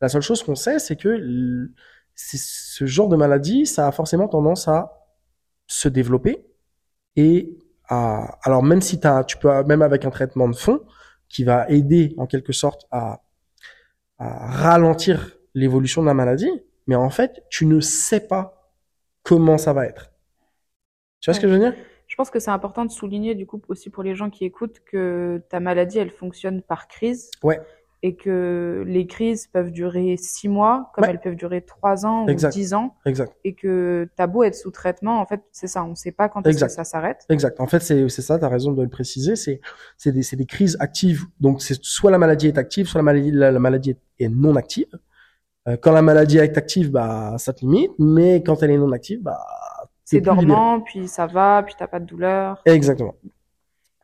La 0.00 0.08
seule 0.08 0.22
chose 0.22 0.42
qu'on 0.42 0.54
sait, 0.54 0.78
c'est 0.78 0.96
que 0.96 1.70
ce 2.14 2.86
genre 2.86 3.08
de 3.08 3.16
maladie, 3.16 3.66
ça 3.66 3.86
a 3.86 3.92
forcément 3.92 4.28
tendance 4.28 4.68
à 4.68 5.06
se 5.66 5.88
développer 5.88 6.44
et 7.16 7.56
à, 7.90 8.38
alors 8.42 8.62
même 8.62 8.80
si 8.80 8.98
t'as, 8.98 9.24
tu 9.24 9.36
peux, 9.36 9.62
même 9.64 9.82
avec 9.82 10.06
un 10.06 10.10
traitement 10.10 10.48
de 10.48 10.56
fond, 10.56 10.80
qui 11.28 11.44
va 11.44 11.68
aider 11.68 12.14
en 12.16 12.26
quelque 12.26 12.52
sorte 12.52 12.86
à, 12.90 13.20
à 14.18 14.50
ralentir 14.50 15.36
l'évolution 15.54 16.00
de 16.00 16.06
la 16.06 16.14
maladie, 16.14 16.50
mais 16.86 16.94
en 16.94 17.10
fait, 17.10 17.44
tu 17.50 17.66
ne 17.66 17.80
sais 17.80 18.26
pas 18.26 18.72
comment 19.22 19.58
ça 19.58 19.72
va 19.72 19.86
être. 19.86 20.12
Tu 21.20 21.30
vois 21.30 21.34
ce 21.34 21.40
que 21.40 21.48
je 21.48 21.52
veux 21.52 21.58
dire? 21.58 21.74
Je 22.06 22.16
pense 22.16 22.30
que 22.30 22.40
c'est 22.40 22.50
important 22.50 22.84
de 22.84 22.90
souligner 22.90 23.36
du 23.36 23.46
coup 23.46 23.62
aussi 23.68 23.90
pour 23.90 24.02
les 24.02 24.16
gens 24.16 24.30
qui 24.30 24.44
écoutent 24.44 24.80
que 24.80 25.40
ta 25.48 25.60
maladie 25.60 25.98
elle 25.98 26.10
fonctionne 26.10 26.60
par 26.62 26.88
crise. 26.88 27.30
Ouais. 27.42 27.60
Et 28.02 28.16
que 28.16 28.82
les 28.86 29.06
crises 29.06 29.46
peuvent 29.46 29.70
durer 29.70 30.16
six 30.16 30.48
mois, 30.48 30.90
comme 30.94 31.04
Ouais. 31.04 31.10
elles 31.10 31.20
peuvent 31.20 31.34
durer 31.36 31.60
trois 31.60 32.06
ans 32.06 32.26
Exact. 32.28 32.48
ou 32.48 32.52
dix 32.58 32.72
ans, 32.72 32.94
Exact. 33.04 33.36
et 33.44 33.54
que 33.54 34.08
t'as 34.16 34.26
beau 34.26 34.42
être 34.42 34.54
sous 34.54 34.70
traitement, 34.70 35.20
en 35.20 35.26
fait, 35.26 35.42
c'est 35.52 35.66
ça, 35.66 35.84
on 35.84 35.94
sait 35.94 36.10
pas 36.12 36.30
quand 36.30 36.40
que 36.42 36.48
Exact. 36.48 36.70
ça 36.70 36.84
s'arrête. 36.84 37.26
Exact. 37.28 37.60
En 37.60 37.66
fait, 37.66 37.80
c'est 37.80 38.08
c'est 38.08 38.22
ça, 38.22 38.38
tu 38.38 38.44
as 38.46 38.48
raison 38.48 38.72
de 38.72 38.82
le 38.82 38.88
préciser, 38.88 39.36
c'est 39.36 39.60
c'est 39.98 40.12
des 40.12 40.22
c'est 40.22 40.36
des 40.36 40.46
crises 40.46 40.78
actives. 40.80 41.24
Donc 41.40 41.60
c'est 41.60 41.78
soit 41.82 42.10
la 42.10 42.16
maladie 42.18 42.46
est 42.48 42.56
active, 42.56 42.86
soit 42.86 43.00
la 43.00 43.02
maladie 43.02 43.32
la, 43.32 43.52
la 43.52 43.58
maladie 43.58 43.94
est 44.18 44.28
non 44.30 44.56
active. 44.56 44.88
Euh, 45.68 45.76
quand 45.76 45.92
la 45.92 46.00
maladie 46.00 46.38
est 46.38 46.56
active, 46.56 46.90
bah 46.90 47.34
ça 47.36 47.52
te 47.52 47.60
limite, 47.60 47.92
mais 47.98 48.42
quand 48.42 48.62
elle 48.62 48.70
est 48.70 48.78
non 48.78 48.92
active, 48.92 49.20
bah 49.22 49.38
C'est 50.06 50.16
libéré. 50.20 50.36
dormant, 50.46 50.80
puis 50.80 51.06
ça 51.06 51.26
va, 51.26 51.62
puis 51.62 51.74
t'as 51.78 51.86
pas 51.86 52.00
de 52.00 52.06
douleur. 52.06 52.62
Exactement. 52.64 53.14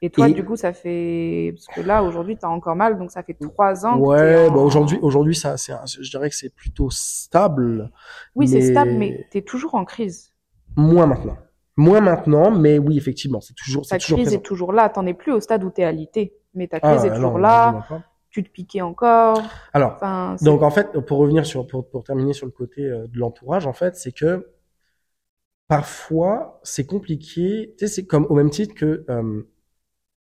Et 0.02 0.10
toi, 0.10 0.28
Et- 0.28 0.34
du 0.34 0.44
coup, 0.44 0.56
ça 0.56 0.72
fait, 0.72 1.54
parce 1.54 1.66
que 1.68 1.80
là, 1.80 2.02
aujourd'hui, 2.02 2.36
t'as 2.36 2.48
encore 2.48 2.76
mal, 2.76 2.98
donc 2.98 3.10
ça 3.10 3.22
fait 3.22 3.34
trois 3.34 3.86
ans 3.86 3.98
Ouais, 3.98 4.48
en- 4.48 4.52
bah 4.54 4.60
aujourd'hui 4.60 4.98
aujourd'hui 5.00 5.34
ça 5.34 5.56
c'est 5.56 5.72
un- 5.72 5.84
je 5.86 6.10
dirais 6.10 6.28
que 6.28 6.36
c'est 6.36 6.54
plutôt 6.54 6.90
stable. 6.90 7.90
Oui, 8.34 8.46
c'est 8.46 8.60
stable, 8.60 8.92
mais 8.92 9.26
t'es 9.30 9.42
toujours 9.42 9.74
en 9.74 9.84
crise. 9.84 10.32
Moins 10.76 11.06
maintenant. 11.06 11.36
Moins 11.78 12.00
maintenant, 12.00 12.50
mais 12.50 12.78
oui, 12.78 12.96
effectivement, 12.96 13.40
c'est 13.40 13.54
toujours 13.54 13.86
Ta 13.86 13.98
toujours 13.98 14.16
crise 14.16 14.28
présent. 14.28 14.40
est 14.40 14.42
toujours 14.42 14.72
là. 14.72 14.88
T'en 14.88 15.06
es 15.06 15.14
plus 15.14 15.32
au 15.32 15.40
stade 15.40 15.64
où 15.64 15.70
t'es 15.70 15.84
alité, 15.84 16.34
mais 16.54 16.68
ta 16.68 16.78
Ah, 16.82 16.92
crise 16.92 17.04
est 17.04 17.08
non, 17.10 17.16
toujours 17.16 17.32
non, 17.32 17.38
là. 17.38 17.86
Tu 18.30 18.44
te 18.44 18.50
piquais 18.50 18.82
encore. 18.82 19.42
Alors, 19.72 19.94
Enfin, 19.96 20.36
Donc 20.42 20.62
en 20.62 20.70
fait, 20.70 20.92
pour 21.06 21.18
revenir 21.18 21.46
sur, 21.46 21.66
pour, 21.66 21.88
pour 21.88 22.04
terminer 22.04 22.34
sur 22.34 22.44
le 22.46 22.52
côté 22.52 22.82
euh, 22.84 23.06
de 23.06 23.18
l'entourage, 23.18 23.66
en 23.66 23.72
fait, 23.72 23.96
c'est 23.96 24.12
que 24.12 24.46
parfois 25.68 26.60
c'est 26.62 26.86
compliqué. 26.86 27.74
Tu 27.78 27.86
sais, 27.86 27.94
c'est 27.94 28.06
comme 28.06 28.26
au 28.28 28.34
même 28.34 28.50
titre 28.50 28.74
que 28.74 29.04
euh, 29.08 29.42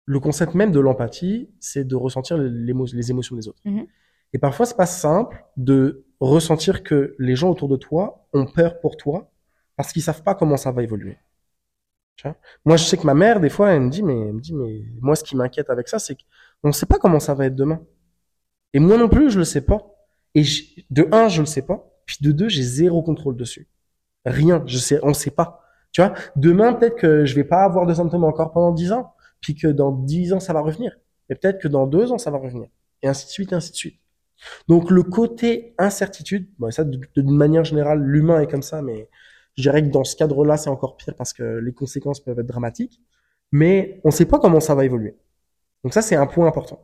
le 0.04 0.20
concept 0.20 0.54
même 0.54 0.72
de 0.72 0.80
l'empathie, 0.80 1.50
c'est 1.60 1.84
de 1.84 1.94
ressentir 1.96 2.36
les 2.36 3.10
émotions 3.10 3.36
des 3.36 3.48
autres. 3.48 3.60
Mhm. 3.64 3.86
Et 4.32 4.38
parfois, 4.38 4.66
c'est 4.66 4.76
pas 4.76 4.86
simple 4.86 5.44
de 5.56 6.04
ressentir 6.20 6.82
que 6.82 7.14
les 7.18 7.36
gens 7.36 7.50
autour 7.50 7.68
de 7.68 7.76
toi 7.76 8.26
ont 8.32 8.46
peur 8.46 8.80
pour 8.80 8.96
toi 8.96 9.30
parce 9.76 9.92
qu'ils 9.92 10.02
savent 10.02 10.22
pas 10.22 10.34
comment 10.34 10.56
ça 10.56 10.72
va 10.72 10.82
évoluer. 10.82 11.18
Tu 12.16 12.26
vois? 12.26 12.36
Moi, 12.64 12.76
je 12.76 12.84
sais 12.84 12.96
que 12.96 13.06
ma 13.06 13.14
mère, 13.14 13.40
des 13.40 13.50
fois, 13.50 13.72
elle 13.72 13.82
me 13.82 13.90
dit, 13.90 14.02
mais, 14.02 14.18
elle 14.18 14.34
me 14.34 14.40
dit, 14.40 14.54
mais 14.54 14.82
moi, 15.00 15.16
ce 15.16 15.24
qui 15.24 15.36
m'inquiète 15.36 15.70
avec 15.70 15.88
ça, 15.88 15.98
c'est 15.98 16.14
qu'on 16.14 16.68
ne 16.68 16.72
sait 16.72 16.86
pas 16.86 16.98
comment 16.98 17.20
ça 17.20 17.34
va 17.34 17.46
être 17.46 17.56
demain. 17.56 17.80
Et 18.74 18.78
moi 18.78 18.96
non 18.96 19.08
plus, 19.08 19.30
je 19.30 19.38
le 19.38 19.44
sais 19.44 19.60
pas. 19.60 19.80
Et 20.34 20.44
j- 20.44 20.86
de 20.90 21.06
un, 21.12 21.28
je 21.28 21.40
le 21.40 21.46
sais 21.46 21.62
pas. 21.62 21.90
Puis 22.06 22.18
de 22.20 22.32
deux, 22.32 22.48
j'ai 22.48 22.62
zéro 22.62 23.02
contrôle 23.02 23.36
dessus. 23.36 23.68
Rien. 24.24 24.62
Je 24.66 24.78
sais, 24.78 24.98
on 25.02 25.14
sait 25.14 25.30
pas. 25.30 25.60
Tu 25.90 26.00
vois, 26.00 26.14
demain, 26.36 26.72
peut-être 26.72 26.96
que 26.96 27.26
je 27.26 27.34
vais 27.34 27.44
pas 27.44 27.64
avoir 27.64 27.86
de 27.86 27.92
symptômes 27.92 28.24
encore 28.24 28.52
pendant 28.52 28.72
dix 28.72 28.92
ans, 28.92 29.14
puis 29.42 29.54
que 29.54 29.66
dans 29.68 29.92
dix 29.92 30.32
ans, 30.32 30.40
ça 30.40 30.54
va 30.54 30.60
revenir. 30.60 30.96
Et 31.28 31.34
peut-être 31.34 31.60
que 31.60 31.68
dans 31.68 31.86
deux 31.86 32.12
ans, 32.12 32.18
ça 32.18 32.30
va 32.30 32.38
revenir. 32.38 32.68
Et 33.02 33.08
ainsi 33.08 33.26
de 33.26 33.30
suite, 33.30 33.52
et 33.52 33.54
ainsi 33.54 33.72
de 33.72 33.76
suite. 33.76 34.00
Donc, 34.68 34.90
le 34.90 35.02
côté 35.02 35.74
incertitude, 35.78 36.48
bon, 36.58 36.70
ça, 36.70 36.84
d'une 36.84 37.36
manière 37.36 37.64
générale, 37.64 38.02
l'humain 38.02 38.40
est 38.40 38.50
comme 38.50 38.62
ça, 38.62 38.80
mais 38.80 39.08
je 39.56 39.62
dirais 39.62 39.82
que 39.82 39.88
dans 39.88 40.04
ce 40.04 40.16
cadre-là, 40.16 40.56
c'est 40.56 40.70
encore 40.70 40.96
pire 40.96 41.14
parce 41.16 41.32
que 41.32 41.42
les 41.42 41.72
conséquences 41.72 42.20
peuvent 42.20 42.38
être 42.38 42.46
dramatiques. 42.46 43.00
Mais 43.52 44.00
on 44.04 44.10
sait 44.10 44.24
pas 44.24 44.38
comment 44.38 44.60
ça 44.60 44.74
va 44.74 44.84
évoluer. 44.84 45.14
Donc 45.84 45.92
ça, 45.92 46.00
c'est 46.00 46.16
un 46.16 46.26
point 46.26 46.46
important. 46.46 46.80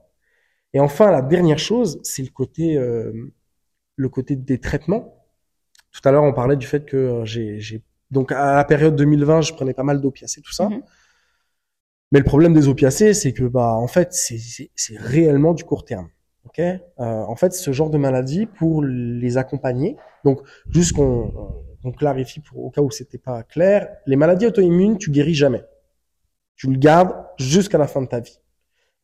Et 0.75 0.81
enfin, 0.81 1.11
la 1.11 1.23
dernière 1.23 1.59
chose, 1.59 1.99
c'est 2.03 2.23
le 2.23 2.29
côté, 2.29 2.77
euh, 2.77 3.33
le 3.97 4.09
côté 4.09 4.37
des 4.37 4.61
traitements. 4.61 5.15
Tout 5.93 6.07
à 6.07 6.13
l'heure, 6.13 6.25
on 6.25 6.35
parlait 6.35 6.57
du 6.57 6.67
fait 6.67 6.85
que 6.85 7.23
j'ai, 7.25 7.83
donc 8.11 8.33
à 8.33 8.57
la 8.57 8.65
période 8.65 8.95
2020, 8.97 9.41
je 9.43 9.55
prenais 9.55 9.73
pas 9.73 9.83
mal 9.83 10.01
d'opiacés, 10.01 10.43
tout 10.43 10.53
ça. 10.53 10.69
Mhm. 10.69 10.83
Mais 12.13 12.19
le 12.19 12.25
problème 12.25 12.55
des 12.55 12.69
opiacés, 12.69 13.15
c'est 13.15 13.33
que 13.33 13.45
bah 13.45 13.73
en 13.75 13.87
fait, 13.87 14.13
c'est, 14.13 14.71
réellement 14.97 15.55
du 15.55 15.65
court 15.65 15.85
terme. 15.85 16.09
Ok? 16.45 16.59
Euh, 16.61 16.81
en 16.99 17.37
fait, 17.37 17.53
ce 17.53 17.73
genre 17.73 17.91
de 17.91 17.99
maladie, 17.99 18.47
pour 18.47 18.83
les 18.83 19.37
accompagner, 19.37 19.97
donc 20.25 20.41
juste 20.71 20.93
qu'on, 20.93 21.63
qu'on 21.83 21.93
clarifie 21.93 22.41
pour 22.41 22.65
au 22.65 22.71
cas 22.71 22.81
où 22.81 22.91
c'était 22.91 23.19
pas 23.19 23.43
clair, 23.43 23.89
les 24.07 24.17
maladies 24.17 24.47
auto-immunes, 24.47 24.99
tu 24.99 25.11
guéris 25.11 25.35
jamais. 25.35 25.65
Tu 26.57 26.69
le 26.69 26.79
gardes 26.79 27.15
jusqu'à 27.39 27.79
la 27.79 27.87
fin 27.87 28.03
de 28.03 28.07
ta 28.07 28.21
vie. 28.21 28.41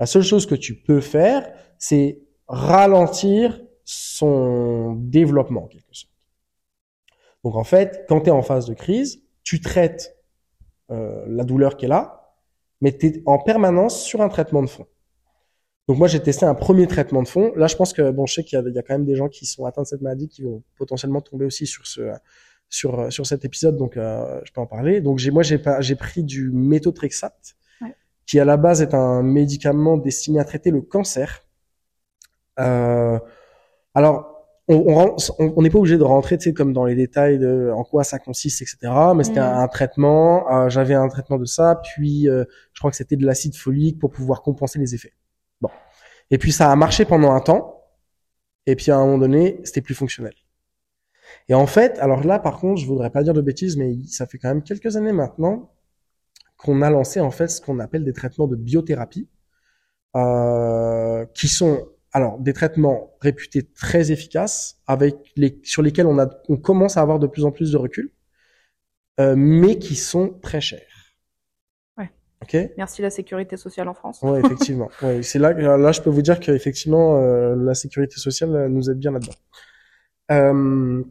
La 0.01 0.07
seule 0.07 0.23
chose 0.23 0.47
que 0.47 0.55
tu 0.55 0.75
peux 0.75 1.01
faire, 1.01 1.53
c'est 1.79 2.21
ralentir 2.49 3.61
son 3.85 4.95
développement, 4.95 5.65
en 5.65 5.69
quelque 5.69 5.93
sorte. 5.93 6.13
Donc 7.45 7.57
en 7.57 7.65
fait, 7.65 8.07
quand 8.09 8.23
tu 8.23 8.29
es 8.29 8.33
en 8.33 8.43
phase 8.43 8.67
de 8.67 8.75
crise, 8.75 9.23
tu 9.43 9.61
traites 9.61 10.17
euh, 10.91 11.25
la 11.29 11.45
douleur 11.45 11.77
qui 11.77 11.85
est 11.85 11.89
là, 11.89 12.24
mais 12.81 12.97
tu 12.97 13.07
es 13.07 13.23
en 13.27 13.39
permanence 13.39 14.03
sur 14.03 14.21
un 14.23 14.29
traitement 14.29 14.63
de 14.63 14.69
fond. 14.69 14.87
Donc 15.89 15.99
moi, 15.99 16.09
j'ai 16.09 16.21
testé 16.21 16.47
un 16.47 16.55
premier 16.55 16.87
traitement 16.87 17.23
de 17.23 17.29
fond. 17.29 17.53
Là, 17.57 17.67
je 17.67 17.77
pense 17.77 17.93
que 17.93 18.11
bon, 18.11 18.25
je 18.27 18.35
sais 18.35 18.45
qu'il 18.45 18.59
y, 18.59 18.73
y, 18.73 18.79
a 18.79 18.83
quand 18.83 18.95
même 18.95 19.05
des 19.05 19.17
gens 19.17 19.29
qui 19.29 19.45
sont 19.47 19.67
atteints 19.67 19.83
de 19.83 19.87
cette 19.87 20.01
maladie 20.01 20.29
qui 20.29 20.43
vont 20.43 20.63
potentiellement 20.77 21.21
tomber 21.21 21.45
aussi 21.45 21.67
sur 21.67 21.87
ce 21.87 22.13
sur 22.71 23.13
sur 23.13 23.27
cet 23.27 23.45
épisode, 23.45 23.77
donc 23.77 23.97
euh, 23.97 24.41
je 24.45 24.53
peux 24.53 24.61
en 24.61 24.67
parler. 24.67 25.01
Donc 25.01 25.19
j'ai 25.19 25.31
moi 25.31 25.43
j'ai 25.43 25.59
pas 25.59 25.81
j'ai 25.81 25.95
pris 25.97 26.25
du 26.25 26.51
méthotrexate, 26.51 27.55
Ouais. 27.81 27.95
qui 28.27 28.41
à 28.41 28.45
la 28.45 28.57
base 28.57 28.83
est 28.83 28.95
un 28.95 29.23
médicament 29.23 29.97
destiné 29.97 30.41
à 30.41 30.45
traiter 30.45 30.71
le 30.71 30.81
cancer. 30.81 31.45
Euh, 32.61 33.19
alors 33.95 34.34
on 34.69 34.77
on 34.77 34.95
ren- 34.95 35.17
on 35.39 35.55
on 35.57 35.63
n'est 35.63 35.71
pas 35.71 35.79
obligé 35.79 35.99
de 35.99 36.03
rentrer, 36.05 36.39
tu 36.39 36.45
sais, 36.45 36.55
comme 36.55 36.73
dans 36.73 36.85
les 36.85 36.95
détails 36.95 37.39
de 37.39 37.71
en 37.75 37.85
quoi 37.85 38.05
ça 38.05 38.19
consiste, 38.19 38.63
etc. 38.63 38.93
Mais 39.17 39.25
c'était 39.25 39.41
un, 39.41 39.59
un 39.61 39.69
traitement. 39.69 40.51
euh, 40.53 40.69
J'avais 40.69 40.95
un 40.95 41.09
traitement 41.09 41.39
de 41.39 41.45
ça, 41.45 41.81
puis 41.83 42.29
euh, 42.29 42.45
je 42.73 42.81
crois 42.81 42.91
que 42.91 42.97
c'était 42.97 43.17
de 43.17 43.27
l'acide 43.27 43.57
folique 43.57 43.99
pour 43.99 44.11
pouvoir 44.11 44.43
compenser 44.43 44.79
les 44.79 44.95
effets. 44.95 45.13
Bon. 45.61 45.71
Et 46.31 46.39
puis 46.39 46.53
ça 46.53 46.71
a 46.73 46.77
marché 46.77 47.05
pendant 47.05 47.33
un 47.33 47.41
temps. 47.41 47.83
Et 48.67 48.77
puis 48.77 48.91
à 48.91 48.97
un 48.99 49.05
moment 49.07 49.19
donné, 49.19 49.61
c'était 49.65 49.83
plus 49.83 49.95
fonctionnel. 49.95 50.35
Et 51.49 51.55
en 51.55 51.67
fait, 51.67 51.99
alors 51.99 52.25
là, 52.25 52.39
par 52.39 52.59
contre, 52.59 52.81
je 52.81 52.87
voudrais 52.87 53.11
pas 53.11 53.23
dire 53.23 53.35
de 53.35 53.41
bêtises, 53.43 53.77
mais 53.77 53.97
ça 54.07 54.27
fait 54.27 54.39
quand 54.39 54.49
même 54.49 54.63
quelques 54.63 54.97
années 54.97 55.13
maintenant 55.13 55.71
qu'on 56.57 56.83
a 56.83 56.91
lancé 56.91 57.21
en 57.21 57.31
fait 57.31 57.49
ce 57.49 57.61
qu'on 57.61 57.79
appelle 57.81 58.05
des 58.05 58.13
traitements 58.13 58.47
de 58.47 58.57
biothérapie, 58.57 59.29
euh, 60.17 61.27
qui 61.35 61.49
sont 61.49 61.87
alors 62.15 62.39
des 62.39 62.55
traitements 62.55 63.11
réputés 63.21 63.63
très 63.63 64.11
efficaces, 64.13 64.81
avec 64.87 65.17
les 65.37 65.61
sur 65.65 65.83
lesquels 65.83 66.07
on 66.07 66.19
a 66.19 66.31
on 66.49 66.57
commence 66.57 66.97
à 66.97 67.03
avoir 67.03 67.19
de 67.19 67.27
plus 67.27 67.45
en 67.45 67.51
plus 67.51 67.73
de 67.73 67.77
recul, 67.77 68.11
euh, 69.21 69.35
mais 69.37 69.79
qui 69.79 69.97
sont 69.97 70.31
très 70.41 70.61
chers. 70.61 70.81
Ouais. 71.99 72.11
Ok? 72.43 72.57
Merci 72.79 73.03
la 73.03 73.11
sécurité 73.11 73.57
sociale 73.57 73.89
en 73.89 73.95
France. 73.95 74.21
Ouais, 74.23 74.41
effectivement. 74.41 74.89
ouais, 75.03 75.23
c'est 75.23 75.39
là, 75.39 75.53
là, 75.53 75.93
je 75.93 76.01
peux 76.01 76.11
vous 76.11 76.23
dire 76.23 76.41
qu'effectivement, 76.41 77.19
euh, 77.21 77.55
la 77.57 77.75
sécurité 77.75 78.17
sociale 78.17 78.55
euh, 78.55 78.69
nous 78.69 78.89
aide 78.91 78.99
bien 78.99 79.11
là-dedans. 79.13 79.35
Euh, 80.31 81.03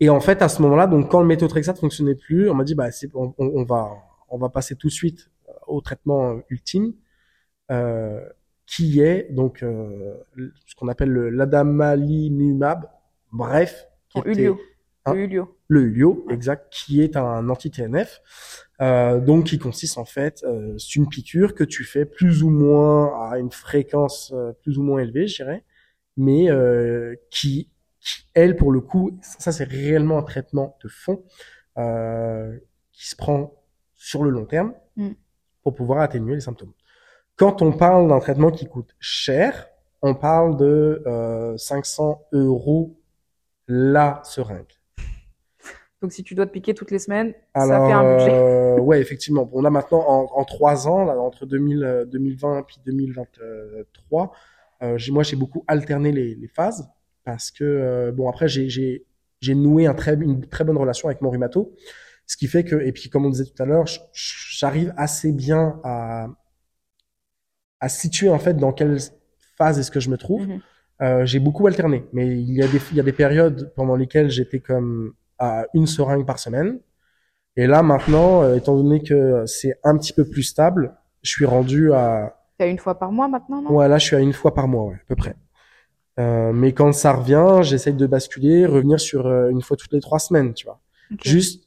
et 0.00 0.08
en 0.08 0.20
fait, 0.20 0.42
à 0.42 0.48
ce 0.48 0.60
moment-là, 0.62 0.86
donc 0.86 1.10
quand 1.10 1.20
le 1.20 1.26
méthotrexate 1.26 1.78
fonctionnait 1.78 2.14
plus, 2.14 2.50
on 2.50 2.54
m'a 2.54 2.64
dit, 2.64 2.74
bah, 2.74 2.90
c'est, 2.90 3.10
on, 3.14 3.34
on- 3.38 3.64
va, 3.64 3.90
on 4.28 4.38
va 4.38 4.48
passer 4.48 4.74
tout 4.76 4.88
de 4.88 4.92
suite 4.92 5.30
au 5.66 5.80
traitement 5.80 6.40
ultime, 6.50 6.94
euh, 7.70 8.20
qui 8.66 9.00
est 9.00 9.28
donc 9.32 9.62
euh, 9.62 10.14
ce 10.66 10.74
qu'on 10.74 10.88
appelle 10.88 11.10
le 11.10 11.30
l'adalimumab. 11.30 12.88
Bref, 13.32 13.86
qui 14.08 14.18
était- 14.20 14.30
Ulio. 14.30 14.58
Hein 15.06 15.12
Le 15.14 15.20
Ulio. 15.24 15.58
le 15.68 15.80
Ulio, 15.82 16.26
exact, 16.30 16.72
qui 16.72 17.02
est 17.02 17.14
un 17.16 17.48
anti-TNF, 17.50 18.22
euh, 18.80 19.20
donc 19.20 19.44
qui 19.46 19.58
consiste 19.58 19.98
en 19.98 20.06
fait, 20.06 20.42
euh, 20.44 20.78
c'est 20.78 20.94
une 20.96 21.08
piqûre 21.08 21.54
que 21.54 21.62
tu 21.64 21.84
fais 21.84 22.06
plus 22.06 22.42
ou 22.42 22.48
moins 22.48 23.28
à 23.30 23.38
une 23.38 23.50
fréquence 23.50 24.32
euh, 24.34 24.52
plus 24.62 24.78
ou 24.78 24.82
moins 24.82 25.00
élevée, 25.00 25.26
je 25.26 25.36
dirais, 25.42 25.62
mais 26.16 26.50
euh, 26.50 27.14
qui, 27.30 27.70
qui, 28.00 28.22
elle, 28.32 28.56
pour 28.56 28.72
le 28.72 28.80
coup, 28.80 29.18
ça 29.20 29.52
c'est 29.52 29.64
réellement 29.64 30.16
un 30.16 30.22
traitement 30.22 30.78
de 30.82 30.88
fond 30.88 31.22
euh, 31.76 32.56
qui 32.92 33.06
se 33.08 33.16
prend 33.16 33.62
sur 33.94 34.22
le 34.24 34.30
long 34.30 34.46
terme 34.46 34.72
Mm. 34.96 35.08
pour 35.64 35.74
pouvoir 35.74 36.00
atténuer 36.00 36.34
les 36.36 36.40
symptômes. 36.40 36.72
Quand 37.36 37.62
on 37.62 37.72
parle 37.72 38.08
d'un 38.08 38.20
traitement 38.20 38.50
qui 38.50 38.66
coûte 38.66 38.94
cher, 39.00 39.68
on 40.02 40.14
parle 40.14 40.56
de 40.56 41.02
euh, 41.06 41.56
500 41.56 42.22
euros 42.32 42.96
la 43.66 44.20
seringue. 44.24 44.66
Donc 46.00 46.12
si 46.12 46.22
tu 46.22 46.34
dois 46.34 46.46
te 46.46 46.52
piquer 46.52 46.74
toutes 46.74 46.90
les 46.90 46.98
semaines, 46.98 47.34
Alors, 47.54 47.68
ça 47.68 47.86
fait 47.86 47.92
un 47.92 48.04
budget. 48.16 48.30
euh, 48.30 48.78
ouais, 48.80 49.00
effectivement. 49.00 49.48
On 49.52 49.64
a 49.64 49.70
maintenant 49.70 50.04
en, 50.06 50.28
en 50.38 50.44
trois 50.44 50.86
ans, 50.86 51.04
là, 51.04 51.18
entre 51.18 51.46
2000, 51.46 51.82
euh, 51.82 52.04
2020 52.04 52.58
et 52.58 52.62
puis 52.62 52.76
2023, 52.84 54.32
euh, 54.82 54.98
j'ai, 54.98 55.12
moi, 55.12 55.22
j'ai 55.22 55.36
beaucoup 55.36 55.64
alterné 55.66 56.12
les, 56.12 56.34
les 56.34 56.48
phases 56.48 56.88
parce 57.24 57.50
que 57.50 57.64
euh, 57.64 58.12
bon, 58.12 58.28
après, 58.28 58.48
j'ai, 58.48 58.68
j'ai, 58.68 59.06
j'ai 59.40 59.54
noué 59.54 59.86
un 59.86 59.94
très, 59.94 60.14
une 60.14 60.46
très 60.46 60.62
bonne 60.64 60.76
relation 60.76 61.08
avec 61.08 61.22
mon 61.22 61.30
rhumato, 61.30 61.74
ce 62.26 62.36
qui 62.36 62.46
fait 62.48 62.64
que, 62.64 62.76
et 62.76 62.92
puis 62.92 63.08
comme 63.08 63.24
on 63.24 63.30
disait 63.30 63.44
tout 63.46 63.62
à 63.62 63.66
l'heure, 63.66 63.86
j'arrive 64.12 64.92
assez 64.98 65.32
bien 65.32 65.80
à 65.84 66.26
à 67.84 67.88
situer 67.90 68.30
en 68.30 68.38
fait 68.38 68.54
dans 68.54 68.72
quelle 68.72 68.98
phase 69.58 69.78
est-ce 69.78 69.90
que 69.90 70.00
je 70.00 70.08
me 70.08 70.16
trouve. 70.16 70.46
Mhm. 70.46 70.60
Euh, 71.02 71.26
j'ai 71.26 71.38
beaucoup 71.38 71.66
alterné, 71.66 72.06
mais 72.12 72.26
il 72.26 72.54
y 72.54 72.62
a 72.62 72.68
des 72.68 72.80
il 72.92 72.96
y 72.96 73.00
a 73.00 73.02
des 73.02 73.12
périodes 73.12 73.72
pendant 73.76 73.96
lesquelles 73.96 74.30
j'étais 74.30 74.60
comme 74.60 75.12
à 75.38 75.66
une 75.74 75.86
seringue 75.86 76.24
par 76.24 76.38
semaine. 76.38 76.78
Et 77.56 77.66
là 77.66 77.82
maintenant, 77.82 78.42
euh, 78.42 78.56
étant 78.56 78.74
donné 78.74 79.02
que 79.02 79.44
c'est 79.46 79.74
un 79.84 79.98
petit 79.98 80.12
peu 80.12 80.24
plus 80.24 80.44
stable, 80.44 80.94
je 81.22 81.30
suis 81.30 81.44
rendu 81.44 81.92
à 81.92 82.36
T'as 82.56 82.68
une 82.68 82.78
fois 82.78 82.98
par 82.98 83.10
mois 83.12 83.28
maintenant, 83.28 83.60
non? 83.60 83.70
Ouais 83.76 83.88
là 83.88 83.98
je 83.98 84.06
suis 84.06 84.16
à 84.16 84.20
une 84.20 84.32
fois 84.32 84.54
par 84.54 84.66
mois 84.66 84.84
ouais, 84.86 84.94
à 84.94 85.06
peu 85.08 85.16
près. 85.16 85.36
Euh, 86.20 86.52
mais 86.52 86.72
quand 86.72 86.92
ça 86.92 87.12
revient, 87.12 87.58
j'essaye 87.62 87.94
de 87.94 88.06
basculer, 88.06 88.66
revenir 88.66 88.98
sur 89.00 89.26
une 89.48 89.62
fois 89.62 89.76
toutes 89.76 89.92
les 89.92 90.00
trois 90.00 90.20
semaines, 90.20 90.54
tu 90.54 90.64
vois. 90.64 90.80
Juste, 91.24 91.64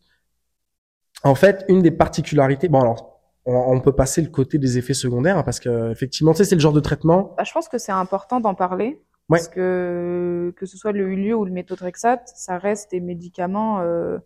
en 1.24 1.36
fait, 1.36 1.66
une 1.68 1.82
des 1.82 1.92
particularités. 1.92 2.70
Bon 2.70 2.80
alors, 2.80 3.17
on, 3.48 3.76
on 3.76 3.82
peut 3.82 3.94
passer 3.94 4.22
le 4.22 4.30
côté 4.30 4.60
des 4.60 4.78
effets 4.78 4.94
secondaires 4.94 5.38
hein, 5.40 5.44
parce 5.44 5.60
que 5.60 5.90
effectivement, 5.92 6.34
tu 6.34 6.38
sais, 6.40 6.46
c'est 6.46 6.56
le 6.56 6.62
genre 6.62 6.74
de 6.74 6.80
traitement. 6.80 7.34
Bah, 7.38 7.44
je 7.44 7.52
pense 7.54 7.68
que 7.70 7.80
c'est 7.80 7.92
important 7.92 8.40
d'en 8.40 8.54
parler. 8.54 9.02
Ouais. 9.30 9.40
Parce 9.40 9.48
que 9.50 10.54
que 10.56 10.66
ce 10.66 10.78
soit 10.78 10.92
le 10.94 11.08
Ulio 11.10 11.40
ou 11.40 11.46
le 11.46 11.52
méthotrexate, 11.52 12.30
ça 12.36 12.58
reste 12.60 12.92
des 12.92 13.00
médicaments 13.02 13.82
euh, 13.82 14.20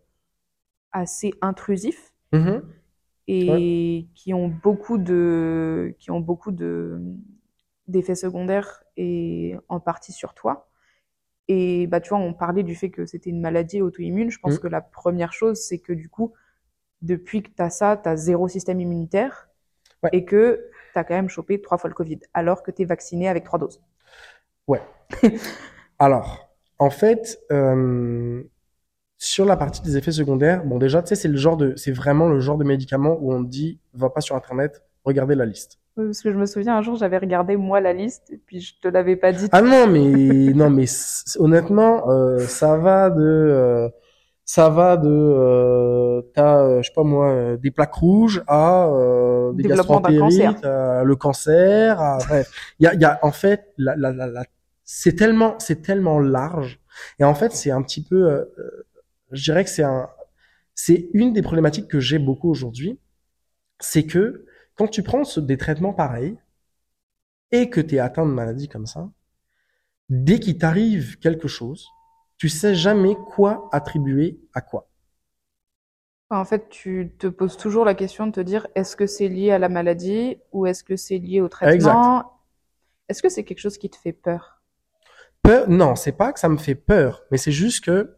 assez 0.91 1.33
intrusifs 1.41 2.13
Mhm. 2.33 2.61
et 3.27 4.07
qui 4.15 4.33
ont 4.33 4.47
beaucoup 4.49 4.97
de 4.97 5.95
qui 5.99 6.11
ont 6.11 6.19
beaucoup 6.19 6.51
de 6.51 6.99
d'effets 7.87 8.15
secondaires 8.15 8.83
et 8.97 9.55
en 9.69 9.79
partie 9.79 10.11
sur 10.11 10.33
toi. 10.33 10.69
Et 11.47 11.87
bah 11.87 11.99
tu 11.99 12.09
vois, 12.09 12.19
on 12.19 12.33
parlait 12.33 12.63
du 12.63 12.75
fait 12.75 12.89
que 12.91 13.05
c'était 13.05 13.29
une 13.31 13.41
maladie 13.41 13.81
auto-immune. 13.81 14.29
Je 14.31 14.39
pense 14.39 14.53
Mhm. 14.55 14.59
que 14.59 14.67
la 14.67 14.81
première 14.81 15.33
chose, 15.33 15.59
c'est 15.59 15.79
que 15.79 15.93
du 15.93 16.07
coup, 16.09 16.33
depuis 17.01 17.43
que 17.43 17.49
tu 17.49 17.61
as 17.61 17.69
ça, 17.69 17.97
tu 17.97 18.09
as 18.09 18.15
zéro 18.17 18.47
système 18.47 18.79
immunitaire 18.81 19.49
Ouais. 20.03 20.11
et 20.11 20.25
que 20.25 20.69
tu 20.93 20.99
as 20.99 21.03
quand 21.05 21.15
même 21.15 21.29
chopé 21.29 21.61
trois 21.61 21.77
fois 21.77 21.89
le 21.89 21.95
Covid, 21.95 22.19
alors 22.33 22.63
que 22.63 22.71
tu 22.71 22.83
es 22.83 22.85
vacciné 22.85 23.29
avec 23.29 23.43
trois 23.45 23.59
doses. 23.59 23.81
Alors, 25.99 26.49
en 26.79 26.89
fait, 26.89 27.39
euh, 27.51 28.43
sur 29.17 29.45
la 29.45 29.57
partie 29.57 29.81
des 29.81 29.97
effets 29.97 30.11
secondaires, 30.11 30.65
bon 30.65 30.79
déjà, 30.79 31.01
tu 31.03 31.09
sais, 31.09 31.15
c'est 31.15 31.27
le 31.27 31.37
genre 31.37 31.57
de, 31.57 31.75
c'est 31.75 31.91
vraiment 31.91 32.29
le 32.29 32.39
genre 32.39 32.57
de 32.57 32.63
médicament 32.65 33.17
où 33.21 33.33
on 33.33 33.41
dit, 33.41 33.79
va 33.93 34.09
pas 34.09 34.21
sur 34.21 34.35
internet, 34.35 34.83
regardez 35.05 35.35
la 35.35 35.45
liste. 35.45 35.79
Oui, 35.97 36.05
Parce 36.05 36.21
que 36.21 36.31
je 36.31 36.37
me 36.37 36.45
souviens 36.45 36.77
un 36.77 36.81
jour, 36.81 36.95
j'avais 36.95 37.17
regardé 37.17 37.57
moi 37.57 37.81
la 37.81 37.93
liste 37.93 38.31
et 38.31 38.37
puis 38.37 38.61
je 38.61 38.79
te 38.79 38.87
l'avais 38.87 39.15
pas 39.17 39.31
dit. 39.33 39.47
Ah 39.51 39.61
non, 39.61 39.87
mais 39.87 40.53
non, 40.53 40.69
mais 40.69 40.85
honnêtement, 41.37 42.09
euh, 42.09 42.39
ça 42.39 42.77
va 42.77 43.09
de, 43.09 43.21
euh, 43.21 43.89
ça 44.45 44.69
va 44.69 44.97
de, 44.97 45.07
euh, 45.09 46.21
t'as, 46.33 46.57
euh, 46.63 46.81
je 46.81 46.87
sais 46.89 46.93
pas 46.93 47.03
moi, 47.03 47.29
euh, 47.31 47.57
des 47.57 47.71
plaques 47.71 47.93
rouges 47.93 48.43
à 48.47 48.87
euh, 48.87 49.53
des 49.53 49.65
gastroentérites, 49.65 50.63
à 50.65 51.03
le 51.03 51.15
cancer, 51.15 52.01
à, 52.01 52.17
bref, 52.27 52.47
il 52.79 52.83
y 52.85 52.87
a, 52.87 52.95
y 52.95 53.05
a 53.05 53.19
en 53.23 53.31
fait, 53.31 53.73
la, 53.77 53.95
la, 53.95 54.11
la, 54.11 54.27
la- 54.27 54.45
c'est 54.83 55.15
tellement, 55.15 55.55
c'est 55.59 55.81
tellement 55.81 56.19
large, 56.19 56.79
et 57.19 57.23
en 57.23 57.33
fait, 57.35 57.53
c'est 57.53 57.71
un 57.71 57.81
petit 57.81 58.03
peu, 58.03 58.29
euh, 58.29 58.45
euh, 58.59 58.85
je 59.31 59.43
dirais 59.43 59.63
que 59.63 59.69
c'est 59.69 59.83
un, 59.83 60.09
c'est 60.75 61.09
une 61.13 61.33
des 61.33 61.41
problématiques 61.43 61.87
que 61.89 61.99
j'ai 62.01 62.19
beaucoup 62.19 62.49
aujourd'hui, 62.51 62.99
c'est 63.79 64.05
que 64.05 64.45
quand 64.75 64.87
tu 64.87 65.03
prends 65.03 65.23
ce- 65.25 65.39
des 65.41 65.57
traitements 65.57 65.93
pareils 65.93 66.37
et 67.51 67.69
que 67.69 67.79
tu 67.79 67.95
es 67.95 67.99
atteint 67.99 68.25
de 68.25 68.31
maladies 68.31 68.67
comme 68.67 68.85
ça, 68.85 69.09
dès 70.09 70.39
qu'il 70.39 70.57
t'arrive 70.59 71.17
quelque 71.19 71.47
chose, 71.47 71.87
tu 72.41 72.49
sais 72.49 72.73
jamais 72.73 73.15
quoi 73.15 73.69
attribuer 73.71 74.41
à 74.55 74.61
quoi. 74.61 74.89
En 76.31 76.45
fait, 76.45 76.67
tu 76.69 77.13
te 77.19 77.27
poses 77.27 77.57
toujours 77.57 77.85
la 77.85 77.93
question 77.93 78.25
de 78.25 78.31
te 78.31 78.39
dire 78.39 78.65
est-ce 78.73 78.95
que 78.95 79.05
c'est 79.05 79.27
lié 79.27 79.51
à 79.51 79.59
la 79.59 79.69
maladie 79.69 80.37
ou 80.51 80.65
est-ce 80.65 80.83
que 80.83 80.95
c'est 80.95 81.19
lié 81.19 81.41
au 81.41 81.47
traitement? 81.47 82.41
Est-ce 83.09 83.21
que 83.23 83.29
c'est 83.29 83.43
quelque 83.45 83.59
chose 83.59 83.77
qui 83.77 83.89
te 83.89 83.97
fait 83.97 84.13
peur? 84.13 84.61
Peur, 85.43 85.69
non, 85.69 85.95
c'est 85.95 86.11
pas 86.11 86.31
que 86.33 86.39
ça 86.39 86.49
me 86.49 86.57
fait 86.57 86.75
peur, 86.75 87.23
mais 87.31 87.37
c'est 87.37 87.51
juste 87.51 87.83
que 87.85 88.15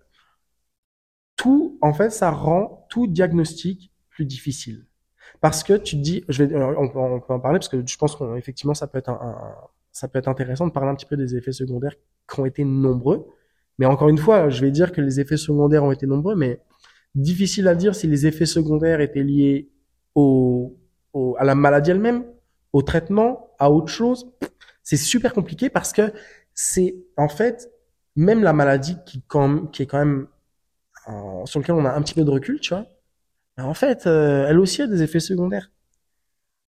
tout, 1.35 1.77
en 1.81 1.93
fait, 1.93 2.09
ça 2.11 2.31
rend 2.31 2.85
tout 2.89 3.07
diagnostic 3.07 3.91
plus 4.09 4.25
difficile. 4.25 4.85
Parce 5.41 5.63
que 5.63 5.73
tu 5.75 5.97
te 5.97 6.01
dis, 6.01 6.25
je 6.29 6.43
vais, 6.43 6.55
euh, 6.55 6.75
on, 6.77 6.89
peut- 6.89 6.99
on 6.99 7.19
peut 7.21 7.33
en 7.33 7.39
parler 7.39 7.59
parce 7.59 7.69
que 7.69 7.85
je 7.85 7.97
pense 7.97 8.15
qu'effectivement, 8.15 8.73
ça 8.75 8.87
peut 8.87 8.99
être 8.99 9.09
un, 9.09 9.19
un- 9.21 9.55
ça 9.91 10.07
peut 10.07 10.19
être 10.19 10.27
intéressant 10.29 10.67
de 10.67 10.71
parler 10.73 10.89
un 10.91 10.95
petit 10.95 11.05
peu 11.05 11.17
des 11.17 11.35
effets 11.35 11.51
secondaires 11.51 11.95
qui 12.31 12.39
ont 12.39 12.45
été 12.45 12.65
nombreux. 12.65 13.27
Mais 13.79 13.85
encore 13.85 14.09
une 14.09 14.17
fois, 14.17 14.49
je 14.49 14.61
vais 14.61 14.71
dire 14.71 14.91
que 14.91 15.01
les 15.01 15.19
effets 15.19 15.37
secondaires 15.37 15.83
ont 15.83 15.91
été 15.91 16.05
nombreux, 16.07 16.35
mais 16.35 16.59
difficile 17.15 17.67
à 17.67 17.75
dire 17.75 17.95
si 17.95 18.07
les 18.07 18.27
effets 18.27 18.45
secondaires 18.45 19.01
étaient 19.01 19.23
liés 19.23 19.69
au, 20.15 20.77
au- 21.13 21.35
à 21.39 21.43
la 21.45 21.55
maladie 21.55 21.91
elle-même, 21.91 22.25
au 22.73 22.81
traitement, 22.81 23.51
à 23.59 23.71
autre 23.71 23.89
chose. 23.89 24.31
C'est 24.83 24.97
super 24.97 25.33
compliqué 25.33 25.69
parce 25.69 25.93
que 25.93 26.13
c'est 26.53 26.95
en 27.17 27.29
fait 27.29 27.69
même 28.15 28.43
la 28.43 28.53
maladie 28.53 28.97
qui, 29.05 29.23
quand, 29.27 29.67
qui 29.71 29.83
est 29.83 29.85
quand 29.87 29.99
même 29.99 30.27
euh, 31.09 31.45
sur 31.45 31.59
lequel 31.59 31.75
on 31.75 31.85
a 31.85 31.91
un 31.93 32.01
petit 32.01 32.13
peu 32.13 32.23
de 32.23 32.29
recul, 32.31 32.59
tu 32.59 32.69
vois. 32.73 32.85
ben, 33.57 33.65
en 33.65 33.73
fait, 33.73 34.07
euh, 34.07 34.47
elle 34.49 34.59
aussi 34.59 34.81
a 34.83 34.87
des 34.87 35.03
effets 35.03 35.19
secondaires. 35.21 35.71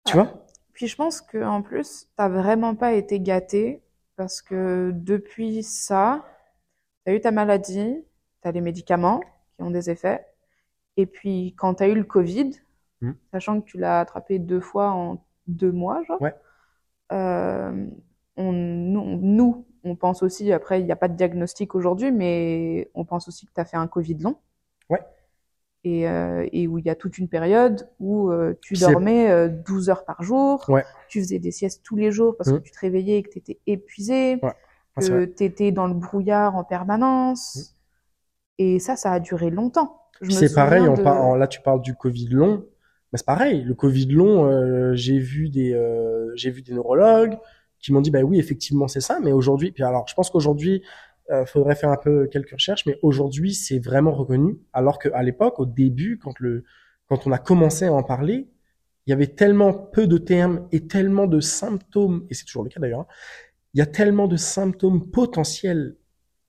Tu 0.04 0.14
Ouais. 0.14 0.16
vois? 0.16 0.46
Puis 0.72 0.86
je 0.88 0.96
pense 0.96 1.20
que 1.20 1.42
en 1.44 1.62
plus, 1.62 2.08
t'as 2.16 2.28
vraiment 2.28 2.74
pas 2.74 2.92
été 2.94 3.20
gâté 3.20 3.82
parce 4.16 4.42
que 4.42 4.92
depuis 4.94 5.62
ça, 5.62 6.24
t'as 7.06 7.14
eu 7.14 7.20
ta 7.20 7.30
maladie, 7.30 8.04
t'as 8.42 8.50
les 8.50 8.60
médicaments 8.60 9.20
qui 9.56 9.62
ont 9.62 9.70
des 9.70 9.88
effets, 9.90 10.26
et 10.96 11.06
puis 11.06 11.54
quand 11.56 11.74
t'as 11.74 11.88
eu 11.88 11.94
le 11.94 12.04
Covid, 12.04 12.50
Mm. 13.00 13.12
sachant 13.30 13.60
que 13.60 13.66
tu 13.66 13.78
l'as 13.78 14.00
attrapé 14.00 14.38
deux 14.38 14.60
fois 14.60 14.90
en 14.90 15.22
deux 15.46 15.70
mois, 15.70 16.02
genre, 16.04 16.20
Ouais. 16.20 16.34
euh, 17.12 17.86
on, 18.36 18.52
nous, 18.52 19.64
on 19.84 19.94
pense 19.96 20.22
aussi, 20.22 20.52
après, 20.52 20.80
il 20.80 20.86
n'y 20.86 20.92
a 20.92 20.96
pas 20.96 21.08
de 21.08 21.14
diagnostic 21.14 21.74
aujourd'hui, 21.74 22.10
mais 22.10 22.90
on 22.94 23.04
pense 23.04 23.28
aussi 23.28 23.46
que 23.46 23.52
t'as 23.54 23.64
fait 23.64 23.76
un 23.76 23.86
Covid 23.86 24.16
long. 24.18 24.36
Ouais. 24.90 25.00
Et, 25.84 26.08
euh, 26.08 26.48
et 26.52 26.66
où 26.66 26.78
il 26.78 26.86
y 26.86 26.90
a 26.90 26.96
toute 26.96 27.18
une 27.18 27.28
période 27.28 27.88
où 28.00 28.30
euh, 28.32 28.54
tu 28.60 28.74
dormais 28.74 29.30
euh, 29.30 29.48
12 29.48 29.90
heures 29.90 30.04
par 30.04 30.22
jour, 30.24 30.64
Ouais. 30.68 30.84
tu 31.08 31.20
faisais 31.20 31.38
des 31.38 31.52
siestes 31.52 31.84
tous 31.84 31.94
les 31.96 32.10
jours 32.10 32.36
parce 32.36 32.50
Mhm. 32.50 32.58
que 32.58 32.62
tu 32.64 32.72
te 32.72 32.78
réveillais 32.80 33.18
et 33.18 33.22
que 33.22 33.30
tu 33.30 33.38
étais 33.38 33.60
épuisé, 33.68 34.40
Ouais. 34.42 34.52
Que 35.00 35.24
tu 35.26 35.44
étais 35.44 35.72
dans 35.72 35.86
le 35.86 35.94
brouillard 35.94 36.56
en 36.56 36.64
permanence. 36.64 37.74
Et 38.58 38.78
ça, 38.78 38.96
ça 38.96 39.12
a 39.12 39.20
duré 39.20 39.50
longtemps. 39.50 40.00
C'est 40.30 40.54
pareil, 40.54 40.82
on 40.88 40.96
par- 40.96 41.36
là 41.36 41.46
tu 41.46 41.60
parles 41.60 41.82
du 41.82 41.94
Covid 41.94 42.28
long, 42.28 42.64
mais 43.12 43.18
c'est 43.18 43.26
pareil. 43.26 43.62
Le 43.62 43.74
Covid 43.74 44.06
long, 44.06 44.46
euh, 44.46 44.94
j'ai 44.94 45.18
vu 45.18 45.50
des, 45.50 45.74
euh, 45.74 46.32
j'ai 46.36 46.50
vu 46.50 46.62
des 46.62 46.72
neurologues 46.72 47.36
qui 47.80 47.92
m'ont 47.92 48.00
dit 48.00 48.10
bah 48.10 48.22
oui 48.22 48.38
effectivement 48.38 48.88
c'est 48.88 49.00
ça, 49.02 49.20
mais 49.22 49.32
aujourd'hui, 49.32 49.72
puis 49.72 49.82
alors 49.82 50.06
je 50.08 50.14
pense 50.14 50.30
qu'aujourd'hui 50.30 50.82
euh, 51.30 51.44
faudrait 51.44 51.74
faire 51.74 51.90
un 51.90 51.98
peu 51.98 52.26
quelques 52.28 52.52
recherches, 52.52 52.86
mais 52.86 52.98
aujourd'hui 53.02 53.52
c'est 53.52 53.78
vraiment 53.78 54.12
reconnu, 54.12 54.58
alors 54.72 54.98
qu'à 54.98 55.22
l'époque, 55.22 55.60
au 55.60 55.66
début, 55.66 56.18
quand 56.18 56.38
le, 56.40 56.64
quand 57.08 57.26
on 57.26 57.32
a 57.32 57.38
commencé 57.38 57.84
à 57.86 57.92
en 57.92 58.02
parler, 58.02 58.48
il 59.06 59.10
y 59.10 59.12
avait 59.12 59.26
tellement 59.28 59.72
peu 59.74 60.06
de 60.06 60.18
termes 60.18 60.66
et 60.72 60.86
tellement 60.88 61.26
de 61.26 61.40
symptômes, 61.40 62.26
et 62.30 62.34
c'est 62.34 62.44
toujours 62.46 62.64
le 62.64 62.70
cas 62.70 62.80
d'ailleurs. 62.80 63.00
hein, 63.00 63.06
il 63.76 63.78
y 63.78 63.82
a 63.82 63.86
tellement 63.86 64.26
de 64.26 64.38
symptômes 64.38 65.10
potentiels 65.10 65.98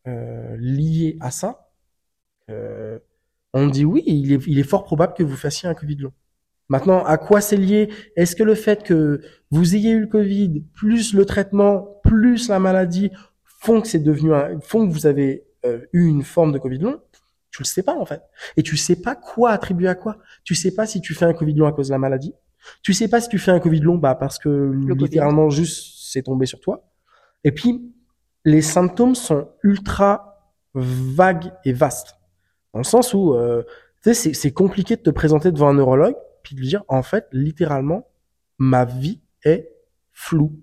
euh, 0.07 0.55
liés 0.57 1.17
à 1.19 1.29
ça. 1.29 1.69
euh, 2.49 2.99
on 3.53 3.67
dit 3.67 3.83
oui, 3.83 4.03
il 4.07 4.31
est, 4.31 4.47
il 4.47 4.59
est 4.59 4.63
fort 4.63 4.85
probable 4.85 5.13
que 5.13 5.23
vous 5.23 5.35
fassiez 5.35 5.67
un 5.67 5.73
Covid 5.73 5.97
long. 5.97 6.13
Maintenant, 6.69 7.03
à 7.03 7.17
quoi 7.17 7.41
c'est 7.41 7.57
lié? 7.57 7.89
Est-ce 8.15 8.37
que 8.37 8.43
le 8.43 8.55
fait 8.55 8.83
que 8.83 9.21
vous 9.51 9.75
ayez 9.75 9.91
eu 9.91 10.01
le 10.01 10.07
Covid, 10.07 10.63
plus 10.73 11.13
le 11.13 11.25
traitement, 11.25 11.99
plus 12.03 12.47
la 12.47 12.59
maladie, 12.59 13.11
font 13.43 13.81
que 13.81 13.89
c'est 13.89 13.99
devenu 13.99 14.33
un, 14.33 14.57
font 14.61 14.87
que 14.87 14.93
vous 14.93 15.05
avez 15.05 15.45
euh, 15.65 15.81
eu 15.91 16.07
une 16.07 16.23
forme 16.23 16.53
de 16.53 16.59
Covid 16.59 16.79
long? 16.79 17.01
Tu 17.51 17.61
le 17.61 17.67
sais 17.67 17.83
pas 17.83 17.97
en 17.97 18.05
fait. 18.05 18.21
Et 18.55 18.63
tu 18.63 18.77
sais 18.77 19.01
pas 19.01 19.15
quoi 19.15 19.51
attribuer 19.51 19.89
à 19.89 19.95
quoi. 19.95 20.17
Tu 20.45 20.55
sais 20.55 20.73
pas 20.73 20.85
si 20.87 21.01
tu 21.01 21.13
fais 21.13 21.25
un 21.25 21.33
Covid 21.33 21.55
long 21.55 21.67
à 21.67 21.73
cause 21.73 21.89
de 21.89 21.93
la 21.93 21.99
maladie. 21.99 22.33
Tu 22.83 22.93
sais 22.93 23.09
pas 23.09 23.19
si 23.19 23.27
tu 23.27 23.37
fais 23.37 23.51
un 23.51 23.59
Covid 23.59 23.81
long, 23.81 23.97
bah 23.97 24.15
parce 24.15 24.39
que 24.39 24.71
littéralement 24.95 25.49
juste 25.49 25.95
c'est 26.09 26.23
tombé 26.23 26.45
sur 26.45 26.61
toi. 26.61 26.85
Et 27.43 27.51
puis 27.51 27.93
les 28.45 28.61
symptômes 28.61 29.15
sont 29.15 29.49
ultra 29.63 30.53
vagues 30.73 31.51
et 31.65 31.73
vastes. 31.73 32.15
Dans 32.73 32.79
le 32.79 32.85
sens 32.85 33.13
où, 33.13 33.33
euh, 33.33 33.63
tu 34.03 34.13
sais, 34.13 34.33
c'est- 34.33 34.51
compliqué 34.51 34.95
de 34.95 35.01
te 35.01 35.09
présenter 35.09 35.51
devant 35.51 35.69
un 35.69 35.73
neurologue 35.73 36.15
puis 36.43 36.55
de 36.55 36.61
lui 36.61 36.67
dire, 36.67 36.83
en 36.87 37.01
fait, 37.01 37.27
littéralement, 37.31 38.07
ma 38.57 38.85
vie 38.85 39.21
est 39.43 39.69
floue. 40.13 40.53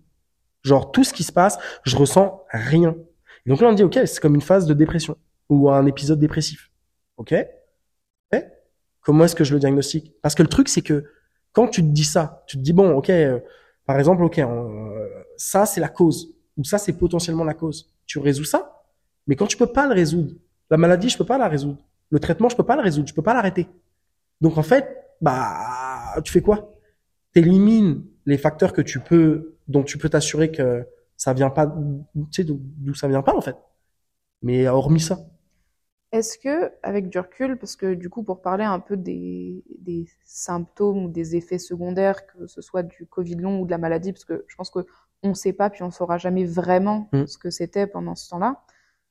Genre, 0.62 0.92
tout 0.92 1.04
ce 1.04 1.12
qui 1.12 1.24
se 1.24 1.32
passe, 1.32 1.58
je 1.84 1.96
ressens 1.96 2.42
rien. 2.50 2.96
Et 3.44 3.50
donc 3.50 3.60
là, 3.60 3.68
on 3.68 3.74
dit, 3.74 3.82
OK, 3.82 3.98
c'est 4.06 4.20
comme 4.20 4.34
une 4.34 4.40
phase 4.40 4.66
de 4.66 4.72
dépression 4.72 5.18
ou 5.50 5.68
un 5.70 5.84
épisode 5.84 6.18
dépressif. 6.18 6.70
OK? 7.18 7.34
Ok? 8.32 8.44
Comment 9.02 9.24
est-ce 9.24 9.34
que 9.36 9.44
je 9.44 9.52
le 9.52 9.60
diagnostique? 9.60 10.14
Parce 10.22 10.34
que 10.34 10.42
le 10.42 10.48
truc, 10.48 10.68
c'est 10.68 10.80
que 10.80 11.04
quand 11.52 11.68
tu 11.68 11.82
te 11.82 11.88
dis 11.88 12.04
ça, 12.04 12.44
tu 12.46 12.56
te 12.56 12.62
dis, 12.62 12.72
bon, 12.72 12.92
OK, 12.96 13.10
euh, 13.10 13.40
par 13.84 13.98
exemple, 13.98 14.22
OK, 14.22 14.38
euh, 14.38 15.08
ça, 15.36 15.66
c'est 15.66 15.80
la 15.80 15.88
cause 15.88 16.33
ou 16.56 16.64
ça, 16.64 16.78
c'est 16.78 16.92
potentiellement 16.94 17.44
la 17.44 17.54
cause. 17.54 17.92
Tu 18.06 18.18
résous 18.18 18.44
ça, 18.44 18.82
mais 19.26 19.36
quand 19.36 19.46
tu 19.46 19.56
peux 19.56 19.66
pas 19.66 19.86
le 19.86 19.94
résoudre, 19.94 20.34
la 20.70 20.76
maladie, 20.76 21.08
je 21.08 21.18
peux 21.18 21.24
pas 21.26 21.38
la 21.38 21.48
résoudre. 21.48 21.78
Le 22.10 22.18
traitement, 22.20 22.48
je 22.48 22.56
peux 22.56 22.64
pas 22.64 22.76
le 22.76 22.82
résoudre, 22.82 23.08
je 23.08 23.14
peux 23.14 23.22
pas 23.22 23.34
l'arrêter. 23.34 23.68
Donc 24.40 24.58
en 24.58 24.62
fait, 24.62 24.88
bah, 25.20 26.14
tu 26.24 26.32
fais 26.32 26.42
quoi? 26.42 26.74
T'élimines 27.34 28.04
les 28.26 28.38
facteurs 28.38 28.72
que 28.72 28.82
tu 28.82 29.00
peux, 29.00 29.56
dont 29.68 29.82
tu 29.84 29.98
peux 29.98 30.08
t'assurer 30.08 30.52
que 30.52 30.86
ça 31.16 31.32
vient 31.34 31.50
pas, 31.50 31.66
tu 32.14 32.26
sais 32.32 32.44
d'où 32.44 32.94
ça 32.94 33.08
vient 33.08 33.22
pas 33.22 33.36
en 33.36 33.40
fait. 33.40 33.56
Mais 34.42 34.68
hormis 34.68 35.00
ça, 35.00 35.18
Est-ce 36.12 36.38
que, 36.38 36.70
avec 36.84 37.08
du 37.08 37.18
recul, 37.18 37.58
parce 37.58 37.74
que 37.74 37.94
du 37.94 38.08
coup, 38.08 38.22
pour 38.22 38.40
parler 38.40 38.62
un 38.64 38.78
peu 38.78 38.96
des, 38.96 39.64
des 39.80 40.06
symptômes 40.24 41.04
ou 41.06 41.08
des 41.08 41.34
effets 41.34 41.58
secondaires, 41.58 42.24
que 42.26 42.46
ce 42.46 42.62
soit 42.62 42.84
du 42.84 43.06
Covid 43.06 43.34
long 43.36 43.60
ou 43.60 43.66
de 43.66 43.70
la 43.72 43.78
maladie, 43.78 44.12
parce 44.12 44.24
que 44.24 44.44
je 44.46 44.54
pense 44.54 44.70
que 44.70 44.86
on 45.24 45.34
sait 45.34 45.52
pas, 45.52 45.70
puis 45.70 45.82
on 45.82 45.90
saura 45.90 46.18
jamais 46.18 46.44
vraiment 46.44 47.08
Mm. 47.12 47.26
ce 47.26 47.38
que 47.38 47.50
c'était 47.50 47.86
pendant 47.86 48.14
ce 48.14 48.30
temps-là. 48.30 48.62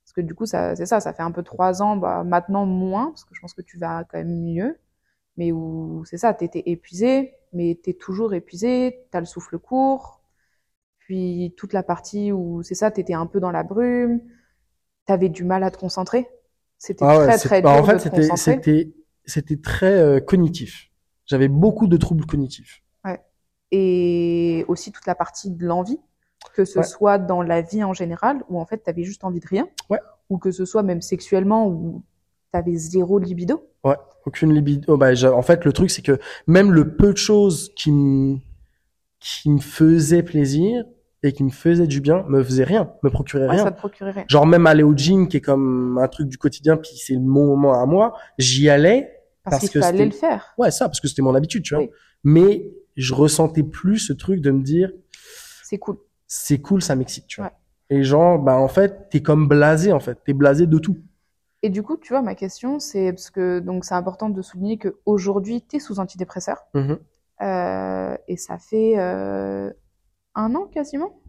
Parce 0.05 0.14
que 0.14 0.22
du 0.22 0.36
coup, 0.36 0.45
ça, 0.45 0.76
c'est 0.76 0.86
ça, 0.86 0.99
ça 1.01 1.14
fait 1.14 1.24
un 1.24 1.32
peu 1.32 1.43
trois 1.43 1.82
ans, 1.82 1.97
bah, 1.97 2.24
maintenant 2.24 2.66
moins, 2.66 3.07
parce 3.11 3.26
que 3.26 3.36
je 3.36 3.41
pense 3.41 3.53
que 3.53 3.61
tu 3.61 3.78
vas 3.80 4.03
quand 4.05 4.18
même 4.20 4.41
mieux. 4.43 4.78
Mais 5.38 5.51
où, 5.51 6.03
c'est 6.05 6.18
ça, 6.18 6.34
t'étais 6.34 6.64
épuisé, 6.68 7.34
mais 7.53 7.80
t'es 7.84 7.93
toujours 7.93 8.34
épuisé, 8.34 9.05
t'as 9.11 9.20
le 9.22 9.26
souffle 9.28 9.59
court. 9.59 10.22
Puis 10.99 11.53
toute 11.57 11.74
la 11.74 11.84
partie 11.84 12.32
où, 12.32 12.64
c'est 12.64 12.76
ça, 12.76 12.91
t'étais 12.91 13.14
un 13.14 13.26
peu 13.28 13.39
dans 13.39 13.51
la 13.51 13.64
brume, 13.64 14.22
t'avais 15.05 15.30
du 15.30 15.43
mal 15.43 15.64
à 15.64 15.72
te 15.72 15.78
concentrer. 15.78 16.28
C'était 16.78 17.05
Ah 17.05 17.18
ouais, 17.20 17.28
très 17.28 17.38
très 17.38 17.61
bah, 17.61 17.72
dur 17.72 17.84
en 17.84 17.86
fait, 17.86 17.99
c'était 19.26 19.57
très 19.57 19.99
euh, 19.99 20.20
cognitif. 20.20 20.89
J'avais 21.26 21.47
beaucoup 21.47 21.88
de 21.88 21.97
troubles 21.97 22.26
cognitifs. 22.26 22.82
Et 23.76 24.65
aussi 24.67 24.91
toute 24.91 25.07
la 25.07 25.15
partie 25.15 25.49
de 25.49 25.65
l'envie, 25.65 25.99
que 26.53 26.63
ce 26.63 26.78
Ouais. 26.80 26.86
soit 26.86 27.17
dans 27.17 27.41
la 27.41 27.61
vie 27.61 27.84
en 27.84 27.93
général, 27.93 28.43
où 28.49 28.59
en 28.59 28.65
fait 28.67 28.78
t'avais 28.78 29.03
juste 29.03 29.24
envie 29.24 29.39
de 29.39 29.47
rien, 29.47 29.67
Ouais. 29.89 29.99
ou 30.30 30.38
que 30.38 30.51
ce 30.51 30.63
soit 30.63 30.84
même 30.84 31.01
sexuellement, 31.01 31.67
où 31.67 32.03
t'avais 32.51 32.76
zéro 32.76 33.17
libido. 33.17 33.67
Ouais, 33.84 33.95
aucune 34.28 34.53
libido. 34.53 34.93
Oh, 34.93 34.97
bah, 34.97 35.09
en 35.34 35.41
fait, 35.41 35.65
le 35.65 35.74
truc, 35.74 35.89
c'est 35.89 36.03
que 36.03 36.19
même 36.45 36.71
le 36.71 36.95
peu 36.95 37.13
de 37.13 37.17
choses 37.17 37.74
qui 37.76 37.91
me, 37.91 38.38
qui 39.19 39.49
me 39.49 39.59
faisaient 39.59 40.21
plaisir 40.21 40.86
et 41.24 41.32
qui 41.34 41.43
me 41.43 41.49
faisaient 41.49 41.88
du 41.88 41.99
bien 41.99 42.24
me 42.28 42.43
faisaient 42.43 42.63
rien, 42.65 42.91
me 43.01 43.09
procuraient 43.09 43.45
Ouais, 43.47 43.55
rien. 43.55 43.63
ça 43.63 43.71
te 43.71 43.78
procurait 43.78 44.11
rien. 44.11 44.26
Genre 44.28 44.45
même 44.45 44.67
aller 44.67 44.84
au 44.84 44.93
gym, 44.95 45.28
qui 45.28 45.38
est 45.38 45.41
comme 45.41 45.97
un 45.97 46.07
truc 46.07 46.28
du 46.28 46.38
quotidien, 46.38 46.78
puis 46.78 46.91
c'est 46.97 47.17
mon 47.17 47.47
moment 47.47 47.74
à 47.82 47.86
moi, 47.88 48.13
j'y 48.38 48.69
allais. 48.69 49.09
Parce, 49.43 49.55
parce 49.59 49.59
qu'il 49.61 49.71
que 49.71 49.79
fallait 49.85 50.05
le 50.05 50.11
faire. 50.11 50.53
Ouais, 50.57 50.71
ça, 50.71 50.85
parce 50.87 50.99
que 51.01 51.07
c'était 51.07 51.21
mon 51.21 51.35
habitude, 51.35 51.63
tu 51.63 51.73
vois. 51.75 51.83
Oui. 51.83 51.89
Mais 52.23 52.71
je 52.95 53.13
ressentais 53.13 53.63
plus 53.63 53.97
ce 53.99 54.13
truc 54.13 54.39
de 54.41 54.51
me 54.51 54.61
dire, 54.63 54.91
C'est 55.63 55.77
cool. 55.79 55.97
c'est 56.27 56.59
cool, 56.61 56.81
ça 56.81 56.95
m'excite, 56.95 57.27
tu 57.27 57.41
vois. 57.41 57.49
Ouais. 57.49 57.55
Et 57.97 58.03
genre, 58.03 58.39
bah 58.39 58.55
en 58.55 58.67
fait, 58.69 59.09
t'es 59.09 59.21
comme 59.21 59.47
blasé, 59.47 59.91
en 59.91 59.99
fait. 59.99 60.17
T'es 60.25 60.33
blasé 60.33 60.65
de 60.67 60.77
tout. 60.77 60.97
Et 61.61 61.69
du 61.69 61.83
coup, 61.83 61.97
tu 61.97 62.13
vois, 62.13 62.21
ma 62.21 62.35
question, 62.35 62.79
c'est 62.79 63.11
parce 63.13 63.29
que 63.29 63.59
donc 63.59 63.85
c'est 63.85 63.93
important 63.95 64.29
de 64.29 64.41
souligner 64.41 64.77
que 64.77 64.97
aujourd'hui, 65.05 65.61
t'es 65.61 65.79
sous 65.79 65.99
antidépresseur, 65.99 66.57
Mhm. 66.73 66.99
euh, 67.41 68.17
et 68.27 68.37
ça 68.37 68.57
fait 68.57 68.97
euh, 68.99 69.71
un 70.35 70.55
an 70.55 70.65
quasiment? 70.67 71.19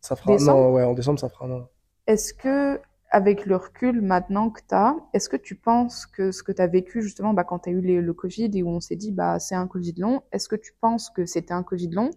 Ça 0.00 0.14
fera, 0.16 0.32
Décembre? 0.32 0.60
non, 0.60 0.72
ouais, 0.74 0.84
en 0.84 0.94
décembre, 0.94 1.18
ça 1.18 1.28
fera 1.28 1.46
un 1.46 1.50
an. 1.52 1.68
Est-ce 2.06 2.32
que, 2.34 2.80
avec 3.10 3.46
le 3.46 3.56
recul 3.56 4.02
maintenant 4.02 4.50
que 4.50 4.60
tu 4.68 4.74
as, 4.74 4.96
est-ce 5.14 5.28
que 5.28 5.36
tu 5.36 5.54
penses 5.54 6.06
que 6.06 6.30
ce 6.30 6.42
que 6.42 6.52
tu 6.52 6.60
as 6.62 6.66
vécu 6.66 7.02
justement 7.02 7.34
bah, 7.34 7.44
quand 7.44 7.60
tu 7.60 7.70
as 7.70 7.72
eu 7.72 7.80
le 7.80 8.12
Covid 8.14 8.50
et 8.54 8.62
où 8.62 8.68
on 8.68 8.80
s'est 8.80 8.96
dit 8.96 9.12
bah 9.12 9.38
c'est 9.38 9.54
un 9.54 9.66
Covid 9.66 9.94
long, 9.98 10.22
est-ce 10.32 10.48
que 10.48 10.56
tu 10.56 10.72
penses 10.80 11.10
que 11.10 11.24
c'était 11.26 11.54
un 11.54 11.62
Covid 11.62 11.90
long 11.90 12.10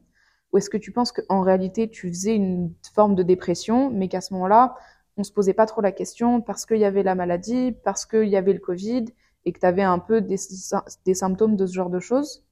ou 0.51 0.57
est-ce 0.57 0.69
que 0.69 0.77
tu 0.77 0.91
penses 0.91 1.11
qu'en 1.13 1.41
réalité 1.41 1.89
tu 1.89 2.09
faisais 2.09 2.35
une 2.35 2.73
forme 2.93 3.15
de 3.15 3.23
dépression 3.23 3.89
mais 3.89 4.09
qu'à 4.09 4.21
ce 4.21 4.33
moment-là 4.33 4.75
on 5.17 5.23
se 5.23 5.31
posait 5.31 5.53
pas 5.53 5.65
trop 5.65 5.81
la 5.81 5.91
question 5.91 6.41
parce 6.41 6.65
qu'il 6.65 6.77
y 6.77 6.85
avait 6.85 7.03
la 7.03 7.15
maladie, 7.15 7.73
parce 7.83 8.05
qu'il 8.05 8.27
y 8.29 8.37
avait 8.37 8.53
le 8.53 8.59
Covid 8.59 9.05
et 9.45 9.53
que 9.53 9.59
tu 9.59 9.65
avais 9.65 9.83
un 9.83 9.99
peu 9.99 10.21
des, 10.21 10.37
des 11.05 11.13
symptômes 11.13 11.55
de 11.55 11.65
ce 11.65 11.73
genre 11.73 11.89
de 11.89 11.99
choses 11.99 12.45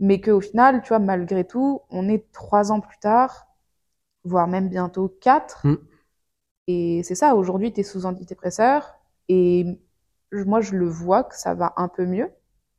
mais 0.00 0.20
qu'au 0.20 0.40
final, 0.40 0.82
tu 0.82 0.88
vois, 0.88 0.98
malgré 0.98 1.46
tout, 1.46 1.82
on 1.88 2.08
est 2.08 2.30
trois 2.32 2.72
ans 2.72 2.80
plus 2.80 2.98
tard, 2.98 3.46
voire 4.24 4.48
même 4.48 4.68
bientôt 4.68 5.08
quatre, 5.20 5.64
Mm. 5.64 5.76
Et 6.72 7.02
c'est 7.02 7.14
ça, 7.14 7.34
aujourd'hui, 7.34 7.72
tu 7.72 7.80
es 7.80 7.82
sous 7.82 8.06
antidépresseur 8.06 8.94
et 9.28 9.66
moi, 10.32 10.60
je 10.60 10.74
le 10.74 10.86
vois 10.86 11.24
que 11.24 11.36
ça 11.36 11.54
va 11.54 11.72
un 11.76 11.88
peu 11.88 12.06
mieux. 12.06 12.30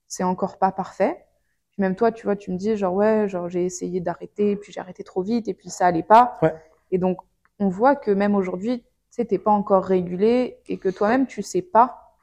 C'est 0.08 0.24
encore 0.24 0.58
pas 0.58 0.72
parfait. 0.72 1.26
Puis 1.72 1.82
même 1.82 1.96
toi, 1.96 2.12
tu 2.12 2.26
vois, 2.26 2.36
tu 2.36 2.52
me 2.52 2.58
dis 2.58 2.76
genre 2.76 2.94
ouais, 2.94 3.28
genre 3.28 3.50
j'ai 3.50 3.66
essayé 3.66 4.00
d'arrêter, 4.00 4.56
puis 4.56 4.72
j'ai 4.72 4.80
arrêté 4.80 5.04
trop 5.04 5.22
vite 5.22 5.48
et 5.48 5.54
puis 5.54 5.70
ça 5.70 5.88
allait 5.88 6.04
pas. 6.04 6.38
Ouais. 6.42 6.54
Et 6.92 6.98
donc 6.98 7.18
on 7.60 7.70
voit 7.70 7.96
que 7.96 8.12
même 8.12 8.36
aujourd'hui, 8.36 8.82
tu 8.82 8.88
sais, 9.12 9.26
t'es 9.26 9.38
pas 9.40 9.52
encore 9.52 9.84
régulé 9.86 10.58
et 10.68 10.78
que 10.78 10.90
toi-même 10.90 11.28
tu 11.28 11.42
sais 11.42 11.62
pas 11.62 12.16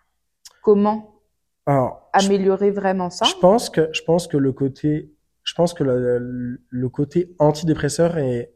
comment 0.63 1.21
Alors, 1.67 2.11
je- 2.19 2.27
améliorer 2.27 2.71
vraiment 2.71 3.11
ça. 3.11 3.27
Je 3.27 3.35
pense 3.41 3.71
que 3.71 3.89
je 3.93 4.03
pense 4.03 4.27
que 4.27 4.37
le 4.37 4.53
côté 4.53 5.13
je 5.43 5.55
pense 5.55 5.75
que 5.75 5.83
le, 5.85 6.61
le 6.69 6.89
côté 6.89 7.35
antidépresseur 7.39 8.19
est 8.19 8.53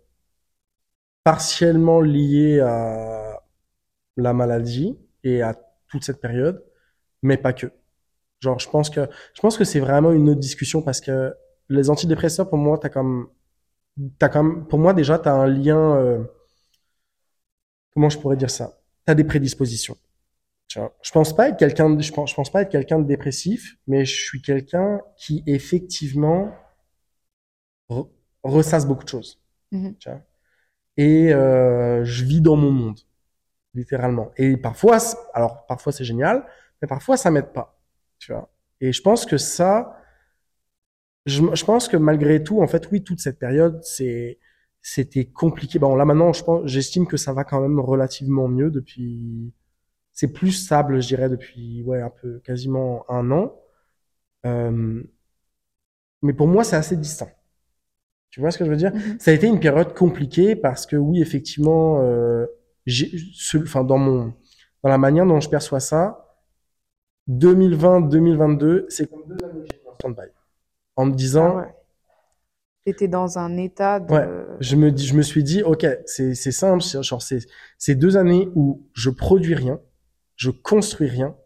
partiellement 1.24 2.00
lié 2.00 2.60
à 2.60 3.40
la 4.16 4.32
maladie 4.34 4.98
et 5.24 5.42
à 5.42 5.56
toute 5.88 6.04
cette 6.04 6.20
période, 6.20 6.64
mais 7.22 7.36
pas 7.38 7.52
que. 7.52 7.68
Genre, 8.40 8.58
je 8.60 8.70
pense 8.70 8.90
que 8.90 9.08
je 9.34 9.40
pense 9.42 9.58
que 9.58 9.64
c'est 9.64 9.80
vraiment 9.80 10.12
une 10.12 10.30
autre 10.30 10.40
discussion 10.40 10.82
parce 10.82 11.00
que 11.00 11.34
les 11.70 11.90
antidépresseurs, 11.90 12.48
pour 12.50 12.58
moi, 12.58 12.78
t'as 12.78 12.90
comme 12.90 13.28
t'as 14.18 14.28
comme 14.28 14.66
pour 14.68 14.78
moi 14.78 14.94
déjà 14.94 15.18
t'as 15.18 15.32
un 15.34 15.46
lien. 15.46 15.96
euh, 15.96 16.24
comment 17.92 18.10
je 18.10 18.18
pourrais 18.18 18.36
dire 18.36 18.50
ça? 18.50 18.78
T'as 19.06 19.14
des 19.14 19.24
prédispositions. 19.24 19.96
Tu 20.68 20.78
vois, 20.80 20.96
je 21.02 21.12
pense 21.12 21.34
pas 21.36 21.50
être 21.50 21.58
quelqu'un 21.58 21.90
de, 21.90 22.02
je 22.02 22.12
pense, 22.12 22.30
je 22.30 22.36
pense 22.36 22.50
pas 22.50 22.62
être 22.62 22.70
quelqu'un 22.70 22.98
de 23.00 23.06
dépressif, 23.06 23.76
mais 23.86 24.04
je 24.04 24.14
suis 24.24 24.42
quelqu'un 24.42 25.00
qui 25.16 25.42
effectivement 25.46 26.52
re- 27.88 28.08
ressasse 28.42 28.86
beaucoup 28.86 29.04
de 29.04 29.08
choses. 29.08 29.40
Mhm. 29.72 29.96
Tu 29.98 30.08
vois? 30.08 30.22
Et 30.96 31.32
euh, 31.34 32.04
je 32.04 32.24
vis 32.24 32.40
dans 32.40 32.56
mon 32.56 32.70
monde, 32.70 33.00
littéralement. 33.74 34.32
Et 34.36 34.56
parfois, 34.56 34.98
alors 35.34 35.66
parfois 35.66 35.92
c'est 35.92 36.04
génial, 36.04 36.46
mais 36.82 36.88
parfois 36.88 37.16
ça 37.16 37.30
m'aide 37.30 37.52
pas. 37.52 37.78
Tu 38.18 38.32
vois. 38.32 38.50
Et 38.80 38.92
je 38.92 39.02
pense 39.02 39.26
que 39.26 39.38
ça, 39.38 39.98
je, 41.26 41.42
je 41.54 41.64
pense 41.64 41.88
que 41.88 41.96
malgré 41.96 42.42
tout, 42.42 42.60
en 42.62 42.66
fait, 42.66 42.90
oui, 42.92 43.02
toute 43.02 43.20
cette 43.20 43.38
période, 43.38 43.80
c'est 43.82 44.38
c'était 44.82 45.24
compliqué. 45.26 45.78
Bon, 45.78 45.96
là 45.96 46.04
maintenant, 46.04 46.32
je 46.34 46.44
pense, 46.44 46.66
j'estime 46.66 47.06
que 47.06 47.16
ça 47.16 47.32
va 47.32 47.44
quand 47.44 47.60
même 47.60 47.80
relativement 47.80 48.48
mieux 48.48 48.70
depuis. 48.70 49.52
C'est 50.12 50.32
plus 50.32 50.52
stable, 50.52 51.02
je 51.02 51.08
dirais, 51.08 51.28
depuis 51.30 51.82
ouais 51.84 52.02
un 52.02 52.10
peu 52.10 52.40
quasiment 52.40 53.04
un 53.10 53.30
an. 53.32 53.54
Euh, 54.46 55.02
mais 56.22 56.32
pour 56.32 56.48
moi, 56.48 56.64
c'est 56.64 56.74
assez 56.76 56.96
distinct. 56.96 57.30
Tu 58.34 58.40
vois 58.40 58.50
ce 58.50 58.58
que 58.58 58.64
je 58.64 58.70
veux 58.70 58.76
dire? 58.76 58.92
Mhm. 58.92 59.16
Ça 59.20 59.30
a 59.30 59.34
été 59.34 59.46
une 59.46 59.60
période 59.60 59.94
compliquée 59.94 60.56
parce 60.56 60.86
que 60.86 60.96
oui, 60.96 61.22
effectivement, 61.22 62.00
euh, 62.02 62.46
j'ai, 62.84 63.12
ce- 63.32 63.58
enfin 63.58 63.84
dans 63.84 63.96
mon, 63.96 64.34
dans 64.82 64.88
la 64.88 64.98
manière 64.98 65.24
dont 65.24 65.38
je 65.38 65.48
perçois 65.48 65.78
ça, 65.78 66.34
2020-2022, 67.28 68.86
c'est 68.88 69.08
comme 69.08 69.22
deux 69.28 69.44
années 69.44 69.60
que 69.60 69.68
j'ai 69.72 69.80
mis 69.84 69.88
en 69.88 69.94
stand-by. 69.94 70.28
En 70.96 71.06
me 71.06 71.14
disant, 71.14 71.58
Ah 71.58 71.60
ouais. 71.60 71.74
T'étais 72.84 73.06
dans 73.06 73.38
un 73.38 73.56
état 73.56 74.00
de. 74.00 74.12
Ouais. 74.12 74.28
je 74.58 74.74
me 74.74 74.90
dis, 74.90 75.06
je 75.06 75.14
me 75.14 75.22
suis 75.22 75.44
dit, 75.44 75.62
ok, 75.62 75.86
c'est 76.04 76.34
c'est 76.34 76.50
simple, 76.52 76.82
c'est- 76.82 77.02
genre 77.04 77.22
c'est 77.22 77.38
c'est 77.78 77.94
deux 77.94 78.16
années 78.16 78.48
où 78.56 78.82
je 78.94 79.10
produis 79.10 79.54
rien, 79.54 79.80
je 80.34 80.50
construis 80.50 81.08
rien, 81.08 81.36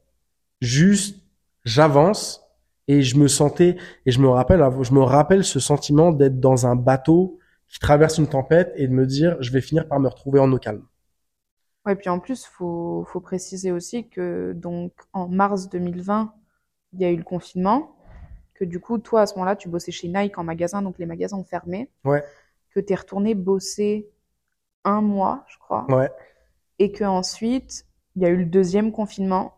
juste 0.62 1.22
j'avance 1.66 2.47
et 2.89 3.03
je 3.03 3.16
me 3.18 3.28
sentais 3.28 3.76
et 4.07 4.11
je 4.11 4.20
me 4.20 4.28
rappelle, 4.28 4.64
je 4.82 4.93
me 4.93 5.03
rappelle 5.03 5.45
ce 5.45 5.61
sentiment 5.61 6.12
d'être 6.12 6.41
dans 6.41 6.66
un 6.66 6.76
bateau 6.76 7.39
qui 7.68 7.78
traverse 7.78 8.18
une 8.18 8.28
tempête 8.28 8.72
et 8.76 8.89
de 8.89 8.93
me 8.93 9.07
dire, 9.07 9.36
je 9.41 9.53
vais 9.53 9.61
finir 9.61 9.86
par 9.86 10.01
me 10.01 10.09
retrouver 10.09 10.41
en 10.41 10.51
eau 10.53 10.59
calme. 10.59 10.84
Ouais, 11.86 11.97
puis 11.97 12.09
en 12.11 12.18
plus, 12.18 12.45
faut, 12.47 13.05
faut 13.09 13.20
préciser 13.20 13.72
aussi 13.72 14.09
que 14.09 14.53
donc 14.55 14.93
en 15.12 15.28
mars 15.28 15.68
2020, 15.68 16.34
il 16.93 17.01
y 17.01 17.05
a 17.05 17.11
eu 17.11 17.16
le 17.16 17.24
confinement, 17.24 17.97
que 18.55 18.64
du 18.64 18.80
coup, 18.80 18.99
toi, 18.99 19.22
à 19.22 19.26
ce 19.26 19.34
moment-là, 19.34 19.57
tu 19.57 19.68
bossais 19.68 19.93
chez 19.93 20.09
Nike 20.09 20.39
en 20.39 20.45
magasin, 20.45 20.82
donc 20.82 20.99
les 20.99 21.07
magasins 21.07 21.39
ont 21.39 21.45
fermé, 21.45 21.91
Ouais, 22.05 22.24
que 22.70 22.80
tu 22.80 22.93
es 22.93 22.97
retourné 22.97 23.34
bosser 23.34 24.11
un 24.84 25.03
mois, 25.03 25.45
je 25.49 25.59
crois, 25.59 25.86
ouais, 25.89 26.11
et 26.78 26.93
que 26.93 27.05
ensuite, 27.05 27.86
il 28.16 28.22
y 28.22 28.26
a 28.26 28.30
eu 28.30 28.36
le 28.36 28.47
deuxième 28.47 28.93
confinement, 28.93 29.55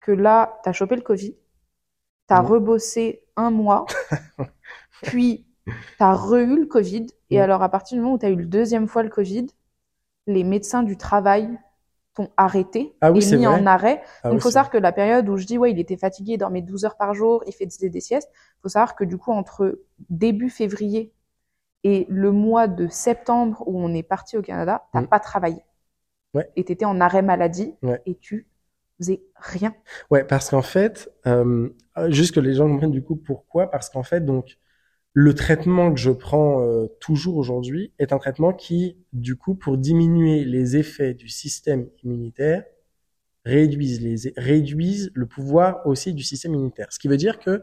que 0.00 0.12
là, 0.12 0.60
tu 0.62 0.68
as 0.68 0.72
chopé 0.72 0.96
le 0.96 1.02
Covid, 1.02 1.36
tu 2.28 2.34
as 2.34 2.40
Mhm. 2.40 2.46
rebossé 2.46 3.24
un 3.36 3.50
mois, 3.50 3.86
puis 5.02 5.46
tu 5.66 6.04
as 6.04 6.14
re-eu 6.14 6.60
le 6.60 6.66
Covid, 6.66 7.06
et 7.30 7.36
Mhm. 7.36 7.42
alors 7.42 7.62
à 7.62 7.68
partir 7.68 7.96
du 7.96 8.02
moment 8.02 8.14
où 8.14 8.18
tu 8.18 8.26
as 8.26 8.30
eu 8.30 8.36
le 8.36 8.46
deuxième 8.46 8.88
fois 8.88 9.02
le 9.02 9.10
Covid, 9.10 9.46
les 10.26 10.44
médecins 10.44 10.82
du 10.82 10.96
travail 10.96 11.48
t'ont 12.14 12.30
arrêté 12.36 12.96
Ah 13.00 13.12
oui, 13.12 13.22
et 13.22 13.26
mis 13.36 13.46
vrai. 13.46 13.60
en 13.60 13.66
arrêt. 13.66 14.02
Ah 14.22 14.30
Donc, 14.30 14.38
oui, 14.38 14.40
faut 14.40 14.50
savoir 14.50 14.70
que 14.70 14.78
la 14.78 14.92
période 14.92 15.28
où 15.28 15.36
je 15.36 15.46
dis, 15.46 15.58
ouais, 15.58 15.70
il 15.72 15.78
était 15.78 15.96
fatigué, 15.98 16.34
il 16.34 16.38
dormait 16.38 16.62
12 16.62 16.84
heures 16.84 16.96
par 16.96 17.14
jour, 17.14 17.44
il 17.46 17.52
faisait 17.52 17.90
des 17.90 18.00
siestes, 18.00 18.30
faut 18.62 18.68
savoir 18.68 18.96
que 18.96 19.04
du 19.04 19.18
coup, 19.18 19.32
entre 19.32 19.80
début 20.10 20.50
février 20.50 21.12
et 21.84 22.06
le 22.08 22.32
mois 22.32 22.68
de 22.68 22.88
septembre 22.88 23.62
où 23.66 23.78
on 23.80 23.94
est 23.94 24.02
parti 24.02 24.36
au 24.38 24.42
Canada, 24.42 24.84
t'as 24.92 25.02
Mm. 25.02 25.06
pas 25.08 25.20
travaillé. 25.20 25.62
Ouais. 26.34 26.50
Et 26.56 26.64
t'étais 26.64 26.84
en 26.84 27.00
arrêt 27.00 27.22
maladie 27.22 27.74
Ouais. 27.82 28.02
et 28.06 28.16
tu 28.16 28.46
faisais 28.98 29.22
rien. 29.36 29.74
Ouais, 30.10 30.24
parce 30.24 30.50
qu'en 30.50 30.62
fait, 30.62 31.10
euh, 31.26 31.68
juste 32.08 32.34
que 32.34 32.40
les 32.40 32.54
gens 32.54 32.68
comprennent 32.68 32.90
du 32.90 33.02
coup 33.02 33.16
pourquoi, 33.16 33.70
parce 33.70 33.90
qu'en 33.90 34.02
fait, 34.02 34.24
donc, 34.24 34.58
le 35.12 35.34
traitement 35.34 35.94
que 35.94 35.98
je 35.98 36.10
prends 36.10 36.62
euh, 36.62 36.88
toujours 37.00 37.36
aujourd'hui 37.36 37.92
est 37.98 38.12
un 38.12 38.18
traitement 38.18 38.52
qui, 38.52 38.98
du 39.14 39.34
coup, 39.36 39.54
pour 39.54 39.78
diminuer 39.78 40.44
les 40.44 40.76
effets 40.76 41.14
du 41.14 41.28
système 41.28 41.88
immunitaire, 42.02 42.64
réduise 43.46 44.02
les 44.02 44.34
réduise 44.36 45.10
le 45.14 45.26
pouvoir 45.26 45.86
aussi 45.86 46.12
du 46.12 46.22
système 46.22 46.54
immunitaire. 46.54 46.92
Ce 46.92 46.98
qui 46.98 47.08
veut 47.08 47.16
dire 47.16 47.38
que 47.38 47.62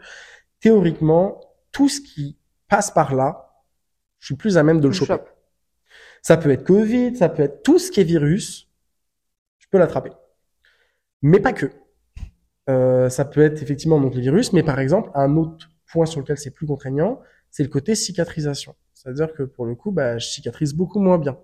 théoriquement, 0.61 1.41
tout 1.71 1.89
ce 1.89 2.01
qui 2.01 2.38
passe 2.69 2.89
par 2.89 3.13
là, 3.13 3.63
je 4.19 4.27
suis 4.27 4.36
plus 4.36 4.57
à 4.57 4.63
même 4.63 4.79
de 4.79 4.88
le 4.88 4.93
choper. 4.93 5.17
Ça 6.23 6.38
peut 6.38 6.49
être 6.49 6.63
Covid, 6.63 7.17
ça 7.17 7.29
peut 7.29 7.43
être 7.43 7.61
tout 7.61 7.77
ce 7.77 7.91
qui 7.91 7.99
est 7.99 8.05
virus, 8.05 8.69
je 9.59 9.67
peux 9.69 9.77
l'attraper. 9.77 10.11
Mais 11.21 11.39
pas 11.39 11.53
que. 11.53 11.69
Euh, 12.70 13.09
ça 13.09 13.26
peut 13.26 13.41
être 13.41 13.61
effectivement 13.61 13.99
donc 13.99 14.16
les 14.16 14.22
virus, 14.22 14.53
mais 14.53 14.64
par 14.64 14.80
exemple, 14.80 15.09
un 15.16 15.36
autre 15.36 15.70
point 15.91 16.05
sur 16.05 16.22
lequel 16.22 16.38
c'est 16.38 16.51
plus 16.51 16.66
contraignant, 16.66 17.20
c'est 17.51 17.64
le 17.64 17.70
côté 17.70 17.93
cicatrisation. 17.95 18.76
C'est-à-dire 18.93 19.34
que 19.34 19.43
pour 19.43 19.66
le 19.66 19.76
coup, 19.76 19.91
bah, 19.91 20.18
je 20.18 20.28
cicatrise 20.28 20.74
beaucoup 20.74 20.99
moins 20.99 21.18
bien. 21.18 21.38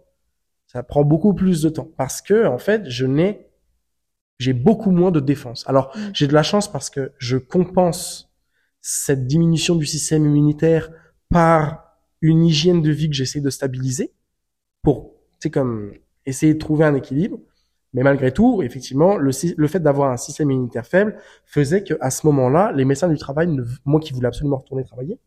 Ça 0.67 0.83
prend 0.83 1.03
beaucoup 1.03 1.33
plus 1.33 1.61
de 1.61 1.69
temps 1.69 1.89
parce 1.97 2.21
que 2.21 2.45
en 2.45 2.57
fait, 2.57 2.89
je 2.89 3.05
n'ai 3.05 3.47
j'ai 4.39 4.53
beaucoup 4.53 4.91
moins 4.91 5.11
de 5.11 5.19
défense. 5.19 5.65
Alors, 5.67 5.91
Mm. 5.95 5.99
j'ai 6.13 6.27
de 6.27 6.33
la 6.33 6.43
chance 6.43 6.71
parce 6.71 6.89
que 6.89 7.11
je 7.17 7.35
compense 7.37 8.31
cette 8.79 9.27
diminution 9.27 9.75
du 9.75 9.85
système 9.85 10.25
immunitaire 10.25 10.89
par 11.29 11.97
une 12.21 12.45
hygiène 12.45 12.81
de 12.81 12.89
vie 12.91 13.09
que 13.09 13.15
j'essaie 13.15 13.41
de 13.41 13.49
stabiliser 13.49 14.13
pour, 14.81 15.15
c'est 15.39 15.49
comme 15.49 15.93
essayer 16.25 16.53
de 16.53 16.59
trouver 16.59 16.85
un 16.85 16.95
équilibre. 16.95 17.37
Mais 17.93 18.03
malgré 18.03 18.31
tout, 18.31 18.61
effectivement, 18.61 19.17
le, 19.17 19.31
le 19.57 19.67
fait 19.67 19.79
d'avoir 19.79 20.11
un 20.11 20.17
système 20.17 20.51
immunitaire 20.51 20.85
faible 20.85 21.17
faisait 21.45 21.83
que 21.83 21.95
à 22.01 22.11
ce 22.11 22.25
moment-là, 22.27 22.71
les 22.75 22.85
médecins 22.85 23.09
du 23.09 23.17
travail, 23.17 23.47
ne- 23.47 23.63
moi 23.85 23.99
qui 23.99 24.13
voulais 24.13 24.27
absolument 24.27 24.57
retourner 24.57 24.83
travailler, 24.83 25.19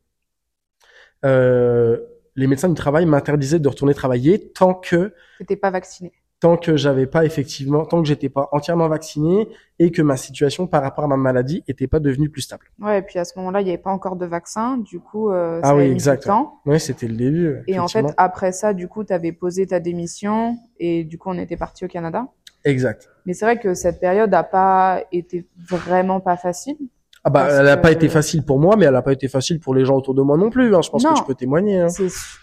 euh, 1.24 1.98
les 2.36 2.46
médecins 2.46 2.68
du 2.68 2.74
travail 2.74 3.06
m'interdisaient 3.06 3.58
de 3.58 3.68
retourner 3.68 3.94
travailler 3.94 4.50
tant 4.52 4.74
que 4.74 5.12
T'étais 5.38 5.56
pas 5.56 5.70
vacciné. 5.70 6.12
tant 6.40 6.56
que 6.56 6.76
j'avais 6.76 7.06
pas 7.06 7.24
effectivement, 7.24 7.84
tant 7.84 8.02
que 8.02 8.08
j'étais 8.08 8.28
pas 8.28 8.48
entièrement 8.52 8.88
vacciné 8.88 9.48
et 9.78 9.92
que 9.92 10.02
ma 10.02 10.16
situation 10.16 10.66
par 10.66 10.82
rapport 10.82 11.04
à 11.04 11.08
ma 11.08 11.16
maladie 11.16 11.62
était 11.68 11.86
pas 11.86 12.00
devenue 12.00 12.30
plus 12.30 12.42
stable. 12.42 12.66
Ouais, 12.80 12.98
et 12.98 13.02
puis 13.02 13.18
à 13.18 13.24
ce 13.24 13.38
moment-là, 13.38 13.60
il 13.60 13.64
n'y 13.64 13.70
avait 13.70 13.78
pas 13.78 13.92
encore 13.92 14.16
de 14.16 14.26
vaccin, 14.26 14.76
du 14.78 14.98
coup, 14.98 15.30
euh, 15.30 15.60
Ah 15.62 15.76
oui, 15.76 15.84
exact, 15.84 16.24
temps. 16.26 16.58
Ouais, 16.66 16.78
c'était 16.78 17.06
le 17.06 17.16
début. 17.16 17.58
Et 17.68 17.78
en 17.78 17.86
fait, 17.88 18.06
après 18.16 18.50
ça, 18.52 18.74
du 18.74 18.88
coup, 18.88 19.04
tu 19.04 19.12
avais 19.12 19.32
posé 19.32 19.66
ta 19.66 19.78
démission 19.78 20.56
et 20.80 21.04
du 21.04 21.16
coup, 21.18 21.30
on 21.30 21.38
était 21.38 21.56
parti 21.56 21.84
au 21.84 21.88
Canada. 21.88 22.26
Exact. 22.64 23.08
Mais 23.26 23.34
c'est 23.34 23.44
vrai 23.44 23.58
que 23.58 23.74
cette 23.74 24.00
période 24.00 24.32
a 24.34 24.42
pas 24.42 25.02
été 25.12 25.48
vraiment 25.56 26.20
pas 26.20 26.36
facile. 26.36 26.76
Ah 27.24 27.30
bah, 27.30 27.46
elle 27.50 27.68
a 27.68 27.76
que- 27.76 27.82
pas 27.82 27.92
été 27.92 28.08
facile 28.08 28.44
pour 28.44 28.58
moi, 28.58 28.76
mais 28.76 28.86
elle 28.86 28.96
a 28.96 29.02
pas 29.02 29.12
été 29.12 29.28
facile 29.28 29.60
pour 29.60 29.74
les 29.74 29.84
gens 29.84 29.96
autour 29.96 30.14
de 30.14 30.22
moi 30.22 30.36
non 30.36 30.50
plus. 30.50 30.74
Hein. 30.74 30.82
Je 30.82 30.90
pense 30.90 31.04
Non. 31.04 31.12
que 31.14 31.18
tu 31.20 31.24
peux 31.24 31.34
témoigner. 31.36 31.78
Hein. 31.80 31.86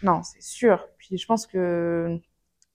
Non, 0.03 0.21
c'est 0.23 0.41
sûr. 0.41 0.87
Puis 0.97 1.17
je 1.17 1.25
pense 1.25 1.45
que 1.47 2.17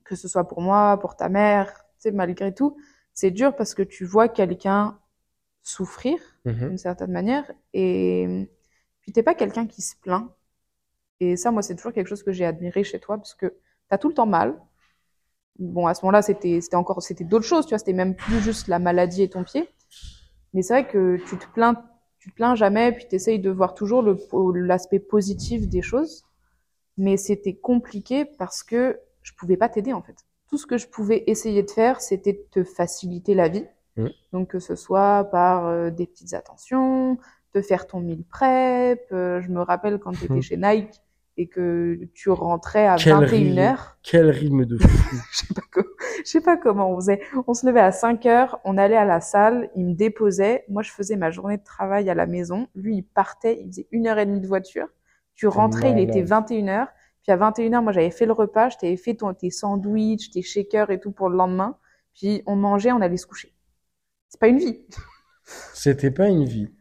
que 0.04 0.16
ce 0.16 0.28
soit 0.28 0.46
pour 0.46 0.60
moi, 0.60 0.98
pour 1.00 1.16
ta 1.16 1.30
mère, 1.30 1.72
tu 1.72 1.80
sais, 2.00 2.10
malgré 2.12 2.52
tout, 2.52 2.76
c'est 3.14 3.30
dur 3.30 3.56
parce 3.56 3.72
que 3.74 3.82
tu 3.82 4.04
vois 4.04 4.28
quelqu'un 4.28 4.98
souffrir 5.62 6.18
Mhm. 6.44 6.68
d'une 6.68 6.78
certaine 6.78 7.10
manière 7.10 7.50
et 7.72 8.50
puis 9.00 9.12
t'es 9.12 9.22
pas 9.22 9.34
quelqu'un 9.34 9.66
qui 9.66 9.80
se 9.80 9.94
plaint. 9.96 10.28
Et 11.20 11.36
ça, 11.36 11.50
moi, 11.52 11.62
c'est 11.62 11.74
toujours 11.74 11.92
quelque 11.94 12.08
chose 12.08 12.22
que 12.22 12.32
j'ai 12.32 12.44
admiré 12.44 12.84
chez 12.84 12.98
toi 13.00 13.16
parce 13.16 13.34
que 13.34 13.54
t'as 13.88 13.96
tout 13.96 14.08
le 14.08 14.14
temps 14.14 14.26
mal. 14.26 14.54
Bon, 15.58 15.86
à 15.86 15.94
ce 15.94 16.04
moment-là, 16.04 16.22
c'était 16.22 16.60
c'était 16.60 16.76
encore 16.76 17.02
c'était 17.02 17.24
d'autres 17.24 17.44
choses, 17.46 17.66
tu 17.66 17.70
vois, 17.70 17.78
c'était 17.78 17.92
même 17.92 18.14
plus 18.16 18.40
juste 18.40 18.68
la 18.68 18.78
maladie 18.78 19.22
et 19.22 19.28
ton 19.30 19.44
pied. 19.44 19.68
Mais 20.54 20.62
c'est 20.62 20.74
vrai 20.74 20.88
que 20.88 21.18
tu 21.28 21.36
te 21.38 21.46
plains 21.54 21.82
tu 22.18 22.30
te 22.30 22.36
plains 22.36 22.54
jamais 22.54 22.92
puis 22.92 23.06
t'essayes 23.06 23.38
de 23.40 23.50
voir 23.50 23.74
toujours 23.74 24.02
le 24.02 24.16
l'aspect 24.54 24.98
positif 25.00 25.68
des 25.68 25.82
choses. 25.82 26.24
Mais 26.96 27.16
c'était 27.16 27.54
compliqué 27.54 28.24
parce 28.24 28.62
que 28.62 29.00
je 29.22 29.32
pouvais 29.34 29.56
pas 29.56 29.68
t'aider 29.68 29.92
en 29.92 30.02
fait. 30.02 30.16
Tout 30.48 30.58
ce 30.58 30.66
que 30.66 30.78
je 30.78 30.86
pouvais 30.88 31.24
essayer 31.26 31.62
de 31.62 31.70
faire, 31.70 32.00
c'était 32.00 32.34
de 32.34 32.44
te 32.50 32.64
faciliter 32.64 33.34
la 33.34 33.48
vie. 33.48 33.66
Donc 34.32 34.48
que 34.48 34.58
ce 34.58 34.74
soit 34.76 35.24
par 35.30 35.66
euh, 35.66 35.90
des 35.90 36.06
petites 36.06 36.34
attentions, 36.34 37.18
te 37.52 37.62
faire 37.62 37.86
ton 37.86 38.00
meal 38.00 38.24
prep. 38.24 39.00
euh, 39.12 39.40
je 39.40 39.48
me 39.50 39.60
rappelle 39.62 39.98
quand 39.98 40.12
tu 40.18 40.24
étais 40.24 40.34
Mhm. 40.34 40.42
chez 40.42 40.56
Nike 40.56 41.00
et 41.36 41.48
que 41.48 41.98
tu 42.14 42.30
rentrais 42.30 42.86
à 42.86 42.96
Quel 42.96 43.16
21h. 43.16 43.76
Quel 44.02 44.30
rythme 44.30 44.64
de 44.64 44.78
fou. 44.78 44.88
Je 45.32 45.38
sais 45.38 45.54
pas, 45.54 45.62
co- 45.72 45.88
je 46.24 46.30
sais 46.30 46.40
pas 46.40 46.56
comment 46.56 46.90
on 46.90 46.96
faisait. 46.96 47.20
On 47.46 47.54
se 47.54 47.66
levait 47.66 47.80
à 47.80 47.92
5 47.92 48.24
heures, 48.26 48.60
on 48.64 48.78
allait 48.78 48.96
à 48.96 49.04
la 49.04 49.20
salle, 49.20 49.70
il 49.74 49.86
me 49.86 49.94
déposait. 49.94 50.64
Moi, 50.68 50.82
je 50.82 50.90
faisais 50.92 51.16
ma 51.16 51.30
journée 51.30 51.56
de 51.58 51.64
travail 51.64 52.08
à 52.08 52.14
la 52.14 52.26
maison. 52.26 52.68
Lui, 52.74 52.96
il 52.98 53.02
partait, 53.02 53.58
il 53.60 53.66
faisait 53.66 53.88
une 53.90 54.06
heure 54.06 54.18
et 54.18 54.26
demie 54.26 54.40
de 54.40 54.46
voiture. 54.46 54.86
Tu 55.34 55.46
rentrais, 55.48 55.90
il 55.90 55.98
était 55.98 56.22
malade. 56.22 56.48
21 56.48 56.68
heures. 56.68 56.88
Puis 57.22 57.32
à 57.32 57.36
21h, 57.36 57.82
moi, 57.82 57.92
j'avais 57.92 58.10
fait 58.10 58.26
le 58.26 58.32
repas, 58.32 58.68
je 58.68 58.76
t'avais 58.76 58.96
fait 58.96 59.14
ton, 59.14 59.32
tes 59.34 59.50
sandwichs, 59.50 60.30
tes 60.30 60.42
shakers 60.42 60.90
et 60.90 61.00
tout 61.00 61.10
pour 61.10 61.28
le 61.28 61.36
lendemain. 61.36 61.76
Puis 62.14 62.42
on 62.46 62.54
mangeait, 62.54 62.92
on 62.92 63.00
allait 63.00 63.16
se 63.16 63.26
coucher. 63.26 63.52
C'est 64.28 64.38
pas 64.40 64.48
une 64.48 64.58
vie. 64.58 64.86
C'était 65.72 66.10
pas 66.10 66.28
une 66.28 66.44
vie. 66.44 66.72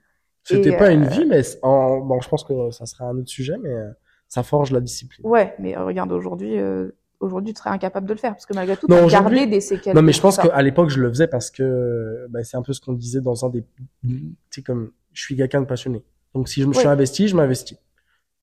C'était 0.44 0.76
pas 0.76 0.92
une 0.92 1.06
euh, 1.06 1.10
vie, 1.10 1.26
mais 1.26 1.42
en... 1.62 2.00
bon, 2.00 2.20
je 2.22 2.30
pense 2.30 2.44
que 2.44 2.72
ça 2.72 2.86
serait 2.86 3.06
un 3.06 3.18
autre 3.18 3.30
sujet, 3.30 3.56
mais 3.62 3.70
euh, 3.74 3.90
ça 4.34 4.42
forge 4.42 4.72
la 4.72 4.82
discipline. 4.82 5.28
Ouais, 5.28 5.54
mais 5.60 5.78
euh, 5.78 5.86
regarde, 5.86 6.12
aujourd'hui, 6.12 6.58
euh, 6.58 6.90
aujourd'hui, 7.20 7.54
tu 7.54 7.60
serais 7.60 7.70
incapable 7.70 8.08
de 8.08 8.14
le 8.14 8.18
faire 8.18 8.32
parce 8.32 8.48
que 8.48 8.56
malgré 8.56 8.76
tout, 8.76 8.88
t'as 8.88 9.06
aujourd'hui- 9.06 9.38
gardé 9.38 9.46
des 9.46 9.62
séquelles. 9.62 9.96
Non, 9.96 10.02
mais 10.02 10.12
je 10.12 10.20
pense 10.20 10.38
qu'à 10.40 10.60
l'époque, 10.64 10.90
je 10.90 11.00
le 11.00 11.10
faisais 11.10 11.28
parce 11.28 11.52
que 11.52 12.26
bah, 12.32 12.44
c'est 12.44 12.58
un 12.58 12.64
peu 12.64 12.74
ce 12.74 12.82
qu'on 12.82 12.94
disait 12.94 13.22
dans 13.22 13.46
un 13.46 13.50
des. 13.50 13.64
Tu 14.02 14.36
sais, 14.50 14.64
comme 14.64 14.92
je 15.12 15.22
suis 15.22 15.36
quelqu'un 15.38 15.62
de 15.62 15.68
passionné. 15.68 16.04
Donc, 16.34 16.50
si 16.50 16.64
je 16.64 16.68
me 16.68 16.74
suis 16.74 16.88
investi, 16.88 17.28
je 17.28 17.36
m'investis. 17.36 17.78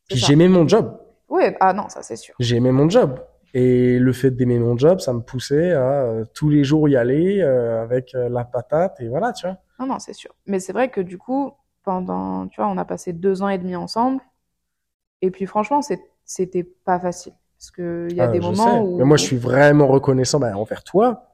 Puis 0.09 0.18
j'aimais 0.18 0.47
mon 0.47 0.68
job. 0.68 0.97
Ouais, 1.28 1.57
ah 1.59 1.72
non, 1.72 1.88
ça 1.88 2.03
c'est 2.03 2.14
sûr. 2.14 2.36
J'aimais 2.38 2.70
mon 2.70 2.88
job. 2.88 3.18
Et 3.53 3.99
le 3.99 4.12
fait 4.12 4.30
d'aimer 4.30 4.61
mon 4.61 4.78
job, 4.78 5.01
ça 5.01 5.12
me 5.12 5.22
poussait 5.22 5.72
à 5.72 6.05
euh, 6.05 6.24
tous 6.34 6.51
les 6.51 6.62
jours 6.62 6.88
y 6.88 6.95
aller 6.97 7.41
euh, 7.41 7.82
avec 7.82 8.14
euh, 8.14 8.28
la 8.28 8.45
patate 8.45 9.01
et 9.01 9.09
voilà, 9.09 9.32
tu 9.32 9.45
vois. 9.45 9.57
Non, 9.80 9.86
non, 9.86 9.99
c'est 9.99 10.12
sûr. 10.12 10.32
Mais 10.47 10.61
c'est 10.61 10.72
vrai 10.72 10.88
que 10.88 11.01
du 11.01 11.18
coup, 11.18 11.53
pendant, 11.82 12.47
tu 12.47 12.61
vois, 12.61 12.70
on 12.70 12.78
a 12.78 12.84
passé 12.84 13.12
deux 13.12 13.43
ans 13.43 13.49
et 13.49 13.59
demi 13.59 13.74
ensemble. 13.74 14.20
Et 15.23 15.31
puis 15.31 15.47
franchement, 15.47 15.81
c'était 16.25 16.64
pas 16.64 16.99
facile. 16.99 17.33
Parce 17.59 17.71
que 17.71 18.09
il 18.11 18.16
y 18.16 18.21
a 18.21 18.25
Ah, 18.25 18.29
des 18.29 18.41
moments 18.41 18.55
sais. 18.55 18.81
où. 18.81 18.99
Mais 18.99 19.05
moi, 19.05 19.16
je 19.16 19.25
suis 19.25 19.37
vraiment 19.37 19.87
reconnaissant 19.87 20.41
bah, 20.41 20.57
envers 20.57 20.83
toi, 20.83 21.27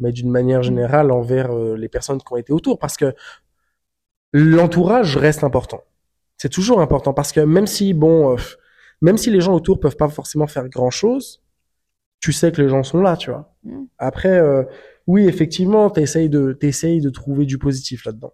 mais 0.00 0.12
d'une 0.12 0.30
manière 0.30 0.60
Mm. 0.60 0.64
générale 0.64 1.10
envers 1.10 1.52
euh, 1.52 1.76
les 1.76 1.88
personnes 1.88 2.18
qui 2.18 2.32
ont 2.32 2.36
été 2.36 2.52
autour, 2.52 2.78
parce 2.78 2.96
que 2.96 3.14
l'entourage 4.32 5.16
reste 5.16 5.44
important. 5.44 5.82
C'est 6.36 6.48
toujours 6.48 6.80
important 6.80 7.14
parce 7.14 7.32
que 7.32 7.40
même 7.40 7.66
si 7.66 7.94
bon, 7.94 8.32
euh, 8.34 8.36
même 9.00 9.16
si 9.18 9.30
les 9.30 9.40
gens 9.40 9.54
autour 9.54 9.80
peuvent 9.80 9.96
pas 9.96 10.08
forcément 10.08 10.46
faire 10.46 10.68
grand 10.68 10.90
chose, 10.90 11.42
tu 12.20 12.32
sais 12.32 12.50
que 12.52 12.60
les 12.62 12.68
gens 12.68 12.82
sont 12.82 13.00
là, 13.02 13.16
tu 13.16 13.30
vois. 13.30 13.54
Mm. 13.64 13.84
Après, 13.98 14.38
euh, 14.38 14.64
oui, 15.06 15.26
effectivement, 15.28 15.90
t'essayes 15.90 16.30
de 16.30 16.52
t'essayes 16.52 17.00
de 17.00 17.10
trouver 17.10 17.46
du 17.46 17.58
positif 17.58 18.04
là-dedans. 18.04 18.32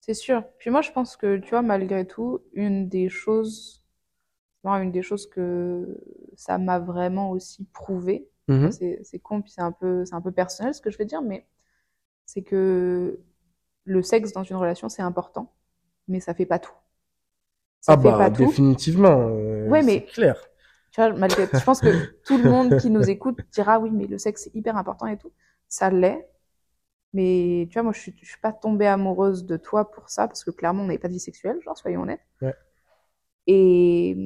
C'est 0.00 0.14
sûr. 0.14 0.44
Puis 0.58 0.70
moi, 0.70 0.82
je 0.82 0.90
pense 0.92 1.16
que, 1.16 1.38
tu 1.38 1.50
vois, 1.50 1.62
malgré 1.62 2.06
tout, 2.06 2.40
une 2.54 2.88
des 2.88 3.08
choses, 3.08 3.82
moi, 4.64 4.78
une 4.82 4.92
des 4.92 5.02
choses 5.02 5.28
que 5.28 5.98
ça 6.36 6.58
m'a 6.58 6.78
vraiment 6.80 7.30
aussi 7.30 7.64
prouvé, 7.72 8.28
Mhm. 8.48 8.72
c'est 8.72 9.18
con, 9.22 9.42
puis 9.42 9.50
c'est 9.52 9.62
un 9.62 9.72
peu, 9.72 10.04
c'est 10.04 10.14
un 10.14 10.20
peu 10.22 10.32
personnel 10.32 10.74
ce 10.74 10.80
que 10.82 10.90
je 10.90 10.98
vais 10.98 11.04
dire, 11.06 11.22
mais 11.22 11.46
c'est 12.26 12.42
que 12.42 13.20
le 13.84 14.02
sexe 14.02 14.32
dans 14.32 14.44
une 14.44 14.56
relation, 14.56 14.88
c'est 14.88 15.02
important, 15.02 15.52
mais 16.08 16.20
ça 16.20 16.34
fait 16.34 16.46
pas 16.46 16.58
tout. 16.58 16.72
Ça 17.80 17.92
Ah 17.92 17.96
fait 17.98 18.02
bah 18.04 18.16
pas 18.18 18.30
tout. 18.30 18.46
définitivement, 18.46 19.28
euh, 19.28 19.68
Ouais, 19.68 19.82
c'est 19.82 19.86
mais- 19.86 20.06
clair. 20.06 20.42
Tu 20.90 21.00
vois, 21.00 21.12
malgré, 21.12 21.46
je 21.52 21.64
pense 21.64 21.80
que 21.80 21.88
tout 22.24 22.38
le 22.38 22.48
monde 22.50 22.78
qui 22.78 22.88
nous 22.90 23.10
écoute 23.10 23.38
dira 23.52 23.78
oui, 23.80 23.90
mais 23.90 24.06
le 24.06 24.16
sexe 24.18 24.44
c'est 24.44 24.54
hyper 24.54 24.76
important 24.76 25.06
et 25.06 25.18
tout. 25.18 25.32
Ça 25.68 25.90
l'est. 25.90 26.28
Mais 27.12 27.66
tu 27.70 27.74
vois, 27.74 27.82
moi 27.84 27.92
je 27.92 28.00
suis, 28.00 28.14
je 28.22 28.28
suis 28.28 28.40
pas 28.40 28.52
tombée 28.52 28.86
amoureuse 28.86 29.44
de 29.46 29.56
toi 29.56 29.90
pour 29.90 30.10
ça, 30.10 30.28
parce 30.28 30.44
que 30.44 30.50
clairement 30.50 30.82
on 30.84 30.86
n'avait 30.86 30.98
pas 30.98 31.08
de 31.08 31.12
vie 31.14 31.20
sexuelle, 31.20 31.60
genre 31.62 31.76
soyons 31.78 32.02
honnêtes. 32.02 32.20
Ouais. 32.42 32.54
Et, 33.46 34.16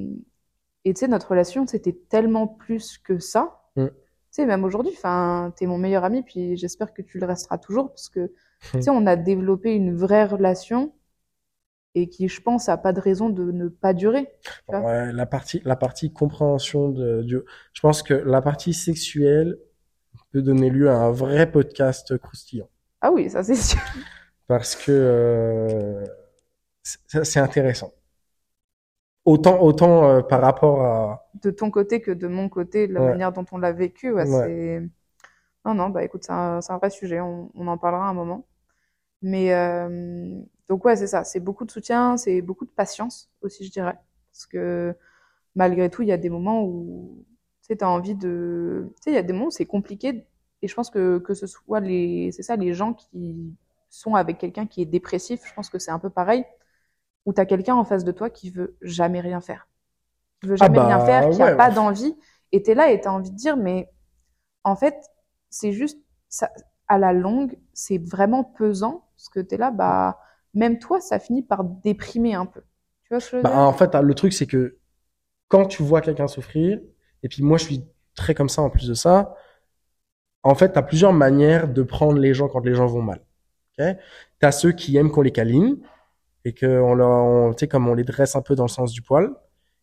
tu 0.85 0.93
sais, 0.95 1.09
notre 1.09 1.31
relation 1.31 1.67
c'était 1.67 1.99
tellement 2.09 2.47
plus 2.47 2.99
que 2.99 3.19
ça. 3.19 3.63
Mm. 3.77 3.87
Tu 3.87 3.95
sais, 4.31 4.47
même 4.47 4.65
aujourd'hui, 4.65 4.93
enfin, 4.97 5.53
t'es 5.57 5.67
mon 5.67 5.79
meilleur 5.79 6.05
ami, 6.05 6.23
puis 6.23 6.57
j'espère 6.57 6.93
que 6.93 7.03
tu 7.03 7.19
le 7.19 7.27
resteras 7.27 7.59
toujours, 7.59 7.89
parce 7.89 8.09
que 8.09 8.33
tu 8.73 8.83
sais, 8.83 8.91
on 8.91 9.07
a 9.07 9.17
développé 9.17 9.73
une 9.73 9.97
vraie 9.97 10.25
relation 10.25 10.93
et 11.95 12.09
qui, 12.09 12.29
je 12.29 12.41
pense, 12.41 12.69
a 12.69 12.77
pas 12.77 12.93
de 12.93 13.01
raison 13.01 13.31
de 13.31 13.51
ne 13.51 13.69
pas 13.69 13.95
durer. 13.95 14.29
Ouais, 14.69 15.13
la 15.13 15.27
partie, 15.27 15.63
la 15.65 15.77
partie 15.77 16.13
compréhension 16.13 16.91
de, 16.91 17.23
du, 17.23 17.39
je 17.73 17.81
pense 17.81 18.03
que 18.03 18.15
la 18.15 18.43
partie 18.43 18.75
sexuelle 18.75 19.59
peut 20.31 20.43
donner 20.43 20.71
lieu 20.71 20.91
à 20.91 20.97
un 20.97 21.11
vrai 21.11 21.51
podcast 21.51 22.17
croustillant. 22.19 22.69
Ah 23.01 23.11
oui, 23.13 23.31
ça 23.31 23.43
c'est 23.43 23.55
sûr. 23.55 23.81
Parce 24.47 24.77
que, 24.77 24.93
euh, 24.93 26.05
c'est 26.83 27.41
intéressant. 27.41 27.93
Autant, 29.29 29.61
autant 29.61 30.09
euh, 30.09 30.23
par 30.23 30.41
rapport 30.41 30.83
à, 30.83 31.29
de 31.43 31.51
ton 31.51 31.71
côté 31.71 32.01
que 32.01 32.11
de 32.11 32.29
mon 32.29 32.49
côté, 32.49 32.89
de 32.89 32.95
la 32.95 33.03
Ouais. 33.03 33.11
manière 33.11 33.33
dont 33.33 33.45
on 33.53 33.59
l'a 33.59 33.73
vécu. 33.73 34.11
Ouais. 34.13 34.81
Non, 35.65 35.75
non, 35.75 35.91
bah 35.91 36.03
écoute, 36.03 36.25
c'est 36.25 36.33
un, 36.33 36.61
vrai 36.79 36.89
sujet, 36.91 37.21
on, 37.21 37.51
on 37.55 37.67
en 37.67 37.77
parlera 37.77 38.09
un 38.09 38.15
moment. 38.15 38.47
Mais 39.23 39.53
euh, 39.53 40.41
donc 40.69 40.85
ouais, 40.85 40.97
c'est 40.97 41.07
ça, 41.07 41.25
c'est 41.25 41.41
beaucoup 41.41 41.65
de 41.67 41.71
soutien, 41.71 42.17
c'est 42.17 42.41
beaucoup 42.43 42.65
de 42.65 42.71
patience 42.71 43.31
aussi, 43.43 43.65
je 43.67 43.71
dirais. 43.71 43.99
Parce 44.33 44.47
que 44.47 44.95
malgré 45.55 45.91
tout, 45.91 46.03
il 46.03 46.09
y 46.09 46.13
a 46.13 46.17
des 46.17 46.31
moments 46.31 46.65
où 46.65 47.25
tu 47.69 47.77
t'as 47.77 47.89
envie 47.89 48.15
de... 48.15 48.87
Tu 48.97 49.03
sais, 49.05 49.11
il 49.11 49.15
y 49.15 49.19
a 49.19 49.23
des 49.23 49.33
moments 49.35 49.49
où 49.49 49.51
c'est 49.51 49.67
compliqué. 49.67 50.27
Et 50.63 50.69
je 50.69 50.75
pense 50.75 50.91
que, 50.91 51.19
que 51.19 51.35
ce 51.35 51.47
soit 51.47 51.81
les... 51.81 52.33
C'est 52.33 52.43
ça, 52.43 52.57
les 52.57 52.73
gens 52.75 52.95
qui 52.95 53.55
sont 53.91 54.15
avec 54.15 54.39
quelqu'un 54.39 54.67
qui 54.67 54.83
est 54.83 54.87
dépressif, 54.87 55.43
je 55.47 55.55
pense 55.55 55.69
que 55.71 55.79
c'est 55.79 55.91
un 55.91 55.99
peu 55.99 56.11
pareil. 56.11 56.45
Où 57.29 57.35
t'as 57.35 57.45
quelqu'un 57.45 57.75
en 57.75 57.85
face 57.85 58.05
de 58.05 58.13
toi 58.13 58.31
qui 58.31 58.49
veut 58.51 58.79
jamais 58.81 59.21
rien 59.21 59.43
faire. 59.43 59.69
Qui 60.41 60.49
veut 60.49 60.57
Ah 60.61 60.65
jamais 60.65 60.79
rien 60.81 60.97
bah, 60.97 61.05
faire, 61.05 61.29
qui 61.29 61.43
a 61.43 61.47
ouais. 61.49 61.57
pas 61.59 61.71
d'envie. 61.71 62.17
Et 62.53 62.63
t'es 62.63 62.75
là 62.75 62.91
et 62.91 63.03
t'as 63.03 63.11
envie 63.11 63.31
de 63.31 63.37
dire, 63.37 63.59
mais 63.59 63.91
en 64.65 64.77
fait, 64.77 64.97
c'est 65.51 65.73
juste, 65.73 65.99
ça, 66.31 66.51
à 66.89 66.97
la 66.97 67.13
longue, 67.13 67.59
c'est 67.75 67.99
vraiment 67.99 68.45
pesant. 68.45 69.05
Parce 69.15 69.29
que 69.29 69.41
t'es 69.41 69.59
là, 69.59 69.71
bah, 69.71 70.19
même 70.55 70.79
toi, 70.79 71.03
ça 71.03 71.19
finit 71.19 71.43
par 71.43 71.65
déprimer 71.65 72.33
un 72.33 72.47
peu. 72.47 72.63
Tu 73.03 73.09
vois 73.11 73.21
ce 73.21 73.27
que 73.27 73.31
je 73.33 73.37
veux 73.37 73.43
bah, 73.43 73.51
dire? 73.51 73.59
en 73.59 73.75
fait, 73.75 73.95
le 73.95 74.15
truc, 74.15 74.33
c'est 74.33 74.47
que 74.47 74.79
quand 75.49 75.67
tu 75.67 75.83
vois 75.83 76.01
quelqu'un 76.01 76.29
souffrir, 76.29 76.81
et 77.23 77.29
puis 77.29 77.43
moi, 77.43 77.59
je 77.59 77.65
suis 77.65 77.85
très 78.15 78.35
comme 78.35 78.49
ça 78.49 78.63
en 78.63 78.71
plus 78.71 78.89
de 78.89 78.95
ça, 78.95 79.35
en 80.43 80.55
fait, 80.55 80.73
t'as 80.73 80.83
plusieurs 80.83 81.13
manières 81.13 81.69
de 81.69 81.83
prendre 81.83 82.19
les 82.19 82.33
gens 82.33 82.49
quand 82.49 82.61
les 82.65 82.75
gens 82.75 82.87
vont 82.87 83.03
mal. 83.03 83.21
Ok? 83.79 83.87
T'as 84.41 84.53
ceux 84.53 84.73
qui 84.73 84.97
aiment 84.97 85.11
qu'on 85.11 85.23
les 85.23 85.33
câline, 85.33 85.79
et 86.45 86.53
que 86.53 86.67
on 86.67 86.95
leur, 86.95 87.09
on, 87.09 87.53
tu 87.53 87.61
sais, 87.61 87.69
comme 87.69 87.89
on 87.89 87.95
les 87.95 88.05
dresse 88.05 88.37
un 88.37 88.43
peu 88.43 88.55
dans 88.55 88.65
le 88.65 88.69
sens 88.69 88.93
du 88.93 89.03
poil. 89.03 89.31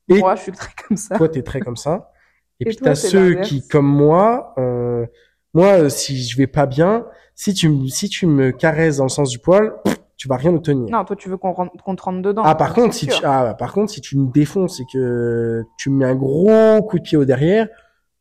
Et 0.10 0.20
Moi, 0.20 0.36
je 0.36 0.41
suis 0.43 0.51
très 0.51 0.72
comme 0.88 0.97
ça. 0.97 1.18
toi, 1.18 1.30
t'es 1.30 1.41
très 1.43 1.60
comme 1.60 1.76
ça. 1.76 2.12
Et, 2.60 2.64
Et 2.64 2.68
puis 2.68 2.78
t'as 2.78 2.95
ceux 2.95 3.41
qui, 3.41 3.68
comme 3.68 3.86
moi, 3.86 4.53
euh, 4.58 5.06
moi, 5.53 5.89
si 5.89 6.24
je 6.24 6.38
vais 6.38 6.47
pas 6.47 6.66
bien, 6.66 7.06
si 7.34 7.53
tu 7.53 7.68
me, 7.68 7.88
si 7.88 8.08
tu 8.08 8.28
me 8.28 8.51
caresses 8.51 8.97
dans 8.97 9.03
le 9.03 9.10
sens 9.10 9.30
du 9.30 9.39
poil, 9.39 9.74
tu 10.16 10.30
vas 10.30 10.38
rien 10.38 10.56
obtenir. 10.56 10.89
Non, 10.89 11.03
toi, 11.03 11.18
tu 11.18 11.28
veux 11.28 11.36
qu'on 11.36 11.53
te 11.53 11.84
rentre 11.84 12.22
dedans. 12.22 12.43
Ah, 12.45 12.56
par 12.56 12.74
contre, 12.74 12.93
si 12.93 13.06
sûr. 13.06 13.20
tu, 13.20 13.26
ah, 13.26 13.56
par 13.60 13.74
contre, 13.74 13.91
si 13.91 13.99
tu 13.99 14.18
me 14.18 14.32
défonces 14.32 14.80
et 14.80 14.86
que 14.91 15.64
tu 15.78 15.89
me 15.89 15.97
mets 15.97 16.06
un 16.06 16.16
gros 16.16 16.82
coup 16.84 16.97
de 16.97 17.03
pied 17.03 17.18
au 17.18 17.26
derrière, 17.26 17.68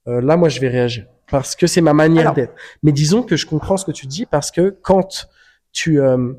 euh, 0.08 0.20
là, 0.20 0.36
moi, 0.36 0.48
je 0.48 0.58
vais 0.58 0.68
réagir. 0.68 1.06
Parce 1.30 1.54
que 1.54 1.66
c'est 1.66 1.80
ma 1.80 1.94
manière 1.94 2.34
d'être. 2.34 2.54
Mais 2.82 2.92
disons 2.92 3.22
que 3.22 3.36
je 3.36 3.46
comprends 3.46 3.76
ce 3.76 3.84
que 3.84 3.92
tu 3.92 4.06
dis 4.06 4.26
parce 4.26 4.50
que 4.50 4.76
quand 4.82 5.28
tu, 5.72 6.00
euh, 6.00 6.34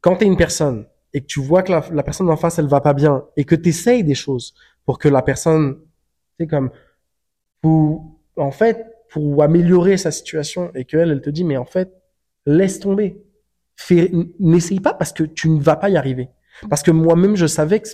quand 0.00 0.16
t'es 0.16 0.24
une 0.24 0.36
personne 0.36 0.86
et 1.14 1.20
que 1.20 1.26
tu 1.26 1.40
vois 1.40 1.62
que 1.62 1.72
la, 1.72 2.02
personne 2.02 2.28
en 2.28 2.36
face, 2.36 2.58
elle 2.58 2.66
va 2.66 2.80
pas 2.80 2.92
bien 2.92 3.24
et 3.36 3.44
que 3.44 3.54
t'essayes 3.54 4.02
des 4.02 4.16
choses 4.16 4.52
pour 4.84 4.98
que 4.98 5.08
la 5.08 5.22
personne, 5.22 5.78
tu 6.38 6.44
sais, 6.44 6.46
comme, 6.48 6.70
pour, 7.62 8.20
en 8.36 8.50
fait, 8.50 8.84
pour 9.10 9.40
améliorer 9.42 9.96
sa 9.96 10.10
situation 10.10 10.72
et 10.74 10.84
qu'elle, 10.84 11.12
elle 11.12 11.20
te 11.20 11.30
dit, 11.30 11.44
mais 11.44 11.56
en 11.56 11.64
fait, 11.64 11.94
laisse 12.46 12.80
tomber. 12.80 13.22
Fais, 13.76 14.10
n'essaye 14.40 14.80
pas 14.80 14.92
parce 14.92 15.12
que 15.12 15.22
tu 15.22 15.48
ne 15.48 15.60
vas 15.60 15.76
pas 15.76 15.88
y 15.88 15.96
arriver. 15.96 16.30
Parce 16.68 16.82
que 16.82 16.90
moi-même, 16.90 17.36
je 17.36 17.46
savais 17.46 17.80
que 17.80 17.88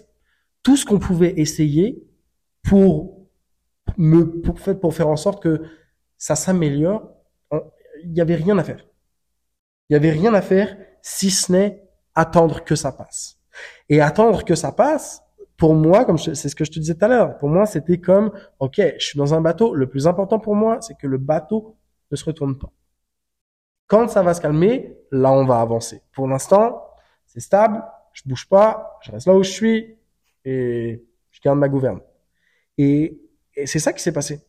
tout 0.62 0.76
ce 0.76 0.86
qu'on 0.86 0.98
pouvait 0.98 1.34
essayer 1.38 2.02
pour 2.62 3.28
me, 3.98 4.40
pour, 4.40 4.58
pour 4.80 4.94
faire 4.94 5.08
en 5.08 5.16
sorte 5.16 5.42
que 5.42 5.62
ça 6.16 6.36
s'améliore, 6.36 7.12
il 8.02 8.16
y 8.16 8.20
avait 8.22 8.34
rien 8.34 8.56
à 8.56 8.64
faire. 8.64 8.86
Il 9.88 9.92
y 9.92 9.96
avait 9.96 10.10
rien 10.10 10.32
à 10.32 10.40
faire 10.40 10.76
si 11.02 11.30
ce 11.30 11.52
n'est 11.52 11.89
attendre 12.20 12.64
que 12.64 12.76
ça 12.76 12.92
passe. 12.92 13.38
Et 13.88 14.00
attendre 14.00 14.44
que 14.44 14.54
ça 14.54 14.72
passe, 14.72 15.22
pour 15.56 15.74
moi, 15.74 16.04
comme 16.04 16.18
c'est 16.18 16.34
ce 16.34 16.54
que 16.54 16.64
je 16.64 16.70
te 16.70 16.78
disais 16.78 16.94
tout 16.94 17.04
à 17.04 17.08
l'heure, 17.08 17.38
pour 17.38 17.48
moi, 17.48 17.66
c'était 17.66 17.98
comme, 17.98 18.30
ok, 18.58 18.76
je 18.98 19.04
suis 19.04 19.18
dans 19.18 19.34
un 19.34 19.40
bateau. 19.40 19.74
Le 19.74 19.88
plus 19.88 20.06
important 20.06 20.38
pour 20.38 20.54
moi, 20.54 20.78
c'est 20.80 20.96
que 20.96 21.06
le 21.06 21.18
bateau 21.18 21.76
ne 22.10 22.16
se 22.16 22.24
retourne 22.24 22.56
pas. 22.58 22.72
Quand 23.86 24.08
ça 24.08 24.22
va 24.22 24.34
se 24.34 24.40
calmer, 24.40 24.96
là, 25.10 25.32
on 25.32 25.44
va 25.44 25.60
avancer. 25.60 26.02
Pour 26.12 26.28
l'instant, 26.28 26.82
c'est 27.26 27.40
stable, 27.40 27.82
je 28.12 28.22
bouge 28.26 28.48
pas, 28.48 28.98
je 29.02 29.10
reste 29.12 29.26
là 29.26 29.34
où 29.34 29.42
je 29.42 29.50
suis 29.50 29.96
et 30.44 31.04
je 31.30 31.40
garde 31.40 31.58
ma 31.58 31.68
gouverne. 31.68 32.00
Et, 32.78 33.20
et 33.56 33.66
c'est 33.66 33.78
ça 33.78 33.92
qui 33.92 34.02
s'est 34.02 34.12
passé. 34.12 34.40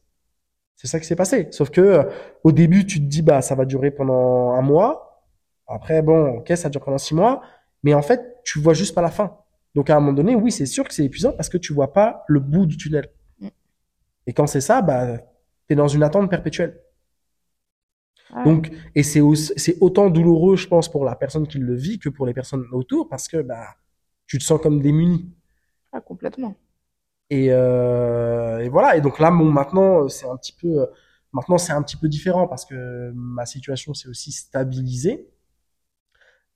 C'est 0.76 0.88
ça 0.88 1.00
qui 1.00 1.06
s'est 1.06 1.16
passé. 1.16 1.48
Sauf 1.52 1.70
que 1.70 1.82
euh, 1.82 2.04
au 2.44 2.52
début, 2.52 2.86
tu 2.86 3.00
te 3.00 3.06
dis 3.06 3.22
bah 3.22 3.42
ça 3.42 3.56
va 3.56 3.66
durer 3.66 3.92
pendant 3.92 4.52
un 4.54 4.62
mois. 4.62 5.24
Après 5.68 6.02
bon, 6.02 6.38
ok, 6.38 6.52
ça 6.56 6.70
dure 6.70 6.82
pendant 6.82 6.98
six 6.98 7.16
mois, 7.16 7.42
mais 7.84 7.94
en 7.94 8.02
fait, 8.02 8.38
tu 8.44 8.60
vois 8.60 8.74
juste 8.74 8.96
pas 8.96 9.02
la 9.02 9.12
fin. 9.12 9.38
Donc 9.76 9.90
à 9.90 9.96
un 9.96 10.00
moment 10.00 10.14
donné, 10.14 10.36
oui, 10.36 10.52
c'est 10.52 10.66
sûr 10.66 10.88
que 10.88 10.94
c'est 10.94 11.06
épuisant 11.06 11.32
parce 11.32 11.50
que 11.50 11.58
tu 11.58 11.74
vois 11.74 11.94
pas 11.94 12.24
le 12.28 12.40
bout 12.40 12.66
du 12.66 12.78
tunnel. 12.78 13.10
Mm. 13.40 13.48
Et 14.28 14.34
quand 14.34 14.48
c'est 14.48 14.62
ça, 14.62 14.82
bah 14.82 15.18
t'es 15.68 15.76
dans 15.76 15.88
une 15.88 16.04
attente 16.04 16.30
perpétuelle. 16.30 16.82
Donc, 18.46 18.72
et 18.96 19.04
c'est 19.04 19.22
autant 19.82 20.10
douloureux, 20.10 20.56
je 20.56 20.68
pense, 20.68 20.90
pour 20.90 21.04
la 21.04 21.16
personne 21.16 21.48
qui 21.48 21.58
le 21.58 21.76
vit 21.76 22.00
que 22.00 22.10
pour 22.10 22.26
les 22.26 22.34
personnes 22.34 22.66
autour, 22.72 23.10
parce 23.10 23.28
que 23.28 23.42
bah, 23.42 23.76
tu 24.26 24.38
te 24.38 24.44
sens 24.44 24.60
comme 24.62 24.82
démuni. 24.82 25.30
Ah, 25.92 26.02
complètement. 26.02 26.56
Et, 27.30 27.48
euh, 27.52 28.60
et 28.60 28.70
voilà. 28.70 28.96
Et 28.96 29.02
donc 29.02 29.20
là, 29.20 29.32
bon, 29.32 29.46
maintenant, 29.46 30.08
c'est 30.08 30.28
un 30.28 30.38
petit 30.38 30.54
peu, 30.54 30.88
maintenant, 31.34 31.58
c'est 31.58 31.74
un 31.74 31.82
petit 31.82 31.98
peu 31.98 32.08
différent 32.08 32.48
parce 32.48 32.66
que 32.66 33.12
ma 33.14 33.46
situation 33.46 33.94
s'est 33.94 34.08
aussi 34.08 34.32
stabilisée. 34.32 35.28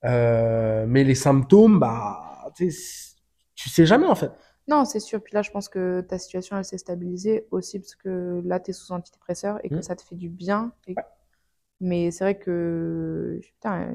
Euh, 0.06 0.86
mais 0.88 1.04
les 1.04 1.14
symptômes, 1.14 1.78
bah, 1.78 2.50
tu 2.54 2.70
sais, 2.70 3.86
jamais 3.86 4.06
en 4.06 4.14
fait. 4.14 4.30
Non, 4.68 4.84
c'est 4.84 5.00
sûr. 5.00 5.22
Puis 5.22 5.34
là, 5.34 5.42
je 5.42 5.50
pense 5.50 5.68
que 5.68 6.00
ta 6.00 6.18
situation, 6.18 6.56
elle 6.56 6.64
s'est 6.64 6.78
stabilisée 6.78 7.46
aussi 7.50 7.78
parce 7.78 7.94
que 7.94 8.42
là, 8.44 8.58
tu 8.60 8.70
es 8.70 8.74
sous 8.74 8.92
antidépresseur 8.92 9.58
et 9.64 9.68
que 9.68 9.76
Mhm. 9.76 9.82
ça 9.82 9.94
te 9.96 10.02
fait 10.02 10.16
du 10.16 10.28
bien. 10.28 10.72
Et- 10.86 10.94
Ouais. 10.96 11.04
Mais 11.80 12.10
c'est 12.10 12.24
vrai 12.24 12.38
que, 12.38 13.38
putain, 13.42 13.90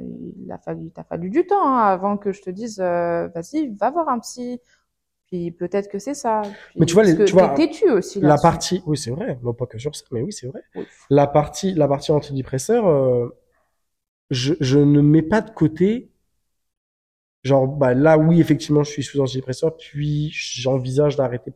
il 0.45 0.51
a 0.51 0.59
fallu, 0.59 0.83
il 0.85 0.91
t'a 0.91 1.03
fallu 1.03 1.29
du 1.31 1.47
temps 1.47 1.67
hein, 1.67 1.79
avant 1.79 2.15
que 2.15 2.31
je 2.31 2.41
te 2.43 2.49
dise, 2.51 2.79
euh, 2.79 3.27
vas-y, 3.29 3.75
va 3.75 3.89
voir 3.89 4.07
un 4.07 4.19
psy. 4.19 4.61
Puis 5.27 5.49
peut-être 5.51 5.89
que 5.89 5.97
c'est 5.97 6.13
ça. 6.13 6.41
Puis- 6.43 6.79
Mais 6.79 6.85
tu 6.85 6.93
vois, 6.93 7.03
les- 7.03 7.25
tu 7.25 7.33
vois, 7.33 7.49
têtu 7.55 7.89
aussi 7.89 8.19
La 8.21 8.37
partie, 8.37 8.83
oui, 8.85 8.97
c'est 8.97 9.11
vrai. 9.11 9.39
Non, 9.41 9.53
pas 9.53 9.65
que 9.65 9.79
sur 9.79 9.95
ça, 9.95 10.03
mais 10.11 10.21
oui, 10.21 10.31
c'est 10.31 10.45
vrai. 10.47 10.61
Oui. 10.75 10.85
La 11.09 11.25
partie, 11.25 11.73
la 11.73 11.87
partie 11.87 12.11
antidépresseur, 12.11 12.85
euh, 12.87 13.29
je, 14.31 14.55
je 14.59 14.79
ne 14.79 15.01
mets 15.01 15.21
pas 15.21 15.41
de 15.41 15.51
côté. 15.51 16.09
Genre, 17.43 17.67
bah, 17.67 17.93
là, 17.93 18.17
oui, 18.17 18.39
effectivement, 18.41 18.83
je 18.83 18.91
suis 18.91 19.03
sous 19.03 19.19
antidépresseur, 19.19 19.75
puis 19.77 20.29
j'envisage 20.31 21.15
d'arrêter 21.15 21.53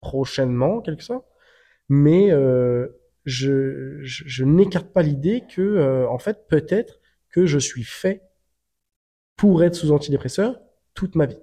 prochainement, 0.00 0.80
quelque 0.80 1.02
sorte. 1.02 1.26
Mais, 1.88 2.30
euh, 2.32 2.88
je, 3.24 3.98
je, 4.02 4.24
je 4.26 4.44
n'écarte 4.44 4.92
pas 4.92 5.02
l'idée 5.02 5.44
que, 5.48 5.60
euh, 5.62 6.08
en 6.08 6.18
fait, 6.18 6.46
peut-être 6.48 7.00
que 7.30 7.46
je 7.46 7.58
suis 7.58 7.84
fait 7.84 8.22
pour 9.36 9.62
être 9.64 9.74
sous 9.74 9.90
antidépresseur 9.92 10.60
toute 10.94 11.14
ma 11.16 11.26
vie. 11.26 11.38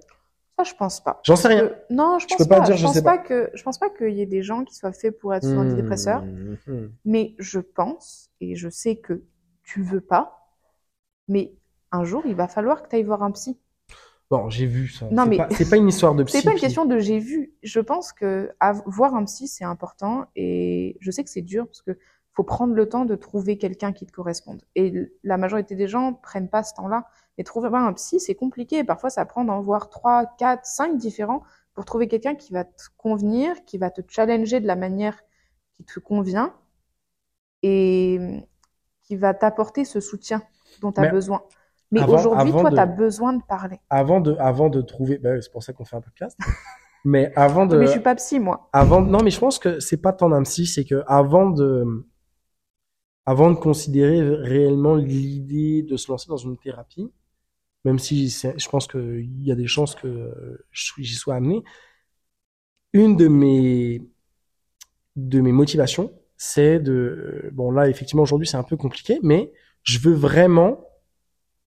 Ça, 0.58 0.64
je 0.64 0.74
pense 0.74 1.02
pas. 1.02 1.20
J'en 1.24 1.36
sais 1.36 1.48
rien. 1.48 1.68
Que- 1.68 1.74
non, 1.94 2.18
je 2.18 2.24
Je 2.24 2.28
pense 2.28 2.38
peux 2.38 2.48
pas 2.48 2.60
pas. 2.60 2.66
dire, 2.66 2.76
je 2.76 2.80
je 2.80 2.86
pense 2.86 2.94
sais 2.94 3.02
pas 3.02 3.18
que, 3.18 3.50
je 3.54 3.62
pense 3.62 3.78
pas 3.78 3.90
qu'il 3.90 4.10
y 4.14 4.22
ait 4.22 4.26
des 4.26 4.42
gens 4.42 4.64
qui 4.64 4.74
soient 4.74 4.92
faits 4.92 5.18
pour 5.18 5.34
être 5.34 5.44
sous 5.44 5.56
antidépresseur. 5.56 6.22
Mmh. 6.24 6.88
Mais 7.04 7.34
je 7.38 7.58
pense, 7.58 8.30
et 8.40 8.54
je 8.54 8.68
sais 8.68 8.96
que 8.96 9.22
tu 9.62 9.82
veux 9.82 10.00
pas, 10.00 10.48
mais 11.28 11.52
un 11.90 12.04
jour, 12.04 12.22
il 12.26 12.34
va 12.34 12.48
falloir 12.48 12.82
que 12.82 12.88
tu 12.88 12.96
ailles 12.96 13.02
voir 13.04 13.22
un 13.22 13.30
psy. 13.30 13.58
Bon, 14.30 14.48
j'ai 14.48 14.64
vu 14.66 14.88
ça. 14.88 15.08
Non, 15.10 15.26
mais- 15.26 15.36
pas- 15.36 15.48
c'est 15.50 15.68
pas 15.68 15.76
une 15.76 15.88
histoire 15.88 16.14
de 16.14 16.24
psy. 16.24 16.36
C'est 16.40 16.44
pas 16.44 16.52
une 16.52 16.58
question 16.58 16.86
de 16.86 16.98
j'ai 16.98 17.18
vu. 17.18 17.52
Je 17.62 17.80
pense 17.80 18.12
que 18.12 18.50
voir 18.86 19.14
un 19.14 19.24
psy, 19.24 19.46
c'est 19.46 19.64
important. 19.64 20.24
Et 20.36 20.96
je 21.00 21.10
sais 21.10 21.22
que 21.22 21.28
c'est 21.28 21.42
dur 21.42 21.66
parce 21.66 21.82
que 21.82 21.98
faut 22.34 22.44
prendre 22.44 22.72
le 22.72 22.88
temps 22.88 23.04
de 23.04 23.14
trouver 23.14 23.58
quelqu'un 23.58 23.92
qui 23.92 24.06
te 24.06 24.12
corresponde. 24.12 24.62
Et 24.74 25.12
la 25.22 25.36
majorité 25.36 25.74
des 25.76 25.86
gens 25.86 26.14
prennent 26.14 26.48
pas 26.48 26.62
ce 26.62 26.72
temps-là. 26.72 27.06
Mais 27.36 27.44
trouver 27.44 27.68
un 27.74 27.92
psy, 27.92 28.20
c'est 28.20 28.34
compliqué. 28.34 28.84
Parfois, 28.84 29.10
ça 29.10 29.26
prend 29.26 29.44
d'en 29.44 29.60
voir 29.60 29.90
trois, 29.90 30.24
quatre, 30.38 30.64
cinq 30.64 30.96
différents 30.96 31.42
pour 31.74 31.84
trouver 31.84 32.08
quelqu'un 32.08 32.34
qui 32.34 32.54
va 32.54 32.64
te 32.64 32.84
convenir, 32.96 33.66
qui 33.66 33.76
va 33.76 33.90
te 33.90 34.00
challenger 34.08 34.60
de 34.60 34.66
la 34.66 34.76
manière 34.76 35.20
qui 35.76 35.84
te 35.84 36.00
convient 36.00 36.54
et 37.62 38.18
qui 39.02 39.16
va 39.16 39.34
t'apporter 39.34 39.84
ce 39.84 40.00
soutien 40.00 40.42
dont 40.80 40.92
tu 40.92 41.00
as 41.00 41.04
Mais 41.04 41.10
besoin. 41.10 41.42
Mais 41.90 42.02
aujourd'hui, 42.02 42.50
toi, 42.52 42.70
tu 42.70 42.78
as 42.78 42.86
besoin 42.86 43.34
de 43.34 43.42
parler. 43.42 43.78
avant 43.90 44.20
de, 44.20 44.34
avant 44.38 44.70
de 44.70 44.80
trouver, 44.80 45.18
bah, 45.18 45.40
c'est 45.40 45.52
pour 45.52 45.62
ça 45.62 45.72
qu'on 45.72 45.84
fait 45.84 45.96
un 45.96 46.00
podcast. 46.00 46.38
mais 47.04 47.32
avant 47.36 47.66
de, 47.66 47.76
Mais 47.78 47.86
je 47.86 47.92
suis 47.92 48.00
pas 48.00 48.14
psy, 48.14 48.40
moi. 48.40 48.70
avant, 48.72 49.02
non, 49.02 49.22
mais 49.22 49.30
je 49.30 49.38
pense 49.38 49.58
que 49.58 49.78
c'est 49.78 49.98
pas 50.00 50.12
tant 50.12 50.32
un 50.32 50.42
psy, 50.42 50.66
c'est 50.66 50.84
que 50.84 51.02
avant 51.06 51.50
de, 51.50 52.06
avant 53.26 53.50
de 53.50 53.56
considérer 53.56 54.22
réellement 54.22 54.94
l'idée 54.94 55.82
de 55.82 55.96
se 55.98 56.10
lancer 56.10 56.28
dans 56.28 56.38
une 56.38 56.56
thérapie, 56.56 57.12
même 57.84 57.98
si 57.98 58.28
je 58.30 58.68
pense 58.68 58.86
qu'il 58.86 59.42
y 59.42 59.52
a 59.52 59.54
des 59.54 59.66
chances 59.66 59.94
que 59.94 60.64
j'y 60.72 61.14
sois 61.14 61.34
amené, 61.34 61.62
une 62.94 63.16
de 63.16 63.28
mes, 63.28 64.02
de 65.16 65.40
mes 65.40 65.52
motivations, 65.52 66.12
c'est 66.44 66.80
de, 66.80 67.50
bon 67.52 67.70
là, 67.70 67.88
effectivement, 67.88 68.24
aujourd'hui, 68.24 68.48
c'est 68.48 68.56
un 68.56 68.64
peu 68.64 68.76
compliqué, 68.76 69.20
mais 69.22 69.52
je 69.84 70.00
veux 70.00 70.12
vraiment 70.12 70.84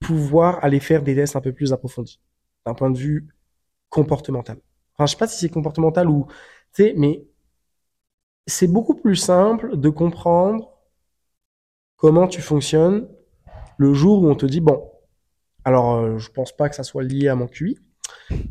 pouvoir 0.01 0.61
aller 0.61 0.81
faire 0.81 1.03
des 1.03 1.15
tests 1.15 1.37
un 1.37 1.41
peu 1.41 1.53
plus 1.53 1.71
approfondis, 1.71 2.19
d'un 2.65 2.73
point 2.73 2.91
de 2.91 2.97
vue 2.97 3.29
comportemental. 3.87 4.57
Enfin, 4.93 5.05
je 5.05 5.11
sais 5.11 5.17
pas 5.17 5.27
si 5.27 5.39
c'est 5.39 5.47
comportemental 5.47 6.09
ou, 6.09 6.27
tu 6.73 6.83
sais, 6.83 6.93
mais 6.97 7.25
c'est 8.45 8.67
beaucoup 8.67 8.95
plus 8.95 9.15
simple 9.15 9.77
de 9.77 9.87
comprendre 9.87 10.77
comment 11.95 12.27
tu 12.27 12.41
fonctionnes 12.41 13.07
le 13.77 13.93
jour 13.93 14.21
où 14.21 14.29
on 14.29 14.35
te 14.35 14.45
dit, 14.45 14.59
bon, 14.59 14.91
alors 15.63 15.95
euh, 15.95 16.17
je 16.17 16.29
pense 16.29 16.51
pas 16.51 16.67
que 16.67 16.75
ça 16.75 16.83
soit 16.83 17.03
lié 17.03 17.29
à 17.29 17.35
mon 17.35 17.47
QI, 17.47 17.79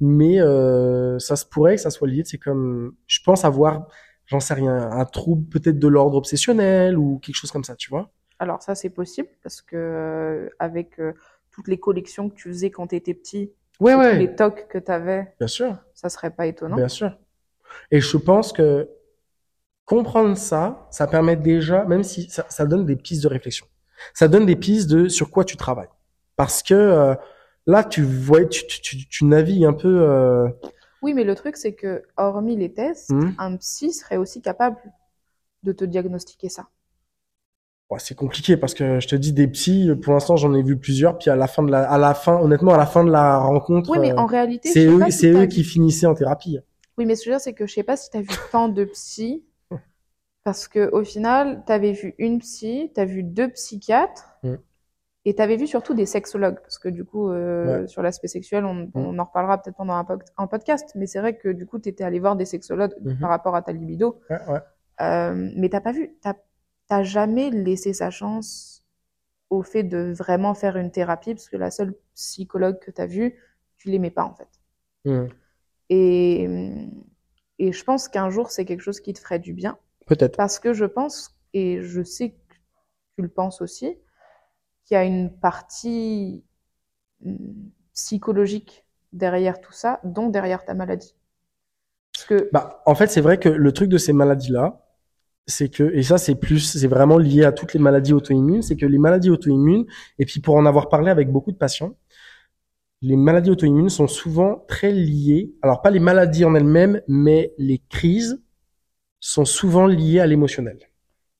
mais 0.00 0.40
euh, 0.40 1.18
ça 1.18 1.36
se 1.36 1.44
pourrait 1.44 1.76
que 1.76 1.82
ça 1.82 1.90
soit 1.90 2.08
lié, 2.08 2.22
c'est 2.24 2.38
comme, 2.38 2.94
je 3.06 3.20
pense 3.22 3.44
avoir, 3.44 3.88
j'en 4.26 4.40
sais 4.40 4.54
rien, 4.54 4.90
un 4.90 5.04
trouble 5.04 5.48
peut-être 5.48 5.78
de 5.78 5.88
l'ordre 5.88 6.16
obsessionnel 6.18 6.98
ou 6.98 7.18
quelque 7.20 7.36
chose 7.36 7.50
comme 7.52 7.64
ça, 7.64 7.76
tu 7.76 7.90
vois. 7.90 8.10
Alors 8.38 8.62
ça, 8.62 8.74
c'est 8.74 8.90
possible 8.90 9.28
parce 9.42 9.62
que 9.62 9.76
euh, 9.76 10.48
avec 10.58 10.98
euh, 11.00 11.12
toutes 11.50 11.68
les 11.68 11.78
collections 11.78 12.28
que 12.28 12.34
tu 12.34 12.48
faisais 12.48 12.70
quand 12.70 12.88
tu 12.88 12.96
étais 12.96 13.14
petit, 13.14 13.52
Ouais, 13.80 13.92
tous 13.92 13.98
ouais, 14.00 14.16
les 14.16 14.34
tocs 14.34 14.68
que 14.68 14.78
tu 14.78 14.90
avais, 14.90 15.34
bien 15.38 15.46
sûr. 15.48 15.76
ça 15.94 16.08
serait 16.08 16.30
pas 16.30 16.46
étonnant. 16.46 16.76
Bien 16.76 16.88
sûr. 16.88 17.16
Et 17.90 18.00
je 18.00 18.16
pense 18.16 18.52
que 18.52 18.88
comprendre 19.84 20.36
ça, 20.36 20.88
ça 20.90 21.06
permet 21.06 21.36
déjà, 21.36 21.84
même 21.84 22.02
si 22.02 22.28
ça, 22.30 22.46
ça 22.48 22.66
donne 22.66 22.84
des 22.86 22.96
pistes 22.96 23.22
de 23.22 23.28
réflexion, 23.28 23.66
ça 24.14 24.28
donne 24.28 24.46
des 24.46 24.56
pistes 24.56 24.88
de 24.90 25.08
sur 25.08 25.30
quoi 25.30 25.44
tu 25.44 25.56
travailles. 25.56 25.88
Parce 26.36 26.62
que 26.62 26.74
euh, 26.74 27.14
là, 27.66 27.84
tu 27.84 28.02
vois, 28.02 28.44
tu, 28.46 28.66
tu, 28.66 28.80
tu, 28.80 29.08
tu 29.08 29.24
navigues 29.24 29.64
un 29.64 29.72
peu. 29.72 30.50
Oui, 31.06 31.14
mais 31.14 31.24
le 31.24 31.34
truc, 31.36 31.56
c'est 31.56 31.72
que 31.74 32.02
hormis 32.16 32.56
les 32.56 32.72
tests, 32.74 33.12
Mhm. 33.12 33.34
un 33.38 33.56
psy 33.56 33.92
serait 33.92 34.16
aussi 34.16 34.42
capable 34.42 34.76
de 35.62 35.72
te 35.72 35.84
diagnostiquer 35.84 36.48
ça. 36.48 36.68
ouais, 37.90 37.98
c'est 38.00 38.14
compliqué 38.14 38.56
parce 38.56 38.74
que 38.74 39.00
je 39.00 39.08
te 39.08 39.16
dis 39.16 39.32
des 39.32 39.46
psys. 39.48 39.90
Pour 40.02 40.12
l'instant, 40.14 40.36
j'en 40.36 40.54
ai 40.54 40.62
vu 40.62 40.76
plusieurs. 40.76 41.18
Puis 41.18 41.30
à 41.30 41.36
la 41.36 41.46
fin 41.46 41.62
de 41.62 41.70
la, 41.70 41.88
à 41.88 41.98
la 41.98 42.14
fin, 42.14 42.36
honnêtement, 42.40 42.74
à 42.74 42.78
la 42.78 42.86
fin 42.86 43.04
de 43.04 43.10
la 43.10 43.38
rencontre, 43.38 43.90
Oui, 43.90 43.98
mais 44.00 44.12
euh, 44.12 44.16
en 44.16 44.26
réalité, 44.26 44.70
c'est 44.72 44.86
eux, 44.86 45.10
si 45.10 45.28
vu- 45.30 45.48
qui 45.48 45.64
finissaient 45.64 46.06
en 46.06 46.14
thérapie. 46.14 46.58
Oui, 46.98 47.04
mais 47.06 47.14
ce 47.14 47.20
que 47.22 47.24
je 47.26 47.30
veux 47.30 47.36
dire, 47.36 47.40
c'est 47.40 47.52
que 47.52 47.66
je 47.66 47.74
sais 47.74 47.82
pas 47.82 47.96
si 47.96 48.10
tu 48.10 48.16
as 48.16 48.22
vu 48.22 48.28
tant 48.50 48.68
de 48.68 48.84
psy, 48.84 49.44
parce 50.44 50.68
que 50.68 50.90
au 50.92 51.04
final, 51.04 51.62
tu 51.66 51.72
avais 51.72 51.92
vu 51.92 52.14
une 52.18 52.38
psy, 52.40 52.90
tu 52.94 53.00
as 53.00 53.04
vu 53.04 53.22
deux 53.22 53.48
psychiatres, 53.50 54.24
Mm. 54.42 54.56
Et 55.26 55.34
tu 55.34 55.42
avais 55.42 55.56
vu 55.56 55.66
surtout 55.66 55.92
des 55.92 56.06
sexologues, 56.06 56.60
parce 56.60 56.78
que 56.78 56.88
du 56.88 57.04
coup, 57.04 57.30
euh, 57.30 57.86
sur 57.86 58.00
l'aspect 58.00 58.28
sexuel, 58.28 58.64
on, 58.64 58.90
on 58.94 59.18
en 59.18 59.24
reparlera 59.24 59.60
peut-être 59.60 59.76
pendant 59.76 59.94
un, 59.94 60.04
po- 60.04 60.22
un 60.38 60.46
podcast, 60.46 60.90
mais 60.94 61.06
c'est 61.06 61.18
vrai 61.18 61.36
que 61.36 61.48
du 61.50 61.66
coup, 61.66 61.78
tu 61.78 61.88
étais 61.90 62.04
allé 62.04 62.18
voir 62.20 62.36
des 62.36 62.44
sexologues 62.46 62.94
Mhm. 63.02 63.18
par 63.18 63.28
rapport 63.30 63.54
à 63.56 63.62
ta 63.62 63.72
libido, 63.72 64.20
Ouais, 64.30 64.38
ouais. 64.48 64.60
euh, 65.02 65.50
mais 65.56 65.68
t'as 65.68 65.80
pas 65.82 65.92
vu, 65.92 66.16
t'as 66.22 66.34
t'as 66.88 67.02
jamais 67.02 67.50
laissé 67.50 67.92
sa 67.92 68.10
chance 68.10 68.84
au 69.50 69.62
fait 69.62 69.82
de 69.82 70.12
vraiment 70.16 70.54
faire 70.54 70.76
une 70.76 70.90
thérapie, 70.92 71.34
parce 71.34 71.48
que 71.48 71.56
la 71.56 71.70
seule 71.72 71.94
psychologue 72.14 72.78
que 72.78 72.90
tu 72.92 73.00
as 73.02 73.06
vue, 73.06 73.34
tu 73.76 73.90
l'aimais 73.90 74.10
pas 74.12 74.24
en 74.24 74.34
fait. 74.34 74.48
Mhm. 75.04 75.28
Et, 75.90 76.48
et 77.58 77.72
je 77.72 77.84
pense 77.84 78.08
qu'un 78.08 78.30
jour, 78.30 78.50
c'est 78.50 78.64
quelque 78.64 78.80
chose 78.82 79.00
qui 79.00 79.12
te 79.12 79.18
ferait 79.18 79.38
du 79.38 79.52
bien. 79.52 79.78
Peut-être. 80.06 80.36
Parce 80.36 80.58
que 80.60 80.72
je 80.72 80.84
pense, 80.84 81.36
et 81.52 81.82
je 81.82 82.02
sais 82.02 82.30
que 82.30 82.54
tu 83.16 83.22
le 83.22 83.28
penses 83.28 83.60
aussi, 83.60 83.98
qu'il 84.86 84.96
y 84.96 84.98
a 84.98 85.04
une 85.04 85.32
partie 85.38 86.44
hum, 87.24 87.70
psychologique 87.94 88.86
derrière 89.12 89.60
tout 89.60 89.72
ça, 89.72 90.00
dont 90.04 90.28
derrière 90.30 90.64
ta 90.64 90.74
maladie. 90.74 91.14
Parce 92.14 92.26
que, 92.26 92.48
Bah, 92.52 92.82
en 92.86 92.94
fait, 92.94 93.08
c'est 93.08 93.20
vrai 93.20 93.38
que 93.38 93.48
le 93.48 93.72
truc 93.72 93.88
de 93.88 93.98
ces 93.98 94.12
maladies-là, 94.12 94.80
c'est 95.46 95.70
que, 95.70 95.84
et 95.94 96.02
ça, 96.04 96.18
c'est 96.18 96.36
plus, 96.36 96.60
c'est 96.60 96.88
vraiment 96.88 97.18
lié 97.18 97.44
à 97.44 97.52
toutes 97.52 97.74
les 97.74 97.80
maladies 97.80 98.12
auto-immunes, 98.14 98.62
c'est 98.62 98.76
que 98.76 98.86
les 98.86 98.98
maladies 98.98 99.30
auto-immunes, 99.30 99.86
et 100.18 100.26
puis 100.26 100.40
pour 100.40 100.56
en 100.56 100.66
avoir 100.66 100.88
parlé 100.88 101.10
avec 101.10 101.30
beaucoup 101.30 101.52
de 101.52 101.58
patients, 101.58 101.96
les 103.00 103.16
maladies 103.16 103.50
auto-immunes 103.50 103.88
sont 103.88 104.06
souvent 104.06 104.62
très 104.68 104.92
liées, 104.92 105.54
alors 105.62 105.80
pas 105.80 105.90
les 105.90 105.98
maladies 105.98 106.44
en 106.44 106.54
elles-mêmes, 106.54 107.00
mais 107.08 107.54
les 107.56 107.78
crises 107.88 108.42
sont 109.20 109.44
souvent 109.46 109.86
liées 109.86 110.20
à 110.20 110.26
l'émotionnel. 110.26 110.78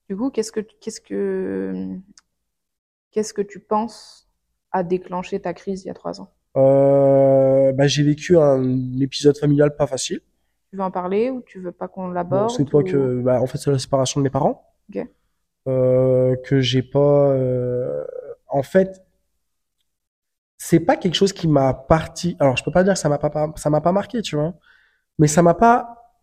du 0.09 0.15
coup, 0.17 0.29
qu'est-ce 0.31 0.51
que, 0.51 0.61
qu'est-ce 0.61 1.01
que, 1.01 1.97
qu'est-ce 3.17 3.33
que 3.33 3.41
tu 3.41 3.59
penses 3.59 4.29
a 4.71 4.83
déclenché 4.83 5.39
ta 5.39 5.51
crise 5.55 5.83
il 5.83 5.87
y 5.87 5.89
a 5.89 5.95
trois 5.95 6.21
ans? 6.21 6.31
Euh, 6.55 7.71
bah, 7.71 7.87
j'ai 7.87 8.03
vécu 8.03 8.37
un 8.37 8.99
épisode 8.99 9.35
familial 9.39 9.75
pas 9.75 9.87
facile. 9.87 10.21
Tu 10.69 10.77
veux 10.77 10.83
en 10.83 10.91
parler 10.91 11.31
ou 11.31 11.41
tu 11.41 11.59
veux 11.59 11.71
pas 11.71 11.87
qu'on 11.87 12.09
Bon, 12.09 12.13
l'aborde? 12.13 12.51
c'est 12.55 12.65
toi 12.65 12.83
ou- 12.83 12.85
que, 12.85 13.21
bah, 13.23 13.41
en 13.41 13.47
fait, 13.47 13.57
c'est 13.57 13.71
la 13.71 13.79
séparation 13.79 14.19
de 14.21 14.23
mes 14.25 14.29
parents. 14.29 14.63
Euh, 15.67 16.35
que 16.45 16.61
j'ai 16.61 16.81
pas, 16.81 17.31
euh, 17.31 18.03
en 18.47 18.63
fait, 18.63 19.01
c'est 20.57 20.79
pas 20.79 20.95
quelque 20.97 21.15
chose 21.15 21.33
qui 21.33 21.47
m'a 21.47 21.73
parti. 21.73 22.35
Alors, 22.39 22.57
je 22.57 22.63
peux 22.63 22.71
pas 22.71 22.83
dire 22.83 22.93
que 22.93 22.99
ça 22.99 23.09
m'a 23.09 23.17
pas, 23.17 23.51
ça 23.55 23.69
m'a 23.69 23.81
pas 23.81 23.91
marqué, 23.91 24.21
tu 24.21 24.35
vois. 24.35 24.53
Mais 25.19 25.27
ça 25.27 25.41
m'a 25.43 25.55
pas 25.55 26.13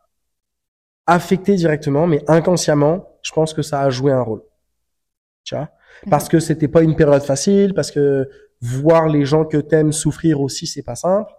affecté 1.07 1.55
directement, 1.57 2.07
mais 2.07 2.23
inconsciemment, 2.29 3.09
je 3.23 3.33
pense 3.33 3.55
que 3.55 3.63
ça 3.63 3.81
a 3.81 3.89
joué 3.91 4.13
un 4.13 4.21
rôle. 4.21 4.43
Tu 5.45 5.55
vois? 5.55 5.69
Parce 6.11 6.29
que 6.29 6.41
c'était 6.41 6.69
pas 6.69 6.83
une 6.83 6.97
période 6.97 7.23
facile, 7.23 7.75
parce 7.75 7.91
que 7.91 8.29
voir 8.61 9.09
les 9.09 9.25
gens 9.25 9.45
que 9.45 9.57
t'aimes 9.57 9.93
souffrir 9.93 10.41
aussi, 10.41 10.67
c'est 10.67 10.83
pas 10.83 10.95
simple. 10.97 11.31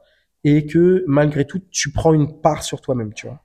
Et 0.43 0.65
que, 0.65 1.03
malgré 1.07 1.45
tout, 1.45 1.59
tu 1.71 1.91
prends 1.91 2.13
une 2.13 2.39
part 2.39 2.63
sur 2.63 2.79
toi-même, 2.81 3.13
tu 3.13 3.25
vois. 3.27 3.39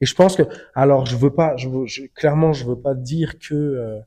Et 0.00 0.06
je 0.06 0.14
pense 0.14 0.36
que, 0.36 0.42
alors, 0.74 1.06
je 1.06 1.16
veux 1.16 1.30
pas, 1.30 1.56
je 1.56 1.68
veux, 1.68 1.86
je- 1.86 2.02
clairement, 2.14 2.52
je 2.52 2.64
veux 2.66 2.78
pas 2.78 2.94
dire 2.94 3.38
que, 3.38 3.54
euh, 3.54 3.98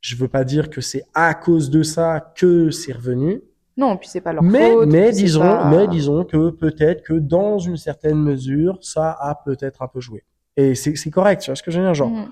je 0.00 0.14
veux 0.16 0.28
pas 0.28 0.44
dire 0.44 0.70
que 0.70 0.80
c'est 0.80 1.04
à 1.14 1.34
cause 1.34 1.70
de 1.70 1.82
ça 1.82 2.32
que 2.36 2.70
c'est 2.70 2.92
revenu. 2.92 3.42
Non, 3.76 3.96
puis 3.96 4.08
c'est 4.08 4.20
pas 4.20 4.32
leur 4.32 4.42
Mais, 4.42 4.70
faute. 4.72 4.88
mais 4.88 5.12
disons, 5.12 5.40
pas- 5.40 5.70
mais 5.70 5.86
disons 5.88 6.24
que 6.24 6.50
peut-être 6.50 7.02
que 7.02 7.14
dans 7.14 7.58
une 7.58 7.76
certaine 7.76 8.20
mesure, 8.22 8.78
ça 8.82 9.10
a 9.18 9.34
peut-être 9.44 9.82
un 9.82 9.88
peu 9.88 10.00
joué. 10.00 10.24
Et 10.56 10.74
c'est, 10.74 10.94
c'est 10.96 11.10
correct, 11.10 11.42
tu 11.42 11.50
vois 11.50 11.56
ce 11.56 11.62
que 11.62 11.70
je 11.70 11.78
veux 11.78 11.84
dire, 11.84 11.94
genre, 11.94 12.10
Mhm. 12.10 12.26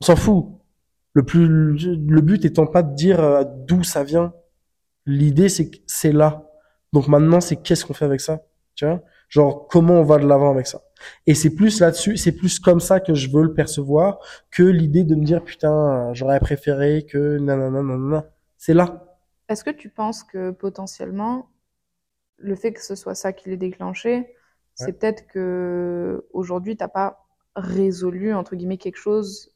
on 0.00 0.04
s'en 0.04 0.16
fout. 0.16 0.46
Le 1.18 1.24
plus, 1.24 1.48
le 1.96 2.20
but 2.20 2.44
étant 2.44 2.68
pas 2.68 2.84
de 2.84 2.94
dire 2.94 3.18
euh, 3.18 3.42
d'où 3.66 3.82
ça 3.82 4.04
vient. 4.04 4.32
L'idée, 5.04 5.48
c'est 5.48 5.68
que 5.68 5.78
c'est 5.84 6.12
là. 6.12 6.48
Donc 6.92 7.08
maintenant, 7.08 7.40
c'est 7.40 7.56
qu'est-ce 7.56 7.84
qu'on 7.84 7.92
fait 7.92 8.04
avec 8.04 8.20
ça, 8.20 8.44
tu 8.76 8.86
vois? 8.86 9.02
Genre, 9.28 9.66
comment 9.66 9.94
on 9.94 10.04
va 10.04 10.18
de 10.18 10.28
l'avant 10.28 10.52
avec 10.52 10.68
ça? 10.68 10.80
Et 11.26 11.34
c'est 11.34 11.56
plus 11.56 11.80
là-dessus, 11.80 12.16
c'est 12.18 12.30
plus 12.30 12.60
comme 12.60 12.78
ça 12.78 13.00
que 13.00 13.14
je 13.14 13.32
veux 13.32 13.42
le 13.42 13.52
percevoir 13.52 14.20
que 14.52 14.62
l'idée 14.62 15.02
de 15.02 15.16
me 15.16 15.24
dire, 15.24 15.42
putain, 15.42 16.14
j'aurais 16.14 16.38
préféré 16.38 17.04
que 17.04 17.38
nanana, 17.38 17.82
nanana. 17.82 18.30
C'est 18.56 18.74
là. 18.74 19.18
Est-ce 19.48 19.64
que 19.64 19.70
tu 19.70 19.88
penses 19.88 20.22
que 20.22 20.52
potentiellement, 20.52 21.50
le 22.36 22.54
fait 22.54 22.72
que 22.72 22.80
ce 22.80 22.94
soit 22.94 23.16
ça 23.16 23.32
qui 23.32 23.50
l'ait 23.50 23.56
déclenché, 23.56 24.36
c'est 24.76 24.92
peut-être 24.92 25.26
que 25.26 26.28
aujourd'hui 26.32 26.76
t'as 26.76 26.86
pas 26.86 27.26
résolu 27.56 28.34
entre 28.34 28.54
guillemets 28.54 28.78
quelque 28.78 28.98
chose 28.98 29.50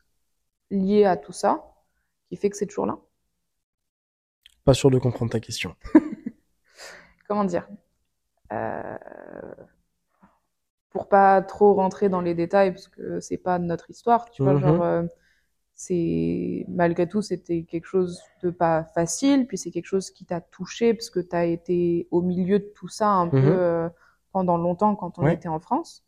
lié 0.72 1.04
à 1.06 1.16
tout 1.18 1.32
ça, 1.32 1.64
qui 2.28 2.36
fait 2.36 2.50
que 2.50 2.56
c'est 2.58 2.66
toujours 2.66 2.86
là? 2.86 2.98
Pas 4.64 4.74
sûr 4.74 4.90
de 4.90 4.98
comprendre 4.98 5.30
ta 5.30 5.38
question. 5.38 5.76
Comment 7.26 7.44
dire? 7.44 7.68
Euh, 8.52 8.98
pour 10.90 11.08
pas 11.08 11.40
trop 11.42 11.74
rentrer 11.74 12.08
dans 12.08 12.20
les 12.20 12.34
détails, 12.34 12.72
parce 12.72 12.88
que 12.88 13.20
c'est 13.20 13.38
pas 13.38 13.58
notre 13.58 13.90
histoire, 13.90 14.30
tu 14.30 14.42
vois, 14.42 14.52
Mhm. 14.52 14.60
genre, 14.60 14.82
euh, 14.82 15.02
c'est, 15.74 16.66
malgré 16.68 17.08
tout, 17.08 17.22
c'était 17.22 17.64
quelque 17.64 17.86
chose 17.86 18.22
de 18.42 18.50
pas 18.50 18.84
facile, 18.94 19.46
puis 19.46 19.58
c'est 19.58 19.70
quelque 19.70 19.86
chose 19.86 20.10
qui 20.10 20.26
t'a 20.26 20.40
touché, 20.40 20.94
parce 20.94 21.10
que 21.10 21.20
t'as 21.20 21.46
été 21.46 22.08
au 22.10 22.22
milieu 22.22 22.58
de 22.60 22.72
tout 22.76 22.88
ça 22.88 23.10
un 23.10 23.30
peu, 23.30 23.38
Mhm. 23.38 23.58
euh, 23.60 23.88
pendant 24.32 24.58
longtemps 24.58 24.96
quand 24.96 25.18
on 25.18 25.26
Ouais. 25.26 25.32
était 25.32 25.48
en 25.48 25.60
France. 25.60 26.04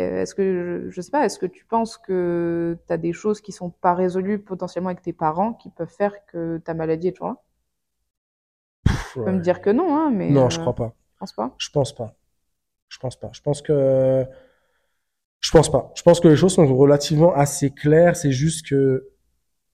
Euh, 0.00 0.22
Est-ce 0.22 0.34
que, 0.34 0.88
je, 0.88 0.90
je 0.90 1.00
sais 1.00 1.10
pas, 1.10 1.24
est-ce 1.24 1.38
que 1.38 1.46
tu 1.46 1.64
penses 1.64 1.98
que 1.98 2.76
t'as 2.86 2.96
des 2.96 3.12
choses 3.12 3.40
qui 3.40 3.52
sont 3.52 3.70
pas 3.70 3.94
résolues 3.94 4.38
potentiellement 4.38 4.90
avec 4.90 5.02
tes 5.02 5.12
parents 5.12 5.54
qui 5.54 5.70
peuvent 5.70 5.88
faire 5.88 6.14
que 6.26 6.58
ta 6.58 6.74
maladie 6.74 7.08
est 7.08 7.12
toujours 7.12 7.28
là? 7.28 7.36
Tu 9.12 9.20
peux 9.20 9.32
me 9.32 9.40
dire 9.40 9.60
que 9.60 9.70
non, 9.70 9.96
hein, 9.96 10.10
mais. 10.10 10.30
Non, 10.30 10.46
euh, 10.46 10.50
je 10.50 10.60
crois 10.60 10.74
pas. 10.74 10.94
Je 11.14 11.18
pense 11.18 11.32
pas? 11.32 11.54
Je 11.58 11.68
pense 11.70 11.92
pas. 11.92 12.14
Je 12.88 12.98
pense 12.98 13.16
pas. 13.16 13.30
Je 13.32 13.40
pense 13.40 13.62
que 13.62 14.26
je 15.40 15.50
pense 15.50 15.70
pas. 15.70 15.92
Je 15.94 16.02
pense 16.02 16.20
que 16.20 16.28
les 16.28 16.36
choses 16.36 16.54
sont 16.54 16.66
relativement 16.76 17.34
assez 17.34 17.70
claires. 17.70 18.16
C'est 18.16 18.32
juste 18.32 18.66
que 18.66 19.08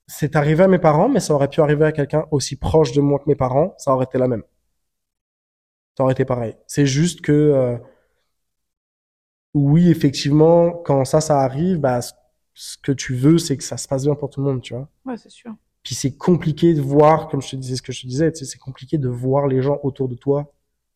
c'est 0.07 0.35
arrivé 0.35 0.63
à 0.63 0.67
mes 0.67 0.79
parents, 0.79 1.09
mais 1.09 1.19
ça 1.19 1.33
aurait 1.33 1.49
pu 1.49 1.61
arriver 1.61 1.85
à 1.85 1.91
quelqu'un 1.91 2.25
aussi 2.31 2.55
proche 2.55 2.93
de 2.93 3.01
moi 3.01 3.19
que 3.19 3.25
mes 3.27 3.35
parents. 3.35 3.75
Ça 3.77 3.93
aurait 3.93 4.05
été 4.05 4.17
la 4.17 4.27
même. 4.27 4.43
Ça 5.97 6.03
aurait 6.03 6.13
été 6.13 6.25
pareil. 6.25 6.55
C'est 6.67 6.85
juste 6.85 7.21
que 7.21 7.31
euh, 7.31 7.77
oui, 9.57 9.89
effectivement, 9.89 10.71
quand 10.71 11.03
ça, 11.05 11.21
ça 11.21 11.41
arrive, 11.41 11.77
bah, 11.79 12.01
ce- 12.01 12.13
que 12.81 12.91
tu 12.91 13.13
veux, 13.15 13.37
c'est 13.37 13.55
que 13.57 13.63
ça 13.63 13.77
se 13.77 13.87
passe 13.87 14.03
bien 14.05 14.15
pour 14.15 14.29
tout 14.29 14.39
le 14.41 14.47
monde, 14.47 14.61
tu 14.61 14.73
vois. 14.73 14.89
Ouais, 15.05 15.17
c'est 15.17 15.29
sûr. 15.29 15.53
Puis 15.83 15.95
c'est 15.95 16.15
compliqué 16.17 16.73
de 16.73 16.81
voir, 16.81 17.27
comme 17.29 17.41
je 17.41 17.51
te 17.51 17.55
disais 17.55 17.75
ce 17.75 17.81
que 17.81 17.91
je 17.91 18.01
te 18.01 18.07
disais, 18.07 18.31
tu 18.31 18.39
sais, 18.39 18.45
c'est 18.51 18.57
compliqué 18.57 18.97
de 18.97 19.07
voir 19.07 19.47
les 19.47 19.61
gens 19.61 19.79
autour 19.83 20.09
de 20.09 20.15
toi 20.15 20.51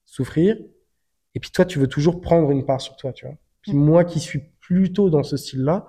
souffrir. 0.06 0.58
Et 1.36 1.40
puis 1.40 1.52
toi, 1.52 1.64
tu 1.66 1.80
veux 1.80 1.88
toujours 1.88 2.20
prendre 2.20 2.50
une 2.52 2.66
part 2.66 2.82
sur 2.82 2.96
toi, 2.98 3.14
tu 3.14 3.26
vois. 3.26 3.36
Puis 3.62 3.74
Mm. 3.74 3.80
moi 3.86 4.04
qui 4.06 4.20
suis 4.20 4.42
plutôt 4.60 5.10
dans 5.10 5.24
ce 5.24 5.38
style-là, 5.38 5.88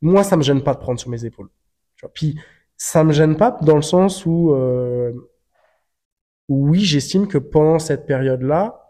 moi, 0.00 0.24
ça 0.24 0.36
me 0.36 0.42
gêne 0.42 0.62
pas 0.62 0.74
de 0.74 0.80
prendre 0.80 0.98
sur 0.98 1.10
mes 1.10 1.24
épaules. 1.24 1.48
Tu 1.96 2.06
vois. 2.06 2.12
Puis 2.12 2.38
ça 2.76 3.04
me 3.04 3.12
gêne 3.12 3.36
pas 3.36 3.50
dans 3.62 3.76
le 3.76 3.82
sens 3.82 4.24
où, 4.26 4.52
euh, 4.52 5.12
oui, 6.48 6.80
j'estime 6.80 7.28
que 7.28 7.38
pendant 7.38 7.78
cette 7.78 8.06
période-là, 8.06 8.87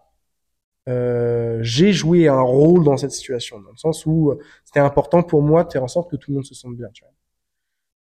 euh, 0.89 1.59
j'ai 1.63 1.93
joué 1.93 2.29
un 2.29 2.41
rôle 2.41 2.83
dans 2.85 2.97
cette 2.97 3.13
situation, 3.13 3.61
dans 3.61 3.71
le 3.71 3.77
sens 3.77 4.07
où 4.07 4.31
euh, 4.31 4.39
c'était 4.65 4.81
important 4.81 5.23
pour 5.23 5.43
moi 5.43 5.65
de 5.65 5.71
faire 5.73 5.85
en 5.85 5.89
sorte 5.89 6.11
que 6.11 6.17
tout 6.17 6.31
le 6.31 6.37
monde 6.37 6.45
se 6.47 6.55
sente 6.55 6.77
bien, 6.77 6.89
tu 6.93 7.05
vois. 7.05 7.13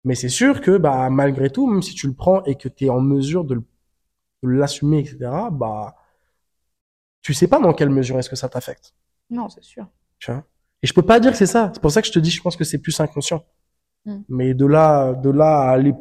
Mais 0.03 0.13
c'est 0.15 0.30
sûr 0.30 0.61
que, 0.61 0.78
bah, 0.78 1.09
malgré 1.09 1.49
tout, 1.49 1.67
même 1.67 1.82
si 1.82 1.93
tu 1.95 2.07
le 2.07 2.13
prends 2.13 2.43
et 2.43 2.55
que 2.55 2.69
tu 2.69 2.86
es 2.86 2.89
en 2.89 3.01
mesure 3.01 3.43
de 3.43 3.61
l'assumer, 4.43 4.99
etc., 4.99 5.17
bah, 5.51 5.95
tu 7.21 7.34
sais 7.34 7.47
pas 7.47 7.59
dans 7.59 7.73
quelle 7.73 7.89
mesure 7.89 8.19
est-ce 8.19 8.30
que 8.30 8.36
ça 8.36 8.49
t'affecte, 8.49 8.93
Non, 9.32 9.49
c'est 9.49 9.63
sûr. 9.63 9.88
tu 10.19 10.32
vois? 10.32 10.43
Et 10.84 10.88
je 10.88 10.93
peux 10.93 11.01
pas 11.01 11.19
dire 11.19 11.32
que 11.32 11.38
c'est 11.38 11.47
ça. 11.47 11.71
C'est 11.73 11.82
pour 11.82 11.91
ça 11.91 12.01
que 12.01 12.07
je 12.07 12.11
te 12.13 12.19
dis, 12.19 12.30
je 12.30 12.41
pense 12.41 12.55
que 12.55 12.63
c'est 12.63 12.78
plus 12.78 12.99
inconscient. 12.99 13.43
Mm. 14.05 14.19
Mais 14.30 14.53
de 14.53 14.65
là, 14.67 15.13
de 15.13 15.32
là 15.32 15.61
à 15.61 15.71
aller, 15.71 15.93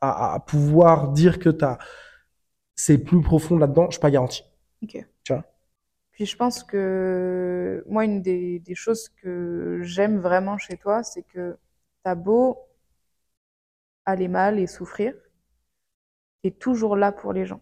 à, 0.00 0.34
à 0.34 0.40
pouvoir 0.40 1.12
dire 1.12 1.38
que 1.38 1.50
t'as, 1.50 1.78
c'est 2.74 2.98
plus 2.98 3.20
profond 3.22 3.56
là-dedans, 3.58 3.86
je 3.86 3.92
suis 3.92 4.00
pas 4.00 4.10
garanti. 4.10 4.42
Ok. 4.82 5.06
Puis 6.20 6.26
je 6.26 6.36
pense 6.36 6.62
que 6.62 7.82
moi, 7.88 8.04
une 8.04 8.20
des, 8.20 8.58
des 8.58 8.74
choses 8.74 9.08
que 9.08 9.78
j'aime 9.80 10.18
vraiment 10.18 10.58
chez 10.58 10.76
toi, 10.76 11.02
c'est 11.02 11.22
que 11.22 11.56
t'as 12.02 12.14
beau 12.14 12.58
aller 14.04 14.28
mal 14.28 14.58
et 14.58 14.66
souffrir, 14.66 15.14
t'es 16.42 16.50
toujours 16.50 16.96
là 16.96 17.12
pour 17.12 17.32
les 17.32 17.46
gens. 17.46 17.60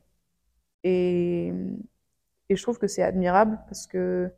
Et, 0.84 1.52
et 2.48 2.56
je 2.56 2.62
trouve 2.62 2.78
que 2.78 2.86
c'est 2.86 3.02
admirable 3.02 3.58
parce 3.68 3.86
que 3.86 4.30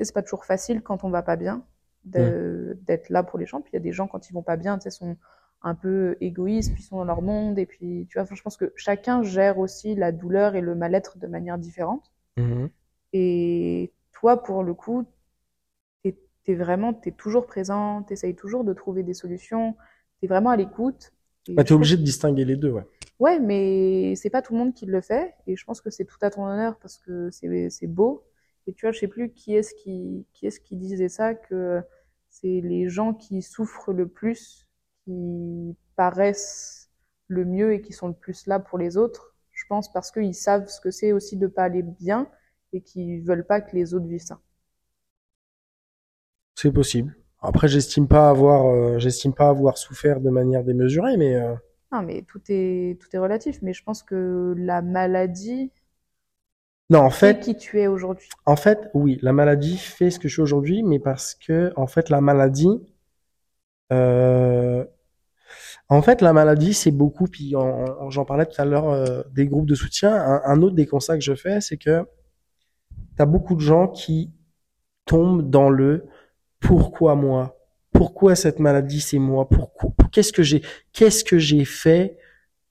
c'est 0.00 0.12
pas 0.14 0.22
toujours 0.22 0.44
facile 0.44 0.82
quand 0.82 1.04
on 1.04 1.10
va 1.10 1.22
pas 1.22 1.36
bien 1.36 1.64
de- 2.04 2.78
d'être 2.82 3.10
là 3.10 3.22
pour 3.22 3.38
les 3.38 3.46
gens. 3.46 3.60
Puis 3.62 3.72
il 3.72 3.76
y 3.76 3.78
a 3.78 3.80
des 3.82 3.92
gens 3.92 4.08
quand 4.08 4.28
ils 4.30 4.34
vont 4.34 4.42
pas 4.42 4.56
bien, 4.56 4.78
tu 4.78 4.84
sais, 4.84 4.90
sont 4.90 5.16
un 5.62 5.74
peu 5.74 6.16
égoïstes, 6.20 6.72
puis 6.74 6.82
ils 6.82 6.86
sont 6.86 6.98
dans 6.98 7.04
leur 7.04 7.22
monde. 7.22 7.58
Et 7.58 7.66
puis, 7.66 8.06
tu 8.10 8.18
vois, 8.20 8.26
je 8.32 8.42
pense 8.42 8.56
que 8.56 8.72
chacun 8.76 9.22
gère 9.22 9.58
aussi 9.58 9.94
la 9.94 10.12
douleur 10.12 10.54
et 10.56 10.60
le 10.62 10.74
mal-être 10.74 11.18
de 11.18 11.26
manière 11.26 11.58
différente. 11.58 12.12
Et 13.12 13.92
toi, 14.12 14.42
pour 14.42 14.62
le 14.62 14.74
coup, 14.74 15.06
t'es, 16.02 16.16
t'es 16.44 16.54
vraiment, 16.54 16.94
t'es 16.94 17.12
toujours 17.12 17.46
présent, 17.46 18.02
t'essayes 18.02 18.36
toujours 18.36 18.64
de 18.64 18.72
trouver 18.72 19.02
des 19.02 19.14
solutions, 19.14 19.76
t'es 20.20 20.26
vraiment 20.26 20.50
à 20.50 20.56
l'écoute. 20.56 21.12
Bah, 21.48 21.64
t'es 21.64 21.72
obligé 21.72 21.96
de 21.96 22.02
distinguer 22.02 22.44
les 22.44 22.56
deux, 22.56 22.70
ouais. 22.70 22.86
Ouais, 23.18 23.38
mais 23.38 24.14
c'est 24.16 24.30
pas 24.30 24.40
tout 24.40 24.54
le 24.54 24.58
monde 24.58 24.74
qui 24.74 24.86
le 24.86 25.00
fait, 25.00 25.34
et 25.46 25.54
je 25.56 25.64
pense 25.64 25.80
que 25.80 25.90
c'est 25.90 26.06
tout 26.06 26.16
à 26.22 26.30
ton 26.30 26.46
honneur 26.46 26.78
parce 26.78 26.96
que 26.96 27.30
c'est 27.30 27.68
c'est 27.68 27.86
beau. 27.86 28.24
Et 28.66 28.72
tu 28.72 28.86
vois, 28.86 28.92
je 28.92 28.98
sais 28.98 29.08
plus 29.08 29.32
qui 29.32 29.54
est-ce 29.54 29.74
qui 29.74 30.26
qui 30.32 30.46
est-ce 30.46 30.60
qui 30.60 30.76
disait 30.76 31.08
ça 31.08 31.34
que 31.34 31.82
c'est 32.30 32.60
les 32.62 32.88
gens 32.88 33.12
qui 33.12 33.42
souffrent 33.42 33.92
le 33.92 34.08
plus 34.08 34.66
qui 35.04 35.76
paraissent 35.96 36.90
le 37.28 37.44
mieux 37.44 37.74
et 37.74 37.82
qui 37.82 37.92
sont 37.92 38.08
le 38.08 38.14
plus 38.14 38.46
là 38.46 38.58
pour 38.58 38.78
les 38.78 38.96
autres. 38.96 39.34
Je 39.52 39.64
pense 39.68 39.92
parce 39.92 40.10
qu'ils 40.10 40.34
savent 40.34 40.68
ce 40.68 40.80
que 40.80 40.90
c'est 40.90 41.12
aussi 41.12 41.36
de 41.36 41.46
pas 41.46 41.64
aller 41.64 41.82
bien 41.82 42.28
et 42.72 42.80
qui 42.82 43.20
veulent 43.20 43.46
pas 43.46 43.60
que 43.60 43.76
les 43.76 43.94
autres 43.94 44.06
vivent 44.06 44.20
ça. 44.22 44.40
C'est 46.54 46.70
possible. 46.70 47.16
Après, 47.40 47.66
j'estime 47.66 48.06
pas 48.06 48.28
avoir, 48.30 48.66
euh, 48.66 49.00
j'estime 49.00 49.34
pas 49.34 49.48
avoir 49.48 49.76
souffert 49.78 50.20
de 50.20 50.30
manière 50.30 50.62
démesurée, 50.62 51.16
mais 51.16 51.34
euh, 51.34 51.54
Non, 51.92 52.02
mais 52.02 52.22
tout 52.22 52.40
est 52.48 52.98
tout 53.00 53.08
est 53.14 53.18
relatif. 53.18 53.62
Mais 53.62 53.72
je 53.72 53.82
pense 53.84 54.02
que 54.02 54.54
la 54.56 54.82
maladie 54.82 55.70
non, 56.90 57.00
en 57.00 57.10
fait 57.22 57.38
fait, 57.38 57.40
qui 57.40 57.56
tu 57.56 57.80
es 57.80 57.86
aujourd'hui. 57.86 58.28
en 58.46 58.56
fait, 58.56 58.90
oui, 58.94 59.18
la 59.22 59.32
maladie 59.32 59.78
fait 59.78 60.10
ce 60.10 60.18
que 60.20 60.28
je 60.28 60.34
suis 60.34 60.42
aujourd'hui, 60.42 60.82
mais 60.82 60.98
parce 60.98 61.34
que, 61.34 61.72
en 61.76 61.86
fait, 61.86 62.10
la 62.10 62.20
maladie, 62.20 62.68
euh, 63.92 64.84
en 65.88 66.02
fait, 66.02 66.22
la 66.22 66.32
maladie, 66.32 66.74
c'est 66.74 66.90
beaucoup. 66.90 67.26
Puis, 67.26 67.56
en- 67.56 67.62
en- 68.02 68.10
j'en 68.10 68.24
parlais 68.24 68.46
tout 68.46 68.60
à 68.60 68.64
l'heure 68.64 69.24
des 69.32 69.46
groupes 69.46 69.66
de 69.66 69.74
soutien. 69.74 70.14
Un, 70.14 70.42
un 70.44 70.62
autre 70.62 70.74
des 70.74 70.86
constats 70.86 71.16
que 71.16 71.24
je 71.24 71.34
fais, 71.34 71.60
c'est 71.60 71.76
que 71.76 72.04
t'as 73.20 73.26
beaucoup 73.26 73.54
de 73.54 73.60
gens 73.60 73.86
qui 73.86 74.32
tombent 75.04 75.50
dans 75.50 75.68
le 75.68 76.06
pourquoi 76.58 77.14
moi 77.16 77.58
Pourquoi 77.92 78.34
cette 78.34 78.60
maladie 78.60 79.02
c'est 79.02 79.18
moi? 79.18 79.46
Pourquoi 79.46 79.90
Qu'est-ce 80.10 80.32
que 80.32 80.42
j'ai 80.42 80.62
Qu'est-ce 80.94 81.22
que 81.22 81.38
j'ai 81.38 81.66
fait 81.66 82.16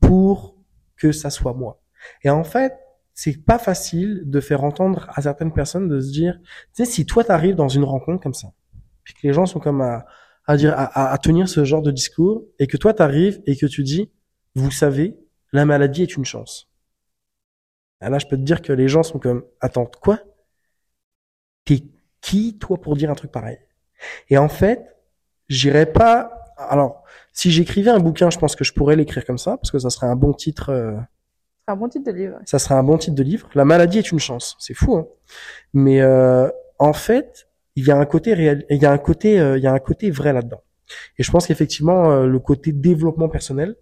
pour 0.02 0.58
que 0.98 1.12
ça 1.12 1.30
soit 1.30 1.54
moi? 1.54 1.84
Et 2.24 2.32
en 2.32 2.44
fait, 2.44 2.74
c'est 3.14 3.46
pas 3.46 3.60
facile 3.60 4.24
de 4.26 4.40
faire 4.40 4.64
entendre 4.64 5.08
à 5.14 5.22
certaines 5.22 5.54
personnes 5.54 5.88
de 5.88 6.00
se 6.00 6.12
dire, 6.12 6.40
tu 6.42 6.84
sais, 6.84 6.86
si 6.86 7.06
toi 7.06 7.24
t'arrives 7.24 7.54
dans 7.54 7.68
une 7.68 7.84
rencontre 7.84 8.24
comme 8.24 8.34
ça, 8.34 8.52
puis 9.04 9.14
que 9.14 9.20
les 9.28 9.34
gens 9.34 9.46
sont 9.46 9.60
comme 9.60 9.82
à, 9.82 10.08
à 10.48 10.58
dire, 10.58 10.74
à, 10.76 11.16
tenir 11.20 11.48
ce 11.48 11.64
genre 11.64 11.84
de 11.84 11.92
discours, 11.92 12.44
et 12.58 12.66
que 12.66 12.78
toi 12.78 12.96
t'arrives 12.96 13.40
et 13.46 13.56
que 13.56 13.68
tu 13.68 13.84
dis, 13.84 14.12
vous 14.56 14.72
savez, 14.72 15.16
la 15.54 15.66
maladie 15.66 16.02
est 16.02 16.18
une 16.18 16.26
chance. 16.26 16.72
Et 18.02 18.10
là, 18.10 18.18
je 18.18 18.26
peux 18.26 18.38
te 18.38 18.42
dire 18.42 18.64
que 18.64 18.74
les 18.74 18.88
gens 18.88 19.04
sont 19.04 19.20
comme, 19.20 19.44
attends, 19.62 19.86
quoi? 19.86 20.20
Qui, 22.22 22.58
toi, 22.58 22.78
pour 22.80 22.96
dire 22.96 23.10
un 23.10 23.16
truc 23.16 23.32
pareil? 23.32 23.58
Et 24.30 24.38
en 24.38 24.50
fait, 24.50 24.96
j'irais 25.48 25.86
pas. 25.86 26.32
Alors, 26.58 27.04
si 27.34 27.52
j'écrivais 27.52 27.92
un 27.92 28.00
bouquin, 28.00 28.30
je 28.30 28.38
pense 28.38 28.56
que 28.56 28.64
je 28.64 28.74
pourrais 28.74 28.96
l'écrire 28.96 29.26
comme 29.26 29.38
ça, 29.38 29.58
parce 29.58 29.72
que 29.72 29.80
ça 29.80 29.90
serait 29.90 30.08
un 30.08 30.16
bon 30.16 30.34
titre. 30.34 30.70
euh, 30.70 30.98
un 31.68 31.76
bon 31.76 31.88
titre 31.88 32.12
de 32.12 32.18
livre. 32.18 32.36
ouais. 32.36 32.44
ça 32.46 32.60
serait 32.60 32.76
un 32.76 32.84
bon 32.84 32.98
titre 32.98 33.16
de 33.16 33.24
livre. 33.24 33.50
La 33.54 33.64
maladie 33.66 34.00
est 34.00 34.12
une 34.12 34.20
chance. 34.20 34.56
C'est 34.60 34.74
fou, 34.74 34.96
hein. 34.96 35.08
Mais 35.74 36.02
euh, 36.02 36.50
en 36.80 36.94
fait, 36.94 37.48
il 37.76 37.86
y 37.86 37.92
a 37.92 37.98
un 37.98 38.06
côté 38.06 38.34
réel, 38.34 38.66
il 38.70 38.82
y 38.82 38.86
a 38.86 38.92
un 38.92 38.98
côté, 38.98 39.36
il 39.36 39.64
y 39.64 39.68
a 39.68 39.72
un 39.72 39.80
côté 39.80 40.10
vrai 40.12 40.34
là-dedans. 40.34 40.62
Et 41.18 41.24
je 41.24 41.32
pense 41.32 41.46
qu'effectivement, 41.46 42.22
le 42.24 42.40
côté 42.40 42.72
développement 42.72 43.30
personnel 43.30 43.76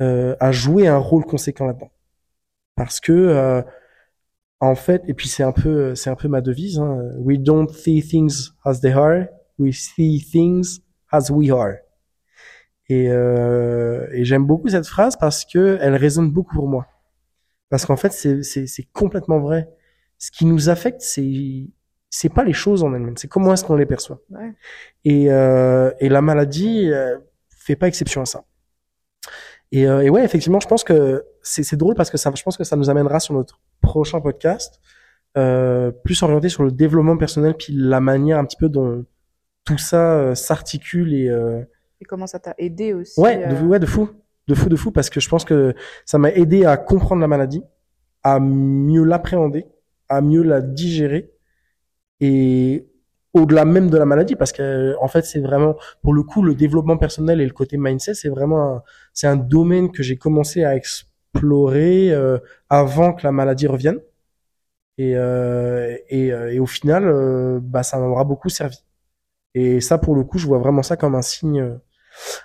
a 0.00 0.52
joué 0.52 0.86
un 0.86 0.98
rôle 0.98 1.24
conséquent 1.24 1.66
là-dedans, 1.66 1.90
parce 2.76 3.00
que 3.00 3.64
en 4.62 4.76
fait, 4.76 5.02
et 5.08 5.14
puis 5.14 5.26
c'est 5.26 5.42
un 5.42 5.50
peu, 5.50 5.96
c'est 5.96 6.08
un 6.08 6.14
peu 6.14 6.28
ma 6.28 6.40
devise. 6.40 6.78
Hein, 6.78 7.10
we 7.18 7.36
don't 7.36 7.68
see 7.68 8.00
things 8.00 8.52
as 8.64 8.80
they 8.80 8.92
are, 8.92 9.24
we 9.58 9.74
see 9.74 10.20
things 10.20 10.78
as 11.10 11.30
we 11.30 11.50
are. 11.50 11.74
Et, 12.88 13.08
euh, 13.10 14.06
et 14.12 14.24
j'aime 14.24 14.46
beaucoup 14.46 14.68
cette 14.68 14.86
phrase 14.86 15.16
parce 15.16 15.44
que 15.44 15.78
elle 15.80 15.96
résonne 15.96 16.30
beaucoup 16.30 16.54
pour 16.54 16.68
moi. 16.68 16.86
Parce 17.70 17.86
qu'en 17.86 17.96
fait, 17.96 18.12
c'est, 18.12 18.44
c'est, 18.44 18.68
c'est 18.68 18.84
complètement 18.92 19.40
vrai. 19.40 19.68
Ce 20.18 20.30
qui 20.30 20.46
nous 20.46 20.68
affecte, 20.68 21.00
c'est 21.00 21.66
c'est 22.08 22.28
pas 22.28 22.44
les 22.44 22.52
choses 22.52 22.84
en 22.84 22.94
elles-mêmes, 22.94 23.16
c'est 23.16 23.26
comment 23.26 23.52
est-ce 23.54 23.64
qu'on 23.64 23.74
les 23.74 23.86
perçoit. 23.86 24.20
Ouais. 24.30 24.52
Et, 25.04 25.32
euh, 25.32 25.90
et 25.98 26.08
la 26.08 26.20
maladie 26.22 26.88
euh, 26.92 27.18
fait 27.48 27.74
pas 27.74 27.88
exception 27.88 28.22
à 28.22 28.26
ça. 28.26 28.44
Et, 29.72 29.88
euh, 29.88 30.02
et 30.02 30.10
ouais, 30.10 30.22
effectivement, 30.22 30.60
je 30.60 30.68
pense 30.68 30.84
que 30.84 31.24
c'est, 31.42 31.64
c'est 31.64 31.76
drôle 31.76 31.94
parce 31.94 32.10
que 32.10 32.18
ça, 32.18 32.30
je 32.32 32.42
pense 32.44 32.56
que 32.56 32.64
ça 32.64 32.76
nous 32.76 32.90
amènera 32.90 33.18
sur 33.18 33.34
notre 33.34 33.58
prochain 33.82 34.20
podcast, 34.20 34.80
euh, 35.36 35.90
plus 35.90 36.22
orienté 36.22 36.48
sur 36.48 36.62
le 36.62 36.70
développement 36.70 37.16
personnel, 37.16 37.54
puis 37.54 37.74
la 37.74 38.00
manière 38.00 38.38
un 38.38 38.44
petit 38.44 38.56
peu 38.56 38.68
dont 38.68 39.04
tout 39.64 39.78
ça 39.78 40.14
euh, 40.14 40.34
s'articule 40.34 41.14
et, 41.14 41.28
euh, 41.28 41.60
Et 42.00 42.04
comment 42.04 42.26
ça 42.26 42.38
t'a 42.38 42.54
aidé 42.58 42.94
aussi 42.94 43.20
Ouais, 43.20 43.46
de, 43.46 43.64
ouais, 43.64 43.78
de 43.78 43.86
fou, 43.86 44.10
de 44.48 44.54
fou, 44.54 44.68
de 44.68 44.76
fou, 44.76 44.90
parce 44.90 45.10
que 45.10 45.20
je 45.20 45.28
pense 45.28 45.44
que 45.44 45.74
ça 46.04 46.18
m'a 46.18 46.30
aidé 46.30 46.64
à 46.64 46.76
comprendre 46.76 47.20
la 47.20 47.28
maladie, 47.28 47.62
à 48.22 48.40
mieux 48.40 49.04
l'appréhender, 49.04 49.66
à 50.08 50.20
mieux 50.20 50.42
la 50.42 50.60
digérer, 50.60 51.32
et 52.20 52.88
au-delà 53.34 53.64
même 53.64 53.88
de 53.88 53.96
la 53.96 54.04
maladie, 54.04 54.36
parce 54.36 54.52
que 54.52 54.94
en 55.00 55.08
fait, 55.08 55.24
c'est 55.24 55.40
vraiment, 55.40 55.76
pour 56.02 56.12
le 56.12 56.22
coup, 56.22 56.42
le 56.42 56.54
développement 56.54 56.98
personnel 56.98 57.40
et 57.40 57.46
le 57.46 57.52
côté 57.52 57.78
mindset, 57.78 58.14
c'est 58.14 58.28
vraiment, 58.28 58.76
un, 58.76 58.82
c'est 59.12 59.26
un 59.26 59.36
domaine 59.36 59.90
que 59.90 60.02
j'ai 60.02 60.16
commencé 60.16 60.64
à 60.64 60.76
explorer 60.76 61.11
euh, 62.12 62.38
avant 62.70 63.12
que 63.14 63.24
la 63.24 63.32
maladie 63.32 63.66
revienne, 63.66 64.00
et 64.98 65.16
euh, 65.16 65.96
et, 66.08 66.32
euh, 66.32 66.52
et 66.52 66.58
au 66.60 66.66
final, 66.66 67.04
bah, 67.62 67.82
ça 67.82 67.98
m'aura 67.98 68.24
beaucoup 68.24 68.48
servi. 68.48 68.78
Et 69.54 69.80
ça, 69.80 69.98
pour 69.98 70.14
le 70.16 70.24
coup, 70.24 70.38
je 70.38 70.46
vois 70.46 70.58
vraiment 70.58 70.82
ça 70.82 70.96
comme 70.96 71.14
un 71.14 71.22
signe 71.22 71.78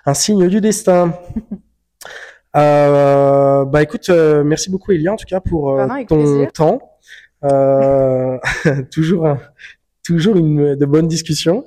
un 0.06 0.14
signe 0.14 0.48
du 0.48 0.60
destin. 0.60 1.14
Euh, 2.56 3.64
bah 3.66 3.82
écoute, 3.82 4.08
euh, 4.08 4.42
merci 4.42 4.70
beaucoup 4.70 4.90
Elia 4.92 5.12
en 5.12 5.16
tout 5.16 5.26
cas 5.26 5.38
pour 5.38 5.70
euh, 5.70 5.86
Bah 5.86 5.98
non, 5.98 6.04
ton 6.06 6.16
plaisir. 6.16 6.52
temps. 6.52 6.80
Euh, 7.44 8.38
toujours 8.90 9.26
un- 9.26 9.38
toujours 10.08 10.36
une 10.36 10.74
de 10.74 10.86
bonnes 10.86 11.06
discussions. 11.06 11.66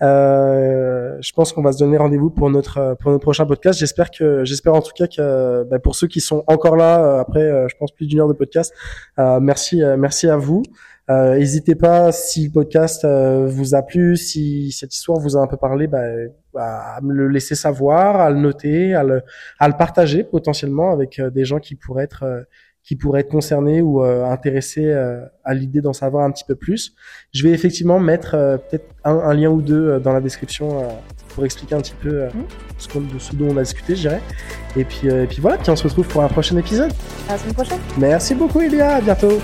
Euh, 0.00 1.16
je 1.20 1.32
pense 1.32 1.52
qu'on 1.52 1.62
va 1.62 1.72
se 1.72 1.78
donner 1.78 1.96
rendez-vous 1.96 2.30
pour 2.30 2.48
notre 2.48 2.96
pour 3.00 3.10
notre 3.10 3.22
prochain 3.22 3.46
podcast. 3.46 3.80
J'espère 3.80 4.12
que 4.12 4.44
j'espère 4.44 4.74
en 4.74 4.80
tout 4.80 4.92
cas 4.94 5.08
que 5.08 5.64
bah, 5.64 5.80
pour 5.80 5.96
ceux 5.96 6.06
qui 6.06 6.20
sont 6.20 6.44
encore 6.46 6.76
là 6.76 7.04
euh, 7.04 7.20
après 7.20 7.42
euh, 7.42 7.66
je 7.68 7.74
pense 7.76 7.90
plus 7.90 8.06
d'une 8.06 8.20
heure 8.20 8.28
de 8.28 8.32
podcast, 8.32 8.72
euh, 9.18 9.40
merci 9.40 9.82
euh, 9.82 9.96
merci 9.96 10.28
à 10.28 10.36
vous. 10.36 10.62
Euh, 11.10 11.36
N'hésitez 11.36 11.74
pas 11.74 12.12
si 12.12 12.46
le 12.46 12.52
podcast 12.52 13.04
vous 13.04 13.74
a 13.74 13.82
plu, 13.82 14.16
si 14.16 14.70
cette 14.70 14.94
histoire 14.94 15.18
vous 15.18 15.36
a 15.36 15.40
un 15.40 15.48
peu 15.48 15.56
parlé, 15.56 15.88
bah, 15.88 16.04
à 16.54 17.00
me 17.02 17.12
le 17.12 17.26
laisser 17.26 17.56
savoir, 17.56 18.20
à 18.20 18.30
le 18.30 18.36
noter, 18.36 18.94
à 18.94 19.02
le, 19.02 19.22
à 19.58 19.66
le 19.66 19.74
partager 19.76 20.22
potentiellement 20.22 20.92
avec 20.92 21.20
des 21.20 21.44
gens 21.44 21.58
qui 21.58 21.74
pourraient 21.74 22.04
être 22.04 22.46
qui 22.82 22.96
pourraient 22.96 23.20
être 23.20 23.28
concernés 23.30 23.82
ou 23.82 24.02
euh, 24.02 24.24
intéressés 24.24 24.86
euh, 24.86 25.20
à 25.44 25.54
l'idée 25.54 25.80
d'en 25.80 25.92
savoir 25.92 26.24
un 26.24 26.30
petit 26.30 26.44
peu 26.44 26.54
plus. 26.54 26.94
Je 27.32 27.42
vais 27.46 27.50
effectivement 27.50 28.00
mettre 28.00 28.34
euh, 28.34 28.56
peut-être 28.56 28.86
un, 29.04 29.14
un 29.18 29.34
lien 29.34 29.50
ou 29.50 29.62
deux 29.62 29.88
euh, 29.90 29.98
dans 30.00 30.12
la 30.12 30.20
description 30.20 30.80
euh, 30.82 30.88
pour 31.34 31.44
expliquer 31.44 31.74
un 31.76 31.80
petit 31.80 31.94
peu 32.02 32.22
euh, 32.22 32.28
Mhm. 32.34 32.44
ce, 32.78 32.88
qu'on- 32.88 33.00
de 33.00 33.18
ce 33.18 33.36
dont 33.36 33.48
on 33.50 33.56
a 33.56 33.62
discuté, 33.62 33.94
je 33.96 34.00
dirais. 34.02 34.20
Et 34.76 34.84
puis, 34.84 35.08
euh, 35.10 35.24
et 35.24 35.26
puis 35.26 35.40
voilà, 35.40 35.58
puis 35.58 35.70
on 35.70 35.76
se 35.76 35.84
retrouve 35.84 36.08
pour 36.08 36.22
un 36.22 36.28
prochain 36.28 36.56
épisode. 36.56 36.90
À 37.28 37.32
la 37.32 37.38
semaine 37.38 37.54
prochaine. 37.54 37.78
Merci 37.98 38.34
beaucoup, 38.34 38.60
Elia. 38.60 38.96
À 38.96 39.00
bientôt. 39.00 39.38